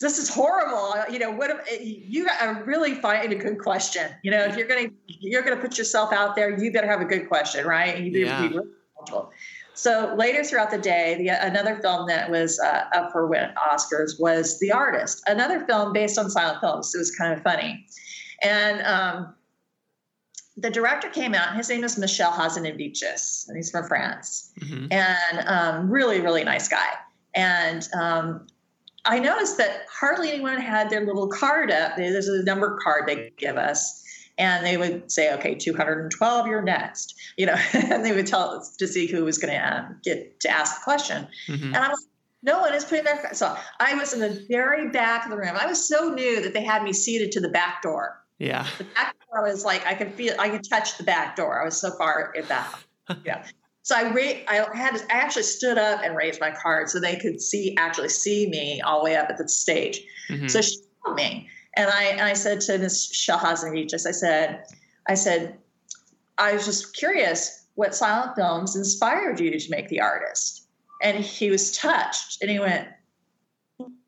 this 0.00 0.18
is 0.18 0.28
horrible. 0.28 1.12
You 1.12 1.18
know, 1.18 1.30
what 1.30 1.50
if, 1.50 1.58
eh, 1.70 1.82
you 1.82 2.28
are 2.40 2.64
really 2.64 2.94
finding 2.94 3.38
a 3.38 3.42
good 3.42 3.58
question. 3.58 4.10
You 4.22 4.32
know, 4.32 4.44
if 4.44 4.56
you're 4.56 4.66
gonna 4.66 4.88
you're 5.06 5.42
gonna 5.42 5.56
put 5.56 5.78
yourself 5.78 6.12
out 6.12 6.34
there, 6.34 6.58
you 6.58 6.72
better 6.72 6.88
have 6.88 7.00
a 7.00 7.06
good 7.06 7.28
question, 7.28 7.64
right? 7.64 7.94
And 7.94 8.04
you 8.04 8.26
yeah. 8.26 8.50
So 9.74 10.14
later 10.16 10.44
throughout 10.44 10.70
the 10.70 10.78
day, 10.78 11.16
the, 11.18 11.28
another 11.46 11.76
film 11.76 12.06
that 12.06 12.30
was 12.30 12.58
uh, 12.60 12.84
up 12.92 13.12
for 13.12 13.28
Oscars 13.28 14.20
was 14.20 14.58
The 14.60 14.72
Artist, 14.72 15.22
another 15.26 15.66
film 15.66 15.92
based 15.92 16.18
on 16.18 16.30
silent 16.30 16.60
films. 16.60 16.94
It 16.94 16.98
was 16.98 17.10
kind 17.10 17.32
of 17.32 17.42
funny, 17.42 17.84
and 18.42 18.82
um, 18.82 19.34
the 20.56 20.70
director 20.70 21.08
came 21.08 21.34
out. 21.34 21.56
His 21.56 21.68
name 21.68 21.82
is 21.82 21.98
Michel 21.98 22.30
Hazanavicius, 22.30 23.48
and 23.48 23.56
he's 23.56 23.70
from 23.70 23.86
France, 23.86 24.52
mm-hmm. 24.60 24.86
and 24.92 25.48
um, 25.48 25.90
really, 25.90 26.20
really 26.20 26.44
nice 26.44 26.68
guy. 26.68 26.86
And 27.34 27.88
um, 28.00 28.46
I 29.04 29.18
noticed 29.18 29.58
that 29.58 29.86
hardly 29.90 30.30
anyone 30.30 30.60
had 30.60 30.88
their 30.88 31.04
little 31.04 31.28
card 31.28 31.70
up. 31.70 31.96
There's 31.96 32.28
a 32.28 32.44
number 32.44 32.78
card 32.82 33.06
they 33.06 33.32
give 33.36 33.56
us 33.56 34.03
and 34.38 34.66
they 34.66 34.76
would 34.76 35.10
say, 35.10 35.32
okay, 35.34 35.54
212, 35.54 36.46
you're 36.46 36.62
next, 36.62 37.14
you 37.36 37.46
know, 37.46 37.56
and 37.72 38.04
they 38.04 38.12
would 38.12 38.26
tell 38.26 38.50
us 38.50 38.76
to 38.76 38.86
see 38.86 39.06
who 39.06 39.24
was 39.24 39.38
going 39.38 39.52
to 39.52 39.76
um, 39.76 40.00
get 40.02 40.40
to 40.40 40.50
ask 40.50 40.80
the 40.80 40.84
question. 40.84 41.26
Mm-hmm. 41.48 41.66
And 41.66 41.76
I 41.76 41.88
was, 41.88 42.06
no 42.42 42.60
one 42.60 42.74
is 42.74 42.84
putting 42.84 43.04
their, 43.04 43.32
so 43.32 43.56
I 43.80 43.94
was 43.94 44.12
in 44.12 44.20
the 44.20 44.44
very 44.48 44.88
back 44.90 45.24
of 45.24 45.30
the 45.30 45.36
room. 45.36 45.56
I 45.58 45.66
was 45.66 45.86
so 45.86 46.10
new 46.10 46.42
that 46.42 46.52
they 46.52 46.64
had 46.64 46.82
me 46.82 46.92
seated 46.92 47.32
to 47.32 47.40
the 47.40 47.48
back 47.48 47.82
door. 47.82 48.20
Yeah. 48.38 48.66
The 48.78 48.84
back 48.84 49.14
door 49.30 49.44
was 49.44 49.64
like, 49.64 49.86
I 49.86 49.94
could 49.94 50.12
feel, 50.12 50.34
I 50.38 50.48
could 50.48 50.68
touch 50.68 50.98
the 50.98 51.04
back 51.04 51.36
door. 51.36 51.62
I 51.62 51.64
was 51.64 51.80
so 51.80 51.92
far 51.92 52.34
at 52.36 52.48
that. 52.48 52.74
yeah. 53.24 53.44
So 53.82 53.94
I 53.94 54.04
ra- 54.04 54.44
I 54.48 54.66
had 54.74 54.96
I 55.10 55.18
actually 55.18 55.42
stood 55.42 55.76
up 55.76 56.00
and 56.02 56.16
raised 56.16 56.40
my 56.40 56.50
card 56.50 56.88
so 56.88 56.98
they 56.98 57.16
could 57.16 57.38
see 57.38 57.76
actually 57.76 58.08
see 58.08 58.48
me 58.48 58.80
all 58.80 59.00
the 59.00 59.04
way 59.04 59.16
up 59.16 59.28
at 59.28 59.36
the 59.36 59.46
stage. 59.46 60.02
Mm-hmm. 60.30 60.48
So 60.48 60.62
she 60.62 60.78
told 61.04 61.16
me, 61.16 61.50
and 61.76 61.90
I, 61.90 62.04
and 62.04 62.20
I 62.20 62.34
said 62.34 62.60
to 62.62 62.78
Ms. 62.78 63.10
Shahazanavicius, 63.12 64.06
I 64.06 64.12
said, 64.12 64.64
I 65.08 65.14
said, 65.14 65.58
I 66.38 66.52
was 66.52 66.64
just 66.64 66.96
curious 66.96 67.66
what 67.74 67.94
silent 67.94 68.36
films 68.36 68.76
inspired 68.76 69.40
you 69.40 69.58
to 69.58 69.70
make 69.70 69.88
the 69.88 70.00
artist. 70.00 70.66
And 71.02 71.18
he 71.18 71.50
was 71.50 71.76
touched 71.76 72.40
and 72.40 72.50
he 72.50 72.58
went, 72.58 72.88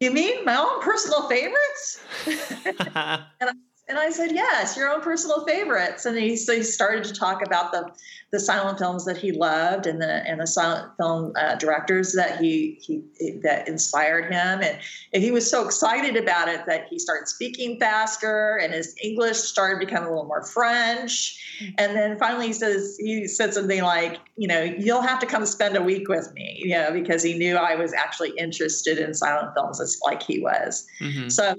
You 0.01 0.11
mean 0.11 0.45
my 0.45 0.57
own 0.57 0.81
personal 0.81 1.29
favorites? 1.29 2.01
and, 2.27 2.77
I, 2.95 3.53
and 3.89 3.99
I 3.99 4.11
said, 4.11 4.33
Yes, 4.33 4.77
your 4.77 4.91
own 4.91 5.01
personal 5.01 5.45
favorites. 5.47 6.07
And 6.07 6.19
he, 6.19 6.37
so 6.37 6.55
he 6.55 6.63
started 6.63 7.05
to 7.05 7.15
talk 7.15 7.45
about 7.45 7.73
the 7.73 7.91
the 8.33 8.41
silent 8.41 8.79
films 8.79 9.05
that 9.05 9.17
he 9.17 9.31
loved 9.31 9.87
and 9.87 10.01
the 10.01 10.29
and 10.29 10.41
the 10.41 10.47
silent 10.47 10.91
film 10.97 11.33
uh, 11.37 11.55
directors 11.55 12.13
that 12.15 12.41
he 12.41 12.77
he 12.81 13.03
that 13.43 13.69
inspired 13.69 14.25
him 14.25 14.61
and, 14.63 14.79
and 15.13 15.23
he 15.23 15.31
was 15.31 15.49
so 15.49 15.65
excited 15.65 16.17
about 16.17 16.49
it 16.49 16.67
that 16.67 16.87
he 16.91 16.99
started 16.99 17.29
speaking 17.29 17.79
faster 17.79 18.59
and 18.61 18.75
his 18.75 18.97
English 19.03 19.39
started 19.39 19.79
becoming 19.79 20.09
a 20.09 20.11
little 20.11 20.27
more 20.27 20.43
French 20.43 21.41
and 21.79 21.97
then 21.97 22.19
finally 22.19 22.49
he 22.49 22.53
says 22.53 22.97
he 22.99 23.29
said 23.29 23.55
something 23.55 23.83
like 23.83 24.19
you 24.37 24.49
know 24.49 24.63
you'll 24.63 25.01
have 25.01 25.21
to 25.21 25.27
come 25.27 25.47
spend 25.47 25.77
a 25.77 25.83
week 25.83 26.09
with 26.09 26.33
me 26.35 26.61
you 26.63 26.75
know 26.75 26.91
because 26.93 27.23
he 27.23 27.39
knew 27.39 27.57
I 27.57 27.77
was 27.77 27.95
actually 27.95 28.33
interested 28.37 28.99
in 28.99 29.15
silent 29.15 29.55
films 29.55 29.99
like 30.05 30.23
he 30.23 30.41
was 30.41 30.85
mm-hmm. 31.01 31.29
so 31.29 31.55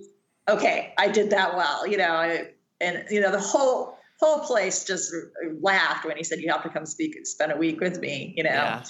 okay 0.47 0.93
I 0.97 1.07
did 1.09 1.29
that 1.31 1.55
well 1.55 1.87
you 1.87 1.97
know 1.97 2.13
I, 2.13 2.51
and 2.81 3.05
you 3.09 3.21
know 3.21 3.31
the 3.31 3.39
whole 3.39 3.97
whole 4.19 4.39
place 4.39 4.83
just 4.83 5.13
laughed 5.61 6.05
when 6.05 6.17
he 6.17 6.23
said, 6.23 6.39
"You 6.39 6.51
have 6.51 6.63
to 6.63 6.69
come 6.69 6.85
speak, 6.85 7.17
spend 7.25 7.51
a 7.51 7.57
week 7.57 7.79
with 7.79 7.99
me." 7.99 8.33
You 8.35 8.43
know. 8.43 8.49
Yeah. 8.49 8.83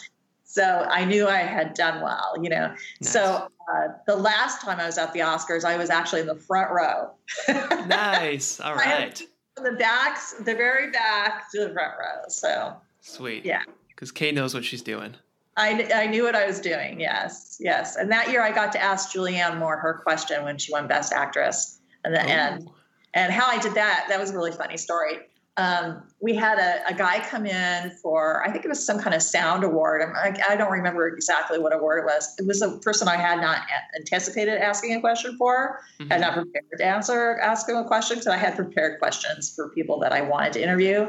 So 0.43 0.87
I 0.89 1.03
knew 1.03 1.27
I 1.27 1.39
had 1.39 1.73
done 1.73 2.01
well, 2.01 2.33
you 2.41 2.49
know. 2.49 2.69
Nice. 3.01 3.11
So 3.11 3.49
uh, 3.73 3.87
the 4.05 4.15
last 4.15 4.61
time 4.61 4.79
I 4.79 4.85
was 4.85 4.97
at 4.97 5.11
the 5.11 5.19
Oscars, 5.19 5.65
I 5.65 5.75
was 5.75 5.89
actually 5.89 6.21
in 6.21 6.27
the 6.27 6.37
front 6.37 6.71
row. 6.71 7.11
nice. 7.87 8.61
All 8.61 8.75
right. 8.75 9.21
the 9.61 9.73
backs, 9.73 10.33
the 10.33 10.55
very 10.55 10.89
back 10.91 11.51
to 11.51 11.67
the 11.67 11.73
front 11.73 11.93
row. 11.99 12.23
So 12.29 12.73
sweet. 13.01 13.43
Yeah. 13.43 13.63
Because 13.89 14.11
Kay 14.11 14.31
knows 14.31 14.53
what 14.53 14.63
she's 14.63 14.81
doing. 14.81 15.15
I, 15.57 15.89
I 15.93 16.07
knew 16.07 16.23
what 16.23 16.35
I 16.35 16.45
was 16.45 16.59
doing. 16.59 16.99
Yes, 16.99 17.57
yes. 17.59 17.95
And 17.95 18.11
that 18.11 18.29
year, 18.29 18.43
I 18.43 18.51
got 18.51 18.71
to 18.73 18.81
ask 18.81 19.11
Julianne 19.11 19.57
Moore 19.57 19.77
her 19.77 19.95
question 20.03 20.43
when 20.43 20.57
she 20.57 20.71
won 20.71 20.87
Best 20.87 21.11
Actress, 21.11 21.77
and 22.07 22.15
the 22.15 22.21
end. 22.21 22.69
And 23.13 23.31
how 23.33 23.47
I 23.47 23.57
did 23.59 23.73
that, 23.75 24.05
that 24.09 24.19
was 24.19 24.31
a 24.31 24.33
really 24.35 24.51
funny 24.51 24.77
story. 24.77 25.17
Um, 25.57 26.03
we 26.21 26.35
had 26.35 26.59
a, 26.59 26.87
a, 26.87 26.93
guy 26.93 27.19
come 27.27 27.47
in 27.47 27.89
for, 28.03 28.47
I 28.47 28.51
think 28.51 28.63
it 28.63 28.67
was 28.67 28.85
some 28.85 28.99
kind 28.99 29.15
of 29.15 29.23
sound 29.23 29.63
award. 29.63 30.03
I, 30.15 30.37
I, 30.49 30.55
don't 30.55 30.71
remember 30.71 31.07
exactly 31.07 31.57
what 31.57 31.73
award 31.73 32.03
it 32.03 32.05
was. 32.05 32.35
It 32.37 32.45
was 32.45 32.61
a 32.61 32.77
person 32.77 33.07
I 33.07 33.15
had 33.15 33.41
not 33.41 33.61
anticipated 33.95 34.59
asking 34.59 34.93
a 34.93 35.01
question 35.01 35.35
for, 35.35 35.79
mm-hmm. 35.99 36.11
had 36.11 36.21
not 36.21 36.35
prepared 36.35 36.65
to 36.77 36.85
answer, 36.85 37.39
ask 37.39 37.67
him 37.67 37.75
a 37.75 37.83
question. 37.85 38.17
because 38.17 38.27
I 38.27 38.37
had 38.37 38.55
prepared 38.55 38.99
questions 38.99 39.51
for 39.55 39.69
people 39.69 39.97
that 40.01 40.11
I 40.11 40.21
wanted 40.21 40.53
to 40.53 40.61
interview. 40.61 41.07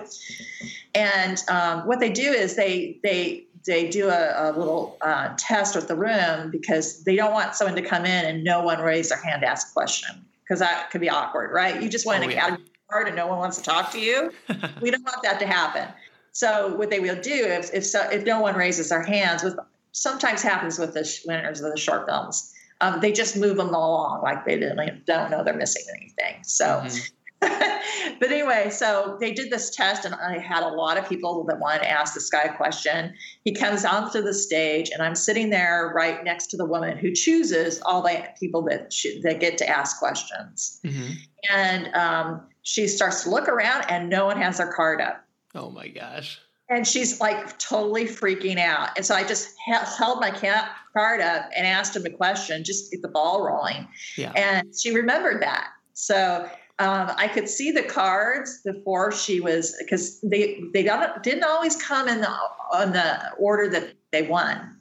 And 0.95 1.43
um, 1.51 1.87
what 1.87 2.01
they 2.01 2.11
do 2.11 2.33
is 2.33 2.57
they, 2.57 2.99
they, 3.03 3.48
they 3.67 3.89
do 3.89 4.09
a, 4.09 4.51
a 4.51 4.53
little 4.59 4.97
uh, 5.01 5.35
test 5.37 5.75
with 5.77 5.89
the 5.89 5.95
room 5.97 6.51
because 6.51 7.05
they 7.05 7.17
don't 7.17 7.33
want 7.33 7.55
someone 7.55 7.77
to 7.77 7.83
come 7.83 8.05
in 8.05 8.25
and 8.27 8.45
no 8.45 8.63
one 8.63 8.81
raise 8.81 9.09
their 9.11 9.19
hand 9.19 9.43
to 9.43 9.49
ask 9.49 9.69
a 9.71 9.73
question 9.73 10.25
because 10.43 10.61
that 10.61 10.91
could 10.91 11.01
be 11.01 11.09
awkward, 11.11 11.53
right? 11.53 11.83
You 11.83 11.89
just 11.89 12.07
went 12.07 12.21
Oh, 12.23 12.25
in 12.25 12.31
a 12.31 12.35
yeah. 12.35 12.41
category 12.51 12.69
card 12.91 13.07
and 13.09 13.17
no 13.17 13.27
one 13.27 13.39
wants 13.39 13.57
to 13.59 13.63
talk 13.63 13.93
to 13.93 14.01
you. 14.01 14.33
we 14.81 14.91
don't 14.91 15.05
want 15.05 15.23
that 15.23 15.39
to 15.41 15.47
happen. 15.47 15.89
So 16.33 16.75
what 16.77 16.91
they 16.91 17.01
will 17.01 17.21
do 17.21 17.33
if 17.35 17.73
if 17.75 17.85
so, 17.85 18.09
if 18.11 18.25
no 18.25 18.41
one 18.41 18.55
raises 18.55 18.89
their 18.91 19.03
hands, 19.03 19.43
with 19.43 19.57
sometimes 19.93 20.43
happens 20.43 20.79
with 20.79 20.95
the 20.95 21.05
sh- 21.05 21.25
winners 21.27 21.61
of 21.61 21.73
the 21.73 21.79
short 21.79 22.07
films, 22.07 22.53
um, 22.81 23.01
they 23.01 23.11
just 23.13 23.37
move 23.37 23.57
them 23.57 23.69
along 23.71 24.23
like 24.23 24.45
they 24.45 24.59
didn't 24.59 25.05
don't 25.05 25.31
know 25.31 25.43
they're 25.43 25.55
missing 25.57 25.85
anything. 25.97 26.43
So. 26.45 26.65
Mhm. 26.85 27.11
but 27.41 28.31
anyway, 28.31 28.69
so 28.71 29.17
they 29.21 29.33
did 29.33 29.51
this 29.51 29.71
test, 29.71 30.05
and 30.05 30.15
I 30.15 30.39
had 30.39 30.63
a 30.63 30.69
lot 30.69 30.99
of 30.99 31.09
people 31.09 31.45
that 31.45 31.59
wanted 31.61 31.81
to 31.81 31.91
ask 31.91 32.15
this 32.15 32.29
guy 32.31 32.43
a 32.43 32.57
question. 32.57 33.15
He 33.45 33.55
comes 33.55 33.85
onto 33.85 34.21
the 34.23 34.35
stage, 34.35 34.91
and 34.91 35.03
I'm 35.03 35.15
sitting 35.15 35.51
there 35.51 35.93
right 35.95 36.23
next 36.25 36.49
to 36.49 36.57
the 36.57 36.65
woman 36.65 36.99
who 36.99 37.13
chooses 37.13 37.81
all 37.83 38.03
the 38.03 38.25
people 38.39 38.63
that 38.63 38.93
that 39.23 39.41
get 39.41 39.59
to 39.59 39.69
ask 39.69 39.99
questions. 39.99 40.81
Mhm. 40.85 41.15
And 41.51 41.95
um, 41.95 42.47
she 42.63 42.87
starts 42.89 43.23
to 43.25 43.31
look 43.31 43.49
around, 43.49 43.85
and 43.89 44.09
no 44.09 44.27
one 44.27 44.41
has 44.41 44.59
their 44.59 44.73
card 44.73 45.01
up. 45.01 45.25
Oh 45.55 45.71
my 45.71 45.89
gosh. 45.89 46.41
And 46.71 46.87
she's 46.87 47.19
like 47.19 47.59
totally 47.59 48.05
freaking 48.05 48.59
out. 48.59 48.91
And 48.97 49.07
so 49.07 49.15
I 49.15 49.25
just 49.27 49.55
he- 49.65 49.73
held 49.73 50.21
my 50.21 50.31
ca- 50.31 50.71
card 50.93 51.23
up 51.23 51.49
and 51.57 51.67
asked 51.67 51.97
him 51.97 52.05
a 52.05 52.11
question, 52.11 52.63
just 52.63 52.91
to 52.91 52.97
get 52.97 53.03
the 53.03 53.09
ball 53.09 53.43
rolling. 53.43 53.89
Yeah. 54.19 54.33
And 54.33 54.69
she 54.79 54.95
remembered 54.95 55.41
that. 55.41 55.69
So 55.95 56.47
um, 56.81 57.11
I 57.17 57.29
could 57.29 57.49
see 57.49 57.71
the 57.71 57.83
cards 57.83 58.61
before 58.65 59.13
she 59.13 59.41
was, 59.41 59.75
because 59.79 60.21
they, 60.21 60.63
they 60.73 60.83
don't, 60.83 61.23
didn't 61.23 61.45
always 61.45 61.77
come 61.77 62.09
in 62.09 62.21
the, 62.21 62.31
on 62.73 62.93
the 62.93 63.33
order 63.39 63.69
that 63.69 63.95
they 64.13 64.23
won. 64.23 64.79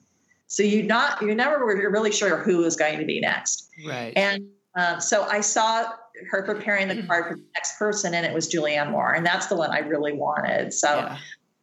So 0.48 0.62
you 0.62 0.82
not 0.82 1.20
you 1.20 1.34
never 1.34 1.64
were 1.64 1.90
really 1.90 2.10
sure 2.10 2.38
who 2.38 2.58
was 2.58 2.74
going 2.74 2.98
to 2.98 3.04
be 3.04 3.20
next. 3.20 3.68
Right. 3.86 4.14
And 4.16 4.48
um, 4.74 5.00
so 5.00 5.24
I 5.24 5.42
saw 5.42 5.92
her 6.30 6.42
preparing 6.42 6.88
the 6.88 7.02
card 7.02 7.26
for 7.28 7.36
the 7.36 7.44
next 7.54 7.78
person, 7.78 8.14
and 8.14 8.24
it 8.24 8.32
was 8.32 8.50
Julianne 8.52 8.90
Moore, 8.90 9.12
and 9.12 9.24
that's 9.24 9.46
the 9.46 9.56
one 9.56 9.70
I 9.70 9.80
really 9.80 10.14
wanted. 10.14 10.72
So 10.72 10.88
yeah. 10.88 11.18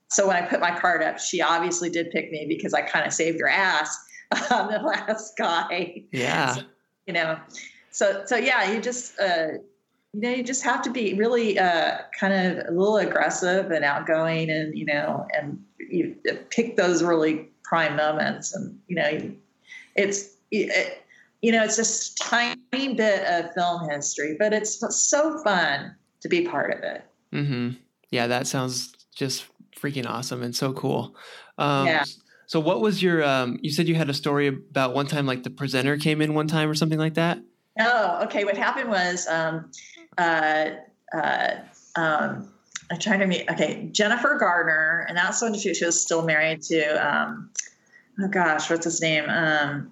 so 0.10 0.28
when 0.28 0.36
I 0.36 0.45
put 0.45 0.60
my 0.60 0.78
card 0.78 1.02
up, 1.02 1.20
she 1.20 1.41
obviously 1.41 1.90
did 1.90 2.12
pick 2.12 2.32
me 2.32 2.45
because 2.48 2.76
I 2.76 2.84
kind 2.84 3.07
of 3.07 3.12
saved 3.12 3.40
her 3.40 3.49
ass 3.49 3.98
on 4.52 4.72
the 4.72 4.80
last 4.80 5.36
guy. 5.36 6.03
Yeah. 6.12 6.56
You 7.07 7.14
know, 7.14 7.40
so 7.90 8.24
so 8.28 8.36
yeah, 8.36 8.72
you 8.72 8.82
just 8.82 9.20
uh, 9.20 9.48
you 10.16 10.22
know 10.22 10.30
you 10.30 10.44
just 10.44 10.64
have 10.64 10.82
to 10.84 10.90
be 10.90 11.14
really 11.16 11.60
uh, 11.60 11.98
kind 12.18 12.34
of 12.34 12.66
a 12.68 12.72
little 12.72 12.96
aggressive 12.96 13.70
and 13.70 13.84
outgoing, 13.84 14.50
and 14.50 14.78
you 14.78 14.86
know, 14.86 15.28
and 15.38 15.62
you 15.78 16.16
pick 16.52 16.78
those 16.78 17.04
really 17.04 17.50
prime 17.64 17.98
moments, 17.98 18.56
and 18.56 18.80
you 18.88 18.96
know, 18.96 19.32
it's 19.96 20.38
it, 20.52 21.04
you 21.42 21.52
know 21.52 21.64
it's 21.66 21.76
just 21.76 22.18
tiny 22.18 22.94
bit 22.94 23.26
of 23.28 23.54
film 23.54 23.90
history, 23.90 24.38
but 24.40 24.54
it's 24.54 24.82
so 24.96 25.38
fun 25.44 25.94
to 26.22 26.30
be 26.30 26.48
part 26.48 26.74
of 26.74 26.80
it. 26.80 27.04
Mm-hmm. 27.34 27.72
Yeah, 28.10 28.28
that 28.28 28.48
sounds 28.48 28.94
just 29.14 29.46
freaking 29.78 30.08
awesome 30.08 30.44
and 30.44 30.56
so 30.56 30.72
cool. 30.72 31.14
Um, 31.58 31.88
Yeah. 31.88 32.06
So, 32.48 32.60
what 32.62 32.80
was 32.80 33.04
your? 33.04 33.22
Um, 33.22 33.60
you 33.62 33.72
said 33.72 33.90
you 33.90 33.96
had 33.96 34.10
a 34.10 34.14
story 34.14 34.48
about 34.48 34.94
one 34.94 35.08
time, 35.08 35.26
like 35.26 35.44
the 35.44 35.50
presenter 35.50 35.98
came 35.98 36.22
in 36.22 36.36
one 36.36 36.48
time 36.48 36.70
or 36.70 36.76
something 36.76 37.00
like 37.00 37.16
that. 37.16 37.40
Oh, 37.80 38.24
okay. 38.24 38.46
What 38.46 38.56
happened 38.56 38.90
was, 38.90 39.28
um, 39.28 39.72
uh, 40.18 40.70
uh, 41.14 41.52
um, 41.96 42.52
I'm 42.92 43.00
trying 43.00 43.20
to 43.20 43.28
meet. 43.28 43.50
Okay, 43.50 43.90
Jennifer 43.92 44.38
Gardner, 44.40 45.06
and 45.08 45.18
that's 45.18 45.42
when 45.42 45.54
she, 45.54 45.74
she 45.74 45.86
was 45.86 46.00
still 46.00 46.24
married 46.24 46.62
to. 46.64 46.84
Um, 46.94 47.50
oh 48.20 48.28
gosh, 48.28 48.70
what's 48.70 48.86
his 48.86 49.02
name? 49.02 49.30
Um, 49.30 49.92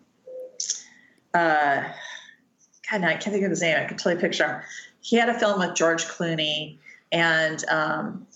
uh, 1.34 1.84
God, 2.90 3.02
no, 3.02 3.08
I 3.08 3.14
can't 3.14 3.34
think 3.34 3.44
of 3.44 3.50
his 3.50 3.62
name. 3.62 3.78
I 3.78 3.86
can 3.86 3.98
totally 3.98 4.22
picture 4.22 4.46
him. 4.48 4.62
He 5.02 5.16
had 5.16 5.30
a 5.30 5.34
film 5.38 5.60
with 5.60 5.76
George 5.76 6.06
Clooney, 6.06 6.78
and 7.12 7.64
um, 7.70 8.28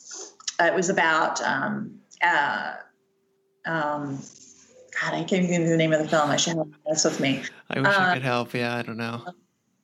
it 0.59 0.73
was 0.73 0.89
about. 0.89 1.41
Um, 1.41 1.99
uh, 2.23 2.73
um, 3.65 4.17
God, 4.99 5.13
I 5.13 5.23
can't 5.23 5.43
even 5.43 5.47
think 5.49 5.63
of 5.63 5.69
the 5.69 5.77
name 5.77 5.93
of 5.93 6.01
the 6.01 6.07
film. 6.07 6.31
I 6.31 6.37
should 6.37 6.57
have 6.57 6.67
this 6.89 7.03
with 7.03 7.19
me. 7.19 7.43
I 7.69 7.79
wish 7.79 7.93
I 7.93 8.11
Uh, 8.11 8.13
could 8.13 8.23
help. 8.23 8.53
Yeah, 8.53 8.75
I 8.75 8.81
don't 8.81 8.97
know. 8.97 9.23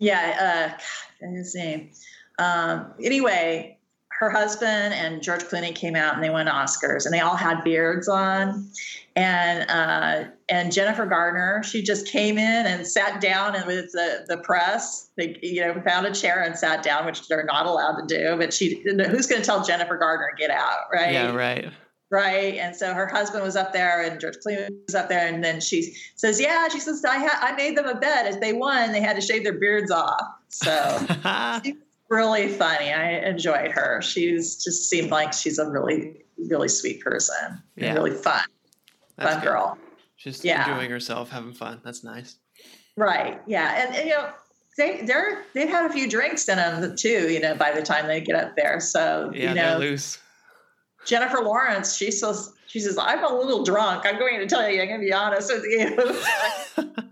Yeah, 0.03 0.75
uh, 1.21 1.25
his 1.31 1.55
name. 1.55 1.91
Um, 2.37 2.93
anyway, 3.01 3.77
her 4.19 4.29
husband 4.29 4.93
and 4.93 5.21
George 5.21 5.43
Clooney 5.43 5.73
came 5.73 5.95
out 5.95 6.15
and 6.15 6.23
they 6.23 6.29
won 6.29 6.47
Oscars, 6.47 7.05
and 7.05 7.13
they 7.13 7.21
all 7.21 7.35
had 7.35 7.63
beards 7.63 8.07
on. 8.07 8.69
And 9.15 9.69
uh, 9.69 10.29
and 10.49 10.73
Jennifer 10.73 11.05
Gardner, 11.05 11.63
she 11.63 11.81
just 11.81 12.07
came 12.07 12.37
in 12.37 12.65
and 12.65 12.85
sat 12.85 13.21
down, 13.21 13.55
and 13.55 13.65
with 13.65 13.91
the 13.93 14.25
the 14.27 14.37
press, 14.37 15.09
they 15.15 15.37
you 15.41 15.61
know 15.61 15.81
found 15.81 16.05
a 16.05 16.13
chair 16.13 16.43
and 16.43 16.57
sat 16.57 16.83
down, 16.83 17.05
which 17.05 17.27
they're 17.27 17.45
not 17.45 17.65
allowed 17.65 18.01
to 18.01 18.05
do. 18.05 18.35
But 18.37 18.53
she, 18.53 18.81
who's 18.83 19.27
going 19.27 19.41
to 19.41 19.45
tell 19.45 19.63
Jennifer 19.63 19.97
Gardner 19.97 20.29
get 20.37 20.49
out, 20.49 20.87
right? 20.91 21.13
Yeah, 21.13 21.33
right. 21.33 21.71
Right? 22.13 22.55
And 22.57 22.75
so 22.75 22.93
her 22.93 23.07
husband 23.07 23.43
was 23.43 23.55
up 23.55 23.73
there, 23.73 24.01
and 24.03 24.21
George 24.21 24.35
Clooney 24.45 24.69
was 24.85 24.93
up 24.95 25.09
there, 25.09 25.27
and 25.27 25.43
then 25.43 25.59
she 25.59 25.95
says, 26.15 26.39
"Yeah," 26.39 26.67
she 26.69 26.79
says, 26.79 27.03
"I 27.03 27.17
ha- 27.17 27.39
I 27.41 27.53
made 27.55 27.75
them 27.75 27.85
a 27.87 27.95
bet. 27.95 28.27
If 28.27 28.39
they 28.39 28.53
won, 28.53 28.91
they 28.91 29.01
had 29.01 29.15
to 29.15 29.21
shave 29.21 29.43
their 29.43 29.57
beards 29.59 29.91
off." 29.91 30.21
So 30.49 30.71
really 32.09 32.47
funny. 32.49 32.91
I 32.93 33.11
enjoyed 33.27 33.71
her. 33.71 34.01
She's 34.01 34.63
just 34.63 34.89
seemed 34.89 35.09
like 35.11 35.33
she's 35.33 35.57
a 35.59 35.69
really 35.69 36.23
really 36.49 36.67
sweet 36.67 37.01
person. 37.01 37.35
and 37.77 37.85
Yeah. 37.85 37.93
really 37.93 38.11
fun, 38.11 38.41
That's 39.17 39.31
fun 39.33 39.41
good. 39.41 39.47
girl. 39.49 39.77
Just 40.17 40.43
Yeah. 40.43 40.67
enjoying 40.69 40.91
herself, 40.91 41.29
having 41.29 41.53
fun. 41.53 41.79
That's 41.83 42.03
nice. 42.03 42.35
Right? 42.97 43.41
Yeah, 43.47 43.83
and, 43.85 43.95
and, 43.95 44.07
you 44.07 44.13
know. 44.15 44.29
They 44.75 45.01
they're 45.03 45.43
they've 45.53 45.69
had 45.69 45.85
a 45.87 45.93
few 45.93 46.09
drinks 46.09 46.49
in 46.49 46.57
them 46.57 46.95
too, 46.95 47.31
you 47.31 47.39
know, 47.39 47.53
by 47.53 47.71
the 47.73 47.83
time 47.83 48.07
they 48.07 48.19
get 48.21 48.35
up 48.35 48.55
there. 48.55 48.79
So 48.79 49.31
Yeah, 49.31 49.49
you 49.49 49.53
they're 49.55 49.73
know, 49.73 49.77
loose. 49.77 50.17
Jennifer 51.05 51.39
Lawrence, 51.41 51.95
she 51.95 52.11
says 52.11 52.53
she 52.67 52.79
says, 52.79 52.97
I'm 52.97 53.23
a 53.23 53.33
little 53.33 53.63
drunk. 53.63 54.03
I'm 54.05 54.17
going 54.17 54.39
to 54.39 54.47
tell 54.47 54.67
you, 54.67 54.81
I'm 54.81 54.87
gonna 54.87 54.99
be 54.99 55.13
honest 55.13 55.51
with 55.53 55.63
you. 55.63 56.89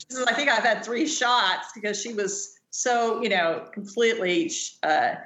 She 0.00 0.16
says, 0.16 0.24
I 0.26 0.32
think 0.32 0.48
I've 0.48 0.64
had 0.64 0.82
three 0.82 1.06
shots 1.06 1.72
because 1.74 2.00
she 2.00 2.14
was 2.14 2.58
so, 2.70 3.22
you 3.22 3.28
know, 3.28 3.68
completely 3.72 4.50
uh, 4.82 5.16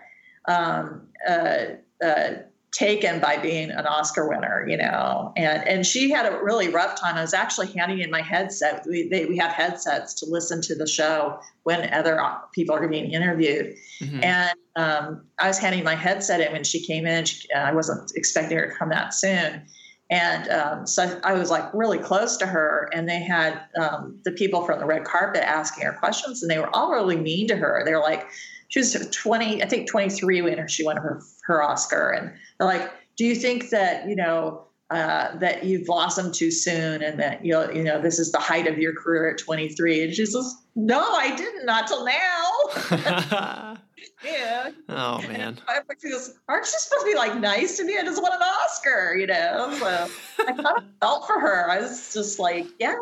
um, 0.47 1.07
uh, 1.29 1.65
uh, 2.05 2.31
taken 2.75 3.21
by 3.21 3.39
being 3.39 3.71
an 3.71 3.87
Oscar 3.87 4.29
winner, 4.29 4.67
you 4.69 4.77
know, 4.77 5.33
and 5.37 5.67
and 5.67 5.87
she 5.87 6.11
had 6.11 6.27
a 6.27 6.43
really 6.43 6.69
rough 6.69 7.01
time. 7.01 7.17
I 7.17 7.21
was 7.23 7.33
actually 7.33 7.69
handing 7.69 8.01
in 8.01 8.11
my 8.11 8.21
headset. 8.21 8.85
We 8.89 9.09
they, 9.09 9.27
we 9.27 9.37
have 9.39 9.53
headsets 9.53 10.13
to 10.15 10.27
listen 10.29 10.61
to 10.63 10.75
the 10.75 10.87
show 10.87 11.39
when 11.63 11.93
other 11.95 12.21
people 12.53 12.75
are 12.75 12.89
being 12.89 13.13
interviewed, 13.13 13.77
Mhm. 14.03 14.25
and 14.25 14.59
um, 14.77 15.25
I 15.39 15.47
was 15.47 15.59
handing 15.59 15.85
my 15.85 15.95
headset 15.95 16.41
in 16.41 16.53
when 16.53 16.65
she 16.65 16.85
came 16.85 17.07
in. 17.07 17.25
She, 17.25 17.47
I 17.53 17.73
wasn't 17.73 18.11
expecting 18.17 18.59
her 18.59 18.69
to 18.69 18.75
come 18.75 18.89
that 18.91 19.15
soon. 19.15 19.63
And 20.11 20.49
um, 20.51 20.87
so 20.87 21.19
I 21.25 21.33
was 21.33 21.51
like 21.51 21.73
really 21.73 21.99
close 21.99 22.37
to 22.39 22.47
her, 22.47 22.91
and 22.93 23.09
they 23.09 23.21
had 23.21 23.63
um, 23.81 24.21
the 24.25 24.33
people 24.33 24.67
from 24.67 24.79
the 24.79 24.85
red 24.85 25.05
carpet 25.05 25.43
asking 25.43 25.85
her 25.85 25.93
questions, 25.93 26.43
and 26.43 26.51
they 26.51 26.59
were 26.59 26.75
all 26.75 26.91
really 26.93 27.17
mean 27.17 27.49
to 27.49 27.57
her. 27.57 27.83
They 27.87 27.93
were 27.93 28.01
like, 28.03 28.27
she 28.75 28.81
was 28.81 29.09
20, 29.13 29.63
I 29.63 29.69
think 29.69 29.89
23 29.89 30.43
when 30.43 30.67
she 30.67 30.85
won 30.85 30.97
her, 30.97 31.23
her 31.45 31.63
Oscar. 31.63 32.11
And 32.11 32.33
they're 32.59 32.67
like, 32.67 32.91
do 33.17 33.25
you 33.25 33.37
think 33.37 33.71
that, 33.71 34.09
you 34.09 34.17
know, 34.17 34.65
uh, 34.91 35.37
that 35.39 35.63
you've 35.63 35.87
blossomed 35.87 36.35
too 36.35 36.51
soon 36.51 37.01
and 37.01 37.21
that, 37.21 37.45
you 37.45 37.53
know, 37.53 37.71
you 37.71 37.85
know, 37.85 38.03
this 38.03 38.19
is 38.19 38.33
the 38.33 38.41
height 38.41 38.67
of 38.67 38.77
your 38.79 38.93
career 38.93 39.31
at 39.31 39.39
23? 39.39 40.03
And 40.03 40.13
she 40.13 40.27
says, 40.27 40.57
no, 40.75 41.01
I 41.01 41.37
didn't, 41.37 41.65
not 41.67 41.87
till 41.87 42.05
now. 42.05 43.77
yeah. 44.25 44.71
oh 44.89 45.19
man. 45.29 45.57
She 46.03 46.11
goes, 46.11 46.35
aren't 46.49 46.67
you 46.67 46.73
supposed 46.77 47.07
to 47.07 47.13
be 47.13 47.17
like 47.17 47.39
nice 47.39 47.77
to 47.77 47.85
me? 47.85 47.97
I 47.97 48.03
just 48.03 48.21
won 48.21 48.33
an 48.33 48.41
Oscar, 48.43 49.15
you 49.17 49.29
know? 49.29 49.73
So 49.79 50.09
I 50.49 50.53
kind 50.53 50.67
of 50.67 50.85
felt 51.01 51.29
for 51.29 51.39
her. 51.39 51.71
I 51.71 51.81
was 51.81 52.13
just 52.13 52.41
like, 52.41 52.67
yeah, 52.81 52.97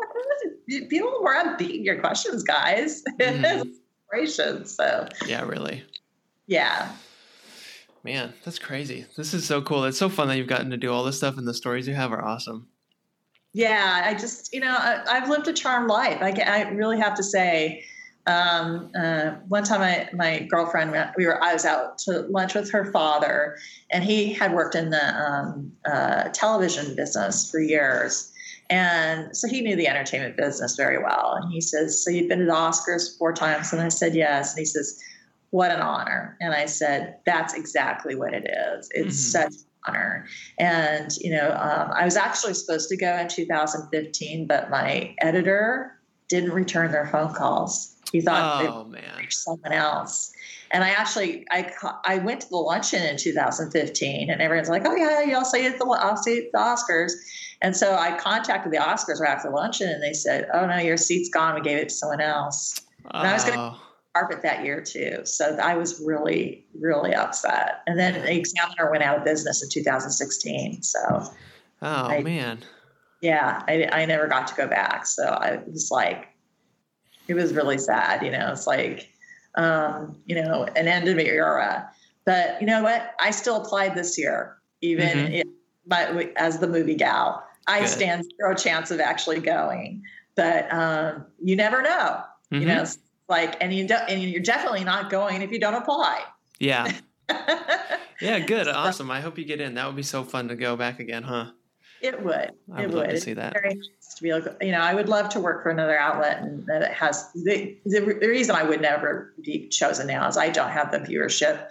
people 0.67 1.17
were 1.23 1.33
upbeat 1.33 1.83
your 1.83 1.99
questions, 1.99 2.43
guys. 2.43 3.03
Mhm. 3.19 3.73
Inspiration. 4.13 4.65
So 4.65 5.07
Yeah, 5.25 5.43
really. 5.43 5.83
yeah. 6.47 6.91
Man, 8.03 8.33
that's 8.43 8.59
crazy. 8.59 9.05
This 9.15 9.33
is 9.33 9.45
so 9.45 9.61
cool. 9.61 9.85
It's 9.85 9.97
so 9.97 10.09
fun 10.09 10.27
that 10.27 10.37
you've 10.37 10.47
gotten 10.47 10.71
to 10.71 10.77
do 10.77 10.91
all 10.91 11.05
this 11.05 11.17
stuff 11.17 11.37
and 11.37 11.47
the 11.47 11.53
stories 11.53 11.87
you 11.87 11.93
have 11.93 12.11
are 12.11 12.23
awesome. 12.23 12.67
Yeah, 13.53 14.01
I 14.05 14.13
just, 14.13 14.53
you 14.53 14.59
know, 14.59 14.75
I, 14.75 15.03
I've 15.07 15.29
lived 15.29 15.47
a 15.47 15.53
charmed 15.53 15.89
life. 15.89 16.17
I, 16.21 16.31
I 16.31 16.69
really 16.69 16.99
have 16.99 17.15
to 17.15 17.23
say. 17.23 17.85
Um, 18.25 18.89
uh, 18.97 19.31
one 19.49 19.63
time, 19.65 19.81
I, 19.81 20.09
my 20.13 20.47
girlfriend, 20.49 20.91
we 21.17 21.25
were, 21.25 21.43
I 21.43 21.53
was 21.53 21.65
out 21.65 21.97
to 21.99 22.21
lunch 22.29 22.55
with 22.55 22.71
her 22.71 22.91
father, 22.91 23.57
and 23.91 24.03
he 24.03 24.33
had 24.33 24.53
worked 24.53 24.75
in 24.75 24.89
the 24.89 25.21
um, 25.21 25.73
uh, 25.85 26.29
television 26.29 26.95
business 26.95 27.51
for 27.51 27.59
years. 27.59 28.32
And 28.73 29.37
so 29.37 29.47
he 29.47 29.61
knew 29.61 29.75
the 29.75 29.87
entertainment 29.87 30.35
business 30.35 30.75
very 30.75 30.97
well. 30.97 31.37
And 31.39 31.53
he 31.53 31.61
says, 31.61 32.03
So 32.03 32.09
you've 32.09 32.27
been 32.27 32.39
to 32.39 32.45
the 32.45 32.51
Oscars 32.51 33.15
four 33.19 33.31
times? 33.31 33.71
And 33.71 33.79
I 33.79 33.89
said, 33.89 34.15
Yes. 34.15 34.53
And 34.53 34.59
he 34.59 34.65
says, 34.65 34.99
What 35.51 35.69
an 35.71 35.79
honor. 35.79 36.35
And 36.41 36.55
I 36.55 36.65
said, 36.65 37.17
That's 37.23 37.53
exactly 37.53 38.15
what 38.15 38.33
it 38.33 38.49
is. 38.49 38.89
It's 38.95 39.15
Mhm. 39.15 39.31
such 39.31 39.53
an 39.53 39.59
honor. 39.87 40.25
And, 40.57 41.15
you 41.17 41.31
know, 41.31 41.51
um, 41.51 41.91
I 41.95 42.03
was 42.03 42.17
actually 42.17 42.55
supposed 42.55 42.89
to 42.89 42.97
go 42.97 43.15
in 43.15 43.27
2015, 43.27 44.47
but 44.47 44.71
my 44.71 45.13
editor 45.19 45.99
didn't 46.27 46.53
return 46.53 46.91
their 46.91 47.05
phone 47.05 47.31
calls. 47.31 47.95
He 48.11 48.21
thought 48.21 48.65
Oh 48.65 48.85
man. 48.85 49.27
someone 49.29 49.71
else. 49.71 50.31
And 50.73 50.83
I 50.83 50.89
actually, 50.89 51.45
I 51.51 51.71
I 52.03 52.17
went 52.17 52.41
to 52.41 52.49
the 52.49 52.57
luncheon 52.57 53.03
in 53.03 53.15
2015, 53.15 54.29
and 54.31 54.41
everyone's 54.41 54.69
like, 54.69 54.81
"Oh 54.85 54.95
yeah, 54.95 55.21
you'll 55.21 55.45
see 55.45 55.63
it. 55.65 55.77
The, 55.77 55.85
I'll 55.85 56.17
see 56.17 56.39
it 56.39 56.45
at 56.47 56.51
the 56.51 56.57
Oscars." 56.57 57.11
And 57.61 57.77
so 57.77 57.95
I 57.95 58.17
contacted 58.17 58.73
the 58.73 58.77
Oscars 58.77 59.19
right 59.21 59.29
after 59.29 59.49
luncheon, 59.51 59.87
and 59.89 60.01
they 60.01 60.13
said, 60.13 60.49
"Oh 60.51 60.65
no, 60.65 60.77
your 60.77 60.97
seat's 60.97 61.29
gone. 61.29 61.53
We 61.55 61.61
gave 61.61 61.77
it 61.77 61.89
to 61.89 61.95
someone 61.95 62.21
else." 62.21 62.81
And 63.11 63.27
I 63.27 63.33
was 63.33 63.43
gonna- 63.45 63.75
Oh, 63.75 63.81
Carpet 64.15 64.41
that 64.41 64.63
year 64.65 64.81
too, 64.81 65.21
so 65.25 65.55
I 65.57 65.75
was 65.75 65.99
really, 65.99 66.65
really 66.79 67.13
upset. 67.13 67.81
And 67.87 67.97
then 67.99 68.13
the 68.13 68.35
Examiner 68.35 68.89
went 68.91 69.03
out 69.03 69.17
of 69.19 69.23
business 69.25 69.61
in 69.63 69.69
2016. 69.69 70.81
So 70.83 70.99
oh 71.81 72.07
I- 72.07 72.21
man. 72.21 72.63
yeah, 73.21 73.61
I, 73.67 73.89
I 73.91 74.05
never 74.05 74.27
got 74.27 74.47
to 74.47 74.55
go 74.55 74.67
back. 74.67 75.05
So 75.05 75.23
I 75.23 75.59
was 75.67 75.89
like, 75.91 76.27
it 77.27 77.33
was 77.35 77.53
really 77.53 77.77
sad. 77.77 78.23
You 78.23 78.31
know, 78.31 78.51
it's 78.51 78.67
like, 78.67 79.09
um, 79.55 80.17
you 80.25 80.35
know, 80.35 80.63
an 80.75 80.87
end 80.87 81.07
of 81.07 81.17
an 81.17 81.25
era. 81.25 81.89
But 82.25 82.59
you 82.61 82.67
know 82.67 82.83
what? 82.83 83.13
I 83.19 83.31
still 83.31 83.57
applied 83.61 83.95
this 83.95 84.17
year, 84.17 84.57
even 84.81 85.27
Mhm. 85.27 85.33
if, 85.41 85.47
but 85.85 86.15
as 86.37 86.59
the 86.59 86.67
movie 86.67 86.95
gal. 86.95 87.45
I 87.67 87.81
Good. 87.81 87.89
stand 87.89 88.25
zero 88.37 88.55
chance 88.55 88.91
of 88.91 88.99
actually 88.99 89.39
going, 89.39 90.03
but 90.35 90.71
um, 90.73 91.25
you 91.41 91.55
never 91.55 91.81
know. 91.81 92.21
You 92.51 92.61
Mhm. 92.61 92.67
know, 92.67 92.81
it's 92.81 92.97
like, 93.29 93.55
and 93.61 93.73
you 93.73 93.87
don't, 93.87 94.09
and 94.09 94.21
you're 94.21 94.41
definitely 94.41 94.83
not 94.83 95.09
going 95.09 95.41
if 95.41 95.51
you 95.51 95.59
don't 95.59 95.75
apply. 95.75 96.23
Yeah. 96.59 96.91
Yeah, 98.19 98.39
good. 98.39 98.69
Awesome. 98.69 99.11
I 99.11 99.19
hope 99.19 99.37
you 99.37 99.43
get 99.43 99.59
in. 99.59 99.73
That 99.73 99.85
would 99.87 99.97
be 99.97 100.03
so 100.03 100.23
fun 100.23 100.47
to 100.47 100.55
go 100.55 100.77
back 100.77 101.01
again, 101.01 101.23
huh? 101.23 101.51
It 102.03 102.21
would. 102.21 102.51
I 102.73 102.83
it 102.83 102.87
would 102.87 102.95
love 102.95 103.09
to 103.11 103.21
see 103.21 103.33
that. 103.33 103.53
Very 103.53 103.75
nice 103.75 104.15
to 104.15 104.23
be 104.23 104.29
able, 104.29 104.49
you 104.61 104.73
know, 104.73 104.81
I 104.81 104.93
would 104.93 105.07
love 105.07 105.29
to 105.29 105.39
work 105.39 105.63
for 105.63 105.69
another 105.69 105.97
outlet, 105.97 106.41
and 106.41 106.65
that 106.65 106.81
it 106.81 106.91
has 106.91 107.31
the, 107.31 107.77
the 107.85 108.01
reason 108.01 108.55
I 108.55 108.63
would 108.63 108.81
never 108.81 109.33
be 109.41 109.69
chosen 109.69 110.07
now 110.07 110.27
is 110.27 110.35
I 110.35 110.49
don't 110.49 110.69
have 110.69 110.91
the 110.91 110.99
viewership 110.99 111.65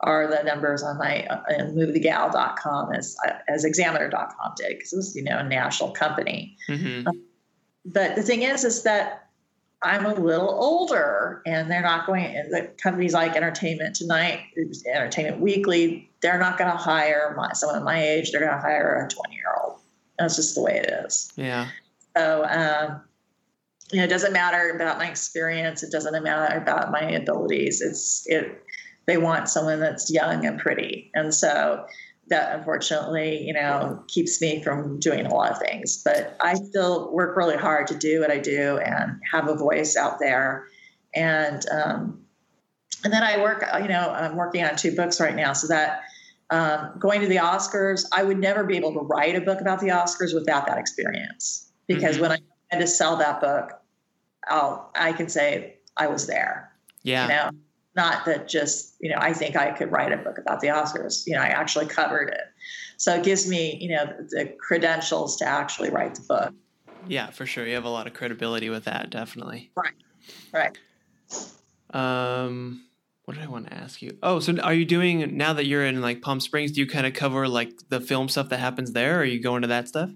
or 0.00 0.28
the 0.28 0.44
numbers 0.44 0.82
on 0.82 0.98
my 0.98 1.24
uh, 1.26 1.40
moviethegal.com 1.48 2.92
as 2.92 3.16
as 3.48 3.64
examiner.com 3.64 4.52
did 4.58 4.76
because 4.76 4.92
it 4.92 4.96
was 4.96 5.16
you 5.16 5.24
know 5.24 5.38
a 5.38 5.42
national 5.42 5.92
company. 5.92 6.54
hmm 6.66 7.08
But 7.86 8.14
the 8.14 8.22
thing 8.22 8.42
is, 8.42 8.64
is 8.64 8.82
that 8.82 9.28
I'm 9.82 10.04
a 10.04 10.14
little 10.14 10.50
older, 10.50 11.40
and 11.46 11.70
they're 11.70 11.80
not 11.80 12.06
going. 12.06 12.34
The 12.50 12.68
companies 12.82 13.14
like 13.14 13.36
Entertainment 13.36 13.96
Tonight, 13.96 14.40
Entertainment 14.92 15.40
Weekly, 15.40 16.10
they're 16.20 16.38
not 16.38 16.58
going 16.58 16.70
to 16.70 16.76
hire 16.76 17.32
my, 17.36 17.52
someone 17.52 17.84
my 17.84 18.02
age. 18.02 18.32
They're 18.32 18.40
going 18.40 18.52
to 18.52 18.60
hire 18.60 19.06
a 19.06 19.08
20 19.08 19.34
year 19.34 19.44
old. 19.56 19.57
That's 20.18 20.36
just 20.36 20.54
the 20.54 20.62
way 20.62 20.76
it 20.76 20.90
is. 21.04 21.32
Yeah. 21.36 21.68
So, 22.16 22.44
um, 22.44 23.02
you 23.92 23.98
know, 23.98 24.04
it 24.04 24.08
doesn't 24.08 24.32
matter 24.32 24.70
about 24.74 24.98
my 24.98 25.08
experience. 25.08 25.82
It 25.82 25.92
doesn't 25.92 26.22
matter 26.22 26.56
about 26.56 26.90
my 26.90 27.02
abilities. 27.02 27.80
It's 27.80 28.24
it. 28.26 28.62
They 29.06 29.16
want 29.16 29.48
someone 29.48 29.80
that's 29.80 30.10
young 30.10 30.44
and 30.44 30.58
pretty, 30.58 31.10
and 31.14 31.32
so 31.32 31.86
that 32.28 32.58
unfortunately, 32.58 33.42
you 33.42 33.54
know, 33.54 34.02
keeps 34.08 34.40
me 34.42 34.62
from 34.62 34.98
doing 34.98 35.24
a 35.24 35.34
lot 35.34 35.52
of 35.52 35.58
things. 35.58 36.02
But 36.04 36.36
I 36.40 36.54
still 36.54 37.10
work 37.12 37.36
really 37.36 37.56
hard 37.56 37.86
to 37.86 37.96
do 37.96 38.20
what 38.20 38.30
I 38.30 38.38
do 38.38 38.78
and 38.78 39.18
have 39.32 39.48
a 39.48 39.54
voice 39.54 39.96
out 39.96 40.18
there. 40.18 40.66
And 41.14 41.64
um, 41.70 42.20
and 43.04 43.12
then 43.12 43.22
I 43.22 43.40
work. 43.40 43.64
You 43.80 43.88
know, 43.88 44.10
I'm 44.10 44.36
working 44.36 44.64
on 44.64 44.76
two 44.76 44.94
books 44.94 45.20
right 45.20 45.36
now, 45.36 45.52
so 45.52 45.68
that. 45.68 46.02
Um, 46.50 46.94
going 46.98 47.20
to 47.20 47.26
the 47.26 47.36
Oscars, 47.36 48.06
I 48.12 48.22
would 48.22 48.38
never 48.38 48.64
be 48.64 48.76
able 48.76 48.94
to 48.94 49.00
write 49.00 49.36
a 49.36 49.40
book 49.40 49.60
about 49.60 49.80
the 49.80 49.88
Oscars 49.88 50.34
without 50.34 50.66
that 50.66 50.78
experience. 50.78 51.70
Because 51.86 52.16
Mhm. 52.16 52.20
when 52.22 52.32
I 52.32 52.38
had 52.70 52.80
to 52.80 52.86
sell 52.86 53.16
that 53.16 53.40
book, 53.40 53.72
I'll 54.48 54.90
I 54.94 55.12
can 55.12 55.28
say 55.28 55.76
I 55.96 56.06
was 56.06 56.26
there. 56.26 56.72
Yeah. 57.02 57.22
You 57.24 57.28
know, 57.28 57.58
not 57.96 58.24
that 58.24 58.48
just 58.48 58.94
you 59.00 59.10
know 59.10 59.18
I 59.20 59.32
think 59.34 59.56
I 59.56 59.72
could 59.72 59.92
write 59.92 60.12
a 60.12 60.16
book 60.16 60.38
about 60.38 60.60
the 60.60 60.68
Oscars. 60.68 61.26
You 61.26 61.34
know, 61.34 61.42
I 61.42 61.48
actually 61.48 61.86
covered 61.86 62.28
it, 62.30 62.46
so 62.96 63.14
it 63.14 63.24
gives 63.24 63.46
me 63.48 63.76
you 63.76 63.90
know 63.94 64.06
the 64.30 64.54
credentials 64.58 65.36
to 65.38 65.44
actually 65.44 65.90
write 65.90 66.14
the 66.14 66.22
book. 66.22 66.54
Yeah, 67.06 67.30
for 67.30 67.44
sure. 67.46 67.66
You 67.66 67.74
have 67.74 67.84
a 67.84 67.90
lot 67.90 68.06
of 68.06 68.14
credibility 68.14 68.70
with 68.70 68.84
that, 68.84 69.10
definitely. 69.10 69.70
Right. 69.74 69.94
Right. 70.52 70.78
Um, 71.90 72.84
what 73.28 73.34
did 73.34 73.44
I 73.44 73.48
want 73.48 73.66
to 73.66 73.74
ask 73.74 74.00
you? 74.00 74.16
Oh, 74.22 74.40
so 74.40 74.56
are 74.60 74.72
you 74.72 74.86
doing 74.86 75.36
now 75.36 75.52
that 75.52 75.66
you're 75.66 75.84
in 75.84 76.00
like 76.00 76.22
Palm 76.22 76.40
Springs? 76.40 76.72
Do 76.72 76.80
you 76.80 76.86
kind 76.86 77.06
of 77.06 77.12
cover 77.12 77.46
like 77.46 77.74
the 77.90 78.00
film 78.00 78.26
stuff 78.30 78.48
that 78.48 78.56
happens 78.56 78.92
there? 78.92 79.16
Or 79.16 79.18
are 79.20 79.24
you 79.24 79.42
going 79.42 79.60
to 79.60 79.68
that 79.68 79.86
stuff? 79.86 80.08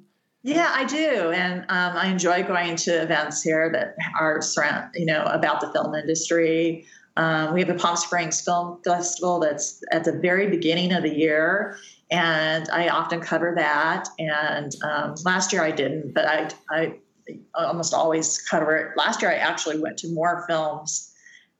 Yeah, 0.42 0.72
I 0.74 0.84
do, 0.86 1.30
and 1.30 1.60
um, 1.68 1.94
I 1.94 2.06
enjoy 2.06 2.42
going 2.42 2.74
to 2.74 3.02
events 3.02 3.42
here 3.42 3.70
that 3.70 3.96
are 4.18 4.40
surround, 4.40 4.92
you 4.94 5.04
know, 5.04 5.24
about 5.24 5.60
the 5.60 5.70
film 5.72 5.94
industry. 5.94 6.86
Um, 7.18 7.52
we 7.52 7.60
have 7.60 7.68
a 7.68 7.74
Palm 7.74 7.96
Springs 7.96 8.40
Film 8.40 8.80
Festival 8.82 9.40
that's 9.40 9.82
at 9.92 10.04
the 10.04 10.12
very 10.12 10.48
beginning 10.48 10.94
of 10.94 11.02
the 11.02 11.14
year, 11.14 11.76
and 12.10 12.66
I 12.70 12.88
often 12.88 13.20
cover 13.20 13.52
that. 13.56 14.08
And 14.18 14.74
um, 14.82 15.16
last 15.26 15.52
year 15.52 15.62
I 15.62 15.70
didn't, 15.70 16.14
but 16.14 16.24
I, 16.24 16.48
I 16.70 16.94
almost 17.54 17.92
always 17.92 18.40
cover 18.40 18.74
it. 18.74 18.96
Last 18.96 19.20
year 19.20 19.30
I 19.30 19.36
actually 19.36 19.78
went 19.80 19.98
to 19.98 20.08
more 20.08 20.46
films 20.48 21.11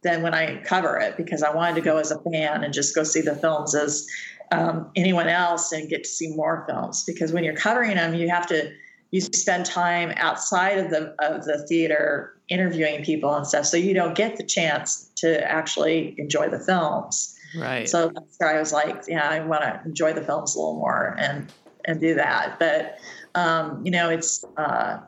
than 0.02 0.22
when 0.22 0.34
I 0.34 0.62
cover 0.62 0.98
it 0.98 1.16
because 1.16 1.42
I 1.42 1.54
wanted 1.54 1.76
to 1.76 1.80
go 1.80 1.98
as 1.98 2.10
a 2.10 2.18
fan 2.20 2.64
and 2.64 2.74
just 2.74 2.94
go 2.94 3.04
see 3.04 3.20
the 3.20 3.36
films 3.36 3.74
as 3.74 4.06
um, 4.50 4.90
anyone 4.96 5.28
else 5.28 5.72
and 5.72 5.88
get 5.88 6.04
to 6.04 6.10
see 6.10 6.34
more 6.34 6.64
films 6.68 7.04
because 7.04 7.32
when 7.32 7.44
you're 7.44 7.56
covering 7.56 7.96
them, 7.96 8.14
you 8.14 8.28
have 8.28 8.46
to 8.48 8.72
you 9.12 9.20
spend 9.20 9.66
time 9.66 10.12
outside 10.16 10.78
of 10.78 10.90
the 10.90 11.14
of 11.18 11.44
the 11.44 11.64
theater 11.68 12.34
interviewing 12.48 13.04
people 13.04 13.34
and 13.34 13.46
stuff, 13.46 13.66
so 13.66 13.76
you 13.76 13.94
don't 13.94 14.14
get 14.14 14.36
the 14.36 14.42
chance 14.42 15.10
to 15.16 15.42
actually 15.50 16.14
enjoy 16.18 16.48
the 16.48 16.58
films. 16.58 17.38
Right. 17.56 17.88
So 17.88 18.10
that's 18.14 18.36
where 18.38 18.56
I 18.56 18.58
was 18.58 18.72
like, 18.72 19.04
yeah, 19.06 19.28
I 19.28 19.40
want 19.40 19.62
to 19.62 19.80
enjoy 19.84 20.14
the 20.14 20.22
films 20.22 20.54
a 20.54 20.58
little 20.58 20.76
more 20.76 21.14
and 21.18 21.52
and 21.84 22.00
do 22.00 22.14
that. 22.14 22.58
But 22.58 22.98
um, 23.34 23.84
you 23.84 23.90
know, 23.90 24.08
it's 24.08 24.44
uh, 24.56 24.98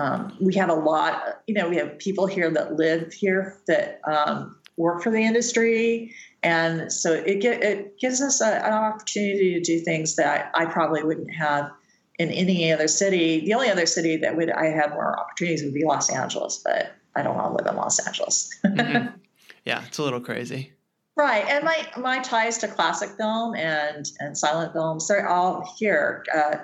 um, 0.00 0.34
we 0.40 0.54
have 0.54 0.70
a 0.70 0.74
lot. 0.74 1.42
You 1.46 1.54
know, 1.54 1.68
we 1.68 1.76
have 1.76 1.98
people 1.98 2.26
here 2.26 2.50
that 2.50 2.76
live 2.76 3.12
here 3.12 3.58
that 3.66 4.00
um, 4.06 4.56
work 4.76 5.02
for 5.02 5.10
the 5.10 5.22
industry, 5.22 6.14
and 6.42 6.90
so 6.90 7.12
it 7.12 7.40
get, 7.40 7.62
it 7.62 7.98
gives 7.98 8.22
us 8.22 8.40
a, 8.40 8.64
an 8.64 8.72
opportunity 8.72 9.54
to 9.54 9.60
do 9.60 9.80
things 9.80 10.16
that 10.16 10.50
I, 10.54 10.62
I 10.62 10.66
probably 10.66 11.02
wouldn't 11.02 11.34
have 11.34 11.70
in 12.18 12.30
any 12.30 12.72
other 12.72 12.88
city. 12.88 13.40
The 13.40 13.52
only 13.52 13.68
other 13.68 13.84
city 13.84 14.16
that 14.16 14.36
would 14.36 14.50
I 14.50 14.66
have 14.66 14.92
more 14.92 15.18
opportunities 15.20 15.62
would 15.64 15.74
be 15.74 15.84
Los 15.84 16.10
Angeles, 16.10 16.62
but 16.64 16.92
I 17.14 17.22
don't 17.22 17.36
want 17.36 17.48
to 17.48 17.62
live 17.62 17.70
in 17.70 17.76
Los 17.76 18.06
Angeles. 18.06 18.50
Mhm. 18.64 19.14
Yeah, 19.66 19.84
it's 19.86 19.98
a 19.98 20.02
little 20.02 20.20
crazy. 20.20 20.72
Right, 21.16 21.44
and 21.46 21.62
my 21.62 21.86
my 21.98 22.20
ties 22.20 22.56
to 22.58 22.68
classic 22.68 23.10
film 23.10 23.54
and 23.54 24.10
and 24.20 24.36
silent 24.36 24.72
films 24.72 25.06
they're 25.06 25.28
all 25.28 25.74
here. 25.76 26.24
Uh, 26.34 26.56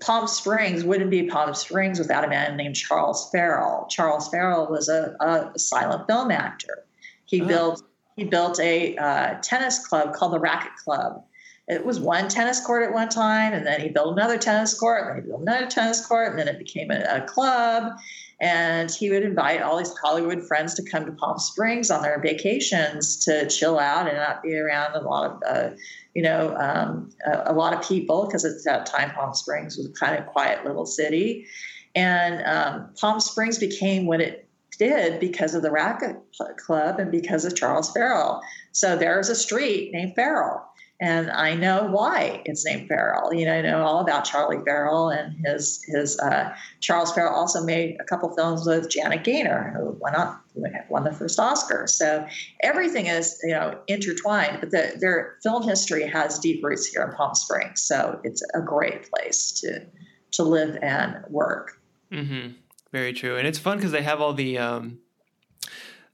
Palm 0.00 0.28
Springs 0.28 0.84
wouldn't 0.84 1.10
be 1.10 1.24
Palm 1.24 1.54
Springs 1.54 1.98
without 1.98 2.24
a 2.24 2.28
man 2.28 2.56
named 2.56 2.76
Charles 2.76 3.28
Farrell. 3.30 3.86
Charles 3.90 4.28
Farrell 4.28 4.68
was 4.70 4.88
a, 4.88 5.16
a 5.20 5.58
silent 5.58 6.06
film 6.06 6.30
actor. 6.30 6.84
He 7.26 7.42
Oh. 7.42 7.46
built 7.46 7.82
he 8.16 8.24
built 8.24 8.58
a 8.58 8.96
uh, 8.96 9.34
tennis 9.42 9.86
club 9.86 10.12
called 10.12 10.32
the 10.32 10.40
Racket 10.40 10.74
Club. 10.84 11.22
It 11.68 11.84
was 11.86 12.00
one 12.00 12.28
tennis 12.28 12.60
court 12.64 12.82
at 12.82 12.92
one 12.92 13.08
time, 13.08 13.52
and 13.52 13.64
then 13.64 13.80
he 13.80 13.90
built 13.90 14.12
another 14.18 14.38
tennis 14.38 14.74
court, 14.74 15.02
and 15.02 15.10
then 15.10 15.22
he 15.22 15.28
built 15.28 15.42
another 15.42 15.66
tennis 15.66 16.04
court, 16.04 16.30
and 16.30 16.38
then 16.38 16.48
it 16.48 16.58
became 16.58 16.90
a, 16.90 17.04
a 17.08 17.20
club. 17.28 17.92
And 18.40 18.90
he 18.90 19.10
would 19.10 19.22
invite 19.22 19.62
all 19.62 19.76
these 19.78 19.92
Hollywood 20.02 20.42
friends 20.48 20.74
to 20.74 20.82
come 20.82 21.06
to 21.06 21.12
Palm 21.12 21.38
Springs 21.38 21.90
on 21.90 22.02
their 22.02 22.20
vacations 22.20 23.22
to 23.24 23.48
chill 23.48 23.78
out 23.78 24.08
and 24.08 24.16
not 24.16 24.42
be 24.42 24.56
around 24.56 24.94
a 24.94 25.00
lot 25.00 25.30
of, 25.30 25.42
uh, 25.46 25.70
you 26.14 26.22
know, 26.22 26.56
um, 26.56 27.10
a, 27.26 27.52
a 27.52 27.54
lot 27.54 27.74
of 27.74 27.86
people 27.86 28.26
because 28.26 28.44
at 28.44 28.52
that 28.64 28.86
time 28.86 29.10
Palm 29.10 29.34
Springs 29.34 29.76
was 29.76 29.86
a 29.86 29.92
kind 29.92 30.16
of 30.16 30.26
quiet 30.26 30.64
little 30.64 30.86
city, 30.86 31.46
and 31.94 32.44
um, 32.46 32.90
Palm 33.00 33.20
Springs 33.20 33.58
became 33.58 34.06
what 34.06 34.20
it 34.20 34.48
did 34.78 35.20
because 35.20 35.54
of 35.54 35.62
the 35.62 35.70
Racket 35.70 36.16
Club 36.56 36.98
and 37.00 37.10
because 37.10 37.44
of 37.44 37.56
Charles 37.56 37.92
Farrell. 37.92 38.40
So 38.72 38.96
there's 38.96 39.28
a 39.28 39.34
street 39.34 39.92
named 39.92 40.14
Farrell. 40.14 40.64
And 41.00 41.30
I 41.30 41.54
know 41.54 41.86
why 41.86 42.42
it's 42.44 42.64
named 42.66 42.88
Farrell. 42.88 43.32
You 43.32 43.46
know, 43.46 43.54
I 43.54 43.62
know 43.62 43.82
all 43.82 44.00
about 44.00 44.24
Charlie 44.24 44.62
Farrell 44.64 45.10
and 45.10 45.36
his 45.44 45.84
his. 45.86 46.18
Uh, 46.18 46.52
Charles 46.80 47.12
Farrell 47.12 47.34
also 47.34 47.62
made 47.62 47.96
a 48.00 48.04
couple 48.04 48.34
films 48.34 48.66
with 48.66 48.90
Janet 48.90 49.22
Gaynor, 49.22 49.74
who 49.76 49.90
won 50.00 50.16
up 50.16 50.42
won 50.88 51.04
the 51.04 51.12
first 51.12 51.38
Oscar. 51.38 51.86
So 51.86 52.26
everything 52.64 53.06
is 53.06 53.38
you 53.44 53.50
know 53.50 53.78
intertwined. 53.86 54.58
But 54.58 54.72
the, 54.72 54.96
their 54.98 55.36
film 55.42 55.62
history 55.62 56.04
has 56.08 56.40
deep 56.40 56.64
roots 56.64 56.86
here 56.86 57.02
in 57.02 57.12
Palm 57.12 57.34
Springs. 57.36 57.80
So 57.82 58.20
it's 58.24 58.42
a 58.54 58.60
great 58.60 59.08
place 59.10 59.52
to 59.60 59.86
to 60.32 60.42
live 60.42 60.78
and 60.82 61.22
work. 61.28 61.80
Mm-hmm. 62.10 62.54
Very 62.90 63.12
true, 63.12 63.36
and 63.36 63.46
it's 63.46 63.58
fun 63.58 63.76
because 63.76 63.92
they 63.92 64.02
have 64.02 64.20
all 64.20 64.32
the 64.32 64.58
um, 64.58 64.98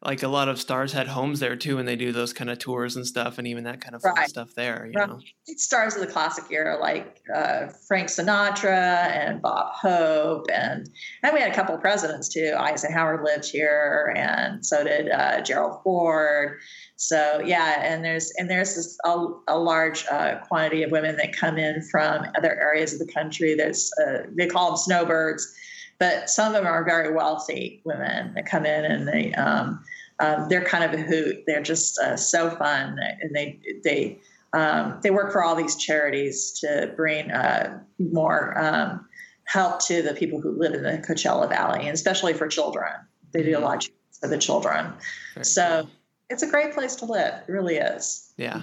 like 0.04 0.22
a 0.22 0.28
lot 0.28 0.48
of 0.48 0.60
stars 0.60 0.92
had 0.92 1.08
homes 1.08 1.40
there 1.40 1.56
too, 1.56 1.78
and 1.78 1.88
they 1.88 1.96
do 1.96 2.12
those 2.12 2.32
kind 2.32 2.50
of 2.50 2.58
tours 2.58 2.96
and 2.96 3.06
stuff, 3.06 3.38
and 3.38 3.46
even 3.48 3.64
that 3.64 3.80
kind 3.80 3.94
of 3.94 4.02
fun 4.02 4.14
Right. 4.14 4.28
stuff 4.28 4.54
there. 4.54 4.86
You 4.86 4.98
Right. 4.98 5.08
know, 5.08 5.20
stars 5.56 5.94
of 5.94 6.00
the 6.02 6.06
classic 6.06 6.44
era 6.50 6.78
like 6.78 7.20
uh, 7.34 7.68
Frank 7.88 8.08
Sinatra 8.08 9.06
and 9.06 9.40
Bob 9.40 9.72
Hope, 9.74 10.46
and 10.52 10.88
and 11.22 11.32
we 11.32 11.40
had 11.40 11.50
a 11.50 11.54
couple 11.54 11.74
of 11.74 11.80
presidents 11.80 12.28
too. 12.28 12.54
Eisenhower 12.58 13.24
lived 13.24 13.46
here, 13.50 14.12
and 14.16 14.64
so 14.64 14.84
did 14.84 15.10
uh, 15.10 15.40
Gerald 15.40 15.82
Ford. 15.82 16.58
So 16.96 17.40
yeah, 17.44 17.82
and 17.82 18.04
there's 18.04 18.32
and 18.38 18.48
there's 18.50 18.76
this, 18.76 18.98
a, 19.04 19.26
a 19.48 19.58
large 19.58 20.04
uh, 20.10 20.38
quantity 20.46 20.82
of 20.82 20.90
women 20.90 21.16
that 21.16 21.34
come 21.36 21.56
in 21.58 21.82
from 21.90 22.26
other 22.36 22.60
areas 22.60 22.92
of 22.92 22.98
the 22.98 23.12
country. 23.12 23.54
There's 23.54 23.90
uh, 24.06 24.24
they 24.36 24.46
call 24.46 24.68
them 24.70 24.76
snowbirds, 24.76 25.54
but 25.98 26.30
some 26.30 26.48
of 26.48 26.52
them 26.54 26.66
are 26.66 26.84
very 26.84 27.12
wealthy 27.12 27.80
women 27.84 28.34
that 28.34 28.46
come 28.46 28.66
in 28.66 28.84
and 28.84 29.06
they. 29.08 29.32
Um, 29.34 29.84
um, 30.20 30.48
they're 30.48 30.64
kind 30.64 30.84
of 30.84 30.98
a 30.98 31.02
hoot. 31.02 31.42
They're 31.46 31.62
just 31.62 31.98
uh, 31.98 32.16
so 32.16 32.50
fun, 32.50 32.98
and 33.20 33.34
they 33.34 33.58
they 33.82 34.18
um, 34.52 35.00
they 35.02 35.10
work 35.10 35.32
for 35.32 35.42
all 35.42 35.56
these 35.56 35.76
charities 35.76 36.52
to 36.60 36.92
bring 36.96 37.30
uh, 37.32 37.80
more 37.98 38.56
um, 38.56 39.08
help 39.44 39.84
to 39.86 40.02
the 40.02 40.14
people 40.14 40.40
who 40.40 40.52
live 40.56 40.72
in 40.72 40.82
the 40.82 40.98
Coachella 40.98 41.48
Valley, 41.48 41.80
and 41.80 41.94
especially 41.94 42.32
for 42.32 42.46
children. 42.46 42.92
They 43.32 43.42
do 43.42 43.58
a 43.58 43.60
lot 43.60 43.84
of 43.84 43.90
for 44.20 44.28
the 44.28 44.38
children. 44.38 44.92
Very 45.34 45.44
So 45.44 45.80
cool. 45.82 45.90
it's 46.30 46.44
a 46.44 46.46
great 46.48 46.72
place 46.72 46.94
to 46.96 47.04
live. 47.06 47.34
It 47.48 47.52
really 47.52 47.76
is, 47.76 48.32
yeah, 48.36 48.62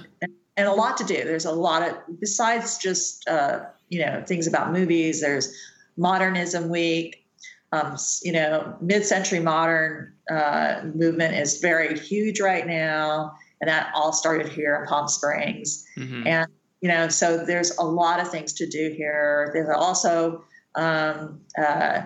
and 0.56 0.68
a 0.68 0.74
lot 0.74 0.96
to 0.98 1.04
do. 1.04 1.16
There's 1.16 1.46
a 1.46 1.52
lot 1.52 1.84
of 1.84 1.98
besides 2.22 2.78
just 2.78 3.28
uh, 3.28 3.66
you 3.90 4.00
know 4.06 4.24
things 4.26 4.48
about 4.48 4.72
movies. 4.72 5.20
There's 5.20 5.54
Modernism 5.98 6.70
Week. 6.70 7.21
Um, 7.74 7.98
you 8.22 8.34
know, 8.34 8.76
mid-century 8.82 9.40
modern 9.40 10.14
uh, 10.30 10.82
movement 10.94 11.36
is 11.36 11.60
very 11.62 11.98
huge 11.98 12.42
right 12.42 12.68
now, 12.68 13.32
and 13.62 13.70
that 13.70 13.92
all 13.96 14.12
started 14.12 14.50
here 14.50 14.76
in 14.82 14.88
Palm 14.88 15.08
Springs. 15.08 15.86
Hmm 15.96 16.28
and 16.28 16.48
you 16.82 16.90
know 16.90 17.08
so 17.10 17.46
there's 17.46 17.78
a 17.78 17.84
lot 17.84 18.20
of 18.20 18.28
things 18.30 18.54
to 18.54 18.68
do 18.68 18.90
here. 18.98 19.52
There's 19.54 19.70
also 19.70 20.44
um, 20.76 21.40
uh, 21.58 22.02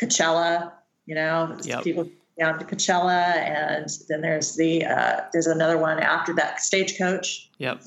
coachella 0.00 0.72
you 1.06 1.14
know 1.14 1.56
Yep. 1.62 1.84
people 1.84 2.08
down 2.38 2.58
to 2.58 2.64
coachella 2.66 3.36
and 3.36 3.88
then 4.08 4.20
there's 4.20 4.56
the 4.56 4.84
uh, 4.84 5.20
there's 5.32 5.46
another 5.46 5.78
one 5.78 5.98
after 6.00 6.34
that 6.34 6.60
stagecoach. 6.60 7.50
Yep, 7.58 7.82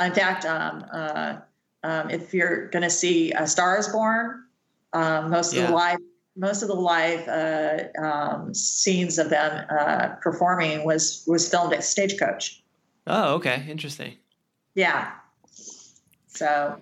in 0.00 0.14
fact 0.14 0.46
um, 0.46 0.84
uh, 0.92 1.36
um, 1.82 2.08
if 2.10 2.32
you're 2.32 2.68
going 2.68 2.82
to 2.84 2.90
see 2.90 3.32
a 3.32 3.46
star 3.46 3.76
is 3.78 3.88
born 3.88 4.44
um, 4.94 5.30
most 5.30 5.52
of 5.52 5.58
Yeah. 5.58 5.66
the 5.66 5.72
live 5.74 5.98
most 6.36 6.62
of 6.62 6.68
the 6.68 6.74
live 6.74 7.28
uh, 7.28 8.00
um, 8.02 8.54
scenes 8.54 9.18
of 9.18 9.28
them 9.30 9.66
uh, 9.70 10.08
performing 10.22 10.84
was 10.84 11.24
was 11.26 11.48
filmed 11.48 11.72
at 11.74 11.84
stagecoach 11.84 12.62
Oh, 13.06 13.34
okay, 13.34 13.64
interesting. 13.68 14.16
yeah 14.74 15.12
so 16.28 16.78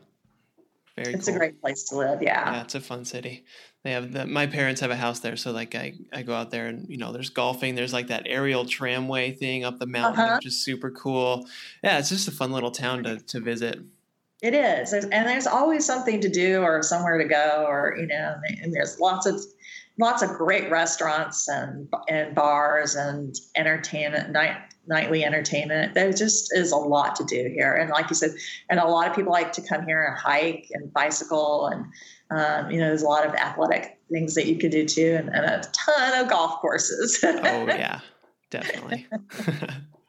Very 0.97 1.15
it's 1.15 1.27
cool. 1.27 1.35
a 1.35 1.39
great 1.39 1.61
place 1.61 1.85
to 1.85 1.97
live. 1.97 2.23
Yeah. 2.23 2.53
Yeah, 2.53 2.63
it's 2.63 2.75
a 2.75 2.81
fun 2.81 3.05
city. 3.05 3.45
They 3.83 3.93
have 3.93 4.13
the, 4.13 4.27
my 4.27 4.47
parents 4.47 4.81
have 4.83 4.91
a 4.91 4.97
house 4.97 5.21
there, 5.21 5.37
so 5.37 5.51
like 5.53 5.75
I, 5.75 5.95
I 6.13 6.23
go 6.23 6.35
out 6.35 6.51
there 6.51 6.67
and 6.67 6.89
you 6.89 6.99
know 6.99 7.13
there's 7.13 7.31
golfing. 7.31 7.75
There's 7.75 7.93
like 7.93 8.09
that 8.09 8.25
aerial 8.27 8.65
tramway 8.67 9.33
thing 9.33 9.65
up 9.65 9.79
the 9.79 9.87
mountain, 9.87 10.21
Uh-huh. 10.23 10.35
which 10.37 10.47
is 10.47 10.63
super 10.63 10.91
cool. 10.91 11.47
Yeah, 11.83 11.99
it's 11.99 12.11
just 12.11 12.29
a 12.29 12.31
fun 12.31 12.53
little 12.53 12.71
town 12.71 13.05
to, 13.05 13.19
to 13.19 13.41
visit. 13.41 13.81
It 14.43 14.55
is. 14.55 14.91
There's, 14.91 15.05
and 15.05 15.29
there's 15.29 15.47
always 15.47 15.85
something 15.85 16.21
to 16.21 16.29
do 16.29 16.63
or 16.63 16.83
somewhere 16.83 17.19
to 17.19 17.29
go 17.29 17.65
or, 17.69 17.97
you 17.99 18.07
know, 18.07 18.37
and 18.63 18.73
there's 18.73 18.99
lots 18.99 19.27
of 19.27 19.41
lots 19.99 20.23
of 20.23 20.31
great 20.31 20.71
restaurants 20.71 21.47
and 21.47 21.87
and 22.09 22.35
bars 22.35 22.95
and 22.95 23.35
entertainment 23.55 24.31
night 24.31 24.57
nightly 24.87 25.25
entertainment. 25.25 25.95
There 25.95 26.11
just 26.13 26.57
is 26.57 26.73
a 26.73 26.77
lot 26.77 27.17
to 27.17 27.25
do 27.25 27.51
here. 27.55 27.75
And 27.75 27.91
like 27.91 28.09
you 28.09 28.17
said, 28.17 28.31
and 28.71 28.81
a 28.81 28.87
lot 28.87 29.09
of 29.09 29.15
people 29.15 29.31
like 29.31 29.53
to 29.53 29.63
come 29.63 29.87
here 29.87 30.05
and 30.05 30.19
hike 30.19 30.69
and 30.73 30.93
bicycle 30.93 31.67
and 31.67 31.85
um, 32.31 32.71
you 32.71 32.79
know, 32.79 32.87
there's 32.87 33.03
a 33.03 33.09
lot 33.09 33.27
of 33.27 33.35
athletic 33.35 33.99
things 34.11 34.35
that 34.37 34.47
you 34.47 34.57
could 34.57 34.71
do 34.71 34.87
too 34.87 35.17
and, 35.19 35.29
and 35.29 35.45
a 35.45 35.63
ton 35.73 36.23
of 36.23 36.31
golf 36.31 36.61
courses. 36.61 37.19
Oh 37.23 37.37
yeah, 37.67 38.01
definitely. 38.51 39.07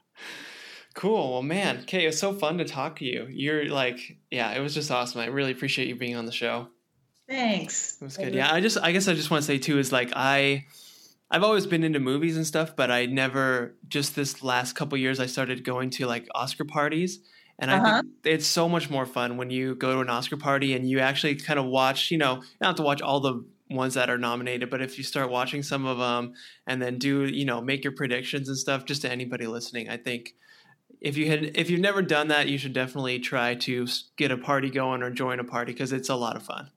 cool. 0.92 1.32
Well, 1.32 1.42
man, 1.42 1.84
Kay, 1.86 2.04
it 2.04 2.06
was 2.08 2.18
so 2.18 2.32
fun 2.32 2.58
to 2.58 2.64
talk 2.64 2.96
to 2.96 3.04
you. 3.04 3.26
You're 3.30 3.66
like, 3.66 4.18
yeah, 4.30 4.52
it 4.52 4.60
was 4.60 4.74
just 4.74 4.90
awesome. 4.90 5.20
I 5.20 5.26
really 5.26 5.52
appreciate 5.52 5.88
you 5.88 5.96
being 5.96 6.16
on 6.16 6.26
the 6.26 6.32
show. 6.32 6.68
Thanks. 7.28 7.96
It 8.00 8.04
was 8.04 8.16
good. 8.16 8.34
Yeah, 8.34 8.52
I 8.52 8.60
just 8.60 8.78
I 8.78 8.92
guess 8.92 9.08
I 9.08 9.14
just 9.14 9.30
want 9.30 9.42
to 9.42 9.46
say 9.46 9.58
too 9.58 9.78
is 9.78 9.92
like 9.92 10.12
I 10.14 10.66
I've 11.30 11.42
always 11.42 11.66
been 11.66 11.82
into 11.84 11.98
movies 12.00 12.36
and 12.36 12.46
stuff, 12.46 12.76
but 12.76 12.90
I 12.90 13.06
never 13.06 13.74
just 13.88 14.14
this 14.14 14.42
last 14.42 14.74
couple 14.74 14.98
years 14.98 15.18
I 15.20 15.26
started 15.26 15.64
going 15.64 15.90
to 15.90 16.06
like 16.06 16.28
Oscar 16.34 16.64
parties. 16.64 17.20
And 17.58 17.70
I 17.70 17.76
Uh-huh. 17.78 18.00
think 18.02 18.12
it's 18.24 18.46
so 18.46 18.68
much 18.68 18.90
more 18.90 19.06
fun 19.06 19.36
when 19.36 19.50
you 19.50 19.74
go 19.76 19.94
to 19.94 20.00
an 20.00 20.10
Oscar 20.10 20.36
party 20.36 20.74
and 20.74 20.88
you 20.88 20.98
actually 20.98 21.36
kind 21.36 21.58
of 21.58 21.66
watch, 21.66 22.10
you 22.10 22.18
know, 22.18 22.42
don't 22.60 22.76
to 22.76 22.82
watch 22.82 23.00
all 23.02 23.20
the 23.20 23.44
ones 23.70 23.94
that 23.94 24.10
are 24.10 24.18
nominated, 24.18 24.68
but 24.68 24.82
if 24.82 24.98
you 24.98 25.04
start 25.04 25.30
watching 25.30 25.62
some 25.62 25.86
of 25.86 25.98
them 25.98 26.34
and 26.66 26.82
then 26.82 26.98
do, 26.98 27.24
you 27.24 27.44
know, 27.44 27.60
make 27.62 27.84
your 27.84 27.92
predictions 27.94 28.48
and 28.48 28.58
stuff 28.58 28.84
just 28.84 29.02
to 29.02 29.10
anybody 29.10 29.46
listening, 29.46 29.88
I 29.88 29.96
think 29.96 30.34
if 31.00 31.16
you 31.16 31.28
had 31.28 31.56
if 31.56 31.70
you've 31.70 31.80
never 31.80 32.02
done 32.02 32.28
that, 32.28 32.48
you 32.48 32.58
should 32.58 32.72
definitely 32.72 33.18
try 33.18 33.54
to 33.56 33.86
get 34.16 34.30
a 34.30 34.36
party 34.36 34.70
going 34.70 35.02
or 35.02 35.10
join 35.10 35.40
a 35.40 35.44
party 35.44 35.72
because 35.72 35.92
it's 35.92 36.08
a 36.08 36.16
lot 36.16 36.36
of 36.36 36.42
fun. 36.42 36.70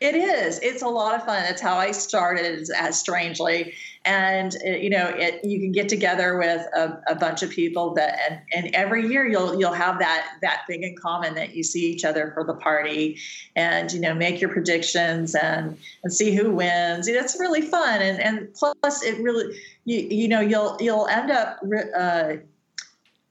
It 0.00 0.14
is. 0.14 0.60
It's 0.60 0.82
a 0.82 0.88
lot 0.88 1.16
of 1.16 1.24
fun. 1.24 1.42
That's 1.42 1.60
how 1.60 1.76
I 1.76 1.90
started, 1.90 2.68
as 2.70 3.00
strangely, 3.00 3.74
and 4.04 4.54
uh, 4.64 4.70
you 4.70 4.90
know, 4.90 5.08
it 5.08 5.44
you 5.44 5.58
can 5.58 5.72
get 5.72 5.88
together 5.88 6.38
with 6.38 6.60
a, 6.72 7.02
a 7.08 7.16
bunch 7.16 7.42
of 7.42 7.50
people 7.50 7.94
that, 7.94 8.16
and, 8.30 8.40
and 8.54 8.74
every 8.76 9.08
year 9.08 9.26
you'll 9.26 9.58
you'll 9.58 9.72
have 9.72 9.98
that 9.98 10.36
that 10.40 10.62
thing 10.68 10.84
in 10.84 10.94
common 10.94 11.34
that 11.34 11.56
you 11.56 11.64
see 11.64 11.90
each 11.90 12.04
other 12.04 12.30
for 12.32 12.44
the 12.44 12.54
party, 12.54 13.18
and 13.56 13.92
you 13.92 13.98
know, 13.98 14.14
make 14.14 14.40
your 14.40 14.50
predictions 14.50 15.34
and 15.34 15.76
and 16.04 16.12
see 16.12 16.32
who 16.32 16.52
wins. 16.52 17.08
It's 17.08 17.36
really 17.40 17.62
fun, 17.62 18.00
and 18.00 18.20
and 18.20 18.54
plus 18.54 19.02
it 19.02 19.20
really 19.20 19.58
you 19.84 19.98
you 19.98 20.28
know 20.28 20.40
you'll 20.40 20.76
you'll 20.78 21.08
end 21.08 21.32
up 21.32 21.58
uh, 21.98 22.34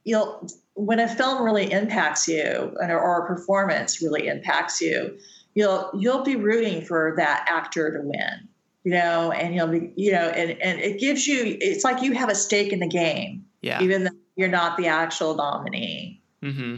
you'll 0.08 0.48
when 0.74 1.00
a 1.00 1.08
film 1.08 1.44
really 1.44 1.72
impacts 1.72 2.28
you 2.28 2.72
or, 2.80 3.00
or 3.00 3.24
a 3.26 3.28
performance 3.28 4.02
really 4.02 4.28
impacts 4.28 4.80
you 4.82 5.18
you'll 5.54 5.90
you'll 5.98 6.24
be 6.24 6.36
rooting 6.36 6.84
for 6.84 7.14
that 7.18 7.46
actor 7.50 7.92
to 7.92 8.00
win 8.02 8.48
you 8.84 8.92
know 8.92 9.32
and 9.32 9.54
you'll 9.54 9.68
be 9.68 9.92
you 9.96 10.12
know 10.12 10.30
and, 10.30 10.52
and 10.62 10.80
it 10.80 11.00
gives 11.00 11.28
you 11.28 11.58
it's 11.60 11.84
like 11.84 12.02
you 12.02 12.14
have 12.14 12.30
a 12.30 12.36
stake 12.36 12.72
in 12.72 12.80
the 12.80 12.88
game 12.88 13.46
Yeah. 13.62 13.82
even 13.82 14.04
though 14.06 14.12
you're 14.36 14.48
not 14.50 14.78
the 14.78 14.88
actual 14.88 15.36
nominee 15.36 16.22
Mm-hmm. 16.44 16.76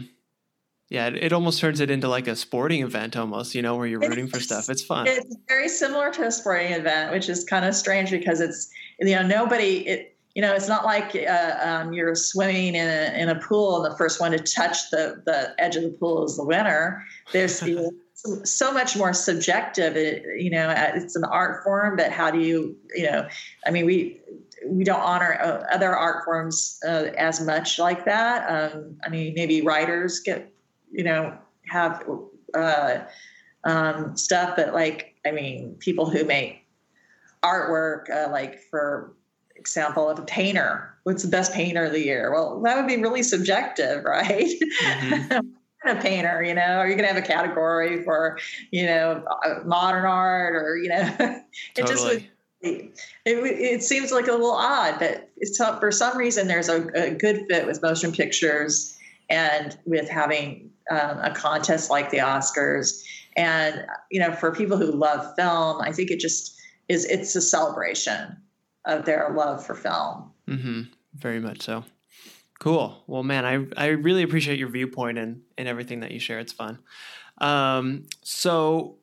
Yeah, 0.88 1.06
it, 1.06 1.16
it 1.16 1.32
almost 1.32 1.60
turns 1.60 1.80
it 1.80 1.90
into 1.90 2.08
like 2.08 2.26
a 2.26 2.34
sporting 2.34 2.82
event 2.82 3.16
almost, 3.16 3.54
you 3.54 3.62
know, 3.62 3.76
where 3.76 3.86
you're 3.86 4.00
rooting 4.00 4.26
for 4.26 4.40
stuff. 4.40 4.68
It's 4.68 4.82
fun. 4.82 5.06
it's 5.06 5.36
very 5.46 5.68
similar 5.68 6.10
to 6.12 6.24
a 6.26 6.30
sporting 6.32 6.72
event 6.72 7.12
which 7.12 7.28
is 7.28 7.44
kind 7.44 7.64
of 7.64 7.74
strange 7.74 8.10
because 8.10 8.40
it's 8.40 8.70
you 8.98 9.14
know 9.14 9.22
nobody 9.22 9.86
it 9.86 10.09
you 10.34 10.42
know 10.42 10.54
it's 10.54 10.68
not 10.68 10.84
like 10.84 11.14
uh, 11.14 11.56
um, 11.60 11.92
you're 11.92 12.14
swimming 12.14 12.74
in 12.74 12.86
a, 12.86 13.20
in 13.20 13.28
a 13.28 13.34
pool 13.40 13.82
and 13.82 13.92
the 13.92 13.96
first 13.96 14.20
one 14.20 14.32
to 14.32 14.38
touch 14.38 14.90
the 14.90 15.22
the 15.26 15.54
edge 15.58 15.76
of 15.76 15.82
the 15.82 15.90
pool 15.90 16.24
is 16.24 16.36
the 16.36 16.44
winner. 16.44 17.04
There's 17.32 17.58
so, 18.14 18.44
so 18.44 18.72
much 18.72 18.96
more 18.96 19.12
subjective 19.12 19.96
it, 19.96 20.24
you 20.38 20.50
know 20.50 20.68
uh, 20.68 20.92
it's 20.94 21.16
an 21.16 21.24
art 21.24 21.64
form 21.64 21.96
but 21.96 22.12
how 22.12 22.30
do 22.30 22.38
you 22.38 22.76
you 22.94 23.04
know 23.10 23.26
i 23.66 23.70
mean 23.70 23.86
we 23.86 24.20
we 24.66 24.84
don't 24.84 25.00
honor 25.00 25.38
uh, 25.40 25.64
other 25.74 25.96
art 25.96 26.24
forms 26.24 26.78
uh, 26.86 27.10
as 27.16 27.40
much 27.40 27.78
like 27.78 28.04
that. 28.04 28.74
Um, 28.74 28.96
i 29.04 29.08
mean 29.08 29.32
maybe 29.34 29.62
writers 29.62 30.20
get 30.20 30.52
you 30.90 31.04
know 31.04 31.36
have 31.66 32.04
uh, 32.54 32.98
um, 33.64 34.16
stuff 34.16 34.54
but 34.56 34.74
like 34.74 35.14
i 35.26 35.30
mean 35.30 35.76
people 35.78 36.08
who 36.08 36.24
make 36.24 36.66
artwork 37.42 38.10
uh, 38.10 38.30
like 38.30 38.60
for 38.70 39.14
example 39.60 40.08
of 40.08 40.18
a 40.18 40.22
painter. 40.22 40.92
What's 41.04 41.22
the 41.22 41.28
best 41.28 41.52
painter 41.52 41.84
of 41.84 41.92
the 41.92 42.04
year? 42.04 42.32
Well 42.32 42.60
that 42.62 42.76
would 42.76 42.88
be 42.88 43.00
really 43.00 43.22
subjective 43.22 44.04
right? 44.16 44.50
Mhm. 44.82 45.52
a 45.86 45.96
painter 45.96 46.42
you 46.42 46.54
know? 46.54 46.78
Are 46.78 46.88
you 46.88 46.94
going 46.94 47.08
to 47.08 47.14
have 47.14 47.22
a 47.22 47.26
category 47.26 48.02
for 48.04 48.38
you 48.70 48.86
know 48.86 49.24
uh, 49.44 49.60
modern 49.64 50.04
art 50.04 50.54
or 50.54 50.76
you 50.76 50.88
know 50.88 51.14
it 51.76 51.86
just 51.86 52.04
would 52.04 52.24
Totally. 52.24 52.30
it, 52.60 53.00
it, 53.24 53.38
it 53.74 53.82
seems 53.82 54.12
like 54.12 54.26
a 54.26 54.32
little 54.32 54.50
odd 54.52 54.98
but 54.98 55.30
it's 55.38 55.56
for 55.56 55.90
some 55.90 56.18
reason 56.18 56.48
there's 56.48 56.68
a, 56.68 56.86
a 56.94 57.14
good 57.14 57.46
fit 57.48 57.66
with 57.66 57.82
motion 57.82 58.12
pictures 58.12 58.98
and 59.30 59.78
with 59.86 60.08
having 60.08 60.70
um, 60.90 61.18
a 61.20 61.32
contest 61.32 61.88
like 61.88 62.10
the 62.10 62.18
oscars. 62.18 63.02
And 63.36 63.86
you 64.10 64.20
know 64.20 64.32
for 64.32 64.52
people 64.52 64.76
who 64.76 64.90
love 64.90 65.34
film 65.36 65.80
i 65.80 65.92
think 65.92 66.10
it 66.10 66.18
just 66.18 66.60
is 66.88 67.04
it's 67.06 67.34
a 67.36 67.40
celebration 67.40 68.36
of 68.84 69.04
their 69.04 69.30
love 69.30 69.64
for 69.64 69.74
film 69.74 70.30
Mm-hmm. 70.50 70.82
Very 71.14 71.40
much 71.40 71.62
so. 71.62 71.84
Cool. 72.58 73.02
Well, 73.06 73.22
man, 73.22 73.44
I 73.46 73.66
I 73.82 73.88
really 73.88 74.22
appreciate 74.22 74.58
your 74.58 74.68
viewpoint 74.68 75.16
and 75.16 75.42
and 75.56 75.66
everything 75.66 76.00
that 76.00 76.10
you 76.10 76.18
share. 76.18 76.38
It's 76.40 76.52
fun. 76.52 76.78
Um, 77.38 78.06
so, 78.22 78.96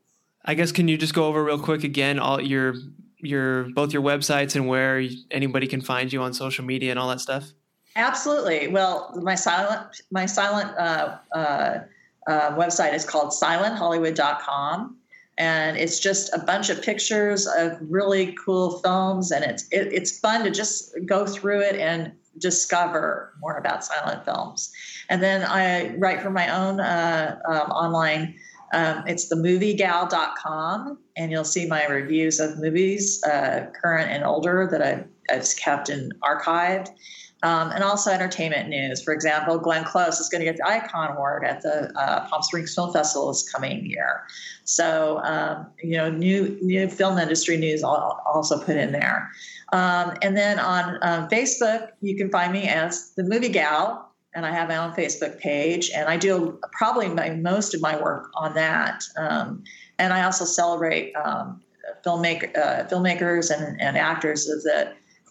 I 0.46 0.54
guess 0.54 0.72
can 0.72 0.88
you 0.88 0.98
just 0.98 1.14
go 1.14 1.26
over 1.26 1.44
real 1.44 1.58
quick 1.58 1.84
again 1.84 2.20
all 2.20 2.40
your 2.40 2.76
your 3.18 3.64
both 3.72 3.94
your 3.94 4.04
websites 4.04 4.56
and 4.56 4.68
where 4.68 5.04
anybody 5.32 5.66
can 5.66 5.82
find 5.82 6.14
you 6.14 6.22
on 6.22 6.34
social 6.34 6.64
media 6.64 6.92
and 6.92 7.00
all 7.00 7.10
that 7.10 7.22
stuff? 7.22 7.52
Absolutely. 7.96 8.68
Well, 8.68 9.20
my 9.24 9.36
silent 9.36 10.04
my 10.12 10.28
silent 10.28 10.78
uh, 10.78 11.18
uh, 11.34 11.80
uh, 12.28 12.56
website 12.56 12.94
is 12.94 13.06
called 13.06 13.30
silenthollywood.com 13.30 14.97
and 15.38 15.78
it's 15.78 16.00
just 16.00 16.34
a 16.34 16.40
bunch 16.40 16.70
of 16.70 16.82
pictures 16.82 17.48
of 17.48 17.78
really 17.82 18.36
cool 18.44 18.80
films. 18.80 19.32
And 19.32 19.44
it's 19.44 19.64
it, 19.72 19.94
it's 19.94 20.20
fun 20.20 20.44
to 20.44 20.52
just 20.52 20.96
go 21.06 21.26
through 21.26 21.62
it 21.62 21.76
and 21.76 22.12
discover 22.40 23.34
more 23.40 23.58
about 23.58 23.84
silent 23.84 24.24
films. 24.26 24.72
And 25.10 25.24
then 25.24 25.44
i 25.44 25.96
write 25.98 26.22
for 26.22 26.30
my 26.30 26.50
own 26.50 26.80
uh, 26.80 27.40
um, 27.48 27.72
online 27.72 28.36
um, 28.74 29.04
it's 29.08 29.32
themoviegal.com 29.32 30.98
and 31.16 31.32
you'll 31.32 31.46
see 31.46 31.66
my 31.68 31.86
reviews 31.86 32.42
of 32.42 32.60
movies 32.60 33.24
uh, 33.24 33.68
current 33.82 34.12
and 34.12 34.26
older 34.26 34.68
that 34.70 34.82
i've, 34.82 35.08
I've 35.32 35.48
kept 35.58 35.90
and 35.90 36.14
archived 36.22 36.90
um, 37.44 37.72
and 37.72 37.84
also 37.84 38.12
entertainment 38.12 38.70
news. 38.70 39.02
For 39.02 39.14
example, 39.14 39.58
Glenn 39.60 39.84
Close 39.84 40.20
is 40.20 40.30
going 40.30 40.40
to 40.40 40.46
get 40.46 40.58
the 40.58 40.68
Icon 40.68 41.12
Award 41.16 41.46
at 41.46 41.62
the 41.62 41.92
uh, 41.96 42.28
Palm 42.28 42.42
Springs 42.42 42.74
Film 42.74 42.92
Festival 42.92 43.28
this 43.28 43.50
coming 43.50 43.86
year. 43.86 44.24
So, 44.64 45.20
um, 45.24 45.68
you 45.82 45.98
know, 45.98 46.10
new 46.10 46.58
new 46.62 46.88
film 46.88 47.18
industry 47.18 47.58
news 47.58 47.84
I'll 47.84 48.22
also 48.26 48.60
put 48.60 48.76
in 48.76 48.92
there. 48.92 49.30
Um, 49.74 50.14
and 50.22 50.36
then 50.36 50.60
on 50.60 50.98
um, 51.02 51.28
Facebook, 51.30 51.90
you 52.02 52.16
can 52.16 52.30
find 52.30 52.54
me 52.54 52.68
as 52.68 53.12
the 53.16 53.24
Movie 53.24 53.50
Gal, 53.50 54.12
and 54.34 54.46
I 54.46 54.52
have 54.52 54.70
my 54.70 54.78
own 54.78 54.94
Facebook 54.94 55.40
page, 55.40 55.92
and 55.94 56.08
I 56.08 56.18
do 56.18 56.60
probably 56.72 57.10
my, 57.10 57.32
most 57.32 57.74
of 57.74 57.82
my 57.82 58.02
work 58.02 58.30
on 58.36 58.54
that. 58.56 59.04
Um, 59.18 59.64
and 60.00 60.14
I 60.14 60.24
also 60.24 60.46
celebrate 60.46 61.14
um, 61.16 61.62
filmmaker, 62.06 62.56
uh, 62.58 62.86
filmmakers 62.86 63.52
and, 63.52 63.80
and 63.82 63.98
actors 63.98 64.48
of 64.48 64.64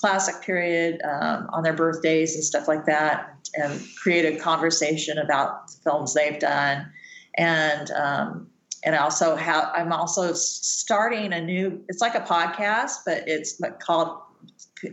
classic 0.06 0.40
period 0.40 1.00
um, 1.02 1.48
on 1.52 1.64
their 1.64 1.72
birthdays 1.72 2.36
and 2.36 2.44
stuff 2.44 2.68
like 2.68 2.86
that, 2.86 3.34
and 3.54 3.82
create 4.00 4.24
a 4.24 4.38
conversation 4.38 5.18
about 5.18 5.66
the 5.66 5.74
films 5.82 6.14
they've 6.14 6.38
done. 6.38 6.86
And 7.36 7.90
um, 7.90 8.46
and 8.84 8.94
I 8.94 8.98
also 8.98 9.34
have 9.34 9.68
I'm 9.74 9.92
also 9.92 10.32
starting 10.32 11.32
a 11.32 11.42
new. 11.42 11.82
It's 11.88 12.00
like 12.00 12.14
a 12.14 12.20
podcast, 12.20 12.98
but 13.04 13.24
it's 13.26 13.60
called 13.80 14.16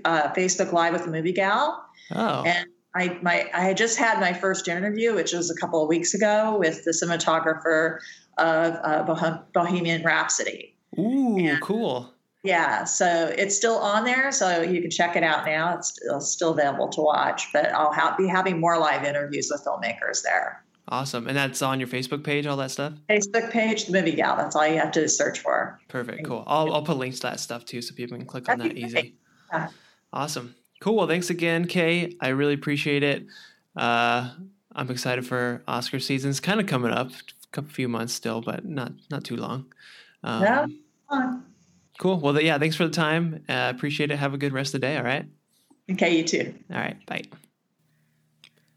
uh, 0.03 0.33
Facebook 0.33 0.73
Live 0.73 0.93
with 0.93 1.05
the 1.05 1.11
Movie 1.11 1.31
Gal. 1.31 1.85
Oh. 2.15 2.43
And 2.43 2.67
I 2.95 3.19
my 3.21 3.47
I 3.53 3.61
had 3.61 3.77
just 3.77 3.99
had 3.99 4.19
my 4.19 4.33
first 4.33 4.67
interview, 4.67 5.13
which 5.13 5.31
was 5.31 5.51
a 5.51 5.55
couple 5.55 5.83
of 5.83 5.87
weeks 5.87 6.15
ago, 6.15 6.57
with 6.57 6.85
the 6.85 6.91
cinematographer 6.91 7.99
of 8.39 8.73
uh, 8.83 9.37
Bohemian 9.53 10.01
Rhapsody. 10.01 10.75
Ooh, 10.97 11.37
and, 11.37 11.61
cool. 11.61 12.11
Yeah, 12.43 12.83
so 12.83 13.33
it's 13.37 13.55
still 13.55 13.77
on 13.77 14.03
there, 14.03 14.29
so 14.33 14.61
you 14.61 14.81
can 14.81 14.91
check 14.91 15.15
it 15.15 15.23
out 15.23 15.45
now. 15.45 15.77
It's, 15.77 15.97
it's 16.03 16.27
still 16.27 16.51
available 16.51 16.89
to 16.89 17.01
watch, 17.01 17.47
but 17.53 17.71
I'll 17.71 17.93
ha- 17.93 18.15
be 18.17 18.27
having 18.27 18.59
more 18.59 18.77
live 18.77 19.05
interviews 19.05 19.49
with 19.49 19.63
filmmakers 19.63 20.21
there. 20.23 20.61
Awesome, 20.89 21.27
and 21.27 21.37
that's 21.37 21.61
on 21.61 21.79
your 21.79 21.87
Facebook 21.87 22.21
page, 22.25 22.45
all 22.45 22.57
that 22.57 22.69
stuff. 22.69 22.93
Facebook 23.09 23.49
page, 23.49 23.85
the 23.85 23.93
Movie 23.93 24.11
Gal. 24.11 24.35
That's 24.35 24.57
all 24.57 24.67
you 24.67 24.77
have 24.77 24.91
to 24.91 25.07
search 25.07 25.39
for. 25.39 25.79
Perfect, 25.87 26.25
cool. 26.25 26.43
I'll 26.45 26.73
I'll 26.73 26.83
put 26.83 26.97
links 26.97 27.19
to 27.19 27.27
that 27.27 27.39
stuff 27.39 27.63
too, 27.63 27.81
so 27.81 27.95
people 27.95 28.17
can 28.17 28.25
click 28.25 28.49
on 28.49 28.59
that 28.59 28.77
easy. 28.77 29.15
Yeah. 29.51 29.69
Awesome, 30.11 30.53
cool. 30.81 30.97
Well, 30.97 31.07
thanks 31.07 31.29
again, 31.29 31.65
Kay. 31.65 32.17
I 32.19 32.27
really 32.29 32.55
appreciate 32.55 33.03
it. 33.03 33.25
Uh, 33.77 34.31
I'm 34.73 34.91
excited 34.91 35.25
for 35.25 35.63
Oscar 35.65 36.01
season. 36.01 36.29
It's 36.29 36.41
kind 36.41 36.59
of 36.59 36.67
coming 36.67 36.91
up, 36.91 37.11
a 37.55 37.61
few 37.61 37.87
months 37.87 38.13
still, 38.13 38.41
but 38.41 38.65
not 38.65 38.91
not 39.09 39.23
too 39.23 39.37
long. 39.37 39.73
Um, 40.23 40.43
yeah. 41.09 41.37
Cool. 42.03 42.19
Well, 42.19 42.41
yeah, 42.41 42.57
thanks 42.57 42.75
for 42.75 42.85
the 42.85 42.93
time. 42.93 43.45
Uh, 43.47 43.71
appreciate 43.73 44.11
it. 44.11 44.17
Have 44.17 44.33
a 44.33 44.37
good 44.37 44.51
rest 44.51 44.75
of 44.75 44.81
the 44.81 44.87
day. 44.87 44.97
All 44.97 45.05
right. 45.05 45.25
Okay, 45.89 46.17
you 46.17 46.25
too. 46.25 46.53
All 46.69 46.75
right. 46.75 46.97
Bye. 47.05 47.23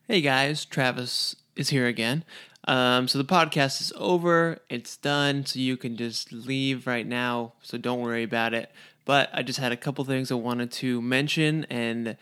Hey, 0.07 0.21
guys. 0.21 0.65
Travis 0.65 1.35
is 1.57 1.71
here 1.71 1.89
again. 1.89 2.23
Um, 2.69 3.09
so 3.09 3.19
the 3.19 3.25
podcast 3.25 3.81
is 3.81 3.93
over. 3.97 4.61
It's 4.71 4.97
done. 4.97 5.45
So 5.45 5.59
you 5.59 5.77
can 5.77 5.97
just 5.97 6.33
leave 6.33 6.87
right 6.87 7.05
now. 7.05 7.55
So 7.63 7.79
don't 7.79 8.01
worry 8.01 8.23
about 8.23 8.55
it. 8.55 8.71
But 9.05 9.29
I 9.33 9.43
just 9.43 9.59
had 9.59 9.73
a 9.73 9.77
couple 9.77 10.05
things 10.05 10.31
I 10.31 10.37
wanted 10.37 10.71
to 10.73 11.03
mention 11.03 11.67
and 11.69 12.17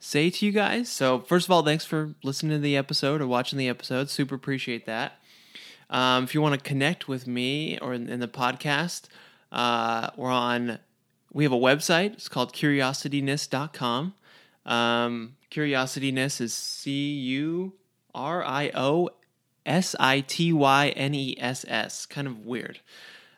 say 0.00 0.28
to 0.28 0.44
you 0.44 0.50
guys. 0.50 0.88
So, 0.88 1.20
first 1.20 1.46
of 1.46 1.52
all, 1.52 1.62
thanks 1.62 1.84
for 1.84 2.16
listening 2.24 2.58
to 2.58 2.58
the 2.58 2.76
episode 2.76 3.20
or 3.20 3.28
watching 3.28 3.60
the 3.60 3.68
episode. 3.68 4.10
Super 4.10 4.34
appreciate 4.34 4.86
that. 4.86 5.20
Um, 5.88 6.24
if 6.24 6.34
you 6.34 6.42
want 6.42 6.60
to 6.60 6.68
connect 6.68 7.06
with 7.06 7.28
me 7.28 7.78
or 7.78 7.94
in, 7.94 8.08
in 8.08 8.18
the 8.18 8.26
podcast, 8.26 9.02
uh, 9.52 10.10
we're 10.16 10.30
on, 10.30 10.78
we 11.32 11.44
have 11.44 11.52
a 11.52 11.56
website. 11.56 12.14
It's 12.14 12.28
called 12.28 12.52
curiosityness.com. 12.52 14.14
Um, 14.66 15.36
curiosityness 15.50 16.40
is 16.40 16.52
C 16.52 17.12
U 17.14 17.72
R 18.14 18.44
I 18.44 18.70
O 18.74 19.10
S 19.64 19.96
I 19.98 20.20
T 20.20 20.52
Y 20.52 20.88
N 20.90 21.14
E 21.14 21.36
S 21.38 21.64
S. 21.68 22.06
Kind 22.06 22.26
of 22.26 22.44
weird. 22.44 22.80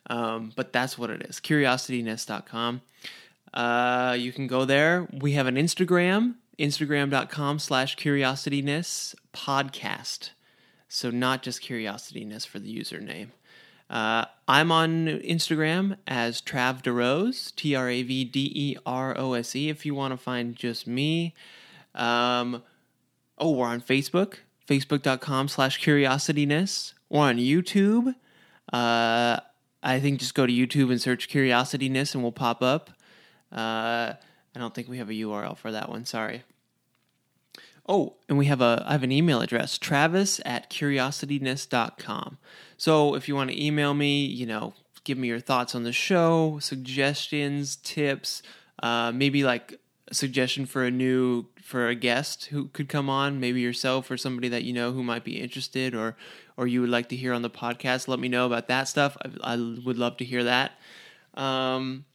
Um, 0.08 0.52
but 0.56 0.72
that's 0.72 0.98
what 0.98 1.10
it 1.10 1.22
is 1.22 1.40
curiosityness.com. 1.40 2.82
Uh, 3.54 4.16
you 4.18 4.32
can 4.32 4.46
go 4.46 4.64
there. 4.64 5.08
We 5.12 5.32
have 5.32 5.46
an 5.46 5.56
Instagram, 5.56 6.34
instagram.com 6.58 7.58
slash 7.58 7.96
curiosityness 7.96 9.14
podcast. 9.32 10.30
So, 10.88 11.10
not 11.10 11.42
just 11.42 11.62
curiosityness 11.62 12.46
for 12.46 12.58
the 12.58 12.76
username. 12.76 13.28
Uh, 13.90 14.24
I'm 14.46 14.70
on 14.70 15.06
Instagram 15.06 15.96
as 16.06 16.40
Trav 16.40 16.82
DeRose, 16.82 17.54
T 17.56 17.74
R 17.74 17.90
A 17.90 18.02
V 18.04 18.24
D 18.24 18.52
E 18.54 18.76
R 18.86 19.18
O 19.18 19.32
S 19.32 19.56
E, 19.56 19.68
if 19.68 19.84
you 19.84 19.96
want 19.96 20.12
to 20.12 20.16
find 20.16 20.54
just 20.54 20.86
me. 20.86 21.34
Um, 21.96 22.62
oh, 23.36 23.50
we're 23.50 23.66
on 23.66 23.80
Facebook, 23.80 24.34
facebook.com 24.68 25.48
slash 25.48 25.80
curiosityness. 25.80 26.92
We're 27.08 27.22
on 27.22 27.38
YouTube. 27.38 28.14
Uh, 28.72 29.40
I 29.82 29.98
think 29.98 30.20
just 30.20 30.34
go 30.34 30.46
to 30.46 30.52
YouTube 30.52 30.92
and 30.92 31.02
search 31.02 31.28
curiosityness 31.28 32.14
and 32.14 32.22
we'll 32.22 32.30
pop 32.30 32.62
up. 32.62 32.90
Uh, 33.50 34.14
I 34.54 34.58
don't 34.58 34.72
think 34.72 34.88
we 34.88 34.98
have 34.98 35.08
a 35.10 35.14
URL 35.14 35.58
for 35.58 35.72
that 35.72 35.88
one. 35.88 36.04
Sorry. 36.04 36.44
Oh, 37.88 38.14
and 38.28 38.38
we 38.38 38.46
have 38.46 38.60
a 38.60 38.84
I 38.86 38.92
have 38.92 39.02
an 39.02 39.10
email 39.10 39.40
address, 39.40 39.76
travis 39.76 40.40
at 40.44 40.70
curiosityness.com. 40.70 42.38
So 42.80 43.14
if 43.14 43.28
you 43.28 43.34
want 43.34 43.50
to 43.50 43.62
email 43.62 43.92
me, 43.92 44.24
you 44.24 44.46
know, 44.46 44.72
give 45.04 45.18
me 45.18 45.28
your 45.28 45.38
thoughts 45.38 45.74
on 45.74 45.82
the 45.82 45.92
show, 45.92 46.58
suggestions, 46.62 47.76
tips, 47.76 48.42
uh, 48.82 49.12
maybe 49.14 49.44
like 49.44 49.78
a 50.08 50.14
suggestion 50.14 50.64
for 50.64 50.84
a 50.84 50.90
new 50.90 51.44
for 51.60 51.88
a 51.88 51.94
guest 51.94 52.46
who 52.46 52.68
could 52.68 52.88
come 52.88 53.10
on, 53.10 53.38
maybe 53.38 53.60
yourself 53.60 54.10
or 54.10 54.16
somebody 54.16 54.48
that 54.48 54.64
you 54.64 54.72
know 54.72 54.92
who 54.92 55.02
might 55.02 55.24
be 55.24 55.42
interested 55.42 55.94
or 55.94 56.16
or 56.56 56.66
you 56.66 56.80
would 56.80 56.88
like 56.88 57.10
to 57.10 57.16
hear 57.16 57.34
on 57.34 57.42
the 57.42 57.50
podcast. 57.50 58.08
Let 58.08 58.18
me 58.18 58.28
know 58.28 58.46
about 58.46 58.68
that 58.68 58.88
stuff. 58.88 59.14
I, 59.22 59.52
I 59.52 59.56
would 59.56 59.98
love 59.98 60.16
to 60.16 60.24
hear 60.24 60.44
that. 60.44 60.72
Um, 61.34 62.06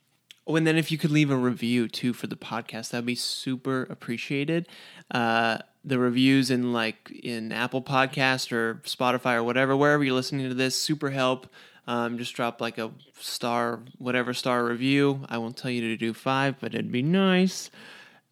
Oh, 0.48 0.56
and 0.56 0.68
then 0.68 0.78
if 0.78 0.92
you 0.92 0.98
could 1.00 1.10
leave 1.10 1.32
a 1.32 1.36
review 1.36 1.88
too 1.88 2.14
for 2.14 2.28
the 2.28 2.36
podcast, 2.36 2.92
that'd 2.92 3.06
be 3.06 3.16
super 3.16 3.84
appreciated. 3.84 4.68
Uh, 5.12 5.60
the 5.84 6.00
reviews 6.00 6.50
in 6.50 6.74
like 6.74 7.12
in 7.12 7.52
Apple 7.52 7.82
Podcast 7.82 8.52
or 8.52 8.82
Spotify 8.86 9.36
or 9.36 9.44
whatever, 9.44 9.76
wherever 9.76 10.04
you're 10.04 10.16
listening 10.16 10.50
to 10.50 10.56
this, 10.56 10.80
super 10.80 11.12
help. 11.12 11.48
Um, 11.88 12.18
just 12.18 12.34
drop 12.34 12.62
like 12.62 12.80
a 12.80 12.92
star, 13.20 13.82
whatever 14.00 14.34
star 14.34 14.66
review. 14.66 15.24
I 15.30 15.38
won't 15.38 15.56
tell 15.56 15.70
you 15.70 15.82
to 15.82 15.98
do 15.98 16.14
five, 16.14 16.60
but 16.60 16.74
it'd 16.74 16.92
be 16.92 17.04
nice. 17.04 17.70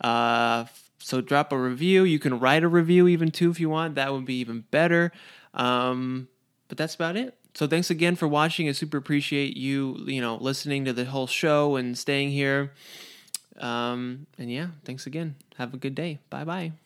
Uh, 0.01 0.65
so 0.97 1.21
drop 1.21 1.51
a 1.51 1.57
review. 1.57 2.03
You 2.03 2.17
can 2.17 2.39
write 2.39 2.63
a 2.63 2.67
review 2.67 3.07
even 3.07 3.29
too 3.29 3.51
if 3.51 3.59
you 3.59 3.69
want. 3.69 3.95
That 3.95 4.11
would 4.11 4.25
be 4.25 4.39
even 4.39 4.65
better. 4.71 5.11
Um, 5.53 6.27
but 6.67 6.79
that's 6.79 6.95
about 6.95 7.15
it 7.15 7.37
so 7.53 7.67
thanks 7.67 7.89
again 7.89 8.15
for 8.15 8.27
watching. 8.27 8.67
I 8.67 8.71
super 8.71 8.97
appreciate 8.97 9.55
you, 9.55 9.97
you 10.05 10.21
know, 10.21 10.37
listening 10.37 10.85
to 10.85 10.93
the 10.93 11.05
whole 11.05 11.27
show 11.27 11.75
and 11.75 11.97
staying 11.97 12.31
here. 12.31 12.73
Um, 13.59 14.27
and 14.37 14.51
yeah, 14.51 14.67
thanks 14.85 15.05
again. 15.07 15.35
Have 15.57 15.73
a 15.73 15.77
good 15.77 15.95
day. 15.95 16.19
Bye 16.29 16.43
bye. 16.43 16.82